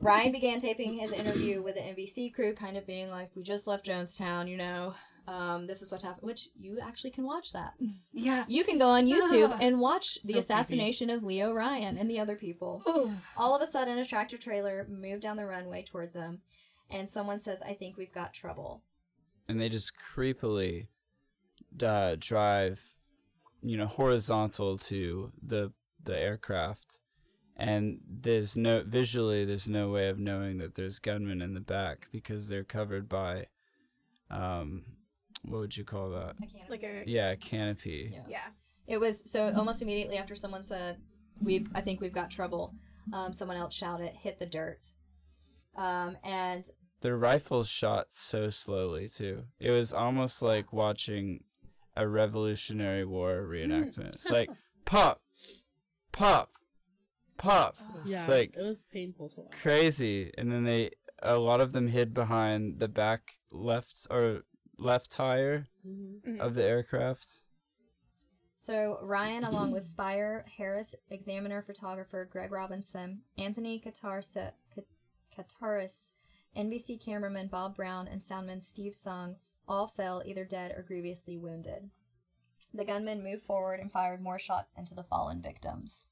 Ryan 0.00 0.32
began 0.32 0.58
taping 0.60 0.94
his 0.94 1.12
interview 1.12 1.62
with 1.62 1.74
the 1.74 1.80
NBC 1.80 2.32
crew, 2.34 2.52
kind 2.54 2.76
of 2.76 2.86
being 2.86 3.10
like, 3.10 3.30
"We 3.34 3.42
just 3.42 3.66
left 3.66 3.86
Jonestown, 3.86 4.48
you 4.48 4.56
know. 4.56 4.94
Um, 5.26 5.66
this 5.66 5.82
is 5.82 5.90
what 5.92 6.02
happened." 6.02 6.26
Which 6.26 6.48
you 6.54 6.78
actually 6.80 7.10
can 7.10 7.24
watch 7.24 7.52
that. 7.52 7.74
Yeah. 8.12 8.44
You 8.48 8.64
can 8.64 8.78
go 8.78 8.88
on 8.88 9.06
YouTube 9.06 9.56
and 9.60 9.78
watch 9.78 10.22
the 10.22 10.34
So 10.34 10.38
assassination 10.38 11.10
of 11.10 11.22
Leo 11.22 11.52
Ryan 11.52 11.98
and 11.98 12.10
the 12.10 12.18
other 12.18 12.34
people. 12.36 12.82
Ooh. 12.88 13.12
All 13.36 13.54
of 13.54 13.60
a 13.60 13.66
sudden, 13.66 13.98
a 13.98 14.04
tractor 14.06 14.38
trailer 14.38 14.86
moved 14.88 15.22
down 15.22 15.36
the 15.36 15.44
runway 15.44 15.82
toward 15.82 16.14
them, 16.14 16.40
and 16.90 17.08
someone 17.10 17.38
says, 17.40 17.62
I 17.62 17.74
think 17.74 17.96
we've 17.98 18.12
got 18.12 18.32
trouble. 18.32 18.82
and 19.48 19.60
they 19.60 19.68
just 19.68 19.92
creepily 20.14 20.86
uh, 21.82 22.16
drive, 22.18 22.80
you 23.62 23.76
know, 23.76 23.86
horizontal 23.86 24.78
to 24.78 25.32
the 25.42 25.72
the 26.02 26.18
aircraft, 26.18 27.00
and 27.56 28.00
there's 28.08 28.56
no 28.56 28.82
visually 28.86 29.44
there's 29.44 29.68
no 29.68 29.90
way 29.90 30.08
of 30.08 30.18
knowing 30.18 30.58
that 30.58 30.74
there's 30.74 30.98
gunmen 31.00 31.42
in 31.42 31.52
the 31.54 31.60
back 31.60 32.08
because 32.12 32.48
they're 32.48 32.64
covered 32.64 33.08
by, 33.08 33.46
um, 34.30 34.84
what 35.46 35.60
would 35.60 35.76
you 35.76 35.84
call 35.84 36.10
that? 36.10 36.34
I 36.42 36.46
can't. 36.46 36.68
Like 36.70 36.82
a 36.82 37.04
Yeah, 37.06 37.30
a 37.30 37.36
canopy. 37.36 38.10
Yeah. 38.12 38.20
yeah. 38.28 38.46
It 38.86 38.98
was 38.98 39.28
so 39.30 39.52
almost 39.56 39.82
immediately 39.82 40.16
after 40.16 40.34
someone 40.34 40.62
said, 40.62 40.98
"We've, 41.42 41.68
I 41.74 41.80
think 41.80 42.00
we've 42.00 42.12
got 42.12 42.30
trouble." 42.30 42.74
Um, 43.12 43.32
someone 43.32 43.56
else 43.56 43.74
shouted, 43.74 44.10
"Hit 44.10 44.38
the 44.38 44.46
dirt!" 44.46 44.92
Um, 45.76 46.16
and 46.24 46.64
Their 47.00 47.16
rifles 47.16 47.68
shot 47.68 48.06
so 48.10 48.48
slowly 48.50 49.08
too. 49.08 49.44
It 49.60 49.70
was 49.70 49.92
almost 49.92 50.40
like 50.42 50.72
watching 50.72 51.44
a 51.96 52.06
Revolutionary 52.08 53.04
War 53.04 53.46
reenactment. 53.48 54.14
It's 54.14 54.30
like 54.30 54.50
pop, 54.84 55.20
pop, 56.12 56.50
pop. 57.38 57.76
It's 58.02 58.12
Yeah, 58.28 58.34
like 58.34 58.54
it 58.56 58.62
was 58.62 58.86
painful 58.92 59.28
to 59.30 59.40
watch. 59.40 59.52
crazy 59.62 60.32
and 60.38 60.50
then 60.50 60.64
they 60.64 60.90
a 61.22 61.36
lot 61.38 61.60
of 61.60 61.72
them 61.72 61.88
hid 61.88 62.12
behind 62.12 62.78
the 62.78 62.88
back 62.88 63.32
left 63.50 64.06
or 64.10 64.42
left 64.78 65.10
tire 65.10 65.66
Mhm. 65.86 66.40
of 66.40 66.54
the 66.54 66.64
aircraft 66.64 67.42
So 68.58 68.98
Ryan, 69.02 69.44
along 69.44 69.72
with 69.72 69.84
Speier, 69.84 70.46
Harris, 70.48 70.94
Examiner 71.10 71.62
photographer 71.62 72.24
Greg 72.24 72.50
Robinson, 72.52 73.22
Anthony 73.36 73.78
Katarsa, 73.80 74.52
Katsaris, 75.36 76.12
NBC 76.54 76.96
cameraman 76.98 77.48
Bob 77.48 77.76
Brown, 77.76 78.08
and 78.08 78.22
soundman 78.22 78.62
Steve 78.62 78.94
Sung 78.94 79.36
all 79.68 79.86
fell 79.86 80.22
either 80.24 80.44
dead 80.44 80.72
or 80.76 80.82
grievously 80.82 81.36
wounded. 81.36 81.90
The 82.72 82.84
gunmen 82.84 83.22
moved 83.22 83.42
forward 83.44 83.78
and 83.80 83.92
fired 83.92 84.22
more 84.22 84.38
shots 84.38 84.72
into 84.76 84.94
the 84.94 85.04
fallen 85.04 85.42
victims. 85.42 86.08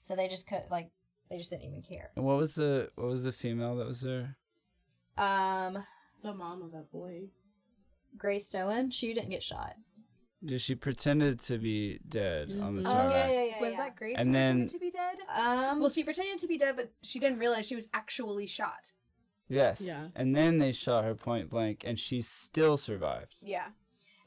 So 0.00 0.16
they 0.16 0.26
just 0.28 0.46
could 0.48 0.64
like 0.70 0.90
they 1.30 1.36
just 1.38 1.50
didn't 1.50 1.66
even 1.66 1.82
care. 1.82 2.10
and 2.16 2.24
what 2.24 2.38
was 2.38 2.54
the 2.56 2.90
what 2.96 3.06
was 3.08 3.22
the 3.24 3.32
female 3.32 3.76
that 3.76 3.86
was 3.86 4.00
there 4.00 4.36
Um, 5.16 5.84
The 6.22 6.34
mom 6.34 6.62
of 6.62 6.72
that 6.72 6.90
boy. 6.90 7.28
Grace 8.18 8.46
Stoen, 8.46 8.90
she 8.90 9.14
didn't 9.14 9.30
get 9.30 9.42
shot. 9.42 9.74
Yeah, 10.40 10.58
she 10.58 10.74
pretended 10.76 11.40
to 11.40 11.58
be 11.58 11.98
dead 12.08 12.50
on 12.62 12.76
the. 12.76 12.82
Oh 12.88 12.92
tarmac 12.92 13.12
yeah, 13.12 13.30
yeah, 13.30 13.44
yeah. 13.44 13.60
Was 13.60 13.72
yeah. 13.72 13.76
that 13.78 13.96
Grace 13.96 14.16
And 14.18 14.32
then- 14.34 14.68
pretending 14.68 14.68
to 14.68 14.78
be 14.78 14.90
dead? 14.90 15.18
Um, 15.36 15.80
Well, 15.80 15.90
she 15.90 16.04
pretended 16.04 16.38
to 16.38 16.46
be 16.46 16.56
dead, 16.58 16.76
but 16.76 16.92
she 17.02 17.18
didn't 17.18 17.38
realize 17.40 17.66
she 17.66 17.74
was 17.74 17.88
actually 17.92 18.46
shot. 18.46 18.92
yes 19.48 19.80
Yeah. 19.80 20.08
and 20.14 20.36
then 20.36 20.58
they 20.58 20.72
shot 20.72 21.04
her 21.04 21.14
point 21.14 21.48
blank 21.50 21.82
and 21.86 21.98
she 21.98 22.20
still 22.22 22.76
survived 22.76 23.34
Yeah. 23.40 23.68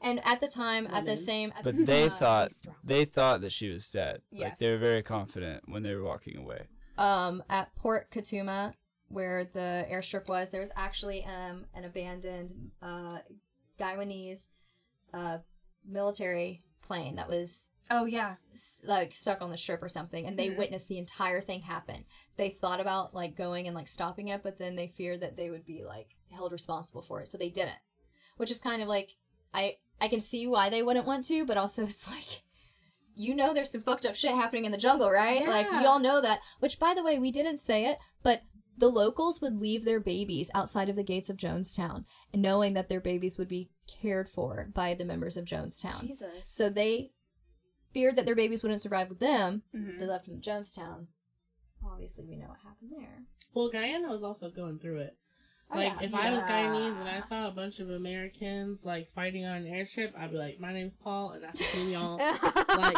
and 0.00 0.20
at 0.24 0.40
the 0.40 0.48
time, 0.48 0.86
at 0.88 1.04
the 1.06 1.12
Woman. 1.12 1.16
same, 1.16 1.52
at 1.56 1.62
but 1.64 1.76
the, 1.76 1.84
they 1.84 2.06
uh, 2.06 2.10
thought 2.10 2.52
they 2.84 3.04
thought 3.04 3.40
that 3.42 3.52
she 3.52 3.68
was 3.70 3.88
dead 3.88 4.20
like 4.32 4.56
they 4.58 4.66
were 4.66 4.72
Yes. 4.72 4.80
very 4.80 5.02
confident 5.02 5.62
when 5.68 5.82
they 5.84 5.94
were 5.94 6.02
walking 6.04 6.36
away 6.36 6.66
um, 6.98 7.42
at 7.48 7.74
Port 7.76 8.10
Kaituma, 8.10 8.74
where 9.08 9.44
the 9.44 9.86
airstrip 9.90 10.28
was, 10.28 10.50
there 10.50 10.60
was 10.60 10.72
actually 10.76 11.24
um, 11.24 11.64
an 11.74 11.84
abandoned 11.84 12.52
uh, 12.82 13.18
Guyanese 13.78 14.48
uh, 15.14 15.38
military 15.86 16.62
plane 16.82 17.16
that 17.16 17.28
was 17.28 17.70
Oh 17.90 18.04
yeah. 18.06 18.36
like 18.84 19.14
stuck 19.14 19.42
on 19.42 19.50
the 19.50 19.56
strip 19.56 19.82
or 19.82 19.88
something, 19.88 20.26
and 20.26 20.38
they 20.38 20.48
Mhm. 20.50 20.56
witnessed 20.58 20.88
the 20.88 20.98
entire 20.98 21.40
thing 21.40 21.62
happen. 21.62 22.04
They 22.36 22.48
thought 22.48 22.80
about 22.80 23.14
like 23.14 23.36
going 23.36 23.66
and 23.66 23.74
like 23.76 23.88
stopping 23.88 24.28
it, 24.28 24.42
but 24.42 24.58
then 24.58 24.76
they 24.76 24.88
feared 24.88 25.20
that 25.20 25.36
they 25.36 25.50
would 25.50 25.64
be 25.66 25.84
like 25.84 26.16
held 26.30 26.52
responsible 26.52 27.02
for 27.02 27.20
it, 27.20 27.28
so 27.28 27.36
they 27.38 27.50
didn't. 27.50 27.78
Which 28.36 28.50
is 28.50 28.58
kind 28.58 28.82
of 28.82 28.88
like 28.88 29.16
I 29.52 29.78
I 30.00 30.08
can 30.08 30.20
see 30.20 30.46
why 30.46 30.70
they 30.70 30.82
wouldn't 30.82 31.06
want 31.06 31.24
to, 31.26 31.44
but 31.44 31.56
also 31.58 31.82
it's 31.86 32.10
like 32.10 32.42
you 33.14 33.34
know 33.34 33.52
there's 33.52 33.70
some 33.70 33.82
fucked 33.82 34.06
up 34.06 34.14
shit 34.14 34.32
happening 34.32 34.64
in 34.64 34.72
the 34.72 34.78
jungle, 34.78 35.10
right? 35.10 35.46
Like 35.46 35.66
Yeah. 35.70 35.82
you 35.82 35.86
all 35.86 35.98
know 35.98 36.20
that. 36.22 36.40
Which 36.60 36.78
by 36.78 36.94
the 36.94 37.02
way, 37.02 37.18
we 37.18 37.30
didn't 37.30 37.58
say 37.58 37.84
it, 37.86 37.98
but 38.22 38.42
the 38.76 38.88
locals 38.88 39.40
would 39.40 39.60
leave 39.60 39.84
their 39.84 40.00
babies 40.00 40.50
outside 40.54 40.88
of 40.88 40.96
the 40.96 41.02
gates 41.04 41.28
of 41.30 41.36
Jonestown, 41.36 42.04
knowing 42.34 42.74
that 42.74 42.88
their 42.88 43.00
babies 43.00 43.38
would 43.38 43.48
be 43.48 43.70
cared 43.86 44.28
for 44.28 44.68
by 44.74 44.94
the 44.94 45.04
members 45.04 45.36
of 45.36 45.44
Jonestown. 45.44 46.06
Jesus. 46.06 46.44
So 46.44 46.68
they 46.68 47.12
feared 47.92 48.16
that 48.16 48.24
their 48.26 48.34
babies 48.34 48.62
wouldn't 48.62 48.80
survive 48.80 49.08
with 49.10 49.18
them 49.20 49.62
if 49.72 49.80
Mhm. 49.96 49.98
they 49.98 50.06
left 50.06 50.24
them 50.26 50.34
in 50.36 50.40
Jonestown. 50.40 51.08
Obviously, 51.84 52.24
we 52.24 52.36
know 52.36 52.48
what 52.48 52.58
happened 52.60 52.92
there. 52.96 53.24
Well, 53.54 53.68
Guyana 53.68 54.08
was 54.08 54.22
also 54.22 54.50
going 54.50 54.78
through 54.78 54.98
it. 55.00 55.18
Oh, 55.70 55.76
like, 55.76 55.92
yeah. 56.00 56.06
if 56.06 56.14
I 56.14 56.32
was 56.32 56.42
Guyanese 56.44 57.00
and 57.00 57.08
I 57.08 57.20
saw 57.20 57.48
a 57.48 57.50
bunch 57.50 57.80
of 57.80 57.90
Americans 57.90 58.84
like 58.84 59.10
fighting 59.14 59.44
on 59.44 59.56
an 59.56 59.66
airship, 59.66 60.14
I'd 60.16 60.30
be 60.30 60.36
like, 60.36 60.60
"My 60.60 60.72
name's 60.72 60.94
Paul, 60.94 61.30
and 61.32 61.42
that's 61.42 61.58
between 61.74 61.92
y'all." 61.92 62.16
like, 62.68 62.96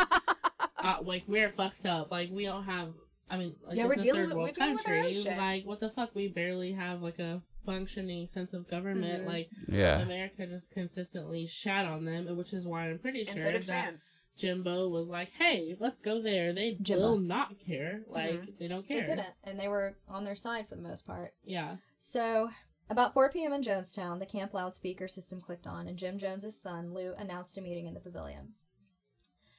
uh, 0.78 0.98
like 1.02 1.22
we're 1.26 1.50
fucked 1.50 1.86
up. 1.86 2.10
Like, 2.10 2.30
we 2.30 2.44
don't 2.44 2.64
have. 2.64 2.92
I 3.30 3.38
mean, 3.38 3.56
like, 3.66 3.76
Yeah, 3.76 3.86
we're 3.86 3.94
a 3.94 3.96
dealing 3.96 4.20
third 4.22 4.28
with- 4.28 4.36
world 4.36 4.48
we're 4.48 4.52
dealing 4.52 4.72
with 4.74 4.86
our 4.88 4.94
country. 5.02 5.14
shit. 5.14 5.36
Like, 5.38 5.64
what 5.64 5.80
the 5.80 5.90
fuck? 5.90 6.14
We 6.14 6.28
barely 6.28 6.72
have 6.72 7.02
like 7.02 7.18
a 7.18 7.42
functioning 7.64 8.26
sense 8.26 8.52
of 8.52 8.68
government. 8.68 9.24
Mhm. 9.24 9.26
Like, 9.26 9.50
yeah 9.68 10.00
America 10.00 10.46
just 10.46 10.70
consistently 10.72 11.46
shat 11.46 11.86
on 11.86 12.04
them, 12.04 12.36
which 12.36 12.52
is 12.52 12.66
why 12.66 12.88
I'm 12.90 12.98
pretty 12.98 13.24
sure 13.24 13.40
so 13.42 13.52
that 13.52 13.64
France. 13.64 14.16
Jimbo 14.36 14.88
was 14.88 15.08
like, 15.08 15.30
"Hey, 15.30 15.76
let's 15.80 16.00
go 16.00 16.20
there." 16.20 16.52
They 16.52 16.74
Jimbo. 16.82 17.02
will 17.12 17.18
not 17.18 17.58
care. 17.60 18.02
Like, 18.08 18.58
they 18.58 18.66
don't 18.68 18.86
They 18.88 18.94
care. 18.98 19.06
didn't, 19.06 19.32
and 19.44 19.58
they 19.58 19.68
were 19.68 19.96
on 20.08 20.24
their 20.24 20.34
side 20.34 20.68
for 20.68 20.74
the 20.74 20.82
most 20.82 21.06
part. 21.06 21.34
Yeah. 21.44 21.76
So, 21.98 22.50
about 22.90 23.14
4 23.14 23.30
p.m. 23.30 23.52
in 23.52 23.62
Jonestown, 23.62 24.18
the 24.18 24.26
camp 24.26 24.52
loudspeaker 24.52 25.06
system 25.08 25.40
clicked 25.40 25.66
on, 25.68 25.86
and 25.88 25.96
Jim 25.96 26.18
Jones's 26.18 26.60
son, 26.60 26.92
Lou, 26.92 27.14
announced 27.14 27.56
a 27.56 27.62
meeting 27.62 27.86
in 27.86 27.94
the 27.94 28.00
pavilion. 28.00 28.54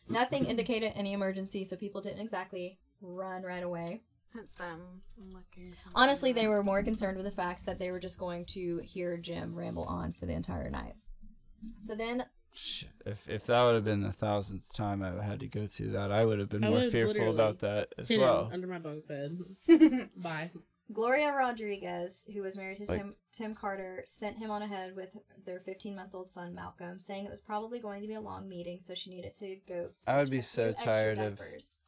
Nothing 0.07 0.45
indicated 0.45 0.91
any 0.95 1.13
emergency, 1.13 1.65
so 1.65 1.75
people 1.77 2.01
didn't 2.01 2.19
exactly 2.19 2.77
run 3.01 3.43
right 3.43 3.63
away. 3.63 4.01
It's 4.37 4.55
been 4.55 4.79
looking. 5.17 5.73
something 5.73 5.91
Honestly, 5.95 6.33
they 6.33 6.47
were 6.47 6.61
more 6.63 6.83
concerned 6.83 7.15
with 7.17 7.25
the 7.25 7.31
fact 7.31 7.65
that 7.65 7.79
they 7.79 7.89
were 7.91 7.99
just 7.99 8.19
going 8.19 8.45
to 8.47 8.79
hear 8.83 9.15
Jim 9.17 9.55
ramble 9.55 9.83
on 9.85 10.11
for 10.13 10.25
the 10.25 10.33
entire 10.33 10.69
night. 10.69 10.95
So 11.77 11.95
then, 11.95 12.25
Shit, 12.53 12.89
If 13.05 13.29
if 13.29 13.45
that 13.47 13.63
would 13.65 13.75
have 13.75 13.83
been 13.83 14.01
the 14.01 14.11
thousandth 14.13 14.71
time 14.73 15.03
I 15.03 15.21
had 15.23 15.41
to 15.41 15.47
go 15.47 15.67
through 15.67 15.91
that, 15.91 16.11
I 16.11 16.23
would 16.25 16.39
have 16.39 16.49
been 16.49 16.63
I 16.63 16.69
more 16.69 16.77
would've 16.77 16.91
fearful 16.91 17.13
literally 17.13 17.35
about 17.35 17.59
that 17.59 17.93
as 17.97 18.07
Hidden 18.09 18.25
well. 18.25 18.49
under 18.51 18.67
my 18.67 18.79
bunk 18.79 19.07
bed. 19.07 19.39
Bye. 20.17 20.51
Gloria 20.93 21.31
Rodriguez, 21.33 22.29
who 22.33 22.41
was 22.41 22.57
married 22.57 22.77
to 22.77 22.85
Like- 22.85 22.99
Tim, 23.01 23.15
Tim 23.31 23.55
Carter, 23.55 24.03
sent 24.05 24.37
him 24.37 24.51
on 24.51 24.61
ahead 24.61 24.95
with 24.95 25.17
their 25.45 25.59
15 25.59 25.95
month 25.95 26.13
old 26.13 26.29
son, 26.29 26.53
Malcolm, 26.53 26.99
saying 26.99 27.25
it 27.25 27.29
was 27.29 27.41
probably 27.41 27.79
going 27.79 28.01
to 28.01 28.07
be 28.07 28.13
a 28.13 28.21
long 28.21 28.47
meeting, 28.47 28.79
so 28.79 28.93
she 28.93 29.09
needed 29.09 29.33
to 29.35 29.55
go. 29.67 29.89
I 30.05 30.19
would 30.19 30.29
be 30.29 30.41
so 30.41 30.71
tired 30.73 31.17
of 31.17 31.41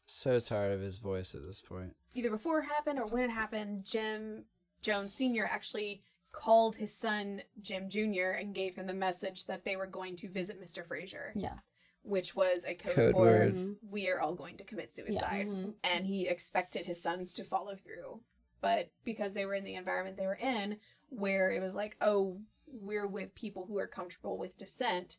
so 0.05 0.39
tired 0.39 0.73
of 0.73 0.81
his 0.81 0.97
voice 0.99 1.35
at 1.35 1.45
this 1.45 1.61
point. 1.61 1.95
Either 2.13 2.29
before 2.31 2.59
it 2.59 2.65
happened 2.65 2.97
or 2.97 3.05
when 3.05 3.23
it 3.23 3.29
happened, 3.31 3.85
Jim 3.85 4.45
Jones 4.81 5.13
Sr. 5.13 5.45
actually 5.45 6.01
called 6.31 6.77
his 6.77 6.93
son 6.93 7.41
Jim 7.61 7.89
Jr. 7.89 8.31
and 8.31 8.53
gave 8.55 8.75
him 8.75 8.87
the 8.87 8.93
message 8.93 9.45
that 9.45 9.63
they 9.65 9.75
were 9.75 9.87
going 9.87 10.15
to 10.17 10.29
visit 10.29 10.61
Mr. 10.61 10.85
Frazier, 10.85 11.33
Yeah. 11.35 11.59
which 12.03 12.35
was 12.35 12.63
a 12.65 12.73
code, 12.75 12.95
Code 12.95 13.13
for 13.13 13.21
word. 13.21 13.55
Mhm. 13.55 13.77
we 13.89 14.07
are 14.09 14.19
all 14.19 14.33
going 14.35 14.57
to 14.57 14.63
commit 14.63 14.95
suicide. 14.95 15.13
Yes. 15.31 15.55
And 15.83 16.05
he 16.07 16.27
expected 16.27 16.85
his 16.85 17.01
sons 17.01 17.33
to 17.33 17.43
follow 17.43 17.75
through. 17.75 18.21
But 18.61 18.91
because 19.03 19.33
they 19.33 19.45
were 19.45 19.53
in 19.53 19.63
the 19.63 19.75
environment 19.75 20.17
they 20.17 20.25
were 20.25 20.35
in, 20.35 20.77
where 21.09 21.51
it 21.51 21.61
was 21.61 21.75
like, 21.75 21.95
oh, 22.01 22.39
we're 22.67 23.07
with 23.07 23.33
people 23.35 23.65
who 23.67 23.77
are 23.77 23.87
comfortable 23.87 24.37
with 24.37 24.57
dissent, 24.57 25.17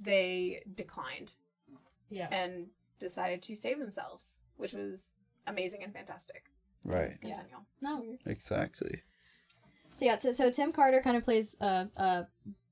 they 0.00 0.62
declined 0.74 1.34
Yeah. 2.10 2.28
and 2.30 2.68
decided 2.98 3.42
to 3.42 3.56
save 3.56 3.78
themselves, 3.78 4.40
which 4.56 4.72
was 4.72 5.14
amazing 5.46 5.82
and 5.82 5.92
fantastic. 5.92 6.44
Right. 6.84 7.06
Let's. 7.06 7.18
No. 7.80 8.16
Exactly. 8.26 9.02
So 9.94 10.04
yeah, 10.04 10.18
so, 10.18 10.30
so 10.32 10.50
Tim 10.50 10.72
Carter 10.72 11.00
kind 11.00 11.16
of 11.16 11.24
plays, 11.24 11.56
uh, 11.60 11.86
uh, 11.96 12.24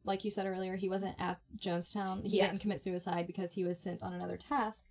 like 0.04 0.24
you 0.24 0.30
said 0.30 0.46
earlier, 0.46 0.76
he 0.76 0.88
wasn't 0.90 1.16
at 1.18 1.40
Jonestown. 1.56 2.22
He 2.22 2.36
Yes. 2.36 2.50
didn't 2.50 2.60
commit 2.62 2.80
suicide 2.80 3.26
because 3.26 3.54
he 3.54 3.64
was 3.64 3.78
sent 3.80 4.02
on 4.02 4.12
another 4.12 4.36
task. 4.36 4.88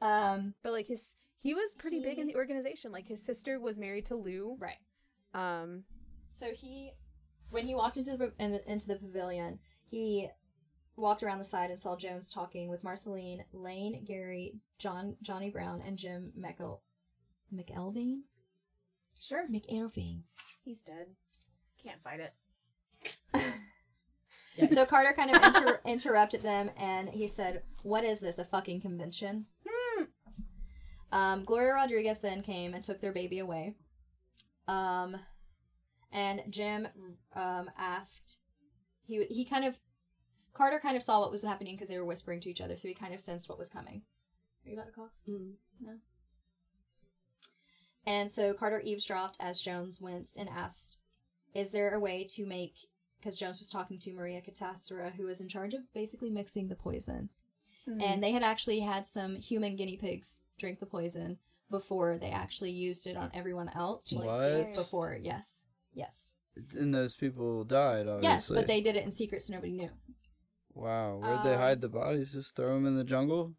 Um, 0.00 0.54
But 0.62 0.72
like 0.72 0.86
his 0.86 1.16
he 1.42 1.54
was 1.54 1.74
pretty 1.76 2.00
big 2.00 2.18
in 2.18 2.26
the 2.26 2.36
organization. 2.36 2.92
Like 2.92 3.06
his 3.08 3.22
sister 3.24 3.60
was 3.60 3.78
married 3.78 4.06
to 4.06 4.14
Lou. 4.16 4.56
right. 4.58 4.78
Um 5.34 5.84
So 6.30 6.52
he, 6.52 6.92
when 7.50 7.66
he 7.66 7.74
walked 7.74 7.96
into 7.96 8.16
the 8.16 8.32
in, 8.38 8.60
into 8.66 8.86
the 8.88 8.96
pavilion, 8.96 9.58
he 9.90 10.28
walked 10.96 11.22
around 11.22 11.38
the 11.38 11.44
side 11.44 11.70
and 11.70 11.80
saw 11.80 11.96
Jones 11.96 12.30
talking 12.32 12.68
with 12.68 12.84
Marceline, 12.84 13.44
Lane, 13.52 14.04
Garry, 14.04 14.54
John, 14.78 15.16
Johnny 15.22 15.50
Brown, 15.50 15.82
and 15.86 15.98
Jim 15.98 16.32
McEl, 16.38 16.80
McElveen. 17.54 18.20
sure. 19.20 19.46
McElveen. 19.48 20.20
He's 20.64 20.82
dead. 20.82 21.06
Can't 21.82 22.02
fight 22.02 22.20
it. 22.20 22.34
So 24.68 24.84
Carter 24.84 25.14
kind 25.14 25.34
of 25.34 25.42
inter- 25.42 25.80
interrupted 25.86 26.42
them, 26.42 26.70
and 26.76 27.08
he 27.08 27.26
said, 27.26 27.62
"What 27.82 28.04
is 28.04 28.20
this? 28.20 28.38
A 28.38 28.44
fucking 28.44 28.82
convention?" 28.82 29.46
Um, 31.12 31.44
Gloria 31.44 31.74
Rodriguez 31.74 32.20
then 32.20 32.42
came 32.42 32.74
and 32.74 32.82
took 32.82 33.00
their 33.00 33.12
baby 33.12 33.38
away. 33.38 33.76
Um, 34.66 35.16
and 36.10 36.42
Jim 36.50 36.88
um, 37.36 37.70
asked, 37.78 38.38
he 39.04 39.24
he 39.26 39.44
kind 39.44 39.64
of 39.64 39.78
Carter 40.54 40.80
kind 40.80 40.96
of 40.96 41.02
saw 41.02 41.20
what 41.20 41.30
was 41.30 41.44
happening 41.44 41.74
because 41.76 41.88
they 41.88 41.98
were 41.98 42.04
whispering 42.04 42.40
to 42.40 42.50
each 42.50 42.60
other, 42.60 42.76
so 42.76 42.88
he 42.88 42.94
kind 42.94 43.14
of 43.14 43.20
sensed 43.20 43.48
what 43.48 43.58
was 43.58 43.70
coming. 43.70 44.02
Are 44.64 44.68
you 44.68 44.74
about 44.74 44.86
to 44.86 44.92
cough? 44.92 45.10
Mm. 45.28 45.52
No. 45.80 45.92
And 48.04 48.30
so 48.30 48.52
Carter 48.52 48.80
eavesdropped 48.84 49.38
as 49.40 49.60
Jones 49.60 50.00
winced 50.00 50.38
and 50.38 50.48
asked, 50.48 51.00
Is 51.54 51.70
there 51.70 51.94
a 51.94 52.00
way 52.00 52.26
to 52.30 52.46
make. 52.46 52.74
Because 53.18 53.38
Jones 53.38 53.60
was 53.60 53.70
talking 53.70 54.00
to 54.00 54.12
Maria 54.12 54.40
Katsaris, 54.40 55.14
who 55.14 55.26
was 55.26 55.40
in 55.40 55.46
charge 55.46 55.74
of 55.74 55.82
basically 55.94 56.28
mixing 56.28 56.66
the 56.66 56.74
poison. 56.74 57.28
And 57.86 58.22
they 58.22 58.32
had 58.32 58.42
actually 58.42 58.80
had 58.80 59.06
some 59.06 59.36
human 59.36 59.76
guinea 59.76 59.96
pigs 59.96 60.42
drink 60.58 60.78
the 60.80 60.86
poison 60.86 61.38
before 61.70 62.18
they 62.18 62.30
actually 62.30 62.70
used 62.70 63.06
it 63.06 63.16
on 63.16 63.30
everyone 63.34 63.70
else. 63.74 64.12
Like 64.12 64.26
What? 64.26 64.44
days 64.44 64.76
before. 64.76 65.16
Yes. 65.20 65.64
Yes. 65.94 66.34
And 66.78 66.94
those 66.94 67.16
people 67.16 67.64
died, 67.64 68.06
obviously. 68.08 68.22
Yes, 68.28 68.50
but 68.50 68.66
they 68.66 68.80
did 68.80 68.94
it 68.96 69.04
in 69.04 69.12
secret 69.12 69.42
so 69.42 69.54
nobody 69.54 69.72
knew. 69.72 69.90
Wow, 70.74 71.16
where'd 71.18 71.42
they 71.44 71.54
Um, 71.54 71.60
hide 71.60 71.80
the 71.82 71.88
bodies? 71.88 72.32
Just 72.32 72.56
throw 72.56 72.74
them 72.74 72.86
in 72.86 72.96
the 72.96 73.04
jungle? 73.04 73.52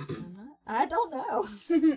I'm 0.00 0.36
not- 0.36 0.44
I 0.66 0.84
don't 0.84 1.10
know. 1.10 1.48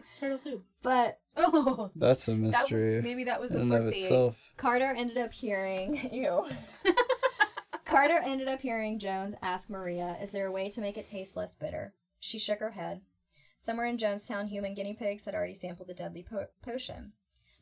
Turtle 0.19 0.37
soup. 0.37 0.63
But 0.81 1.19
Oh 1.35 1.91
That's 1.95 2.27
a 2.27 2.31
that, 2.31 2.37
mystery 2.37 3.01
maybe 3.01 3.23
that 3.25 3.39
was 3.41 3.51
in 3.51 3.57
the 3.57 3.61
and 3.61 3.69
book 3.71 3.81
of 3.81 3.87
itself. 3.99 4.35
Carter 4.57 4.93
ended 4.97 5.17
up 5.17 5.31
hearing 5.33 5.97
you. 6.13 6.45
Carter 7.91 8.21
ended 8.23 8.47
up 8.47 8.61
hearing 8.61 8.97
Jones 8.99 9.35
ask 9.41 9.69
Maria, 9.69 10.17
"Is 10.21 10.31
there 10.31 10.45
a 10.45 10.51
way 10.51 10.69
to 10.69 10.79
make 10.79 10.97
it 10.97 11.05
taste 11.05 11.35
less 11.35 11.55
bitter?" 11.55 11.93
She 12.21 12.39
shook 12.39 12.59
her 12.59 12.71
head. 12.71 13.01
Somewhere 13.57 13.85
in 13.85 13.97
Jonestown, 13.97 14.47
human 14.47 14.73
guinea 14.73 14.93
pigs 14.93 15.25
had 15.25 15.35
already 15.35 15.53
sampled 15.53 15.89
the 15.89 15.93
deadly 15.93 16.23
po- 16.23 16.47
potion. 16.61 17.11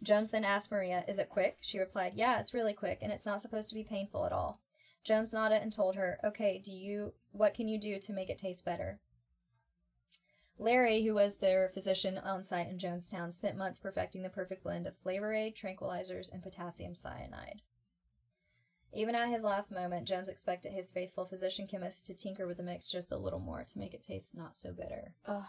Jones 0.04 0.30
then 0.30 0.46
asked 0.46 0.70
Maria, 0.70 1.04
"Is 1.08 1.18
it 1.18 1.32
quick?" 1.32 1.58
She 1.62 1.80
replied, 1.80 2.14
"Yeah, 2.14 2.40
it's 2.40 2.54
really 2.54 2.76
quick, 2.76 3.00
and 3.02 3.12
it's 3.12 3.26
not 3.26 3.42
supposed 3.42 3.70
to 3.70 3.76
be 3.76 3.84
painful 3.84 4.24
at 4.24 4.32
all." 4.32 4.62
Jones 5.04 5.34
nodded 5.34 5.64
and 5.64 5.74
told 5.74 5.96
her, 5.96 6.20
"Okay, 6.24 6.60
do 6.60 6.72
you 6.72 7.16
what 7.32 7.56
can 7.56 7.68
you 7.68 7.80
do 7.80 7.98
to 7.98 8.14
make 8.14 8.30
it 8.30 8.38
taste 8.38 8.64
better?" 8.64 9.00
Larry, 10.60 11.02
who 11.06 11.16
was 11.16 11.40
their 11.40 11.70
physician 11.70 12.20
on 12.20 12.44
site 12.44 12.70
in 12.70 12.78
Jonestown, 12.78 13.34
spent 13.34 13.58
months 13.58 13.80
perfecting 13.80 14.22
the 14.22 14.30
perfect 14.30 14.62
blend 14.62 14.86
of 14.86 14.96
flavor 15.00 15.34
aid, 15.34 15.56
tranquilizers, 15.56 16.32
and 16.32 16.44
potassium 16.44 16.94
cyanide. 16.94 17.64
Even 18.94 19.16
at 19.16 19.30
his 19.30 19.44
last 19.44 19.72
moment, 19.72 20.08
Jones 20.08 20.30
expected 20.30 20.72
his 20.72 20.92
faithful 20.92 21.26
physician 21.26 21.68
chemist 21.68 22.06
to 22.08 22.14
tinker 22.14 22.48
with 22.48 22.58
the 22.58 22.64
mix 22.64 22.90
just 22.92 23.12
a 23.12 23.18
little 23.18 23.40
more 23.40 23.64
to 23.64 23.80
make 23.80 23.94
it 23.94 24.02
taste 24.04 24.36
not 24.38 24.58
so 24.58 24.72
bitter. 24.72 25.14
Ugh. 25.26 25.44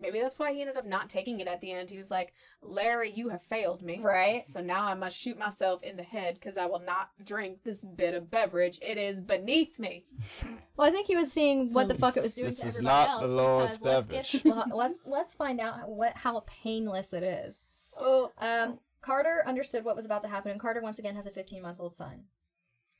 Maybe 0.00 0.20
that's 0.20 0.38
why 0.38 0.52
he 0.52 0.60
ended 0.60 0.76
up 0.76 0.84
not 0.84 1.08
taking 1.08 1.40
it 1.40 1.46
at 1.46 1.60
the 1.60 1.70
end. 1.70 1.90
He 1.90 1.96
was 1.96 2.10
like, 2.10 2.34
Larry, 2.60 3.12
you 3.12 3.28
have 3.28 3.42
failed 3.42 3.80
me. 3.80 4.00
Right? 4.02 4.46
So 4.50 4.60
now 4.60 4.84
I 4.84 4.94
must 4.94 5.16
shoot 5.16 5.38
myself 5.38 5.82
in 5.82 5.96
the 5.96 6.02
head 6.02 6.34
because 6.34 6.58
I 6.58 6.66
will 6.66 6.80
not 6.80 7.10
drink 7.24 7.60
this 7.62 7.84
bitter 7.84 8.20
beverage. 8.20 8.78
It 8.82 8.98
is 8.98 9.22
beneath 9.22 9.78
me. 9.78 10.04
Well, 10.76 10.88
I 10.88 10.90
think 10.90 11.06
he 11.06 11.14
was 11.14 11.30
seeing 11.30 11.72
what 11.72 11.86
the 11.86 11.94
fuck 11.94 12.16
it 12.16 12.22
was 12.24 12.34
doing 12.34 12.48
this 12.48 12.58
to 12.58 12.66
is 12.66 12.76
everybody 12.78 13.06
not 13.08 13.20
the 13.20 13.22
else 13.26 13.32
Lord's 13.32 13.80
because 13.80 14.08
let's 14.10 14.32
get 14.42 14.74
let's 14.74 15.02
let's 15.06 15.32
find 15.32 15.60
out 15.60 15.88
what 15.88 16.14
how 16.16 16.42
painless 16.46 17.12
it 17.12 17.22
is. 17.22 17.66
Oh, 17.96 18.32
Um, 18.38 18.80
Carter 19.00 19.44
understood 19.46 19.84
what 19.84 19.94
was 19.94 20.04
about 20.04 20.22
to 20.22 20.28
happen, 20.28 20.50
and 20.50 20.58
Carter 20.58 20.82
once 20.82 20.98
again 20.98 21.14
has 21.14 21.26
a 21.26 21.30
15 21.30 21.62
month 21.62 21.78
old 21.78 21.94
son. 21.94 22.24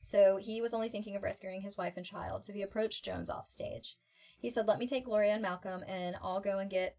So 0.05 0.37
he 0.37 0.61
was 0.61 0.75
only 0.75 0.89
thinking 0.89 1.15
of 1.15 1.23
rescuing 1.23 1.61
his 1.61 1.79
wife 1.79 1.93
and 1.97 2.05
child, 2.05 2.45
so 2.45 2.53
he 2.53 2.61
approached 2.61 3.03
Jones 3.03 3.27
off 3.27 3.47
stage. 3.47 3.97
He 4.39 4.51
said, 4.51 4.67
Let 4.67 4.77
me 4.77 4.85
take 4.85 5.05
Gloria 5.05 5.33
and 5.33 5.41
Malcolm, 5.41 5.83
and 5.87 6.15
I'll 6.21 6.41
go 6.41 6.59
and 6.59 6.69
get 6.69 6.95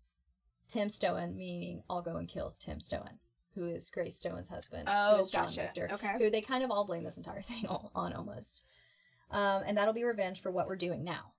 Tim 0.67 0.89
Stoen, 0.89 1.37
meaning 1.37 1.85
I'll 1.89 2.03
go 2.03 2.17
and 2.17 2.27
kill 2.27 2.51
Tim 2.51 2.81
Stoen, 2.81 3.21
who 3.55 3.69
is 3.69 3.91
Grace 3.91 4.17
Stoen's 4.19 4.49
husband, 4.49 4.89
Oh, 4.91 5.13
who 5.13 5.19
is 5.21 5.31
John 5.31 5.45
gotcha. 5.45 5.61
Victor, 5.61 5.89
Okay. 5.93 6.15
who 6.19 6.31
they 6.31 6.41
kind 6.41 6.65
of 6.65 6.73
all 6.73 6.85
blame 6.85 7.05
this 7.05 7.17
entire 7.17 7.43
thing 7.43 7.67
on 7.69 8.13
almost. 8.13 8.65
Um, 9.31 9.63
and 9.65 9.77
that'll 9.79 9.95
be 9.95 10.03
revenge 10.03 10.41
for 10.43 10.51
what 10.51 10.67
we're 10.67 10.75
doing 10.75 11.05
now. 11.05 11.35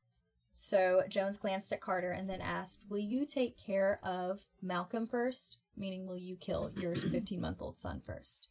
So 0.53 1.03
Jones 1.09 1.35
glanced 1.35 1.73
at 1.73 1.81
Carter 1.81 2.11
and 2.11 2.29
then 2.29 2.39
asked, 2.39 2.83
Will 2.89 2.97
you 2.99 3.25
take 3.25 3.57
care 3.57 3.99
of 4.03 4.45
Malcolm 4.61 5.05
first? 5.05 5.57
Meaning, 5.75 6.07
will 6.07 6.17
you 6.17 6.37
kill 6.37 6.71
your 6.77 6.95
15 6.95 7.41
month 7.41 7.61
old 7.61 7.77
son 7.77 8.01
first? 8.05 8.47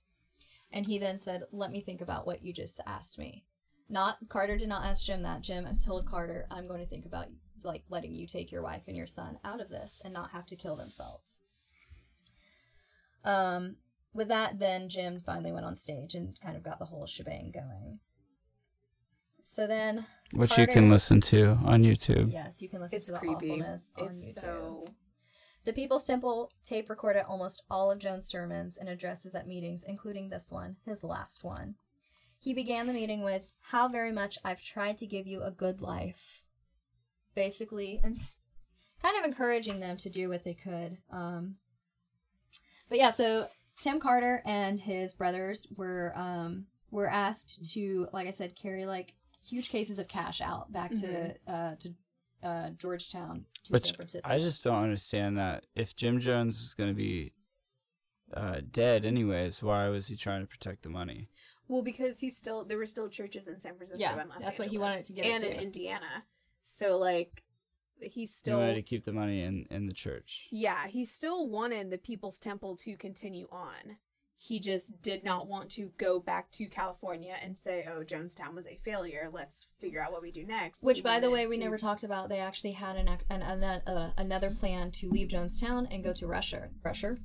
And 0.73 0.87
he 0.87 0.99
then 0.99 1.17
said, 1.19 1.45
Let 1.53 1.71
me 1.71 1.81
think 1.81 2.01
about 2.01 2.27
what 2.27 2.43
you 2.45 2.53
just 2.53 2.81
asked 2.87 3.19
me. 3.19 3.45
Not 3.89 4.17
Carter 4.29 4.57
did 4.59 4.69
not 4.69 4.85
ask 4.85 5.05
Jim 5.05 5.23
that. 5.23 5.43
Jim 5.43 5.67
told 5.85 6.07
Carter, 6.07 6.47
I'm 6.51 6.67
going 6.67 6.81
to 6.81 6.87
think 6.89 7.07
about 7.07 7.27
like 7.63 7.85
letting 7.89 8.15
you 8.15 8.27
take 8.27 8.51
your 8.53 8.63
wife 8.63 8.83
and 8.87 8.97
your 8.97 9.07
son 9.07 9.39
out 9.45 9.61
of 9.61 9.69
this 9.71 10.01
and 10.05 10.13
not 10.13 10.31
have 10.33 10.47
to 10.47 10.57
kill 10.57 10.77
themselves. 10.77 11.41
Um, 13.25 13.77
with 14.13 14.29
that, 14.29 14.59
then 14.59 14.89
Jim 14.89 15.21
finally 15.25 15.53
went 15.53 15.67
on 15.67 15.77
stage 15.77 16.15
and 16.15 16.39
kind 16.41 16.57
of 16.57 16.63
got 16.63 16.79
the 16.79 16.85
whole 16.87 17.07
shebang 17.07 17.53
going. 17.53 17.99
So 19.43 19.67
then, 19.67 20.07
Which 20.33 20.59
you 20.59 20.67
can 20.67 20.89
listen 20.91 21.21
to 21.23 21.59
on 21.65 21.83
YouTube. 21.83 22.33
yes, 22.33 22.61
you 22.61 22.69
can 22.69 22.81
listen 22.81 22.97
it's 22.99 23.07
to 23.07 23.13
the 23.13 23.19
creepy. 23.19 23.51
awfulness 23.51 23.95
on 23.97 24.07
It's 24.07 24.41
YouTube. 24.41 24.41
so. 24.41 24.85
The 25.67 25.73
People's 25.73 26.07
Temple 26.07 26.53
tape 26.63 26.89
recorded 26.89 27.25
almost 27.29 27.65
all 27.69 27.91
of 27.91 27.99
Jones' 27.99 28.29
sermons 28.29 28.79
and 28.79 28.89
addresses 28.89 29.35
at 29.35 29.49
meetings, 29.49 29.83
including 29.83 30.29
this 30.29 30.53
one, 30.53 30.77
his 30.87 31.03
last 31.03 31.43
one. 31.43 31.75
He 32.39 32.55
began 32.55 32.87
the 32.87 32.93
meeting 32.93 33.25
with, 33.25 33.53
How 33.71 33.89
very 33.89 34.13
much 34.13 34.39
I've 34.45 34.63
tried 34.63 34.97
to 34.99 35.07
give 35.07 35.27
you 35.27 35.43
a 35.43 35.51
good 35.51 35.81
life. 35.81 36.45
Basically, 37.35 38.01
and 38.05 38.17
kind 39.03 39.19
of 39.19 39.25
encouraging 39.25 39.81
them 39.81 39.97
to 39.99 40.09
do 40.09 40.29
what 40.29 40.45
they 40.45 40.55
could. 40.55 40.99
Um, 41.11 41.57
but 42.89 42.99
yeah, 42.99 43.11
so 43.11 43.49
Tim 43.81 43.99
Carter 43.99 44.43
and 44.47 44.79
his 44.79 45.15
brothers 45.15 45.67
were 45.77 46.13
um, 46.17 46.67
were 46.93 47.11
asked 47.11 47.73
to, 47.73 48.07
like 48.13 48.29
I 48.29 48.31
said, 48.31 48.55
carry 48.55 48.87
like 48.87 49.15
huge 49.45 49.69
cases 49.69 49.99
of 49.99 50.07
cash 50.07 50.41
out 50.41 50.73
back 50.73 50.95
to 50.95 51.35
uh, 51.49 51.75
to 51.81 51.91
uh, 52.47 52.71
Georgetown 52.79 53.45
to 53.65 53.73
Which 53.73 53.87
San 53.87 53.95
Francisco. 53.97 54.33
I 54.33 54.39
just 54.39 54.63
don't 54.65 54.83
understand 54.83 55.37
that. 55.39 55.67
If 55.75 55.97
Jim 55.97 56.21
Jones 56.21 56.61
is 56.63 56.75
going 56.75 56.91
to 56.91 56.95
be 56.95 57.33
uh, 58.35 58.61
dead 58.71 59.05
anyways. 59.05 59.63
Why 59.63 59.89
was 59.89 60.09
he 60.09 60.17
trying 60.17 60.41
to 60.41 60.47
protect 60.47 60.83
the 60.83 60.89
money? 60.91 61.29
Well, 61.69 61.83
because 61.83 62.21
he's 62.21 62.37
still 62.37 62.65
there 62.65 62.79
were 62.79 62.87
still 62.87 63.09
churches 63.09 63.49
in 63.49 63.61
San 63.61 63.77
Francisco 63.77 64.01
Yeah, 64.03 64.19
and 64.19 64.29
Los 64.31 64.43
that's 64.43 64.59
what 64.59 64.69
he 64.69 64.79
wanted 64.79 65.05
to 65.07 65.13
get 65.13 65.27
it 65.27 65.33
and 65.33 65.45
in. 65.45 65.61
Indiana. 65.61 66.25
So 66.63 66.99
like, 66.99 67.43
he 68.01 68.09
He 68.21 68.27
still 68.27 68.59
wanted 68.59 68.75
to 68.75 68.83
keep 68.83 69.05
the 69.05 69.13
money 69.13 69.43
in 69.43 69.67
in 69.71 69.87
the 69.87 69.93
church. 69.93 70.49
yeah 70.51 70.87
he 70.89 71.05
still 71.05 71.49
wanted 71.49 71.91
the 71.91 71.99
People's 71.99 72.39
Temple 72.39 72.77
to 72.79 72.97
continue 72.97 73.47
on. 73.51 73.97
He 74.39 74.61
just 74.61 75.03
did 75.03 75.25
not 75.25 75.49
want 75.49 75.71
to 75.73 75.91
go 75.99 76.21
back 76.21 76.53
to 76.53 76.67
California 76.67 77.35
and 77.43 77.57
say, 77.57 77.89
"Oh, 77.91 78.05
Jonestown 78.05 78.55
was 78.55 78.67
a 78.67 78.79
failure. 78.85 79.31
Let's 79.33 79.67
figure 79.81 80.01
out 80.01 80.13
what 80.13 80.23
we 80.23 80.31
do 80.31 80.45
next." 80.45 80.85
Which, 80.85 81.03
by 81.03 81.21
the 81.21 81.31
way, 81.31 81.47
we 81.47 81.57
to- 81.57 81.65
never 81.65 81.79
talked 81.79 82.05
about. 82.05 82.29
They 82.29 82.39
actually 82.39 82.73
had 82.73 82.97
an, 82.97 83.09
an, 83.31 83.43
an 83.43 83.65
uh, 83.65 84.13
another 84.17 84.51
plan 84.51 84.91
to 84.93 85.09
leave 85.09 85.29
Jonestown 85.29 85.89
and 85.91 86.05
go 86.05 86.13
to 86.13 86.27
Russia. 86.27 86.69
Russia. 86.85 87.17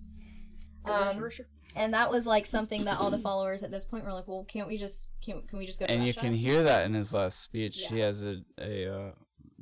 Um, 0.86 1.30
and 1.76 1.94
that 1.94 2.10
was 2.10 2.26
like 2.26 2.46
something 2.46 2.86
that 2.86 2.98
all 2.98 3.12
the 3.12 3.20
followers 3.20 3.64
at 3.64 3.72
this 3.72 3.86
point 3.86 4.06
were 4.06 4.14
like, 4.14 4.28
"Well, 4.28 4.46
can't 4.46 4.68
we 4.68 4.78
just 4.78 5.10
can 5.24 5.42
can 5.44 5.60
we 5.60 5.66
just 5.66 5.80
go 5.80 5.86
to 5.86 5.92
and 5.92 6.06
you 6.06 6.14
can 6.14 6.34
hear 6.34 6.64
that 6.64 6.86
in 6.86 6.94
his 6.94 7.14
last 7.14 7.40
speech. 7.40 7.88
He 7.90 8.00
has 8.00 8.26
a 8.26 8.38
a 8.60 8.94
uh, 8.94 9.12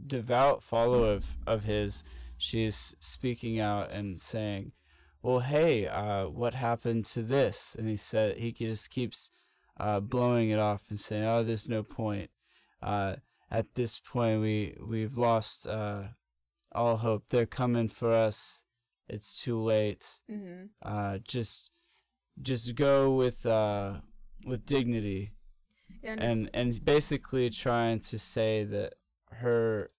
devout 0.05 0.63
follower 0.63 1.13
of 1.13 1.37
of 1.45 1.63
his. 1.63 2.03
She's 2.37 2.95
speaking 3.01 3.59
out 3.59 3.91
and 3.91 4.21
saying, 4.21 4.71
"Well, 5.21 5.39
hey, 5.39 5.87
uh, 5.87 6.27
what 6.29 6.53
happened 6.55 7.05
to 7.07 7.21
this?" 7.23 7.75
And 7.77 7.87
he 7.89 7.97
said 7.97 8.37
he 8.37 8.51
just 8.51 8.89
keeps 8.89 9.31
uh, 9.77 9.99
blowing 9.99 10.49
it 10.49 10.59
off 10.59 10.83
and 10.89 10.99
saying, 10.99 11.23
"Oh, 11.23 11.43
there's 11.43 11.67
no 11.69 11.83
point. 11.83 12.29
Uh, 12.81 13.17
at 13.51 13.75
this 13.75 13.99
point, 13.99 14.41
we 14.41 14.75
we've 14.81 15.17
lost 15.17 15.67
uh, 15.67 16.09
all 16.71 16.97
hope. 16.97 17.25
They're 17.29 17.45
coming 17.45 17.89
for 17.89 18.11
us. 18.13 18.63
It's 19.07 19.41
too 19.41 19.59
late. 19.59 20.19
Mhm. 20.29 20.69
Uh, 20.81 21.17
just 21.27 21.71
just 22.41 22.75
go 22.75 23.13
with 23.13 23.45
uh, 23.45 24.01
with 24.45 24.65
dignity." 24.65 25.33
and, 26.03 26.21
and 26.21 26.49
and 26.53 26.85
basically 26.85 27.49
trying 27.49 27.99
to 27.99 28.17
say 28.17 28.63
that 28.63 28.93
her 29.31 29.89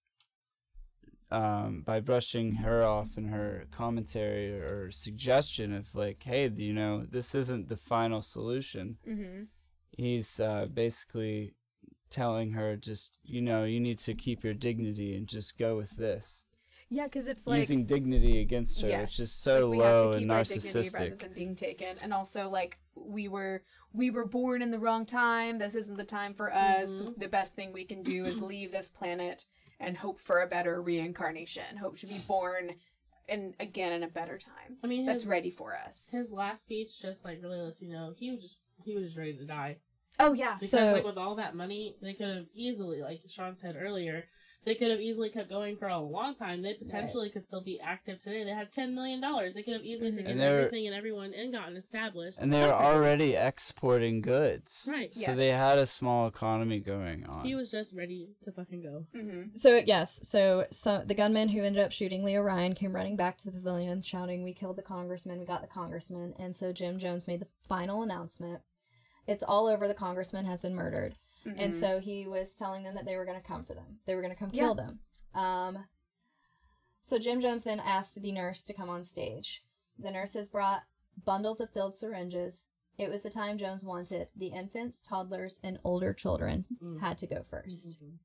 um 1.31 1.81
by 1.85 1.99
brushing 1.99 2.55
her 2.55 2.83
off 2.83 3.17
in 3.17 3.29
her 3.29 3.65
commentary 3.71 4.51
or 4.51 4.91
suggestion 4.91 5.73
of 5.73 5.93
like 5.95 6.23
hey 6.23 6.49
you 6.49 6.73
know 6.73 7.05
this 7.09 7.33
isn't 7.35 7.69
the 7.69 7.77
final 7.77 8.21
solution. 8.21 8.97
Hmm 9.05 9.43
he's 9.97 10.39
uh 10.39 10.67
basically 10.73 11.53
telling 12.09 12.51
her 12.51 12.75
just 12.75 13.17
you 13.23 13.41
know 13.41 13.63
you 13.63 13.79
need 13.79 13.99
to 13.99 14.13
keep 14.13 14.43
your 14.43 14.53
dignity 14.53 15.15
and 15.15 15.27
just 15.27 15.57
go 15.57 15.75
with 15.77 15.91
this. 15.91 16.45
Yeah, 16.89 17.05
because 17.05 17.27
it's 17.27 17.47
like 17.47 17.59
using 17.59 17.85
dignity 17.85 18.41
against 18.41 18.81
her 18.81 18.89
which 18.99 19.17
is 19.19 19.31
so 19.31 19.69
like, 19.69 19.77
we 19.77 19.83
have 19.85 19.93
to 19.93 20.07
low 20.07 20.11
and 20.11 20.21
keep 20.21 20.31
our 20.31 20.43
dignity 20.43 20.89
rather 20.93 21.05
narcissistic. 21.05 21.19
than 21.19 21.33
being 21.33 21.55
taken. 21.55 21.95
And 22.01 22.13
also 22.13 22.49
like 22.49 22.79
we 22.95 23.29
were 23.29 23.63
we 23.93 24.11
were 24.11 24.25
born 24.25 24.61
in 24.61 24.71
the 24.71 24.79
wrong 24.79 25.05
time. 25.05 25.57
This 25.57 25.75
isn't 25.75 25.97
the 25.97 26.03
time 26.03 26.33
for 26.33 26.53
us. 26.53 27.01
Mhm. 27.01 27.17
the 27.17 27.29
best 27.29 27.55
thing 27.55 27.71
we 27.71 27.85
can 27.85 28.03
do 28.03 28.25
is 28.25 28.41
leave 28.41 28.73
this 28.73 28.91
planet 28.91 29.45
and 29.81 29.97
hope 29.97 30.19
for 30.21 30.41
a 30.41 30.47
better 30.47 30.81
reincarnation 30.81 31.77
hope 31.77 31.97
to 31.97 32.07
be 32.07 32.17
born 32.27 32.71
and 33.29 33.53
again 33.59 33.93
in 33.93 34.03
a 34.03 34.07
better 34.07 34.37
time 34.37 34.77
I 34.83 34.87
mean, 34.87 35.05
that's 35.05 35.23
his, 35.23 35.29
ready 35.29 35.51
for 35.51 35.75
us. 35.75 36.09
his 36.11 36.31
last 36.31 36.61
speech 36.61 37.01
just 37.01 37.23
like 37.25 37.39
really 37.41 37.59
lets 37.59 37.81
you 37.81 37.91
know 37.91 38.13
he 38.17 38.31
was 38.31 38.41
just 38.41 38.59
he 38.83 38.95
was 38.95 39.05
just 39.05 39.17
ready 39.17 39.37
to 39.37 39.45
die. 39.45 39.77
Oh 40.19 40.33
yeah 40.33 40.53
because 40.55 40.71
So- 40.71 40.93
like 40.93 41.03
with 41.05 41.17
all 41.17 41.35
that 41.35 41.55
money 41.55 41.95
they 42.01 42.13
could 42.13 42.27
have 42.35 42.45
easily 42.53 43.01
like 43.01 43.21
Sean 43.27 43.55
said 43.55 43.75
earlier 43.79 44.25
they 44.63 44.75
could 44.75 44.91
have 44.91 44.99
easily 44.99 45.29
kept 45.29 45.49
going 45.49 45.75
for 45.75 45.87
a 45.87 45.97
long 45.97 46.35
time. 46.35 46.61
They 46.61 46.73
potentially 46.75 47.29
could 47.29 47.45
still 47.45 47.61
be 47.61 47.79
active 47.79 48.19
today. 48.19 48.43
They 48.43 48.51
had 48.51 48.71
10 48.71 48.93
million 48.93 49.19
dollars. 49.19 49.53
They 49.53 49.63
could 49.63 49.73
have 49.73 49.83
easily 49.83 50.11
taken 50.11 50.27
And 50.27 50.41
everything 50.41 50.85
and 50.87 50.95
everyone 50.95 51.33
and 51.33 51.51
gotten 51.51 51.75
established. 51.75 52.37
And 52.39 52.53
they 52.53 52.61
were 52.61 52.73
already 52.73 53.33
exporting 53.33 54.21
goods. 54.21 54.87
Right 54.89 55.13
so 55.13 55.35
they 55.35 55.49
had 55.49 55.77
a 55.77 55.85
small 55.85 56.27
economy 56.27 56.79
going 56.79 57.25
on. 57.25 57.43
He 57.43 57.55
was 57.55 57.71
just 57.71 57.95
ready 57.95 58.29
to 58.43 58.51
fucking 58.51 58.81
go. 58.81 59.05
Hmm 59.13 59.43
So 59.53 59.81
yes, 59.85 60.27
so 60.27 60.65
so 60.71 61.03
the 61.05 61.15
gunman 61.15 61.49
who 61.49 61.63
ended 61.63 61.83
up 61.83 61.91
shooting 61.91 62.23
Leo 62.23 62.41
Ryan 62.41 62.75
came 62.75 62.93
running 62.93 63.15
back 63.15 63.37
to 63.37 63.45
the 63.45 63.51
pavilion, 63.51 64.01
shouting, 64.01 64.43
"We 64.43 64.53
killed 64.53 64.75
the 64.75 64.81
congressman! 64.83 65.39
We 65.39 65.45
got 65.45 65.61
the 65.61 65.67
congressman!" 65.67 66.33
And 66.37 66.55
so 66.55 66.71
Jim 66.71 66.99
Jones 66.99 67.27
made 67.27 67.41
the 67.41 67.47
final 67.67 68.03
announcement. 68.03 68.61
It's 69.27 69.43
all 69.43 69.67
over. 69.67 69.87
The 69.87 69.93
congressman 69.93 70.45
has 70.45 70.61
been 70.61 70.75
murdered, 70.75 71.15
and 71.45 71.73
so 71.73 71.99
he 71.99 72.27
was 72.27 72.55
telling 72.57 72.83
them 72.83 72.93
that 72.95 73.05
they 73.05 73.15
were 73.17 73.25
going 73.25 73.39
to 73.41 73.47
come 73.47 73.63
for 73.65 73.73
them. 73.73 73.99
They 74.05 74.15
were 74.15 74.21
going 74.21 74.33
to 74.33 74.39
come 74.39 74.51
kill 74.51 74.75
them. 74.75 74.99
Um. 75.33 75.85
So 77.01 77.17
Jim 77.17 77.41
Jones 77.41 77.63
then 77.63 77.79
asked 77.79 78.21
the 78.21 78.31
nurse 78.31 78.63
to 78.65 78.73
come 78.73 78.89
on 78.89 79.03
stage. 79.03 79.63
The 79.97 80.11
nurses 80.11 80.47
brought 80.47 80.83
bundles 81.25 81.59
of 81.59 81.71
filled 81.71 81.95
syringes. 81.95 82.67
It 82.97 83.09
was 83.09 83.23
the 83.23 83.29
time 83.31 83.57
Jones 83.57 83.83
wanted. 83.85 84.31
The 84.37 84.47
infants, 84.47 85.01
toddlers, 85.01 85.59
and 85.63 85.79
older 85.83 86.13
children 86.13 86.65
Mm. 86.81 86.99
had 86.99 87.17
to 87.19 87.27
go 87.27 87.43
1st 87.49 87.99
Mhm. 88.03 88.17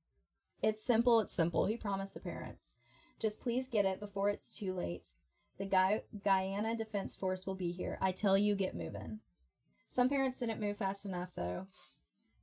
it's 0.62 0.82
simple, 0.82 1.20
it's 1.20 1.32
simple. 1.32 1.64
He 1.66 1.76
promised 1.76 2.12
the 2.14 2.20
parents. 2.20 2.76
Just 3.18 3.40
please 3.40 3.68
get 3.68 3.86
it 3.86 3.98
before 4.00 4.28
it's 4.28 4.54
too 4.54 4.74
late. 4.74 5.14
The 5.58 5.64
Guy- 5.66 6.02
Guyana 6.22 6.76
Defense 6.76 7.16
Force 7.16 7.46
will 7.46 7.54
be 7.54 7.72
here. 7.72 7.96
I 8.02 8.12
tell 8.12 8.36
you, 8.36 8.54
get 8.54 8.74
moving. 8.76 9.20
Some 9.88 10.10
parents 10.10 10.38
didn't 10.38 10.60
move 10.60 10.76
fast 10.76 11.06
enough, 11.06 11.30
though. 11.34 11.68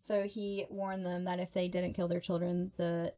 So 0.03 0.23
he 0.23 0.65
warned 0.69 1.05
them 1.05 1.23
that 1.23 1.39
if 1.39 1.53
they 1.53 1.69
didn't 1.69 1.93
kill 1.93 2.09
their 2.09 2.19
children, 2.19 2.73
the 2.75 3.13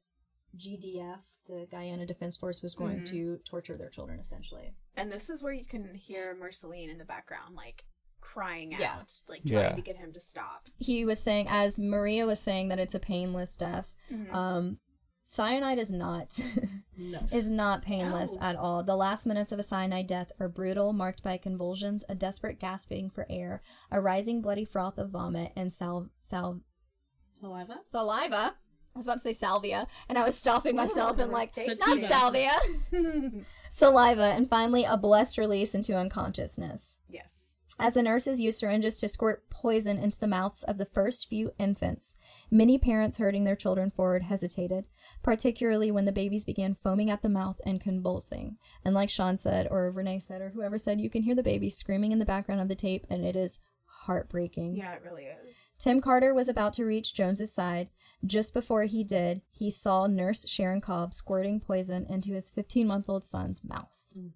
GDF, 0.56 1.18
the 1.48 1.66
Guyana 1.72 2.06
Defense 2.06 2.38
Force, 2.38 2.62
was 2.62 2.76
going 2.76 2.99
Mhm. 2.99 3.06
to 3.07 3.38
torture 3.44 3.76
their 3.76 3.90
children, 3.90 4.20
essentially. 4.20 4.76
and 4.95 5.12
this 5.12 5.30
is 5.32 5.41
where 5.41 5.52
you 5.52 5.66
can 5.66 5.95
hear 5.95 6.36
Marceline 6.36 6.90
in 6.91 6.99
the 6.99 7.03
background 7.06 7.56
like 7.56 7.86
crying 8.22 8.74
out 8.76 8.80
Yeah. 8.80 9.03
like 9.28 9.44
trying 9.44 9.64
Yeah. 9.72 9.76
to 9.76 9.82
get 9.82 9.98
him 9.98 10.14
to 10.14 10.20
stop 10.20 10.68
He 10.78 11.03
was 11.06 11.20
saying, 11.20 11.48
as 11.49 11.80
Maria 11.80 12.26
was 12.28 12.40
saying, 12.40 12.68
that 12.70 12.80
it's 12.80 12.94
a 12.95 12.99
painless 12.99 13.56
death. 13.57 13.94
Mhm. 14.12 14.32
Um, 14.32 14.80
cyanide 15.24 15.80
is 15.80 15.91
not. 15.91 16.38
no 16.98 17.20
is 17.32 17.49
not 17.49 17.82
painless 17.82 18.36
No. 18.36 18.41
at 18.44 18.56
all. 18.56 18.84
The 18.84 18.95
last 18.95 19.26
minutes 19.26 19.52
of 19.52 19.57
a 19.60 19.64
cyanide 19.64 20.07
death 20.07 20.32
are 20.40 20.48
brutal, 20.48 20.94
marked 20.94 21.24
by 21.24 21.38
convulsions, 21.38 22.03
a 22.07 22.14
desperate 22.16 22.60
gasping 22.60 23.10
for 23.10 23.26
air, 23.30 23.62
a 23.91 23.99
rising 23.99 24.40
bloody 24.41 24.66
froth 24.66 24.98
of 24.99 25.10
vomit, 25.10 25.52
and 25.56 25.74
sal- 25.74 26.10
sal- 26.22 26.62
saliva 27.40 27.80
saliva. 27.84 28.56
I 28.95 28.99
was 28.99 29.07
about 29.07 29.18
to 29.18 29.24
say 29.24 29.34
salvia, 29.34 29.88
and 30.07 30.18
I 30.18 30.24
was 30.24 30.36
stopping 30.36 30.80
oh, 30.80 30.84
myself 30.84 31.20
and 31.20 31.30
like, 31.30 31.52
Take 31.52 31.78
not 31.86 31.99
salvia. 31.99 32.57
Saliva, 33.70 34.24
and 34.24 34.49
finally 34.49 34.86
a 34.86 34.95
blessed 34.95 35.38
release 35.38 35.76
into 35.76 35.98
unconsciousness. 35.98 36.98
yes 37.10 37.57
As 37.78 37.95
the 37.95 38.02
nurses 38.02 38.40
used 38.40 38.60
syringes 38.60 38.98
to 39.02 39.10
squirt 39.10 39.49
poison 39.49 39.98
into 39.98 40.18
the 40.18 40.28
mouths 40.28 40.64
of 40.64 40.78
the 40.78 40.86
first 40.86 41.28
few 41.28 41.52
infants, 41.60 42.16
many 42.49 42.78
parents 42.78 43.18
hurting 43.18 43.44
their 43.44 43.57
children 43.57 43.91
forward 43.91 44.24
hesitated, 44.24 44.86
particularly 45.22 45.91
when 45.91 46.06
the 46.06 46.14
babies 46.14 46.45
began 46.45 46.74
foaming 46.74 47.10
at 47.10 47.22
the 47.22 47.28
mouth 47.28 47.60
and 47.66 47.82
convulsing. 47.82 48.56
And 48.86 48.95
like 48.95 49.10
Sean 49.10 49.38
said, 49.38 49.68
or 49.70 49.91
Renee 49.91 50.20
said, 50.20 50.40
or 50.40 50.52
whoever 50.52 50.78
said, 50.78 51.02
you 51.02 51.10
can 51.10 51.24
hear 51.24 51.36
the 51.36 51.44
baby 51.44 51.70
screaming 51.70 52.14
in 52.14 52.20
the 52.20 52.26
background 52.26 52.62
of 52.62 52.70
the 52.70 52.76
tape, 52.76 53.06
and 53.10 53.26
it 53.26 53.36
is 53.36 53.60
heartbreaking. 54.06 54.76
yeah 54.76 54.94
it 54.94 55.02
really 55.03 55.23
is 55.23 55.69
Tim 55.77 56.02
Carter 56.02 56.34
was 56.34 56.49
about 56.49 56.73
to 56.73 56.86
reach 56.86 57.14
Jones's 57.14 57.53
side. 57.53 57.90
Just 58.26 58.53
before 58.53 58.86
he 58.86 59.03
did, 59.03 59.41
he 59.52 59.69
saw 59.69 60.07
Nurse 60.07 60.49
Sharon 60.49 60.82
Cobb 60.82 61.14
squirting 61.14 61.60
poison 61.60 62.06
into 62.10 62.32
his 62.32 62.49
15 62.49 62.88
month 62.88 63.06
old 63.07 63.23
son's 63.23 63.64
mouth. 63.64 64.03
Mm. 64.18 64.32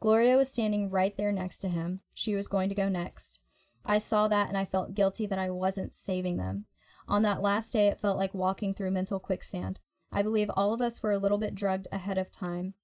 Gloria 0.00 0.36
was 0.36 0.50
standing 0.50 0.90
right 0.90 1.16
there 1.16 1.32
next 1.32 1.60
to 1.60 1.68
him. 1.68 2.00
She 2.12 2.34
was 2.34 2.48
going 2.48 2.68
to 2.68 2.74
go 2.74 2.88
next. 2.88 3.40
I 3.86 3.98
saw 3.98 4.28
that 4.28 4.48
and 4.48 4.58
I 4.58 4.64
felt 4.64 4.94
guilty 4.94 5.26
that 5.26 5.38
I 5.38 5.50
wasn't 5.50 5.94
saving 5.94 6.36
them. 6.36 6.66
On 7.06 7.22
that 7.22 7.42
last 7.42 7.72
day, 7.72 7.88
it 7.88 8.00
felt 8.00 8.18
like 8.18 8.34
walking 8.34 8.74
through 8.74 8.90
mental 8.90 9.18
quicksand. 9.18 9.78
I 10.10 10.22
believe 10.22 10.50
all 10.50 10.72
of 10.72 10.80
us 10.80 11.02
were 11.02 11.12
a 11.12 11.18
little 11.18 11.38
bit 11.38 11.54
drugged 11.54 11.88
ahead 11.92 12.18
of 12.18 12.30
time 12.30 12.74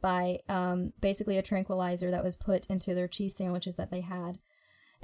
by 0.00 0.40
um, 0.48 0.92
basically 1.00 1.38
a 1.38 1.42
tranquilizer 1.42 2.10
that 2.10 2.24
was 2.24 2.36
put 2.36 2.66
into 2.66 2.94
their 2.94 3.08
cheese 3.08 3.36
sandwiches 3.36 3.76
that 3.76 3.90
they 3.90 4.00
had. 4.00 4.38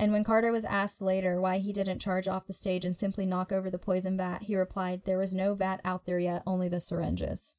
And 0.00 0.12
when 0.12 0.24
Carter 0.24 0.50
was 0.50 0.64
asked 0.64 1.02
later 1.02 1.38
why 1.42 1.58
he 1.58 1.74
didn't 1.74 1.98
charge 1.98 2.26
off 2.26 2.46
the 2.46 2.54
stage 2.54 2.86
and 2.86 2.96
simply 2.96 3.26
knock 3.26 3.52
over 3.52 3.70
the 3.70 3.78
poison 3.78 4.16
vat, 4.16 4.44
he 4.44 4.56
replied, 4.56 5.02
There 5.04 5.18
was 5.18 5.34
no 5.34 5.54
vat 5.54 5.78
out 5.84 6.06
there 6.06 6.18
yet, 6.18 6.42
only 6.46 6.68
the 6.70 6.80
syringes. 6.80 7.54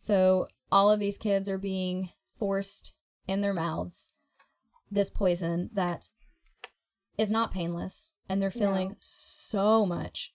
So 0.00 0.48
all 0.72 0.90
of 0.90 0.98
these 0.98 1.18
kids 1.18 1.48
are 1.48 1.56
being 1.56 2.08
forced 2.36 2.94
in 3.28 3.42
their 3.42 3.54
mouths 3.54 4.10
this 4.90 5.08
poison 5.08 5.70
that 5.72 6.08
is 7.16 7.30
not 7.30 7.52
painless, 7.52 8.14
and 8.28 8.42
they're 8.42 8.50
feeling 8.50 8.88
No. 8.88 8.94
so 9.00 9.86
much. 9.86 10.34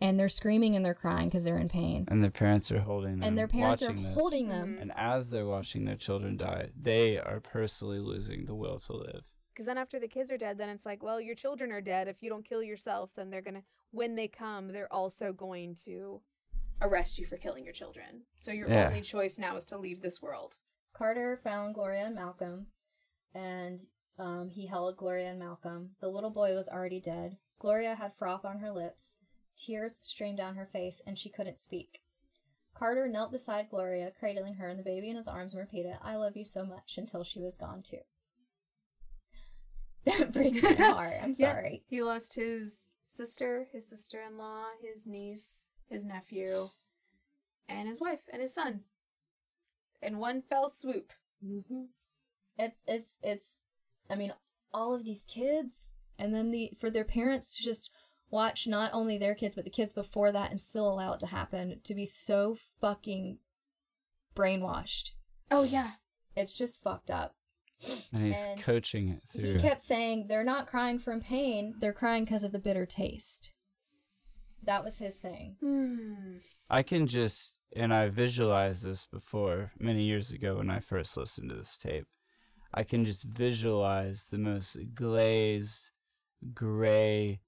And 0.00 0.18
they're 0.18 0.28
screaming 0.28 0.76
and 0.76 0.84
they're 0.84 0.94
crying 0.94 1.28
because 1.28 1.44
they're 1.44 1.58
in 1.58 1.68
pain. 1.68 2.04
and 2.08 2.22
their 2.22 2.30
parents 2.30 2.70
are 2.70 2.80
holding 2.80 3.18
them 3.18 3.22
And 3.24 3.36
their 3.36 3.48
parents 3.48 3.82
are 3.82 3.86
watching 3.88 4.02
this. 4.02 4.14
holding 4.14 4.48
them. 4.48 4.78
And 4.80 4.92
as 4.96 5.30
they're 5.30 5.46
watching 5.46 5.86
their 5.86 5.96
children 5.96 6.36
die, 6.36 6.70
they 6.80 7.18
are 7.18 7.40
personally 7.40 7.98
losing 7.98 8.44
the 8.46 8.54
will 8.54 8.78
to 8.78 8.92
live. 8.92 9.24
Because 9.54 9.66
then 9.66 9.78
after 9.78 10.00
the 10.00 10.08
kids 10.08 10.32
are 10.32 10.36
dead, 10.36 10.58
then 10.58 10.68
it's 10.68 10.84
like, 10.84 11.00
well, 11.00 11.20
your 11.20 11.36
children 11.36 11.70
are 11.70 11.80
dead. 11.80 12.08
If 12.08 12.22
you 12.24 12.28
don't 12.28 12.44
kill 12.48 12.62
yourself, 12.62 13.10
then 13.14 13.30
they're 13.30 13.40
gonna. 13.40 13.62
When 13.92 14.16
they 14.16 14.26
come, 14.26 14.72
they're 14.72 14.92
also 14.92 15.32
going 15.32 15.76
to 15.84 16.20
arrest 16.82 17.18
you 17.18 17.26
for 17.26 17.36
killing 17.36 17.62
your 17.64 17.72
children. 17.72 18.22
So 18.36 18.50
your 18.50 18.68
Yeah. 18.68 18.88
only 18.88 19.00
choice 19.02 19.38
now 19.38 19.54
is 19.54 19.64
to 19.66 19.78
leave 19.78 20.02
this 20.02 20.20
world. 20.20 20.58
Carter 20.92 21.36
found 21.36 21.74
Gloria 21.74 22.06
and 22.06 22.14
Malcolm, 22.16 22.66
and 23.34 23.78
Um, 24.16 24.48
he 24.50 24.66
held 24.66 24.96
Gloria 24.96 25.30
and 25.30 25.40
Malcolm. 25.40 25.96
The 25.98 26.08
little 26.08 26.30
boy 26.30 26.54
was 26.54 26.68
already 26.68 27.00
dead. 27.00 27.36
Gloria 27.58 27.96
had 27.96 28.14
froth 28.14 28.44
on 28.44 28.60
her 28.60 28.70
lips. 28.70 29.18
Tears 29.56 29.96
streamed 30.06 30.38
down 30.38 30.54
her 30.54 30.66
face, 30.66 31.02
and 31.04 31.18
she 31.18 31.30
couldn't 31.30 31.58
speak. 31.58 32.00
Carter 32.74 33.08
knelt 33.08 33.32
beside 33.32 33.70
Gloria, 33.70 34.12
cradling 34.12 34.54
her 34.54 34.68
and 34.68 34.78
the 34.78 34.84
baby 34.84 35.10
in 35.10 35.16
his 35.16 35.26
arms, 35.26 35.52
and 35.52 35.60
repeated, 35.60 35.98
I 36.00 36.14
love 36.14 36.36
you 36.36 36.44
so 36.44 36.64
much, 36.64 36.96
until 36.96 37.24
she 37.24 37.40
was 37.40 37.56
gone 37.56 37.82
too. 37.82 38.02
That 40.18 40.32
breaks 40.32 40.62
my 40.62 40.72
heart. 40.78 41.14
I'm 41.22 41.32
Yeah. 41.36 41.52
sorry. 41.52 41.82
He 41.88 42.02
lost 42.02 42.34
his 42.34 42.90
sister, 43.06 43.68
his 43.72 43.88
sister 43.88 44.20
in 44.20 44.36
law, 44.38 44.64
his 44.82 45.06
niece, 45.06 45.68
his 45.88 46.04
nephew, 46.04 46.68
and 47.68 47.88
his 47.88 48.00
wife 48.00 48.22
and 48.32 48.42
his 48.42 48.52
son. 48.54 48.80
In 50.02 50.18
one 50.18 50.42
fell 50.42 50.68
swoop. 50.68 51.12
Mm-hmm. 51.44 51.84
It's 52.58 52.84
it's 52.86 53.20
it's 53.22 53.62
I 54.10 54.16
mean, 54.16 54.32
all 54.72 54.94
of 54.94 55.04
these 55.04 55.24
kids 55.24 55.92
and 56.18 56.34
then 56.34 56.50
the 56.50 56.72
for 56.78 56.90
their 56.90 57.04
parents 57.04 57.56
to 57.56 57.62
just 57.62 57.90
watch 58.30 58.66
not 58.66 58.90
only 58.92 59.16
their 59.16 59.34
kids 59.34 59.54
but 59.54 59.64
the 59.64 59.70
kids 59.70 59.94
before 59.94 60.30
that 60.32 60.50
and 60.50 60.60
still 60.60 60.88
allow 60.92 61.12
it 61.12 61.20
to 61.20 61.26
happen 61.28 61.80
to 61.84 61.94
be 61.94 62.04
so 62.04 62.56
fucking 62.80 63.38
brainwashed. 64.36 65.10
Oh 65.50 65.62
yeah. 65.62 65.92
It's 66.36 66.58
just 66.58 66.82
fucked 66.82 67.10
up. 67.10 67.34
And 68.12 68.26
he's 68.26 68.46
And 68.46 68.60
coaching 68.60 69.08
it 69.08 69.22
through. 69.22 69.54
He 69.54 69.58
kept 69.58 69.80
saying 69.80 70.26
they're 70.28 70.44
not 70.44 70.66
crying 70.66 70.98
from 70.98 71.20
pain, 71.20 71.74
they're 71.80 71.92
crying 71.92 72.24
because 72.24 72.44
of 72.44 72.52
the 72.52 72.58
bitter 72.58 72.86
taste. 72.86 73.52
That 74.62 74.82
was 74.82 74.98
his 74.98 75.18
thing. 75.18 76.40
I 76.70 76.82
can 76.82 77.06
just, 77.06 77.60
and 77.76 77.92
I 77.92 78.08
visualized 78.08 78.84
this 78.84 79.04
before 79.04 79.72
many 79.78 80.04
years 80.04 80.30
ago 80.30 80.56
when 80.56 80.70
I 80.70 80.80
first 80.80 81.16
listened 81.16 81.50
to 81.50 81.56
this 81.56 81.76
tape. 81.76 82.06
I 82.72 82.82
can 82.82 83.04
just 83.04 83.24
visualize 83.24 84.26
the 84.30 84.38
most 84.38 84.78
glazed, 84.94 85.90
gray 86.54 87.40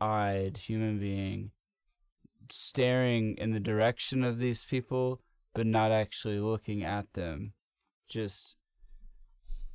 eyed 0.00 0.56
human 0.56 0.98
being 0.98 1.50
staring 2.50 3.36
in 3.36 3.52
the 3.52 3.60
direction 3.60 4.24
of 4.24 4.38
these 4.38 4.64
people, 4.64 5.20
but 5.54 5.66
not 5.66 5.92
actually 5.92 6.38
looking 6.38 6.82
at 6.82 7.12
them. 7.12 7.52
Just 8.08 8.56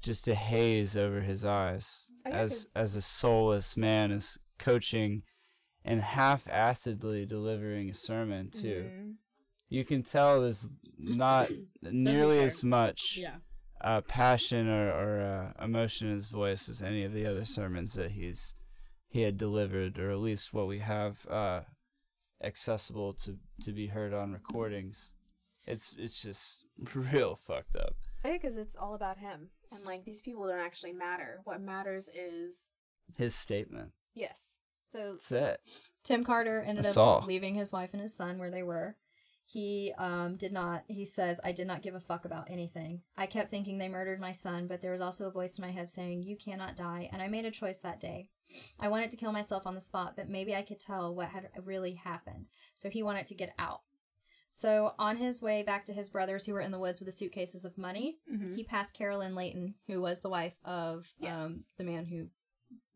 just 0.02 0.28
a 0.28 0.36
haze 0.36 0.96
over 0.96 1.22
his 1.22 1.44
eyes 1.46 2.12
Oh, 2.26 2.30
yeah, 2.30 2.38
as 2.38 2.68
as 2.76 2.96
a 2.96 3.02
soulless 3.02 3.76
man 3.78 4.12
is 4.12 4.38
coaching 4.58 5.24
and 5.84 6.02
half-assedly 6.02 7.28
delivering 7.28 7.90
a 7.92 7.94
sermon 7.94 8.50
too. 8.50 8.90
Mhm. 8.92 9.14
You 9.70 9.86
can 9.86 10.04
tell 10.04 10.42
there's 10.42 10.70
not 10.98 11.50
nearly 11.82 12.40
as 12.40 12.64
much 12.64 13.18
Yeah. 13.18 13.38
uh, 13.82 14.02
passion 14.02 14.68
or, 14.68 14.90
or 14.92 15.22
uh, 15.22 15.64
emotion 15.64 16.08
in 16.08 16.16
his 16.16 16.30
voice 16.30 16.68
as 16.70 16.82
any 16.82 17.04
of 17.04 17.14
the 17.14 17.26
other 17.26 17.46
sermons 17.46 17.94
that 17.94 18.12
he's 18.12 18.56
he 19.08 19.22
had 19.22 19.38
delivered, 19.38 19.98
or 20.00 20.12
at 20.12 20.18
least 20.20 20.54
what 20.54 20.68
we 20.68 20.80
have 20.80 21.26
uh, 21.28 21.62
accessible 22.44 23.14
to 23.14 23.38
to 23.62 23.72
be 23.72 23.88
heard 23.88 24.14
on 24.14 24.32
recordings. 24.34 25.14
It's 25.66 25.96
it's 25.98 26.22
just 26.22 26.66
real 26.96 27.36
fucked 27.36 27.76
up. 27.76 27.96
I 28.26 28.30
think 28.30 28.41
because 28.41 28.57
it's 28.57 28.76
all 28.76 28.95
about 28.95 29.19
him. 29.19 29.49
And 29.72 29.85
like 29.85 30.03
these 30.03 30.22
people 30.22 30.47
don't 30.47 30.60
actually 30.60 30.93
matter. 30.93 31.41
What 31.43 31.61
matters 31.61 32.10
is 32.14 32.72
His 33.18 33.35
statement. 33.35 33.91
yes. 34.15 34.60
So 34.81 35.14
That's 35.14 35.31
it. 35.31 35.60
Tim 36.03 36.23
Carter 36.23 36.64
ended 36.65 36.85
That's 36.85 36.97
up 36.97 37.06
all. 37.06 37.23
leaving 37.27 37.56
his 37.56 37.72
wife 37.72 37.89
and 37.93 38.02
his 38.02 38.15
son 38.15 38.38
where 38.38 38.52
they 38.52 38.61
were. 38.64 38.95
He 39.43 39.93
um, 39.97 40.38
did 40.38 40.52
not, 40.52 40.84
he 40.88 41.06
says, 41.06 41.39
I 41.43 41.52
did 41.52 41.68
not 41.68 41.81
give 41.81 41.95
a 41.95 41.99
fuck 41.99 42.26
about 42.26 42.49
anything. 42.49 43.02
I 43.15 43.26
kept 43.27 43.49
thinking 43.52 43.77
they 43.77 43.89
murdered 43.89 44.19
my 44.19 44.31
son, 44.31 44.65
but 44.68 44.81
there 44.81 44.91
was 44.91 45.02
also 45.02 45.27
a 45.27 45.31
voice 45.31 45.57
in 45.57 45.64
my 45.65 45.72
head 45.72 45.89
saying, 45.89 46.23
You 46.23 46.35
cannot 46.35 46.76
die. 46.76 47.10
And 47.11 47.22
I 47.22 47.27
made 47.27 47.45
a 47.45 47.52
choice 47.52 47.80
that 47.80 47.99
day. 47.99 48.30
I 48.80 48.88
wanted 48.88 49.11
to 49.11 49.18
kill 49.18 49.31
myself 49.31 49.65
on 49.65 49.76
the 49.76 49.80
spot, 49.81 50.14
but 50.15 50.30
maybe 50.30 50.56
I 50.56 50.61
could 50.64 50.80
tell 50.80 51.14
what 51.14 51.30
had 51.30 51.49
really 51.64 51.93
happened. 51.93 52.45
So 52.73 52.89
he 52.89 53.03
wanted 53.03 53.27
to 53.27 53.35
get 53.35 53.53
out. 53.57 53.81
So 54.56 54.94
on 54.98 55.18
his 55.18 55.41
way 55.41 55.64
back 55.64 55.84
to 55.86 55.91
his 55.94 56.10
brothers 56.10 56.45
who 56.45 56.53
were 56.53 56.61
in 56.61 56.72
the 56.72 56.80
woods 56.80 56.99
with 57.02 57.07
the 57.07 57.11
suitcases 57.11 57.65
of 57.65 57.77
money, 57.77 58.19
Mhm. 58.32 58.56
he 58.56 58.64
passed 58.64 58.94
Carolyn 58.94 59.36
Layton, 59.36 59.76
who 59.88 59.99
was 59.99 60.22
the 60.22 60.30
wife 60.30 60.56
of 60.64 61.14
um, 61.27 61.57
the 61.77 61.84
man 61.84 62.06
who, 62.06 62.30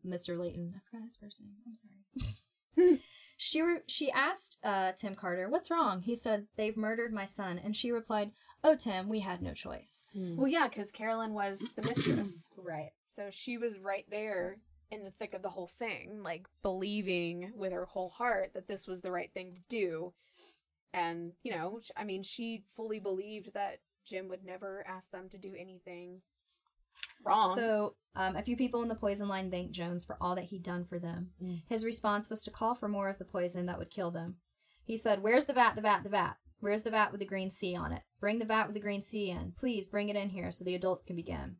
Mr. 0.02 0.38
Layton. 0.38 0.72
I 0.74 0.80
forgot 0.90 1.04
his 1.04 1.16
first 1.16 1.42
name. 1.42 1.56
I'm 1.66 1.74
sorry. 1.74 3.02
she 3.36 3.60
re- 3.60 3.82
she 3.86 4.10
asked 4.10 4.58
uh, 4.64 4.92
Tim 4.92 5.14
Carter, 5.14 5.50
"What's 5.50 5.70
wrong?" 5.70 6.00
He 6.00 6.14
said, 6.14 6.46
"They've 6.56 6.78
murdered 6.78 7.12
my 7.12 7.26
son," 7.26 7.58
and 7.58 7.76
she 7.76 7.90
replied, 7.92 8.32
"Oh, 8.64 8.74
Tim, 8.74 9.10
we 9.10 9.20
had 9.20 9.42
no 9.42 9.52
choice." 9.52 10.12
Well, 10.16 10.48
yeah, 10.48 10.66
because 10.66 10.90
Carolyn 10.90 11.34
was 11.34 11.72
the 11.76 11.82
mistress. 11.82 12.48
Right. 12.56 12.92
So 13.14 13.28
she 13.30 13.58
was 13.58 13.78
right 13.78 14.06
there 14.08 14.60
in 14.90 15.04
the 15.04 15.10
thick 15.10 15.34
of 15.34 15.42
the 15.42 15.50
whole 15.50 15.66
thing, 15.78 16.22
like 16.22 16.46
believing 16.62 17.52
with 17.54 17.72
her 17.72 17.84
whole 17.84 18.08
heart 18.08 18.52
that 18.54 18.66
this 18.66 18.86
was 18.86 19.02
the 19.02 19.10
right 19.12 19.30
thing 19.34 19.54
to 19.56 19.60
do. 19.68 20.14
And, 20.92 21.32
you 21.42 21.52
know, 21.52 21.80
I 21.96 22.04
mean, 22.04 22.22
she 22.22 22.64
fully 22.74 22.98
believed 22.98 23.54
that 23.54 23.80
Jim 24.04 24.28
would 24.28 24.44
never 24.44 24.84
ask 24.86 25.10
them 25.10 25.28
to 25.30 25.38
do 25.38 25.54
anything 25.58 26.20
wrong. 27.24 27.54
So, 27.54 27.94
um, 28.16 28.36
a 28.36 28.42
few 28.42 28.56
people 28.56 28.82
in 28.82 28.88
the 28.88 28.94
poison 28.94 29.28
line 29.28 29.50
thanked 29.50 29.72
Jones 29.72 30.04
for 30.04 30.16
all 30.20 30.34
that 30.34 30.46
he'd 30.46 30.64
done 30.64 30.84
for 30.84 30.98
them. 30.98 31.30
Mm. 31.42 31.62
His 31.68 31.84
response 31.84 32.28
was 32.28 32.42
to 32.42 32.50
call 32.50 32.74
for 32.74 32.88
more 32.88 33.08
of 33.08 33.18
the 33.18 33.24
poison 33.24 33.66
that 33.66 33.78
would 33.78 33.90
kill 33.90 34.10
them. 34.10 34.36
He 34.84 34.96
said, 34.96 35.22
Where's 35.22 35.44
the 35.44 35.52
vat, 35.52 35.74
the 35.76 35.82
vat, 35.82 36.02
the 36.02 36.08
vat? 36.08 36.36
Where's 36.58 36.82
the 36.82 36.90
vat 36.90 37.12
with 37.12 37.20
the 37.20 37.26
green 37.26 37.50
C 37.50 37.76
on 37.76 37.92
it? 37.92 38.02
Bring 38.18 38.38
the 38.38 38.44
vat 38.44 38.66
with 38.66 38.74
the 38.74 38.80
green 38.80 39.00
C 39.00 39.30
in. 39.30 39.52
Please 39.56 39.86
bring 39.86 40.08
it 40.08 40.16
in 40.16 40.30
here 40.30 40.50
so 40.50 40.64
the 40.64 40.74
adults 40.74 41.04
can 41.04 41.16
begin. 41.16 41.56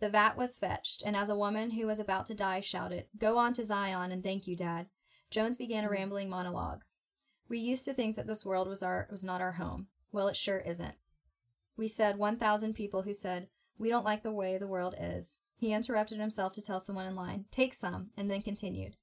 The 0.00 0.08
vat 0.08 0.36
was 0.36 0.56
fetched, 0.56 1.02
and 1.04 1.16
as 1.16 1.28
a 1.28 1.36
woman 1.36 1.72
who 1.72 1.86
was 1.86 2.00
about 2.00 2.26
to 2.26 2.34
die 2.34 2.60
shouted, 2.60 3.06
Go 3.18 3.36
on 3.36 3.52
to 3.54 3.64
Zion 3.64 4.12
and 4.12 4.22
thank 4.22 4.46
you, 4.46 4.56
Dad. 4.56 4.86
Jones 5.30 5.56
began 5.56 5.84
a 5.84 5.90
rambling 5.90 6.30
monologue. 6.30 6.82
We 7.48 7.58
used 7.58 7.84
to 7.86 7.94
think 7.94 8.16
that 8.16 8.26
this 8.26 8.44
world 8.44 8.68
was 8.68 8.82
our 8.82 9.08
was 9.10 9.24
not 9.24 9.40
our 9.40 9.52
home. 9.52 9.86
Well, 10.12 10.28
it 10.28 10.36
sure 10.36 10.58
isn't. 10.58 10.94
We 11.76 11.88
said 11.88 12.18
1,000 12.18 12.74
people 12.74 13.02
who 13.02 13.12
said, 13.12 13.48
We 13.78 13.88
don't 13.88 14.04
like 14.04 14.22
the 14.22 14.32
way 14.32 14.58
the 14.58 14.66
world 14.66 14.94
is. 15.00 15.38
He 15.56 15.72
interrupted 15.72 16.18
himself 16.18 16.52
to 16.52 16.62
tell 16.62 16.80
someone 16.80 17.06
in 17.06 17.16
line, 17.16 17.46
Take 17.50 17.74
some, 17.74 18.10
and 18.16 18.30
then 18.30 18.42
continued. 18.42 18.96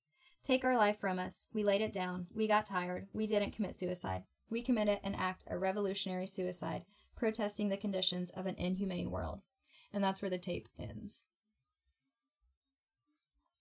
Take 0.44 0.64
our 0.64 0.78
life 0.78 1.00
from 1.00 1.18
us. 1.18 1.48
We 1.54 1.64
laid 1.64 1.82
it 1.82 1.94
down. 1.94 2.28
We 2.34 2.48
got 2.48 2.66
tired. 2.66 3.08
We 3.14 3.26
didn't 3.28 3.52
commit 3.52 3.76
suicide. 3.76 4.24
We 4.50 4.62
committed 4.62 5.00
an 5.04 5.16
act 5.16 5.44
of 5.50 5.62
revolutionary 5.62 6.28
suicide, 6.28 6.84
protesting 7.16 7.70
the 7.70 7.78
conditions 7.78 8.30
of 8.30 8.46
an 8.46 8.56
inhumane 8.58 9.10
world. 9.10 9.42
And 9.92 10.04
that's 10.04 10.22
where 10.22 10.30
the 10.30 10.38
tape 10.38 10.70
ends. 10.78 11.26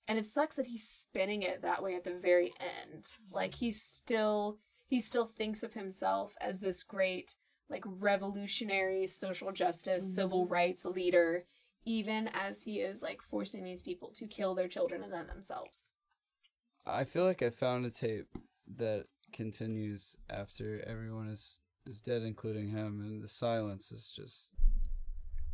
and 0.06 0.18
it 0.18 0.26
sucks 0.26 0.56
that 0.56 0.66
he's 0.66 0.86
spinning 0.86 1.42
it 1.42 1.62
that 1.62 1.82
way 1.82 1.94
at 1.94 2.04
the 2.04 2.14
very 2.14 2.52
end. 2.60 3.06
Like 3.32 3.54
he's 3.54 3.80
still 3.80 4.58
he 4.94 5.00
still 5.00 5.26
thinks 5.26 5.64
of 5.64 5.74
himself 5.74 6.36
as 6.40 6.60
this 6.60 6.84
great 6.84 7.34
like 7.68 7.82
revolutionary 7.84 9.08
social 9.08 9.50
justice, 9.50 10.14
civil 10.14 10.44
mm-hmm. 10.44 10.52
rights 10.52 10.84
leader, 10.84 11.46
even 11.84 12.28
as 12.32 12.62
he 12.62 12.78
is 12.78 13.02
like 13.02 13.20
forcing 13.20 13.64
these 13.64 13.82
people 13.82 14.12
to 14.14 14.28
kill 14.28 14.54
their 14.54 14.68
children 14.68 15.02
and 15.02 15.12
then 15.12 15.26
themselves. 15.26 15.90
I 16.86 17.02
feel 17.02 17.24
like 17.24 17.42
I 17.42 17.50
found 17.50 17.84
a 17.86 17.90
tape 17.90 18.28
that 18.76 19.06
continues 19.32 20.16
after 20.30 20.80
everyone 20.86 21.28
is 21.28 21.58
is 21.84 22.00
dead, 22.00 22.22
including 22.22 22.68
him, 22.68 23.00
and 23.00 23.20
the 23.20 23.26
silence 23.26 23.90
is 23.90 24.12
just 24.12 24.52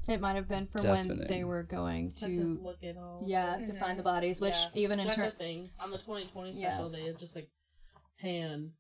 It 0.07 0.21
might 0.21 0.37
have 0.37 0.49
been 0.49 0.67
for 0.67 0.83
when 0.83 1.25
they 1.29 1.45
were 1.45 1.63
going 1.63 2.13
To, 2.13 2.27
to, 2.27 2.61
look 2.63 2.85
at 2.85 2.99
all. 2.99 3.23
yeah, 3.25 3.57
to 3.57 3.73
find 3.73 3.99
the 3.99 4.03
bodies, 4.03 4.39
which 4.39 4.53
Yeah, 4.75 4.83
even 4.83 5.01
in 5.01 5.07
that's 5.07 5.17
a 5.17 5.21
turn, 5.23 5.33
thing 5.33 5.71
on 5.83 5.91
the 5.91 5.97
2020 5.97 6.61
Yeah. 6.61 6.73
special. 6.73 6.91
They 6.91 7.07
had 7.07 7.19
just 7.19 7.35
like 7.35 7.49
pan. 8.21 8.73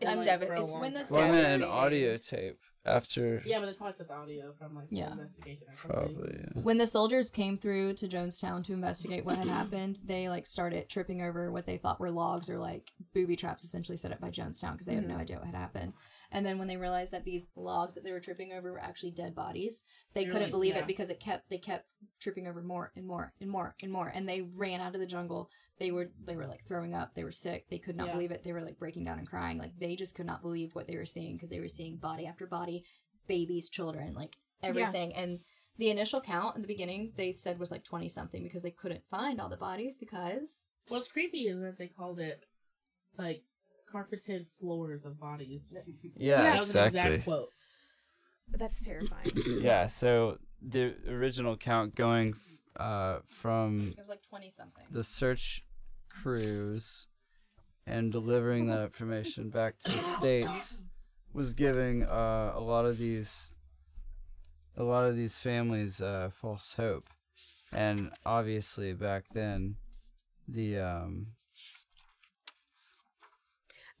It's 0.00 0.16
like, 0.16 0.24
devi- 0.24 0.46
it's- 0.46 0.72
when 0.72 0.92
the 0.92 1.06
well, 1.10 1.22
I 1.22 1.30
meant 1.30 1.62
an 1.62 1.68
audio 1.68 2.16
tape 2.18 2.58
after. 2.88 3.42
Yeah, 3.44 3.58
but 3.60 3.66
they 3.66 3.72
probably 3.72 3.94
took 3.94 4.08
the 4.08 4.14
audio 4.14 4.52
from 4.58 4.74
like 4.74 4.88
the 4.88 5.00
investigation 5.00 5.66
or 5.68 5.76
something. 5.76 6.14
Probably. 6.16 6.40
Yeah. 6.40 6.62
when 6.62 6.78
the 6.78 6.86
soldiers 6.86 7.30
came 7.30 7.58
through 7.58 7.94
to 7.94 8.08
Jonestown 8.08 8.64
to 8.64 8.72
investigate 8.72 9.24
what 9.24 9.38
had 9.38 9.48
happened, 9.48 10.00
they 10.04 10.28
like 10.28 10.46
started 10.46 10.88
tripping 10.88 11.22
over 11.22 11.50
what 11.50 11.66
they 11.66 11.76
thought 11.76 12.00
were 12.00 12.10
logs 12.10 12.48
or 12.48 12.58
like 12.58 12.90
booby 13.14 13.36
traps 13.36 13.64
essentially 13.64 13.96
set 13.96 14.12
up 14.12 14.20
by 14.20 14.30
Jonestown 14.30 14.72
because 14.72 14.86
they 14.86 14.94
had 14.94 15.04
no 15.06 15.14
mm-hmm. 15.14 15.22
idea 15.22 15.36
what 15.36 15.46
had 15.46 15.54
happened. 15.54 15.92
And 16.30 16.44
then 16.44 16.58
when 16.58 16.68
they 16.68 16.76
realized 16.76 17.12
that 17.12 17.24
these 17.24 17.48
logs 17.56 17.94
that 17.94 18.04
they 18.04 18.12
were 18.12 18.20
tripping 18.20 18.52
over 18.52 18.70
were 18.72 18.80
actually 18.82 19.12
dead 19.12 19.34
bodies, 19.34 19.82
they 20.14 20.22
Really? 20.22 20.32
couldn't 20.32 20.50
believe 20.50 20.74
Yeah. 20.74 20.80
it 20.80 20.86
because 20.86 21.08
it 21.10 21.20
kept 21.20 21.48
they 21.48 21.58
kept 21.58 21.88
tripping 22.20 22.46
over 22.46 22.62
more 22.62 22.92
and 22.96 23.06
more 23.06 23.32
and 23.40 23.50
more 23.50 23.74
and 23.80 23.90
more 23.90 24.08
and 24.08 24.28
they 24.28 24.42
ran 24.42 24.80
out 24.80 24.94
of 24.94 25.00
the 25.00 25.06
jungle. 25.06 25.50
They 25.78 25.90
were 25.90 26.10
they 26.24 26.36
were 26.36 26.46
like 26.46 26.64
throwing 26.64 26.94
up, 26.94 27.14
they 27.14 27.24
were 27.24 27.32
sick, 27.32 27.68
they 27.70 27.78
could 27.78 27.96
not 27.96 28.08
Yeah. 28.08 28.12
believe 28.12 28.30
it. 28.30 28.42
They 28.44 28.52
were 28.52 28.62
like 28.62 28.78
breaking 28.78 29.04
down 29.04 29.18
and 29.18 29.26
crying. 29.28 29.58
Like 29.58 29.78
they 29.78 29.96
just 29.96 30.14
could 30.14 30.26
not 30.26 30.42
believe 30.42 30.74
what 30.74 30.86
they 30.86 30.96
were 30.96 31.06
seeing 31.06 31.36
because 31.36 31.50
they 31.50 31.60
were 31.60 31.68
seeing 31.68 31.96
body 31.96 32.26
after 32.26 32.46
body, 32.46 32.84
babies, 33.26 33.68
children, 33.70 34.12
like 34.14 34.36
everything. 34.62 35.14
And 35.14 35.40
the 35.78 35.90
initial 35.90 36.20
count 36.20 36.56
in 36.56 36.62
the 36.62 36.68
beginning 36.68 37.12
they 37.16 37.30
said 37.32 37.58
was 37.58 37.70
like 37.70 37.84
20 37.84 38.08
something 38.08 38.42
because 38.42 38.64
they 38.64 38.70
couldn't 38.72 39.04
find 39.10 39.40
all 39.40 39.48
the 39.48 39.56
bodies 39.56 39.96
because 39.96 40.66
What's 40.88 41.08
creepy 41.08 41.42
is 41.48 41.60
that 41.60 41.78
they 41.78 41.86
called 41.88 42.18
it 42.18 42.44
like 43.16 43.44
carpeted 43.90 44.46
floors 44.58 45.04
of 45.04 45.18
bodies. 45.18 45.72
Yeah, 46.16 46.42
that 46.42 46.60
was 46.60 46.74
an 46.74 46.86
exactly. 46.86 47.10
exact 47.10 47.24
quote. 47.24 47.48
But 48.50 48.60
that's 48.60 48.82
terrifying. 48.82 49.30
yeah, 49.60 49.86
so 49.86 50.38
the 50.62 50.94
original 51.08 51.56
count 51.56 51.94
going 51.94 52.34
uh, 52.76 53.18
from 53.26 53.88
It 53.92 53.98
was 54.00 54.08
like 54.08 54.22
twenty 54.22 54.50
something. 54.50 54.84
the 54.90 55.04
search 55.04 55.64
crews 56.08 57.06
and 57.86 58.10
delivering 58.12 58.66
that 58.66 58.82
information 58.82 59.50
back 59.50 59.78
to 59.78 59.92
the 59.92 59.98
states 59.98 60.82
was 61.32 61.54
giving 61.54 62.02
uh, 62.04 62.52
a 62.54 62.60
lot 62.60 62.84
of 62.86 62.98
these 62.98 63.52
a 64.76 64.82
lot 64.82 65.06
of 65.06 65.16
these 65.16 65.40
families 65.40 66.00
uh, 66.00 66.30
false 66.32 66.74
hope 66.74 67.08
and 67.72 68.10
obviously 68.24 68.92
back 68.92 69.24
then 69.34 69.76
the 70.46 70.78
um 70.78 71.26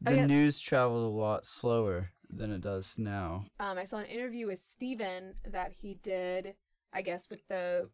the 0.00 0.14
yeah. 0.16 0.26
news 0.26 0.60
traveled 0.60 1.04
a 1.04 1.16
lot 1.16 1.44
slower 1.46 2.10
than 2.30 2.52
it 2.52 2.60
does 2.60 2.98
now 2.98 3.44
Um, 3.58 3.78
I 3.78 3.84
saw 3.84 3.98
an 3.98 4.06
interview 4.06 4.46
with 4.46 4.62
Steven 4.62 5.34
that 5.50 5.72
he 5.72 5.94
did, 6.02 6.54
I 6.92 7.02
guess, 7.02 7.28
with 7.30 7.46
the 7.48 7.88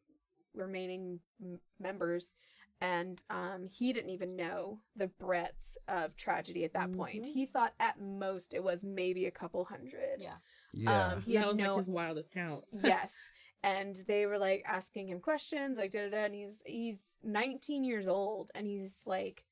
remaining 0.54 1.20
m- 1.42 1.60
members, 1.80 2.34
and 2.80 3.20
um, 3.30 3.68
he 3.70 3.92
didn't 3.92 4.10
even 4.10 4.36
know 4.36 4.80
the 4.96 5.06
breadth 5.06 5.56
of 5.88 6.16
tragedy 6.16 6.64
at 6.64 6.72
that 6.72 6.92
point. 6.92 7.24
Mhm. 7.24 7.32
He 7.32 7.46
thought 7.46 7.74
at 7.78 8.00
most 8.00 8.54
it 8.54 8.62
was 8.64 8.82
maybe 8.82 9.26
a 9.26 9.30
couple 9.30 9.64
hundred. 9.64 10.18
Yeah. 10.18 10.36
yeah 10.72 11.08
Um, 11.08 11.22
he 11.22 11.34
that 11.34 11.40
had 11.40 11.48
was 11.48 11.58
no 11.58 11.68
like 11.70 11.78
his 11.78 11.90
wildest 11.90 12.30
count. 12.32 12.64
yes 12.82 13.14
and 13.62 13.96
they 14.08 14.26
were 14.26 14.38
like 14.38 14.62
asking 14.66 15.08
him 15.08 15.20
questions 15.20 15.76
like 15.78 15.90
da 15.90 16.04
da 16.04 16.10
da 16.10 16.24
and 16.24 16.34
he's 16.34 16.62
he's 16.66 16.98
19 17.22 17.84
years 17.84 18.06
old 18.08 18.50
and 18.54 18.66
he's 18.66 19.02
like 19.06 19.44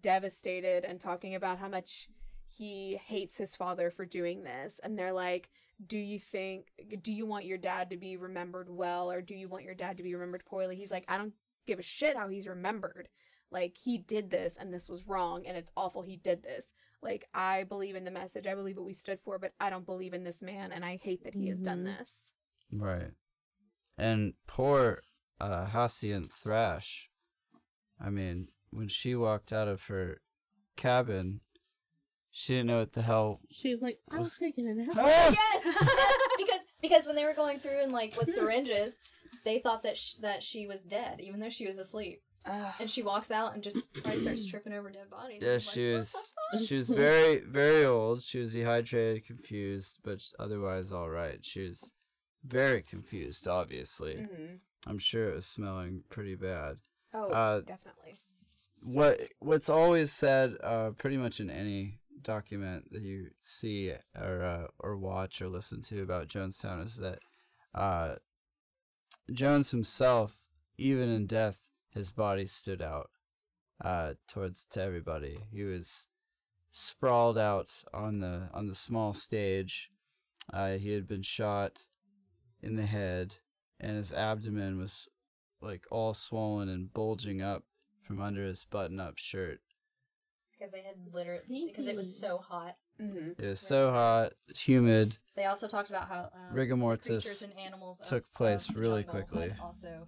devastated 0.00 0.84
and 0.84 1.00
talking 1.00 1.34
about 1.34 1.58
how 1.58 1.68
much 1.68 2.08
he 2.48 2.98
hates 3.06 3.36
his 3.36 3.54
father 3.54 3.90
for 3.90 4.04
doing 4.04 4.42
this 4.42 4.80
and 4.82 4.98
they're 4.98 5.12
like 5.12 5.50
do 5.86 5.98
you 5.98 6.18
think 6.18 6.68
do 7.02 7.12
you 7.12 7.26
want 7.26 7.44
your 7.44 7.58
dad 7.58 7.90
to 7.90 7.96
be 7.96 8.16
remembered 8.16 8.68
well 8.70 9.10
or 9.10 9.20
do 9.20 9.34
you 9.34 9.48
want 9.48 9.64
your 9.64 9.74
dad 9.74 9.96
to 9.96 10.02
be 10.02 10.14
remembered 10.14 10.44
poorly 10.44 10.74
he's 10.74 10.90
like 10.90 11.04
i 11.08 11.18
don't 11.18 11.34
give 11.66 11.78
a 11.78 11.82
shit 11.82 12.16
how 12.16 12.28
he's 12.28 12.48
remembered 12.48 13.08
like 13.50 13.76
he 13.76 13.98
did 13.98 14.30
this 14.30 14.56
and 14.56 14.72
this 14.72 14.88
was 14.88 15.06
wrong 15.06 15.44
and 15.46 15.56
it's 15.56 15.72
awful 15.76 16.02
he 16.02 16.16
did 16.16 16.42
this 16.42 16.72
like 17.02 17.26
i 17.34 17.62
believe 17.64 17.94
in 17.94 18.04
the 18.04 18.10
message 18.10 18.46
i 18.46 18.54
believe 18.54 18.76
what 18.76 18.86
we 18.86 18.94
stood 18.94 19.20
for 19.20 19.38
but 19.38 19.52
i 19.60 19.68
don't 19.68 19.86
believe 19.86 20.14
in 20.14 20.24
this 20.24 20.42
man 20.42 20.72
and 20.72 20.84
i 20.84 20.96
hate 21.02 21.22
that 21.24 21.34
he 21.34 21.48
has 21.48 21.60
done 21.60 21.84
Mhm. 21.84 21.98
this 21.98 22.32
Right. 22.72 23.12
And 23.96 24.34
poor 24.48 25.02
uh, 25.40 25.66
Hyacinth 25.66 26.32
Thrash. 26.32 27.08
I 28.00 28.10
mean, 28.10 28.48
when 28.70 28.88
she 28.88 29.14
walked 29.14 29.52
out 29.52 29.68
of 29.68 29.84
her 29.86 30.20
cabin, 30.76 31.40
she 32.30 32.54
didn't 32.54 32.66
know 32.68 32.78
what 32.78 32.92
the 32.92 33.02
hell. 33.02 33.40
She's 33.50 33.80
like, 33.80 33.98
I 34.10 34.18
was 34.18 34.28
Was- 34.28 34.38
taking 34.38 34.68
a 34.68 34.74
nap. 34.74 34.88
yes, 34.96 35.36
yes, 35.64 36.18
because 36.38 36.66
because 36.82 37.06
when 37.06 37.16
they 37.16 37.24
were 37.24 37.34
going 37.34 37.58
through 37.60 37.80
and 37.82 37.92
like 37.92 38.16
with 38.18 38.28
syringes, 38.28 38.98
they 39.44 39.58
thought 39.58 39.82
that 39.84 39.96
sh- 39.96 40.14
that 40.22 40.42
she 40.42 40.66
was 40.66 40.84
dead, 40.84 41.20
even 41.20 41.40
though 41.40 41.48
she 41.50 41.66
was 41.66 41.78
asleep. 41.78 42.22
Ugh. 42.48 42.72
And 42.78 42.88
she 42.88 43.02
walks 43.02 43.32
out 43.32 43.54
and 43.54 43.62
just 43.62 43.92
probably 43.92 44.20
starts 44.20 44.46
tripping 44.46 44.72
over 44.72 44.88
dead 44.88 45.10
bodies. 45.10 45.42
Yeah, 45.42 45.58
she 45.58 45.90
like, 45.94 45.98
was. 45.98 46.34
She 46.64 46.76
was 46.76 46.88
very, 46.88 47.40
very 47.44 47.84
old. 47.84 48.22
She 48.22 48.38
was 48.38 48.52
dehydrated, 48.52 49.26
confused, 49.26 49.98
but 50.04 50.22
otherwise 50.38 50.92
all 50.92 51.08
right. 51.10 51.44
She 51.44 51.62
was 51.62 51.92
very 52.44 52.82
confused. 52.82 53.48
Obviously, 53.48 54.14
Mhm. 54.14 54.58
I'm 54.86 54.98
sure 54.98 55.28
it 55.30 55.34
was 55.34 55.46
smelling 55.46 56.04
pretty 56.08 56.36
bad. 56.36 56.76
Oh, 57.12 57.30
Uh, 57.30 57.60
definitely. 57.62 58.20
What 58.86 59.20
what's 59.40 59.68
always 59.68 60.12
said 60.12 60.56
uh, 60.62 60.90
pretty 60.90 61.16
much 61.16 61.40
in 61.40 61.50
any 61.50 61.98
document 62.22 62.92
that 62.92 63.02
you 63.02 63.28
see 63.40 63.92
or 64.18 64.42
uh, 64.42 64.66
or 64.78 64.96
watch 64.96 65.42
or 65.42 65.48
listen 65.48 65.80
to 65.82 66.02
about 66.02 66.28
Jonestown 66.28 66.84
is 66.84 66.96
that 66.96 67.18
uh, 67.74 68.16
Jones 69.30 69.70
himself, 69.70 70.46
even 70.78 71.08
in 71.08 71.26
death, 71.26 71.70
his 71.90 72.12
body 72.12 72.46
stood 72.46 72.80
out 72.80 73.10
uh, 73.84 74.14
towards 74.28 74.64
to 74.66 74.82
everybody. 74.82 75.38
He 75.52 75.64
was 75.64 76.06
sprawled 76.70 77.38
out 77.38 77.82
on 77.92 78.20
the 78.20 78.48
on 78.52 78.66
the 78.68 78.74
small 78.74 79.14
stage. 79.14 79.90
Uh, 80.52 80.74
he 80.74 80.92
had 80.92 81.08
been 81.08 81.22
shot 81.22 81.86
in 82.62 82.76
the 82.76 82.86
head, 82.86 83.38
and 83.80 83.96
his 83.96 84.12
abdomen 84.12 84.78
was 84.78 85.08
like 85.60 85.84
all 85.90 86.14
swollen 86.14 86.68
and 86.68 86.92
bulging 86.92 87.42
up 87.42 87.64
from 88.06 88.20
under 88.22 88.44
his 88.44 88.64
button-up 88.64 89.18
shirt. 89.18 89.60
because 90.52 90.72
they 90.72 90.82
had 90.82 90.94
literally 91.12 91.66
because 91.68 91.86
it 91.86 91.96
was 91.96 92.18
so 92.18 92.38
hot. 92.38 92.76
hmm 92.98 93.32
It 93.38 93.44
was 93.46 93.60
so 93.60 93.90
hot, 93.90 94.32
humid. 94.54 95.18
They 95.34 95.44
also 95.44 95.66
talked 95.68 95.90
about 95.90 96.08
how 96.08 96.30
um, 96.32 96.54
Rigor 96.54 96.76
mortis 96.76 97.24
creatures 97.24 97.42
and 97.42 97.52
animals 97.58 98.00
of- 98.00 98.08
took 98.08 98.32
place 98.32 98.68
of 98.68 98.76
really 98.76 99.04
quickly. 99.04 99.52
also 99.60 100.06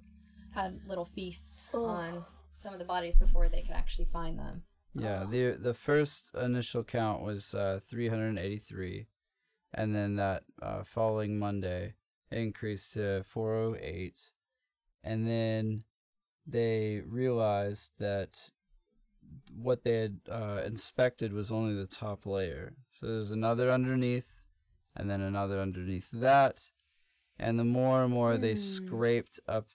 had 0.52 0.80
little 0.86 1.04
feasts 1.04 1.68
Ugh. 1.74 1.80
on 1.80 2.24
some 2.52 2.72
of 2.72 2.78
the 2.78 2.84
bodies 2.84 3.18
before 3.18 3.48
they 3.48 3.60
could 3.62 3.74
actually 3.74 4.06
find 4.06 4.38
them. 4.38 4.62
Yeah, 4.94 5.26
the 5.28 5.56
the 5.60 5.74
first 5.74 6.34
initial 6.34 6.82
count 6.82 7.22
was 7.22 7.54
uh, 7.54 7.78
383, 7.86 9.06
and 9.74 9.94
then 9.94 10.16
that 10.16 10.44
uh, 10.62 10.82
following 10.82 11.38
Monday 11.38 11.94
it 12.30 12.38
increased 12.38 12.94
to 12.94 13.22
408, 13.24 14.14
and 15.04 15.28
then 15.28 15.84
they 16.48 17.02
realized 17.06 17.92
that 17.98 18.50
what 19.54 19.84
they 19.84 19.98
had 19.98 20.20
uh, 20.30 20.62
inspected 20.64 21.32
was 21.32 21.50
only 21.52 21.74
the 21.74 21.86
top 21.86 22.26
layer. 22.26 22.74
So 22.92 23.06
there's 23.06 23.32
another 23.32 23.70
underneath, 23.70 24.46
and 24.96 25.10
then 25.10 25.20
another 25.20 25.60
underneath 25.60 26.10
that, 26.12 26.70
and 27.38 27.58
the 27.58 27.64
more 27.64 28.02
and 28.04 28.12
more 28.12 28.38
they 28.38 28.50
Hmm. 28.50 28.54
scraped 28.54 29.40
up 29.46 29.66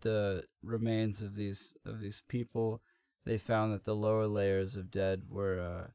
the 0.00 0.44
remains 0.62 1.22
of 1.22 1.34
these 1.34 1.74
of 1.84 2.00
these 2.00 2.22
people, 2.28 2.82
they 3.24 3.38
found 3.38 3.72
that 3.72 3.84
the 3.84 3.94
lower 3.96 4.26
layers 4.26 4.76
of 4.76 4.90
dead 4.90 5.24
were 5.28 5.60
uh, 5.60 5.90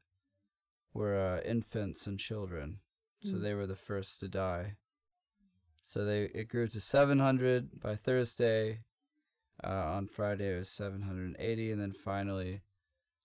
were 0.94 1.16
uh, 1.18 1.40
infants 1.48 2.06
and 2.06 2.18
children. 2.18 2.80
So 3.20 3.38
Mm. 3.38 3.42
they 3.42 3.54
were 3.54 3.66
the 3.66 3.76
first 3.76 4.20
to 4.20 4.28
die. 4.28 4.76
So 5.82 6.04
they 6.04 6.24
it 6.24 6.48
grew 6.48 6.68
to 6.68 6.80
700 6.80 7.80
by 7.80 7.94
Thursday. 7.96 8.80
Uh, 9.64 9.68
on 9.68 10.06
Friday 10.06 10.54
it 10.54 10.58
was 10.58 10.68
780, 10.70 11.70
and 11.72 11.80
then 11.80 11.92
finally, 11.92 12.62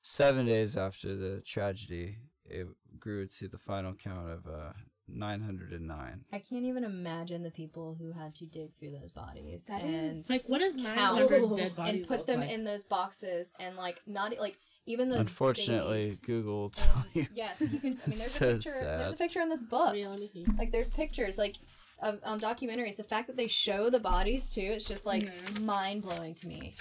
seven 0.02 0.46
days 0.46 0.78
after 0.78 1.16
the 1.16 1.42
tragedy, 1.46 2.18
it 2.46 2.68
grew 3.00 3.28
to 3.28 3.48
the 3.48 3.58
final 3.58 3.94
count 3.94 4.30
of 4.30 4.48
uh, 4.48 4.72
909. 5.08 6.22
I 6.32 6.40
can't 6.40 6.64
even 6.66 6.84
imagine 6.84 7.44
the 7.44 7.52
people 7.52 7.96
who 8.00 8.12
had 8.12 8.34
to 8.36 8.46
dig 8.46 8.74
through 8.74 8.92
those 8.92 9.12
bodies 9.12 9.66
That 9.66 9.82
and 9.84 10.12
is- 10.20 10.30
Like, 10.30 10.44
what 10.48 10.60
does 10.60 10.76
Count. 10.76 10.86
900 11.20 11.56
dead 11.58 11.76
bodies 11.76 11.94
and 11.96 12.08
put 12.08 12.26
them 12.26 12.40
like? 12.42 12.50
in 12.52 12.64
those 12.64 12.84
boxes 12.84 13.54
and 13.60 13.76
like 13.76 14.00
not 14.08 14.38
like 14.40 14.58
even 14.86 15.10
those. 15.10 15.20
Unfortunately, 15.20 16.00
babies. 16.00 16.20
Google 16.22 16.62
will 16.62 16.70
tell 16.70 16.96
And- 17.14 17.16
you. 17.16 17.28
yes, 17.34 17.62
you 17.62 17.80
can. 17.80 17.80
I 17.80 17.84
mean, 17.84 17.98
there's 18.06 18.32
So 18.32 18.50
a 18.50 18.54
picture. 18.54 18.72
There's 18.82 19.14
a 19.14 19.18
picture 19.18 19.42
in 19.42 19.50
this 19.50 19.64
book. 19.64 19.96
Yeah, 19.96 20.08
let 20.08 20.20
me 20.20 20.28
see. 20.28 20.46
Like 20.58 20.72
there's 20.72 20.90
pictures 20.90 21.38
like 21.38 21.58
of 22.02 22.20
on 22.24 22.40
documentaries. 22.40 22.96
The 22.98 23.04
fact 23.04 23.28
that 23.28 23.38
they 23.38 23.48
show 23.48 23.90
the 23.90 24.00
bodies 24.00 24.54
too, 24.54 24.62
it's 24.62 24.86
just 24.86 25.06
like 25.06 25.24
Mhm. 25.24 25.62
mind 25.62 26.02
blowing 26.02 26.34
to 26.36 26.48
me. 26.48 26.74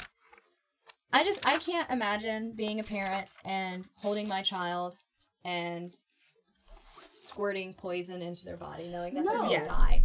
I 1.13 1.25
just 1.25 1.45
I 1.47 1.59
can't 1.59 1.91
imagine 1.91 2.53
being 2.53 2.81
a 2.81 2.85
parent 2.85 3.37
and 3.45 3.89
holding 3.97 4.29
my 4.29 4.43
child 4.43 4.97
and 5.45 5.95
squirting 7.13 7.75
poison 7.75 8.23
into 8.23 8.45
their 8.45 8.57
body, 8.57 8.89
knowing 8.89 9.15
that 9.15 9.25
they're 9.25 9.39
gonna 9.39 9.51
Yes. 9.51 9.67
die. 9.69 10.03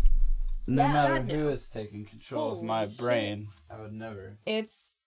No 0.67 0.81
Yeah, 0.83 0.93
matter 0.93 1.19
God, 1.19 1.31
who 1.31 1.43
no. 1.43 1.49
is 1.49 1.69
taking 1.69 2.05
control 2.05 2.57
of 2.57 2.63
my 2.63 2.87
shit. 2.87 2.97
brain, 2.97 3.49
I 3.69 3.79
would 3.81 3.93
never. 3.93 4.37
It's 4.45 4.99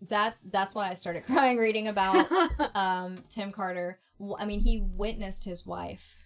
that's 0.00 0.42
that's 0.42 0.74
why 0.74 0.88
I 0.88 0.94
started 0.94 1.24
crying 1.26 1.58
reading 1.58 1.88
about 1.88 2.26
um, 2.74 3.24
Tim 3.28 3.52
Carter. 3.52 3.98
I 4.38 4.44
mean, 4.46 4.60
he 4.60 4.80
witnessed 4.80 5.44
his 5.44 5.66
wife 5.66 6.16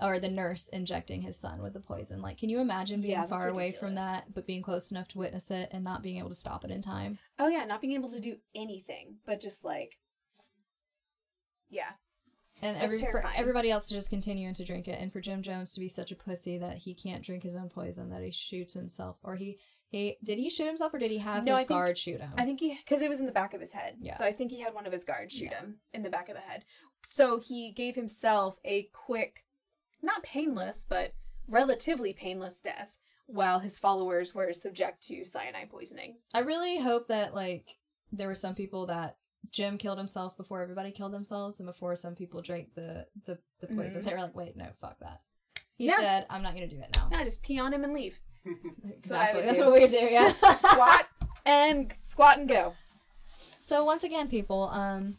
or 0.00 0.18
the 0.18 0.28
nurse 0.28 0.68
injecting 0.68 1.22
his 1.22 1.38
son 1.38 1.62
with 1.62 1.72
the 1.72 1.80
poison. 1.80 2.20
Like, 2.22 2.38
can 2.38 2.48
you 2.50 2.60
imagine 2.60 3.00
being 3.00 3.12
Yeah, 3.12 3.26
far 3.26 3.48
away 3.48 3.72
from 3.72 3.94
that, 3.94 4.24
but 4.34 4.46
being 4.46 4.62
close 4.62 4.90
enough 4.90 5.08
to 5.08 5.18
witness 5.18 5.50
it 5.50 5.70
and 5.72 5.82
not 5.84 6.02
being 6.02 6.18
able 6.18 6.28
to 6.28 6.34
stop 6.34 6.64
it 6.64 6.70
in 6.70 6.82
time? 6.82 7.18
oh 7.38 7.48
yeah, 7.48 7.64
not 7.64 7.80
being 7.80 7.94
able 7.94 8.08
to 8.10 8.20
do 8.20 8.36
anything, 8.54 9.16
but 9.26 9.40
just 9.40 9.64
like, 9.64 9.98
yeah, 11.68 11.90
And 12.62 12.76
every, 12.78 12.98
for 13.00 13.22
everybody 13.36 13.70
else 13.70 13.88
to 13.88 13.94
just 13.94 14.08
continuing 14.10 14.54
to 14.54 14.64
drink 14.64 14.86
it, 14.88 15.00
and 15.00 15.12
for 15.12 15.20
Jim 15.20 15.42
Jones 15.42 15.74
to 15.74 15.80
be 15.80 15.88
such 15.88 16.12
a 16.12 16.16
pussy 16.16 16.58
that 16.58 16.78
he 16.78 16.94
can't 16.94 17.22
drink 17.24 17.42
his 17.42 17.56
own 17.56 17.68
poison, 17.68 18.10
that 18.10 18.22
he 18.22 18.30
shoots 18.30 18.74
himself, 18.74 19.16
or 19.22 19.36
he 19.36 19.58
he 19.88 20.16
did 20.24 20.38
he 20.38 20.50
shoot 20.50 20.66
himself, 20.66 20.92
or 20.94 20.98
did 20.98 21.10
he 21.10 21.18
have 21.18 21.44
No, 21.44 21.52
his 21.52 21.60
think- 21.60 21.68
guard 21.68 21.96
shoot 21.98 22.20
him? 22.20 22.32
I 22.36 22.44
think 22.44 22.60
he 22.60 22.76
because 22.84 23.02
it 23.02 23.08
was 23.08 23.20
in 23.20 23.26
the 23.26 23.32
back 23.32 23.54
of 23.54 23.60
his 23.60 23.72
head. 23.72 23.96
Yeah. 24.00 24.16
So 24.16 24.24
I 24.24 24.32
think 24.32 24.50
he 24.50 24.60
had 24.60 24.74
one 24.74 24.86
of 24.86 24.92
his 24.92 25.04
guards 25.04 25.32
shoot 25.34 25.44
Yeah. 25.50 25.60
him 25.60 25.78
in 25.92 26.02
the 26.02 26.10
back 26.10 26.28
of 26.28 26.34
the 26.34 26.40
head. 26.40 26.64
So 27.08 27.38
he 27.38 27.70
gave 27.72 27.94
himself 27.94 28.58
a 28.64 28.84
quick, 28.92 29.44
not 30.06 30.22
painless, 30.22 30.86
but 30.88 31.12
relatively 31.48 32.12
painless 32.12 32.60
death, 32.60 32.98
while 33.26 33.58
his 33.60 33.78
followers 33.78 34.34
were 34.34 34.52
subject 34.52 35.02
to 35.08 35.24
cyanide 35.24 35.70
poisoning. 35.70 36.16
I 36.34 36.40
really 36.40 36.78
hope 36.78 37.08
that 37.08 37.34
like 37.34 37.76
there 38.12 38.28
were 38.28 38.34
some 38.34 38.54
people 38.54 38.86
that 38.86 39.16
Jim 39.50 39.78
killed 39.78 39.98
himself 39.98 40.36
before 40.36 40.62
everybody 40.62 40.90
killed 40.90 41.12
themselves, 41.12 41.60
and 41.60 41.66
before 41.66 41.94
some 41.96 42.14
people 42.14 42.40
drank 42.42 42.74
the 42.74 43.06
the, 43.26 43.38
the 43.60 43.66
poison, 43.68 44.02
Mhm. 44.02 44.06
they 44.06 44.14
were 44.14 44.20
like, 44.20 44.34
"Wait, 44.36 44.56
no, 44.56 44.68
fuck 44.80 44.98
that. 45.00 45.20
He's 45.76 45.90
Yeah. 45.90 45.96
dead. 46.00 46.26
I'm 46.30 46.42
not 46.42 46.54
gonna 46.54 46.66
do 46.68 46.80
it 46.80 46.96
now." 46.96 47.08
Yeah, 47.12 47.24
just 47.24 47.42
pee 47.42 47.58
on 47.58 47.72
him 47.72 47.84
and 47.84 47.92
leave. 47.92 48.18
Exactly. 48.88 49.40
would 49.40 49.48
That's 49.48 49.58
do. 49.58 49.64
what 49.70 49.74
we 49.80 49.86
do. 49.86 49.98
Yeah. 49.98 50.30
squat 50.54 51.08
and 51.44 51.92
squat 52.02 52.38
and 52.38 52.48
go. 52.48 52.74
So 53.60 53.84
once 53.84 54.04
again, 54.04 54.28
people, 54.28 54.68
um, 54.68 55.18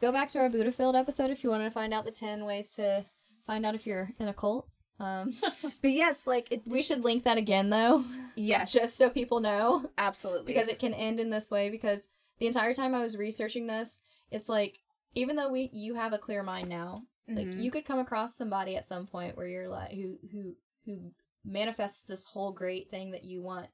go 0.00 0.12
back 0.12 0.28
to 0.30 0.38
our 0.38 0.48
Buddha 0.50 0.70
Field 0.72 0.94
episode 0.96 1.30
if 1.30 1.42
you 1.42 1.50
want 1.50 1.64
to 1.64 1.70
find 1.70 1.94
out 1.94 2.04
the 2.04 2.10
ten 2.10 2.44
ways 2.44 2.70
to 2.72 3.06
find 3.46 3.64
out 3.66 3.74
if 3.74 3.86
you're 3.86 4.10
in 4.18 4.28
a 4.28 4.34
cult. 4.34 4.68
Um, 5.00 5.34
But 5.82 5.90
yes, 5.92 6.26
like 6.26 6.50
it. 6.52 6.62
we 6.66 6.82
should 6.82 7.04
link 7.04 7.24
that 7.24 7.38
again 7.38 7.70
though, 7.70 8.04
Yes, 8.36 8.72
just 8.80 8.96
so 8.96 9.10
people 9.10 9.40
know, 9.40 9.90
absolutely. 9.98 10.52
because 10.52 10.68
it 10.68 10.78
can 10.78 10.94
end 10.94 11.20
in 11.20 11.30
this 11.30 11.50
way. 11.50 11.70
Because 11.70 12.08
the 12.38 12.46
entire 12.46 12.74
time 12.74 12.94
I 12.94 13.00
was 13.00 13.16
researching 13.16 13.66
this, 13.66 14.02
it's 14.30 14.48
like 14.48 14.78
even 15.14 15.36
though 15.36 15.50
we 15.50 15.70
you 15.72 15.94
have 15.94 16.12
a 16.12 16.18
clear 16.18 16.42
mind 16.42 16.68
now, 16.68 17.02
like 17.28 17.46
Mhm. 17.48 17.62
you 17.62 17.70
could 17.70 17.84
come 17.84 17.98
across 17.98 18.36
somebody 18.36 18.76
at 18.76 18.84
some 18.84 19.06
point 19.06 19.36
where 19.36 19.46
you're 19.46 19.68
like 19.68 19.92
who 19.92 20.18
who 20.32 20.54
who 20.84 21.12
manifests 21.44 22.04
this 22.06 22.24
whole 22.26 22.52
great 22.52 22.90
thing 22.90 23.10
that 23.12 23.24
you 23.24 23.42
want 23.42 23.66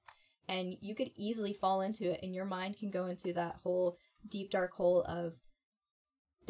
and 0.49 0.75
you 0.81 0.95
could 0.95 1.11
easily 1.17 1.53
fall 1.53 1.81
into 1.81 2.11
it 2.11 2.21
and 2.23 2.35
your 2.35 2.45
mind 2.45 2.77
can 2.77 2.91
go 2.91 3.07
into 3.07 3.33
that 3.33 3.57
whole 3.63 3.97
deep 4.29 4.51
dark 4.51 4.73
hole 4.75 5.03
of 5.05 5.35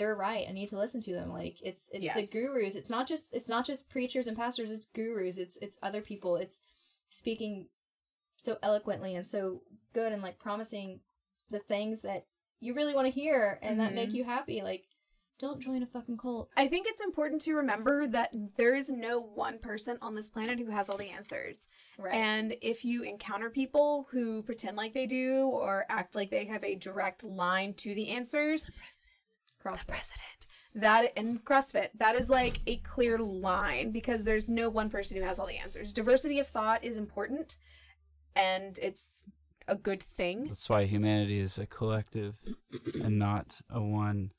they're 0.01 0.17
right 0.17 0.47
i 0.49 0.53
need 0.53 0.69
to 0.71 0.79
listen 0.79 1.01
to 1.03 1.13
them 1.13 1.31
like 1.31 1.57
it's 1.63 1.91
it's 1.93 2.05
Yes. 2.07 2.17
the 2.31 2.39
gurus 2.39 2.75
it's 2.75 2.89
not 2.91 3.07
just 3.07 3.35
it's 3.35 3.51
not 3.51 3.67
just 3.67 3.91
preachers 3.91 4.27
and 4.27 4.37
pastors 4.37 4.73
it's 4.73 4.87
gurus 4.87 5.37
it's 5.37 5.59
it's 5.59 5.79
other 5.83 6.01
people 6.01 6.37
it's 6.37 6.63
speaking 7.11 7.67
so 8.37 8.57
eloquently 8.63 9.15
and 9.15 9.27
so 9.27 9.61
good 9.93 10.13
and 10.13 10.23
like 10.23 10.39
promising 10.39 11.01
the 11.51 11.59
things 11.59 12.01
that 12.01 12.25
you 12.61 12.73
really 12.75 12.95
want 12.95 13.07
to 13.07 13.13
hear 13.13 13.59
and 13.61 13.79
that 13.79 13.93
make 13.95 14.11
Mhm. 14.11 14.15
you 14.15 14.25
happy 14.25 14.63
like 14.63 14.85
don't 15.39 15.61
join 15.61 15.83
a 15.83 15.87
fucking 15.87 16.19
cult 16.19 16.51
I 16.57 16.69
think 16.69 16.87
it's 16.87 17.01
important 17.03 17.41
to 17.43 17.55
remember 17.55 18.07
that 18.09 18.31
there 18.57 18.75
is 18.75 18.91
no 18.91 19.21
one 19.21 19.59
person 19.59 19.97
on 20.03 20.15
this 20.15 20.31
planet 20.31 20.59
who 20.59 20.71
has 20.71 20.91
all 20.91 20.99
the 20.99 21.09
answers. 21.09 21.67
right 21.99 22.15
And 22.15 22.57
if 22.61 22.85
you 22.85 23.03
encounter 23.05 23.49
people 23.49 24.07
who 24.11 24.43
pretend 24.43 24.77
like 24.77 24.93
they 24.93 25.07
do 25.07 25.45
or 25.47 25.87
act 25.89 26.15
like 26.15 26.29
they 26.31 26.45
have 26.45 26.63
a 26.63 26.75
direct 26.75 27.25
line 27.25 27.73
to 27.79 27.95
the 27.95 28.09
answers, 28.11 28.69
CrossFit. 29.65 29.89
president. 29.89 30.47
That 30.75 31.13
and 31.17 31.45
CrossFit, 31.45 31.89
that 31.99 32.15
is 32.15 32.31
like 32.31 32.61
a 32.67 32.77
clear 32.77 33.19
line 33.19 33.91
because 33.91 34.23
there's 34.23 34.49
no 34.49 34.71
one 34.71 34.89
person 34.89 35.17
who 35.17 35.25
has 35.25 35.41
all 35.41 35.47
the 35.47 35.59
answers. 35.59 35.93
Diversity 35.93 36.39
of 36.39 36.47
thought 36.47 36.85
is 36.85 36.97
important 36.97 37.57
and 38.37 38.79
it's 38.81 39.31
a 39.67 39.75
good 39.75 40.03
thing. 40.03 40.45
That's 40.45 40.69
why 40.69 40.85
humanity 40.85 41.39
is 41.39 41.59
a 41.59 41.67
collective 41.67 42.37
and 42.95 43.19
not 43.19 43.61
a 43.69 43.83
one 43.83 44.31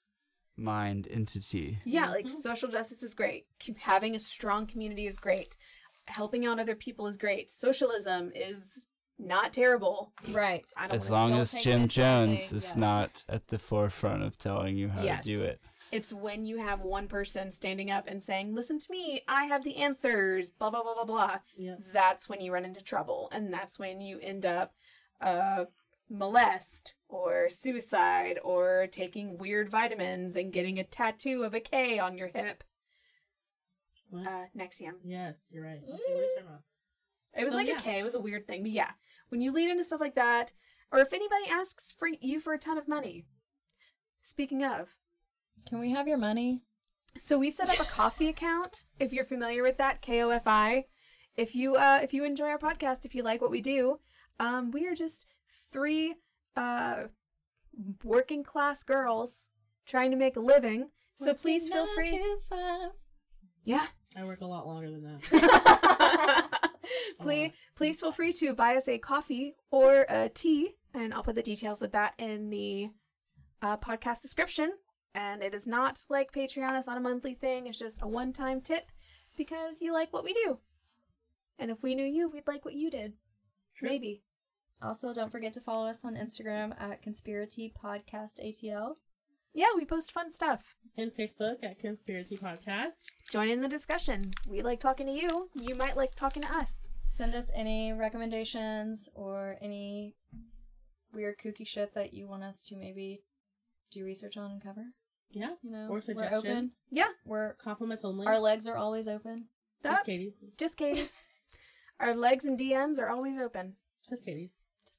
mind 0.58 1.08
entity. 1.12 1.80
Yeah, 1.86 2.04
mm-hmm. 2.04 2.12
like 2.14 2.32
social 2.32 2.70
justice 2.70 3.04
is 3.04 3.14
great. 3.14 3.46
Having 3.80 4.16
a 4.16 4.20
strong 4.20 4.68
community 4.68 5.08
is 5.08 5.20
great. 5.20 5.58
Helping 6.06 6.46
out 6.46 6.60
other 6.60 6.76
people 6.76 7.08
is 7.08 7.18
great. 7.18 7.52
Socialism 7.52 8.32
is 8.36 8.88
not 9.22 9.54
terrible. 9.54 10.12
right 10.32 10.64
I 10.78 10.88
don't 10.88 10.96
As 10.96 11.10
long 11.12 11.32
as 11.34 11.52
Jim 11.54 11.82
this 11.82 11.94
Jones 11.94 12.54
is 12.54 12.64
yes. 12.64 12.76
not 12.76 13.24
at 13.30 13.48
the 13.48 13.60
forefront 13.60 14.24
of 14.24 14.38
telling 14.38 14.76
you 14.76 14.90
how 14.90 15.04
Yes. 15.04 15.24
to 15.24 15.30
do 15.30 15.42
it. 15.44 15.62
It's 15.92 16.14
when 16.14 16.46
you 16.46 16.58
have 16.60 16.82
one 16.82 17.08
person 17.10 17.52
standing 17.52 17.92
up 17.92 18.08
and 18.08 18.24
saying, 18.24 18.56
"Listen 18.56 18.80
to 18.80 18.92
me. 18.92 19.24
I 19.28 19.44
have 19.46 19.64
the 19.66 19.76
answers." 19.78 20.52
Blah 20.52 20.70
blah 20.70 20.84
blah 20.84 20.94
blah 20.96 21.04
blah. 21.04 21.40
Yeah. 21.58 21.76
That's 21.92 22.30
when 22.30 22.40
you 22.40 22.54
run 22.54 22.64
into 22.64 22.82
trouble, 22.82 23.28
and 23.34 23.54
that's 23.54 23.78
when 23.78 24.00
you 24.00 24.18
end 24.22 24.46
up 24.46 24.74
uh, 25.20 25.66
molest 26.10 26.96
or 27.10 27.50
suicide 27.50 28.40
or 28.44 28.88
taking 28.90 29.38
weird 29.38 29.70
vitamins 29.70 30.38
and 30.38 30.54
getting 30.54 30.80
a 30.80 30.84
tattoo 30.86 31.44
of 31.44 31.54
a 31.54 31.60
K 31.60 32.00
on 32.00 32.18
your 32.18 32.30
hip. 32.30 32.64
What? 34.10 34.28
Uh, 34.28 34.46
NXIVM. 34.58 34.94
yes, 35.06 35.42
you're 35.52 35.64
right. 35.66 35.80
I 35.84 35.86
see 35.86 35.92
what 35.92 36.00
you're 36.08 36.18
talking 36.36 36.48
about. 36.48 36.62
It 37.38 37.44
was 37.44 37.52
So, 37.54 37.58
like 37.58 37.68
yeah. 37.68 37.78
a 37.78 37.82
K. 37.82 38.00
It 38.00 38.04
was 38.04 38.16
a 38.16 38.22
weird 38.22 38.48
thing, 38.48 38.62
but 38.64 38.72
yeah, 38.72 38.92
when 39.32 39.42
you 39.42 39.52
lead 39.52 39.70
into 39.70 39.84
stuff 39.84 40.02
like 40.02 40.16
that, 40.16 40.54
or 40.92 41.00
if 41.00 41.14
anybody 41.14 41.50
asks 41.50 41.92
for 41.92 42.08
you 42.08 42.40
for 42.40 42.54
a 42.54 42.60
ton 42.60 42.78
of 42.78 42.88
money. 42.88 43.26
Speaking 44.24 44.64
of, 44.64 44.90
can 45.68 45.80
we 45.80 45.92
have 45.92 46.08
your 46.08 46.18
money 46.18 46.62
so 47.18 47.38
we 47.38 47.52
set 47.52 47.70
up 47.70 47.86
a 47.86 47.90
Ko-fi 47.90 48.26
account. 48.30 48.84
If 49.00 49.14
you're 49.14 49.26
familiar 49.26 49.64
with 49.64 49.78
that, 49.78 50.02
Ko-fi. 50.02 50.86
If 51.36 51.56
you 51.56 51.76
uh, 51.76 52.00
if 52.04 52.14
you 52.14 52.24
enjoy 52.24 52.48
our 52.48 52.60
podcast, 52.60 53.06
if 53.06 53.16
you 53.16 53.24
like 53.24 53.42
what 53.42 53.52
we 53.52 53.62
do, 53.62 54.00
um, 54.40 54.72
we 54.72 54.86
are 54.88 54.96
just 54.96 55.28
three 55.72 56.16
uh, 56.56 57.04
working 58.04 58.44
class 58.44 58.84
girls 58.84 59.48
trying 59.86 60.12
to 60.12 60.18
make 60.18 60.36
a 60.36 60.42
living. 60.42 60.90
So 61.16 61.34
please 61.34 61.70
feel 61.70 61.88
free. 61.96 62.08
to 62.08 62.38
five. 62.50 62.92
Yeah. 63.64 63.86
I 64.16 64.24
work 64.26 64.42
a 64.42 64.46
lot 64.46 64.68
longer 64.68 64.90
than 64.90 65.04
that. 65.04 66.48
please, 67.20 67.52
please 67.76 68.00
feel 68.00 68.12
free 68.12 68.34
to 68.34 68.54
buy 68.54 68.76
us 68.76 68.88
a 68.88 68.98
coffee 68.98 69.56
or 69.70 70.06
a 70.10 70.30
tea, 70.30 70.76
and 70.94 71.14
I'll 71.14 71.24
put 71.24 71.36
the 71.36 71.42
details 71.42 71.82
of 71.82 71.92
that 71.92 72.14
in 72.18 72.50
the 72.50 72.90
uh, 73.62 73.78
podcast 73.78 74.22
description. 74.22 74.74
And 75.14 75.44
it 75.44 75.54
is 75.54 75.68
not 75.68 76.04
like 76.10 76.32
Patreon; 76.32 76.78
it's 76.78 76.88
not 76.88 76.98
a 76.98 77.02
monthly 77.02 77.34
thing. 77.34 77.68
It's 77.68 77.80
just 77.80 78.00
a 78.02 78.08
one-time 78.08 78.62
tip 78.62 78.92
because 79.38 79.82
you 79.82 79.94
like 79.94 80.14
what 80.14 80.24
we 80.24 80.34
do, 80.34 80.60
and 81.60 81.70
if 81.70 81.84
we 81.84 81.96
knew 81.96 82.06
you, 82.06 82.30
we'd 82.30 82.48
like 82.48 82.64
what 82.66 82.76
you 82.76 82.90
did. 82.90 83.14
Maybe. 83.82 84.24
Also, 84.82 85.14
don't 85.14 85.32
forget 85.32 85.54
to 85.54 85.62
follow 85.62 85.88
us 85.88 86.04
on 86.04 86.16
Instagram 86.16 86.80
at 86.82 87.04
Conspiratea 87.04 87.72
Podcast 87.74 88.44
ATL. 88.44 88.96
Yeah, 89.54 89.68
we 89.76 89.86
post 89.86 90.12
fun 90.12 90.32
stuff. 90.32 90.76
and 90.98 91.12
Facebook 91.14 91.58
at 91.64 91.82
Conspiratea 91.82 92.40
Podcast. 92.40 93.06
Join 93.32 93.50
in 93.50 93.62
the 93.62 93.68
discussion. 93.68 94.32
We 94.48 94.62
like 94.62 94.80
talking 94.80 95.08
to 95.08 95.14
you. 95.14 95.50
You 95.56 95.76
might 95.76 95.98
like 95.98 96.16
talking 96.16 96.44
to 96.44 96.54
us. 96.56 96.90
Send 97.04 97.34
us 97.36 97.52
any 97.56 97.92
recommendations 97.94 99.10
or 99.16 99.58
any 99.62 100.16
weird 101.14 101.36
kooky 101.38 101.68
shit 101.68 101.94
that 101.96 102.14
you 102.14 102.28
want 102.28 102.44
us 102.44 102.64
to 102.68 102.76
maybe 102.78 103.24
do 103.92 104.06
research 104.06 104.38
on 104.38 104.52
and 104.52 104.64
cover. 104.64 104.86
Yeah. 105.32 105.52
You 105.62 105.72
know, 105.72 105.88
Or 105.90 105.90
we're 105.92 105.98
open. 105.98 106.02
suggestions. 106.26 106.82
Yeah, 106.90 107.08
We're 107.26 107.54
Compliments 107.56 108.04
only. 108.06 108.28
our 108.28 108.40
legs 108.40 108.68
are 108.68 108.78
always 108.78 109.08
open. 109.08 109.46
that, 109.84 109.92
Just 109.92 110.06
Katie's. 110.06 110.36
just 110.58 110.78
Katie's. 110.78 111.18
Our 112.00 112.16
legs 112.16 112.46
and 112.46 112.58
DMs 112.60 113.00
are 113.00 113.10
always 113.10 113.38
open. 113.38 113.76
Just 114.10 114.26
Katie's. 114.26 114.56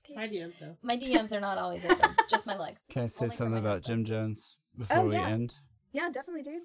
Just 0.06 0.16
My 0.16 0.28
DMs 0.28 0.58
though. 0.58 0.76
My 0.82 0.96
DMs 0.96 1.32
are 1.36 1.40
not 1.40 1.58
always 1.58 1.84
open. 1.84 2.10
just 2.30 2.46
my 2.46 2.56
legs. 2.56 2.82
Can 2.90 3.02
I 3.02 3.06
say 3.06 3.24
Only 3.26 3.36
something 3.36 3.58
about 3.58 3.72
husband. 3.78 4.06
Jim 4.06 4.14
Jones 4.14 4.60
before 4.76 4.98
Oh, 4.98 5.06
we 5.08 5.14
yeah. 5.16 5.28
end? 5.28 5.54
Yeah, 5.92 6.10
definitely, 6.10 6.42
dude. 6.42 6.62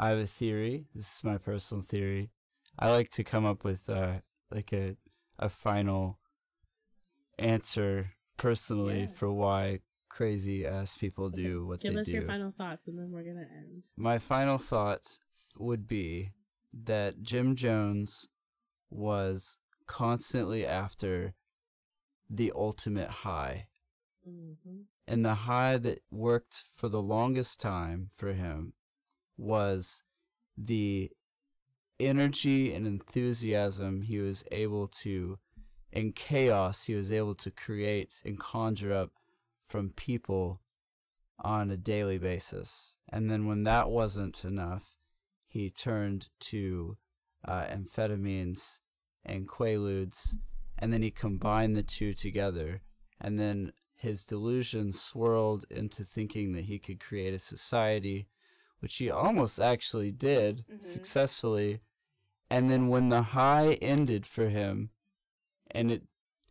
I 0.00 0.08
have 0.10 0.18
a 0.18 0.26
theory. 0.26 0.86
This 0.94 1.16
is 1.16 1.24
my 1.24 1.38
personal 1.38 1.82
theory. 1.82 2.30
I 2.78 2.90
like 2.90 3.10
to 3.10 3.24
come 3.24 3.44
up 3.46 3.64
with 3.64 3.88
uh, 3.88 4.14
like 4.50 4.72
a 4.72 4.96
a 5.38 5.48
final 5.48 6.18
answer 7.38 8.12
personally 8.36 9.08
for 9.14 9.32
why 9.32 9.80
crazy 10.08 10.64
ass 10.66 10.94
people 10.96 11.30
do 11.30 11.66
what 11.66 11.80
Give 11.80 11.92
they 11.94 12.02
do. 12.02 12.04
Give 12.04 12.18
us 12.20 12.22
your 12.22 12.22
final 12.22 12.52
thoughts 12.56 12.86
and 12.86 12.98
then 12.98 13.10
we're 13.10 13.22
gonna 13.24 13.40
end. 13.58 13.82
My 13.96 14.18
final 14.18 14.58
thought 14.58 15.18
would 15.58 15.86
be 15.88 16.30
that 16.72 17.22
Jim 17.22 17.54
Jones 17.56 18.28
was 18.90 19.58
constantly 19.86 20.64
after 20.66 21.34
the 22.36 22.52
ultimate 22.54 23.10
high. 23.10 23.66
Mm-hmm. 24.28 24.82
And 25.06 25.24
the 25.24 25.34
high 25.34 25.76
that 25.78 26.00
worked 26.10 26.64
for 26.74 26.88
the 26.88 27.02
longest 27.02 27.60
time 27.60 28.10
for 28.12 28.32
him 28.32 28.72
was 29.36 30.02
the 30.56 31.10
energy 32.00 32.72
and 32.72 32.86
enthusiasm 32.86 34.02
he 34.02 34.18
was 34.18 34.44
able 34.50 34.88
to, 34.88 35.38
and 35.92 36.14
chaos 36.14 36.84
he 36.84 36.94
was 36.94 37.12
able 37.12 37.34
to 37.34 37.50
create 37.50 38.20
and 38.24 38.38
conjure 38.38 38.92
up 38.92 39.10
from 39.66 39.90
people 39.90 40.60
on 41.38 41.70
a 41.70 41.76
daily 41.76 42.18
basis. 42.18 42.96
And 43.10 43.30
then 43.30 43.46
when 43.46 43.64
that 43.64 43.90
wasn't 43.90 44.44
enough, 44.44 44.96
he 45.46 45.70
turned 45.70 46.28
to 46.40 46.96
uh, 47.46 47.66
amphetamines 47.66 48.80
and 49.24 49.48
quaaludes, 49.48 50.36
and 50.78 50.92
then 50.92 51.02
he 51.02 51.10
combined 51.10 51.76
the 51.76 51.82
two 51.82 52.14
together. 52.14 52.82
And 53.20 53.38
then 53.38 53.72
his 53.94 54.24
delusion 54.24 54.92
swirled 54.92 55.64
into 55.70 56.04
thinking 56.04 56.52
that 56.52 56.64
he 56.64 56.78
could 56.78 57.00
create 57.00 57.34
a 57.34 57.38
society, 57.38 58.28
which 58.80 58.96
he 58.96 59.10
almost 59.10 59.60
actually 59.60 60.10
did 60.10 60.64
Mhm. 60.70 60.84
successfully. 60.84 61.80
And 62.50 62.70
then 62.70 62.88
when 62.88 63.08
the 63.08 63.22
high 63.22 63.74
ended 63.74 64.26
for 64.26 64.48
him, 64.48 64.90
and 65.70 65.90
it 65.90 66.02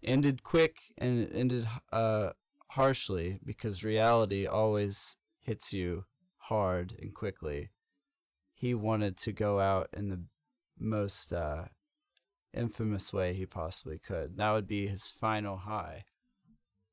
ended 0.03 0.43
quick 0.43 0.93
and 0.97 1.19
it 1.21 1.31
ended 1.33 1.67
uh, 1.91 2.31
harshly 2.71 3.39
because 3.45 3.83
reality 3.83 4.45
always 4.45 5.17
hits 5.39 5.71
you 5.71 6.05
hard 6.37 6.95
and 6.99 7.13
quickly. 7.13 7.69
He 8.53 8.73
wanted 8.73 9.17
to 9.17 9.31
go 9.31 9.59
out 9.59 9.89
in 9.93 10.09
the 10.09 10.23
most 10.77 11.31
uh, 11.33 11.65
infamous 12.53 13.11
way 13.13 13.33
he 13.33 13.45
possibly 13.45 13.97
could. 13.99 14.37
That 14.37 14.51
would 14.51 14.67
be 14.67 14.87
his 14.87 15.07
final 15.09 15.57
high. 15.57 16.05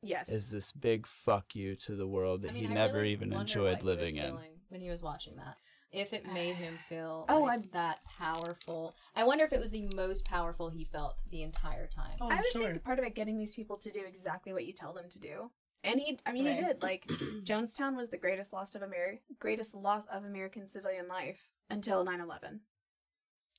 Yes. 0.02 0.28
Is 0.28 0.50
this 0.50 0.72
big 0.72 1.06
fuck 1.06 1.54
you 1.54 1.76
to 1.76 1.94
the 1.94 2.06
world 2.06 2.42
that 2.42 2.50
I 2.52 2.54
mean, 2.54 2.64
he 2.66 2.70
I 2.70 2.74
never 2.74 2.94
really 2.98 3.12
even 3.12 3.32
enjoyed 3.32 3.64
what 3.64 3.82
he 3.82 3.86
was 3.86 3.98
living 3.98 4.16
in? 4.16 4.38
when 4.70 4.80
he 4.80 4.88
was 4.88 5.02
watching 5.02 5.36
that. 5.36 5.56
if 5.92 6.12
it 6.12 6.24
made 6.32 6.54
him 6.54 6.78
feel 6.88 7.26
Oh, 7.28 7.40
like 7.40 7.50
I'm- 7.50 7.68
that 7.72 7.98
powerful. 8.04 8.94
I 9.16 9.24
wonder 9.24 9.44
if 9.44 9.52
it 9.52 9.60
was 9.60 9.72
the 9.72 9.88
most 9.94 10.24
powerful 10.24 10.70
he 10.70 10.84
felt 10.84 11.22
the 11.30 11.42
entire 11.42 11.86
time. 11.88 12.16
Oh, 12.20 12.28
I 12.30 12.36
would 12.36 12.46
sure. 12.52 12.70
think 12.70 12.84
part 12.84 12.98
of 12.98 13.04
it 13.04 13.14
getting 13.14 13.36
these 13.38 13.54
people 13.54 13.76
to 13.78 13.90
do 13.90 14.00
exactly 14.06 14.52
what 14.52 14.64
you 14.64 14.72
tell 14.72 14.92
them 14.94 15.10
to 15.10 15.18
do. 15.18 15.50
And 15.82 15.98
he, 15.98 16.18
I 16.24 16.32
mean, 16.32 16.46
he 16.46 16.54
did. 16.54 16.82
Like 16.82 17.06
Jonestown 17.42 17.96
was 17.96 18.10
the 18.10 18.18
greatest 18.18 18.52
loss 18.52 18.74
of 18.74 18.82
Ameri- 18.82 19.20
greatest 19.38 19.74
loss 19.74 20.06
of 20.06 20.24
American 20.24 20.68
civilian 20.68 21.08
life 21.08 21.40
until 21.68 22.04
9/11, 22.04 22.60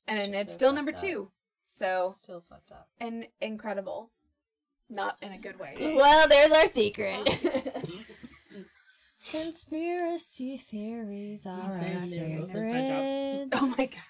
and, 0.08 0.20
Which 0.20 0.30
is 0.30 0.46
it's 0.48 0.54
still 0.54 0.72
number 0.74 0.92
up. 0.92 0.98
two. 0.98 1.32
So 1.74 2.10
Still 2.10 2.44
fucked 2.50 2.72
up. 2.72 2.88
and 3.00 3.26
incredible, 3.40 4.12
not 4.90 5.18
in 5.22 5.32
a 5.32 5.38
good 5.38 5.58
way. 5.60 5.76
Well, 5.96 6.28
there's 6.28 6.52
our 6.52 6.68
secret. 6.68 7.28
Conspiracy 9.32 10.58
theories 10.58 11.46
are 11.46 11.62
our 11.62 11.72
saying 11.72 12.10
they're 12.10 12.40
both 12.40 12.50
inside 12.56 13.50
favorites. 13.50 13.50
Oh 13.62 13.76
my 13.78 13.86
god. 13.86 14.02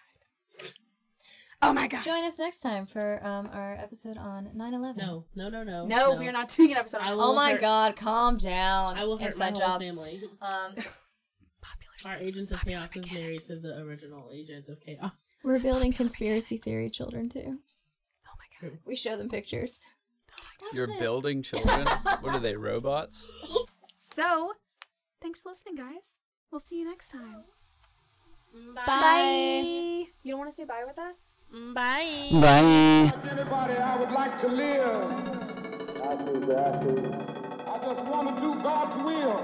Oh 1.64 1.74
my 1.74 1.88
god. 1.88 2.02
Join 2.04 2.24
us 2.24 2.40
next 2.40 2.62
time 2.62 2.86
for 2.88 3.20
um, 3.26 3.50
our 3.54 3.76
episode 3.76 4.18
on 4.18 4.48
9/11. 4.56 4.98
No, 4.98 5.26
no, 5.36 5.50
no, 5.50 5.64
no. 5.64 5.86
No, 5.86 6.16
we 6.16 6.28
are 6.28 6.32
not 6.32 6.50
doing 6.50 6.72
an 6.72 6.78
episode. 6.78 7.02
I 7.02 7.12
on 7.12 7.18
will 7.18 7.24
Oh 7.26 7.36
my 7.36 7.52
hurt- 7.52 7.62
God! 7.62 7.96
Calm 7.98 8.38
down. 8.38 8.98
I 8.98 9.04
will 9.04 9.18
hurt 9.18 9.28
Inside 9.28 9.54
my 9.54 9.60
whole 9.60 9.68
job. 9.70 9.82
family. 9.82 10.24
Um, 10.42 10.76
Our 12.06 12.18
agent 12.18 12.52
of 12.52 12.62
chaos 12.62 12.90
is 12.96 13.12
married 13.12 13.40
to 13.42 13.56
the 13.60 13.78
original 13.80 14.30
agent 14.34 14.68
of 14.70 14.80
chaos. 14.82 15.36
we're 15.44 15.60
building 15.70 15.94
conspiracy 15.94 16.58
theory 16.58 16.90
children 16.90 17.30
too. 17.30 17.60
Oh 18.28 18.36
my 18.40 18.70
god. 18.70 18.80
We 18.86 18.96
show 18.96 19.16
them 19.18 19.30
pictures. 19.30 19.80
Oh 20.32 20.44
Watch 20.64 20.74
You're 20.76 20.88
this. 20.88 21.00
building 21.00 21.44
children? 21.44 21.86
what 22.22 22.34
are 22.36 22.40
they, 22.40 22.56
robots? 22.56 23.32
So, 23.98 24.54
thanks 25.22 25.42
for 25.44 25.50
listening, 25.50 25.76
guys. 25.76 26.20
We'll 26.52 26.60
see 26.60 26.80
you 26.80 26.86
next 26.86 27.10
time. 27.10 27.44
Bye. 28.76 30.06
You 30.24 30.32
don't 30.32 30.40
want 30.40 30.50
to 30.52 30.56
say 30.56 30.66
bye 30.66 30.84
with 30.86 31.00
us? 31.00 31.36
Bye. 31.74 32.28
Bye. 32.34 33.12
Anybody, 33.32 33.74
I 33.76 33.98
would 34.00 34.12
like 34.12 34.40
to 34.42 34.48
live. 34.48 35.12
Ashes 36.02 36.46
to 36.48 36.60
ashes, 36.60 37.06
I 37.68 37.78
just 37.78 38.12
want 38.12 38.36
to 38.36 38.42
do 38.42 38.62
God's 38.62 39.04
will. 39.06 39.40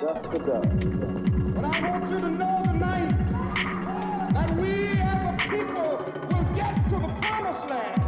dust 0.00 0.24
to 0.32 0.38
dust. 0.44 1.19
But 1.60 1.76
I 1.76 1.90
want 1.90 2.10
you 2.10 2.20
to 2.20 2.30
know 2.30 2.62
tonight 2.64 3.18
that 4.32 4.50
we 4.56 4.88
as 5.00 5.26
a 5.26 5.36
people 5.50 6.12
will 6.30 6.56
get 6.56 6.74
to 6.90 7.00
the 7.00 7.08
promised 7.20 7.66
land. 7.68 7.99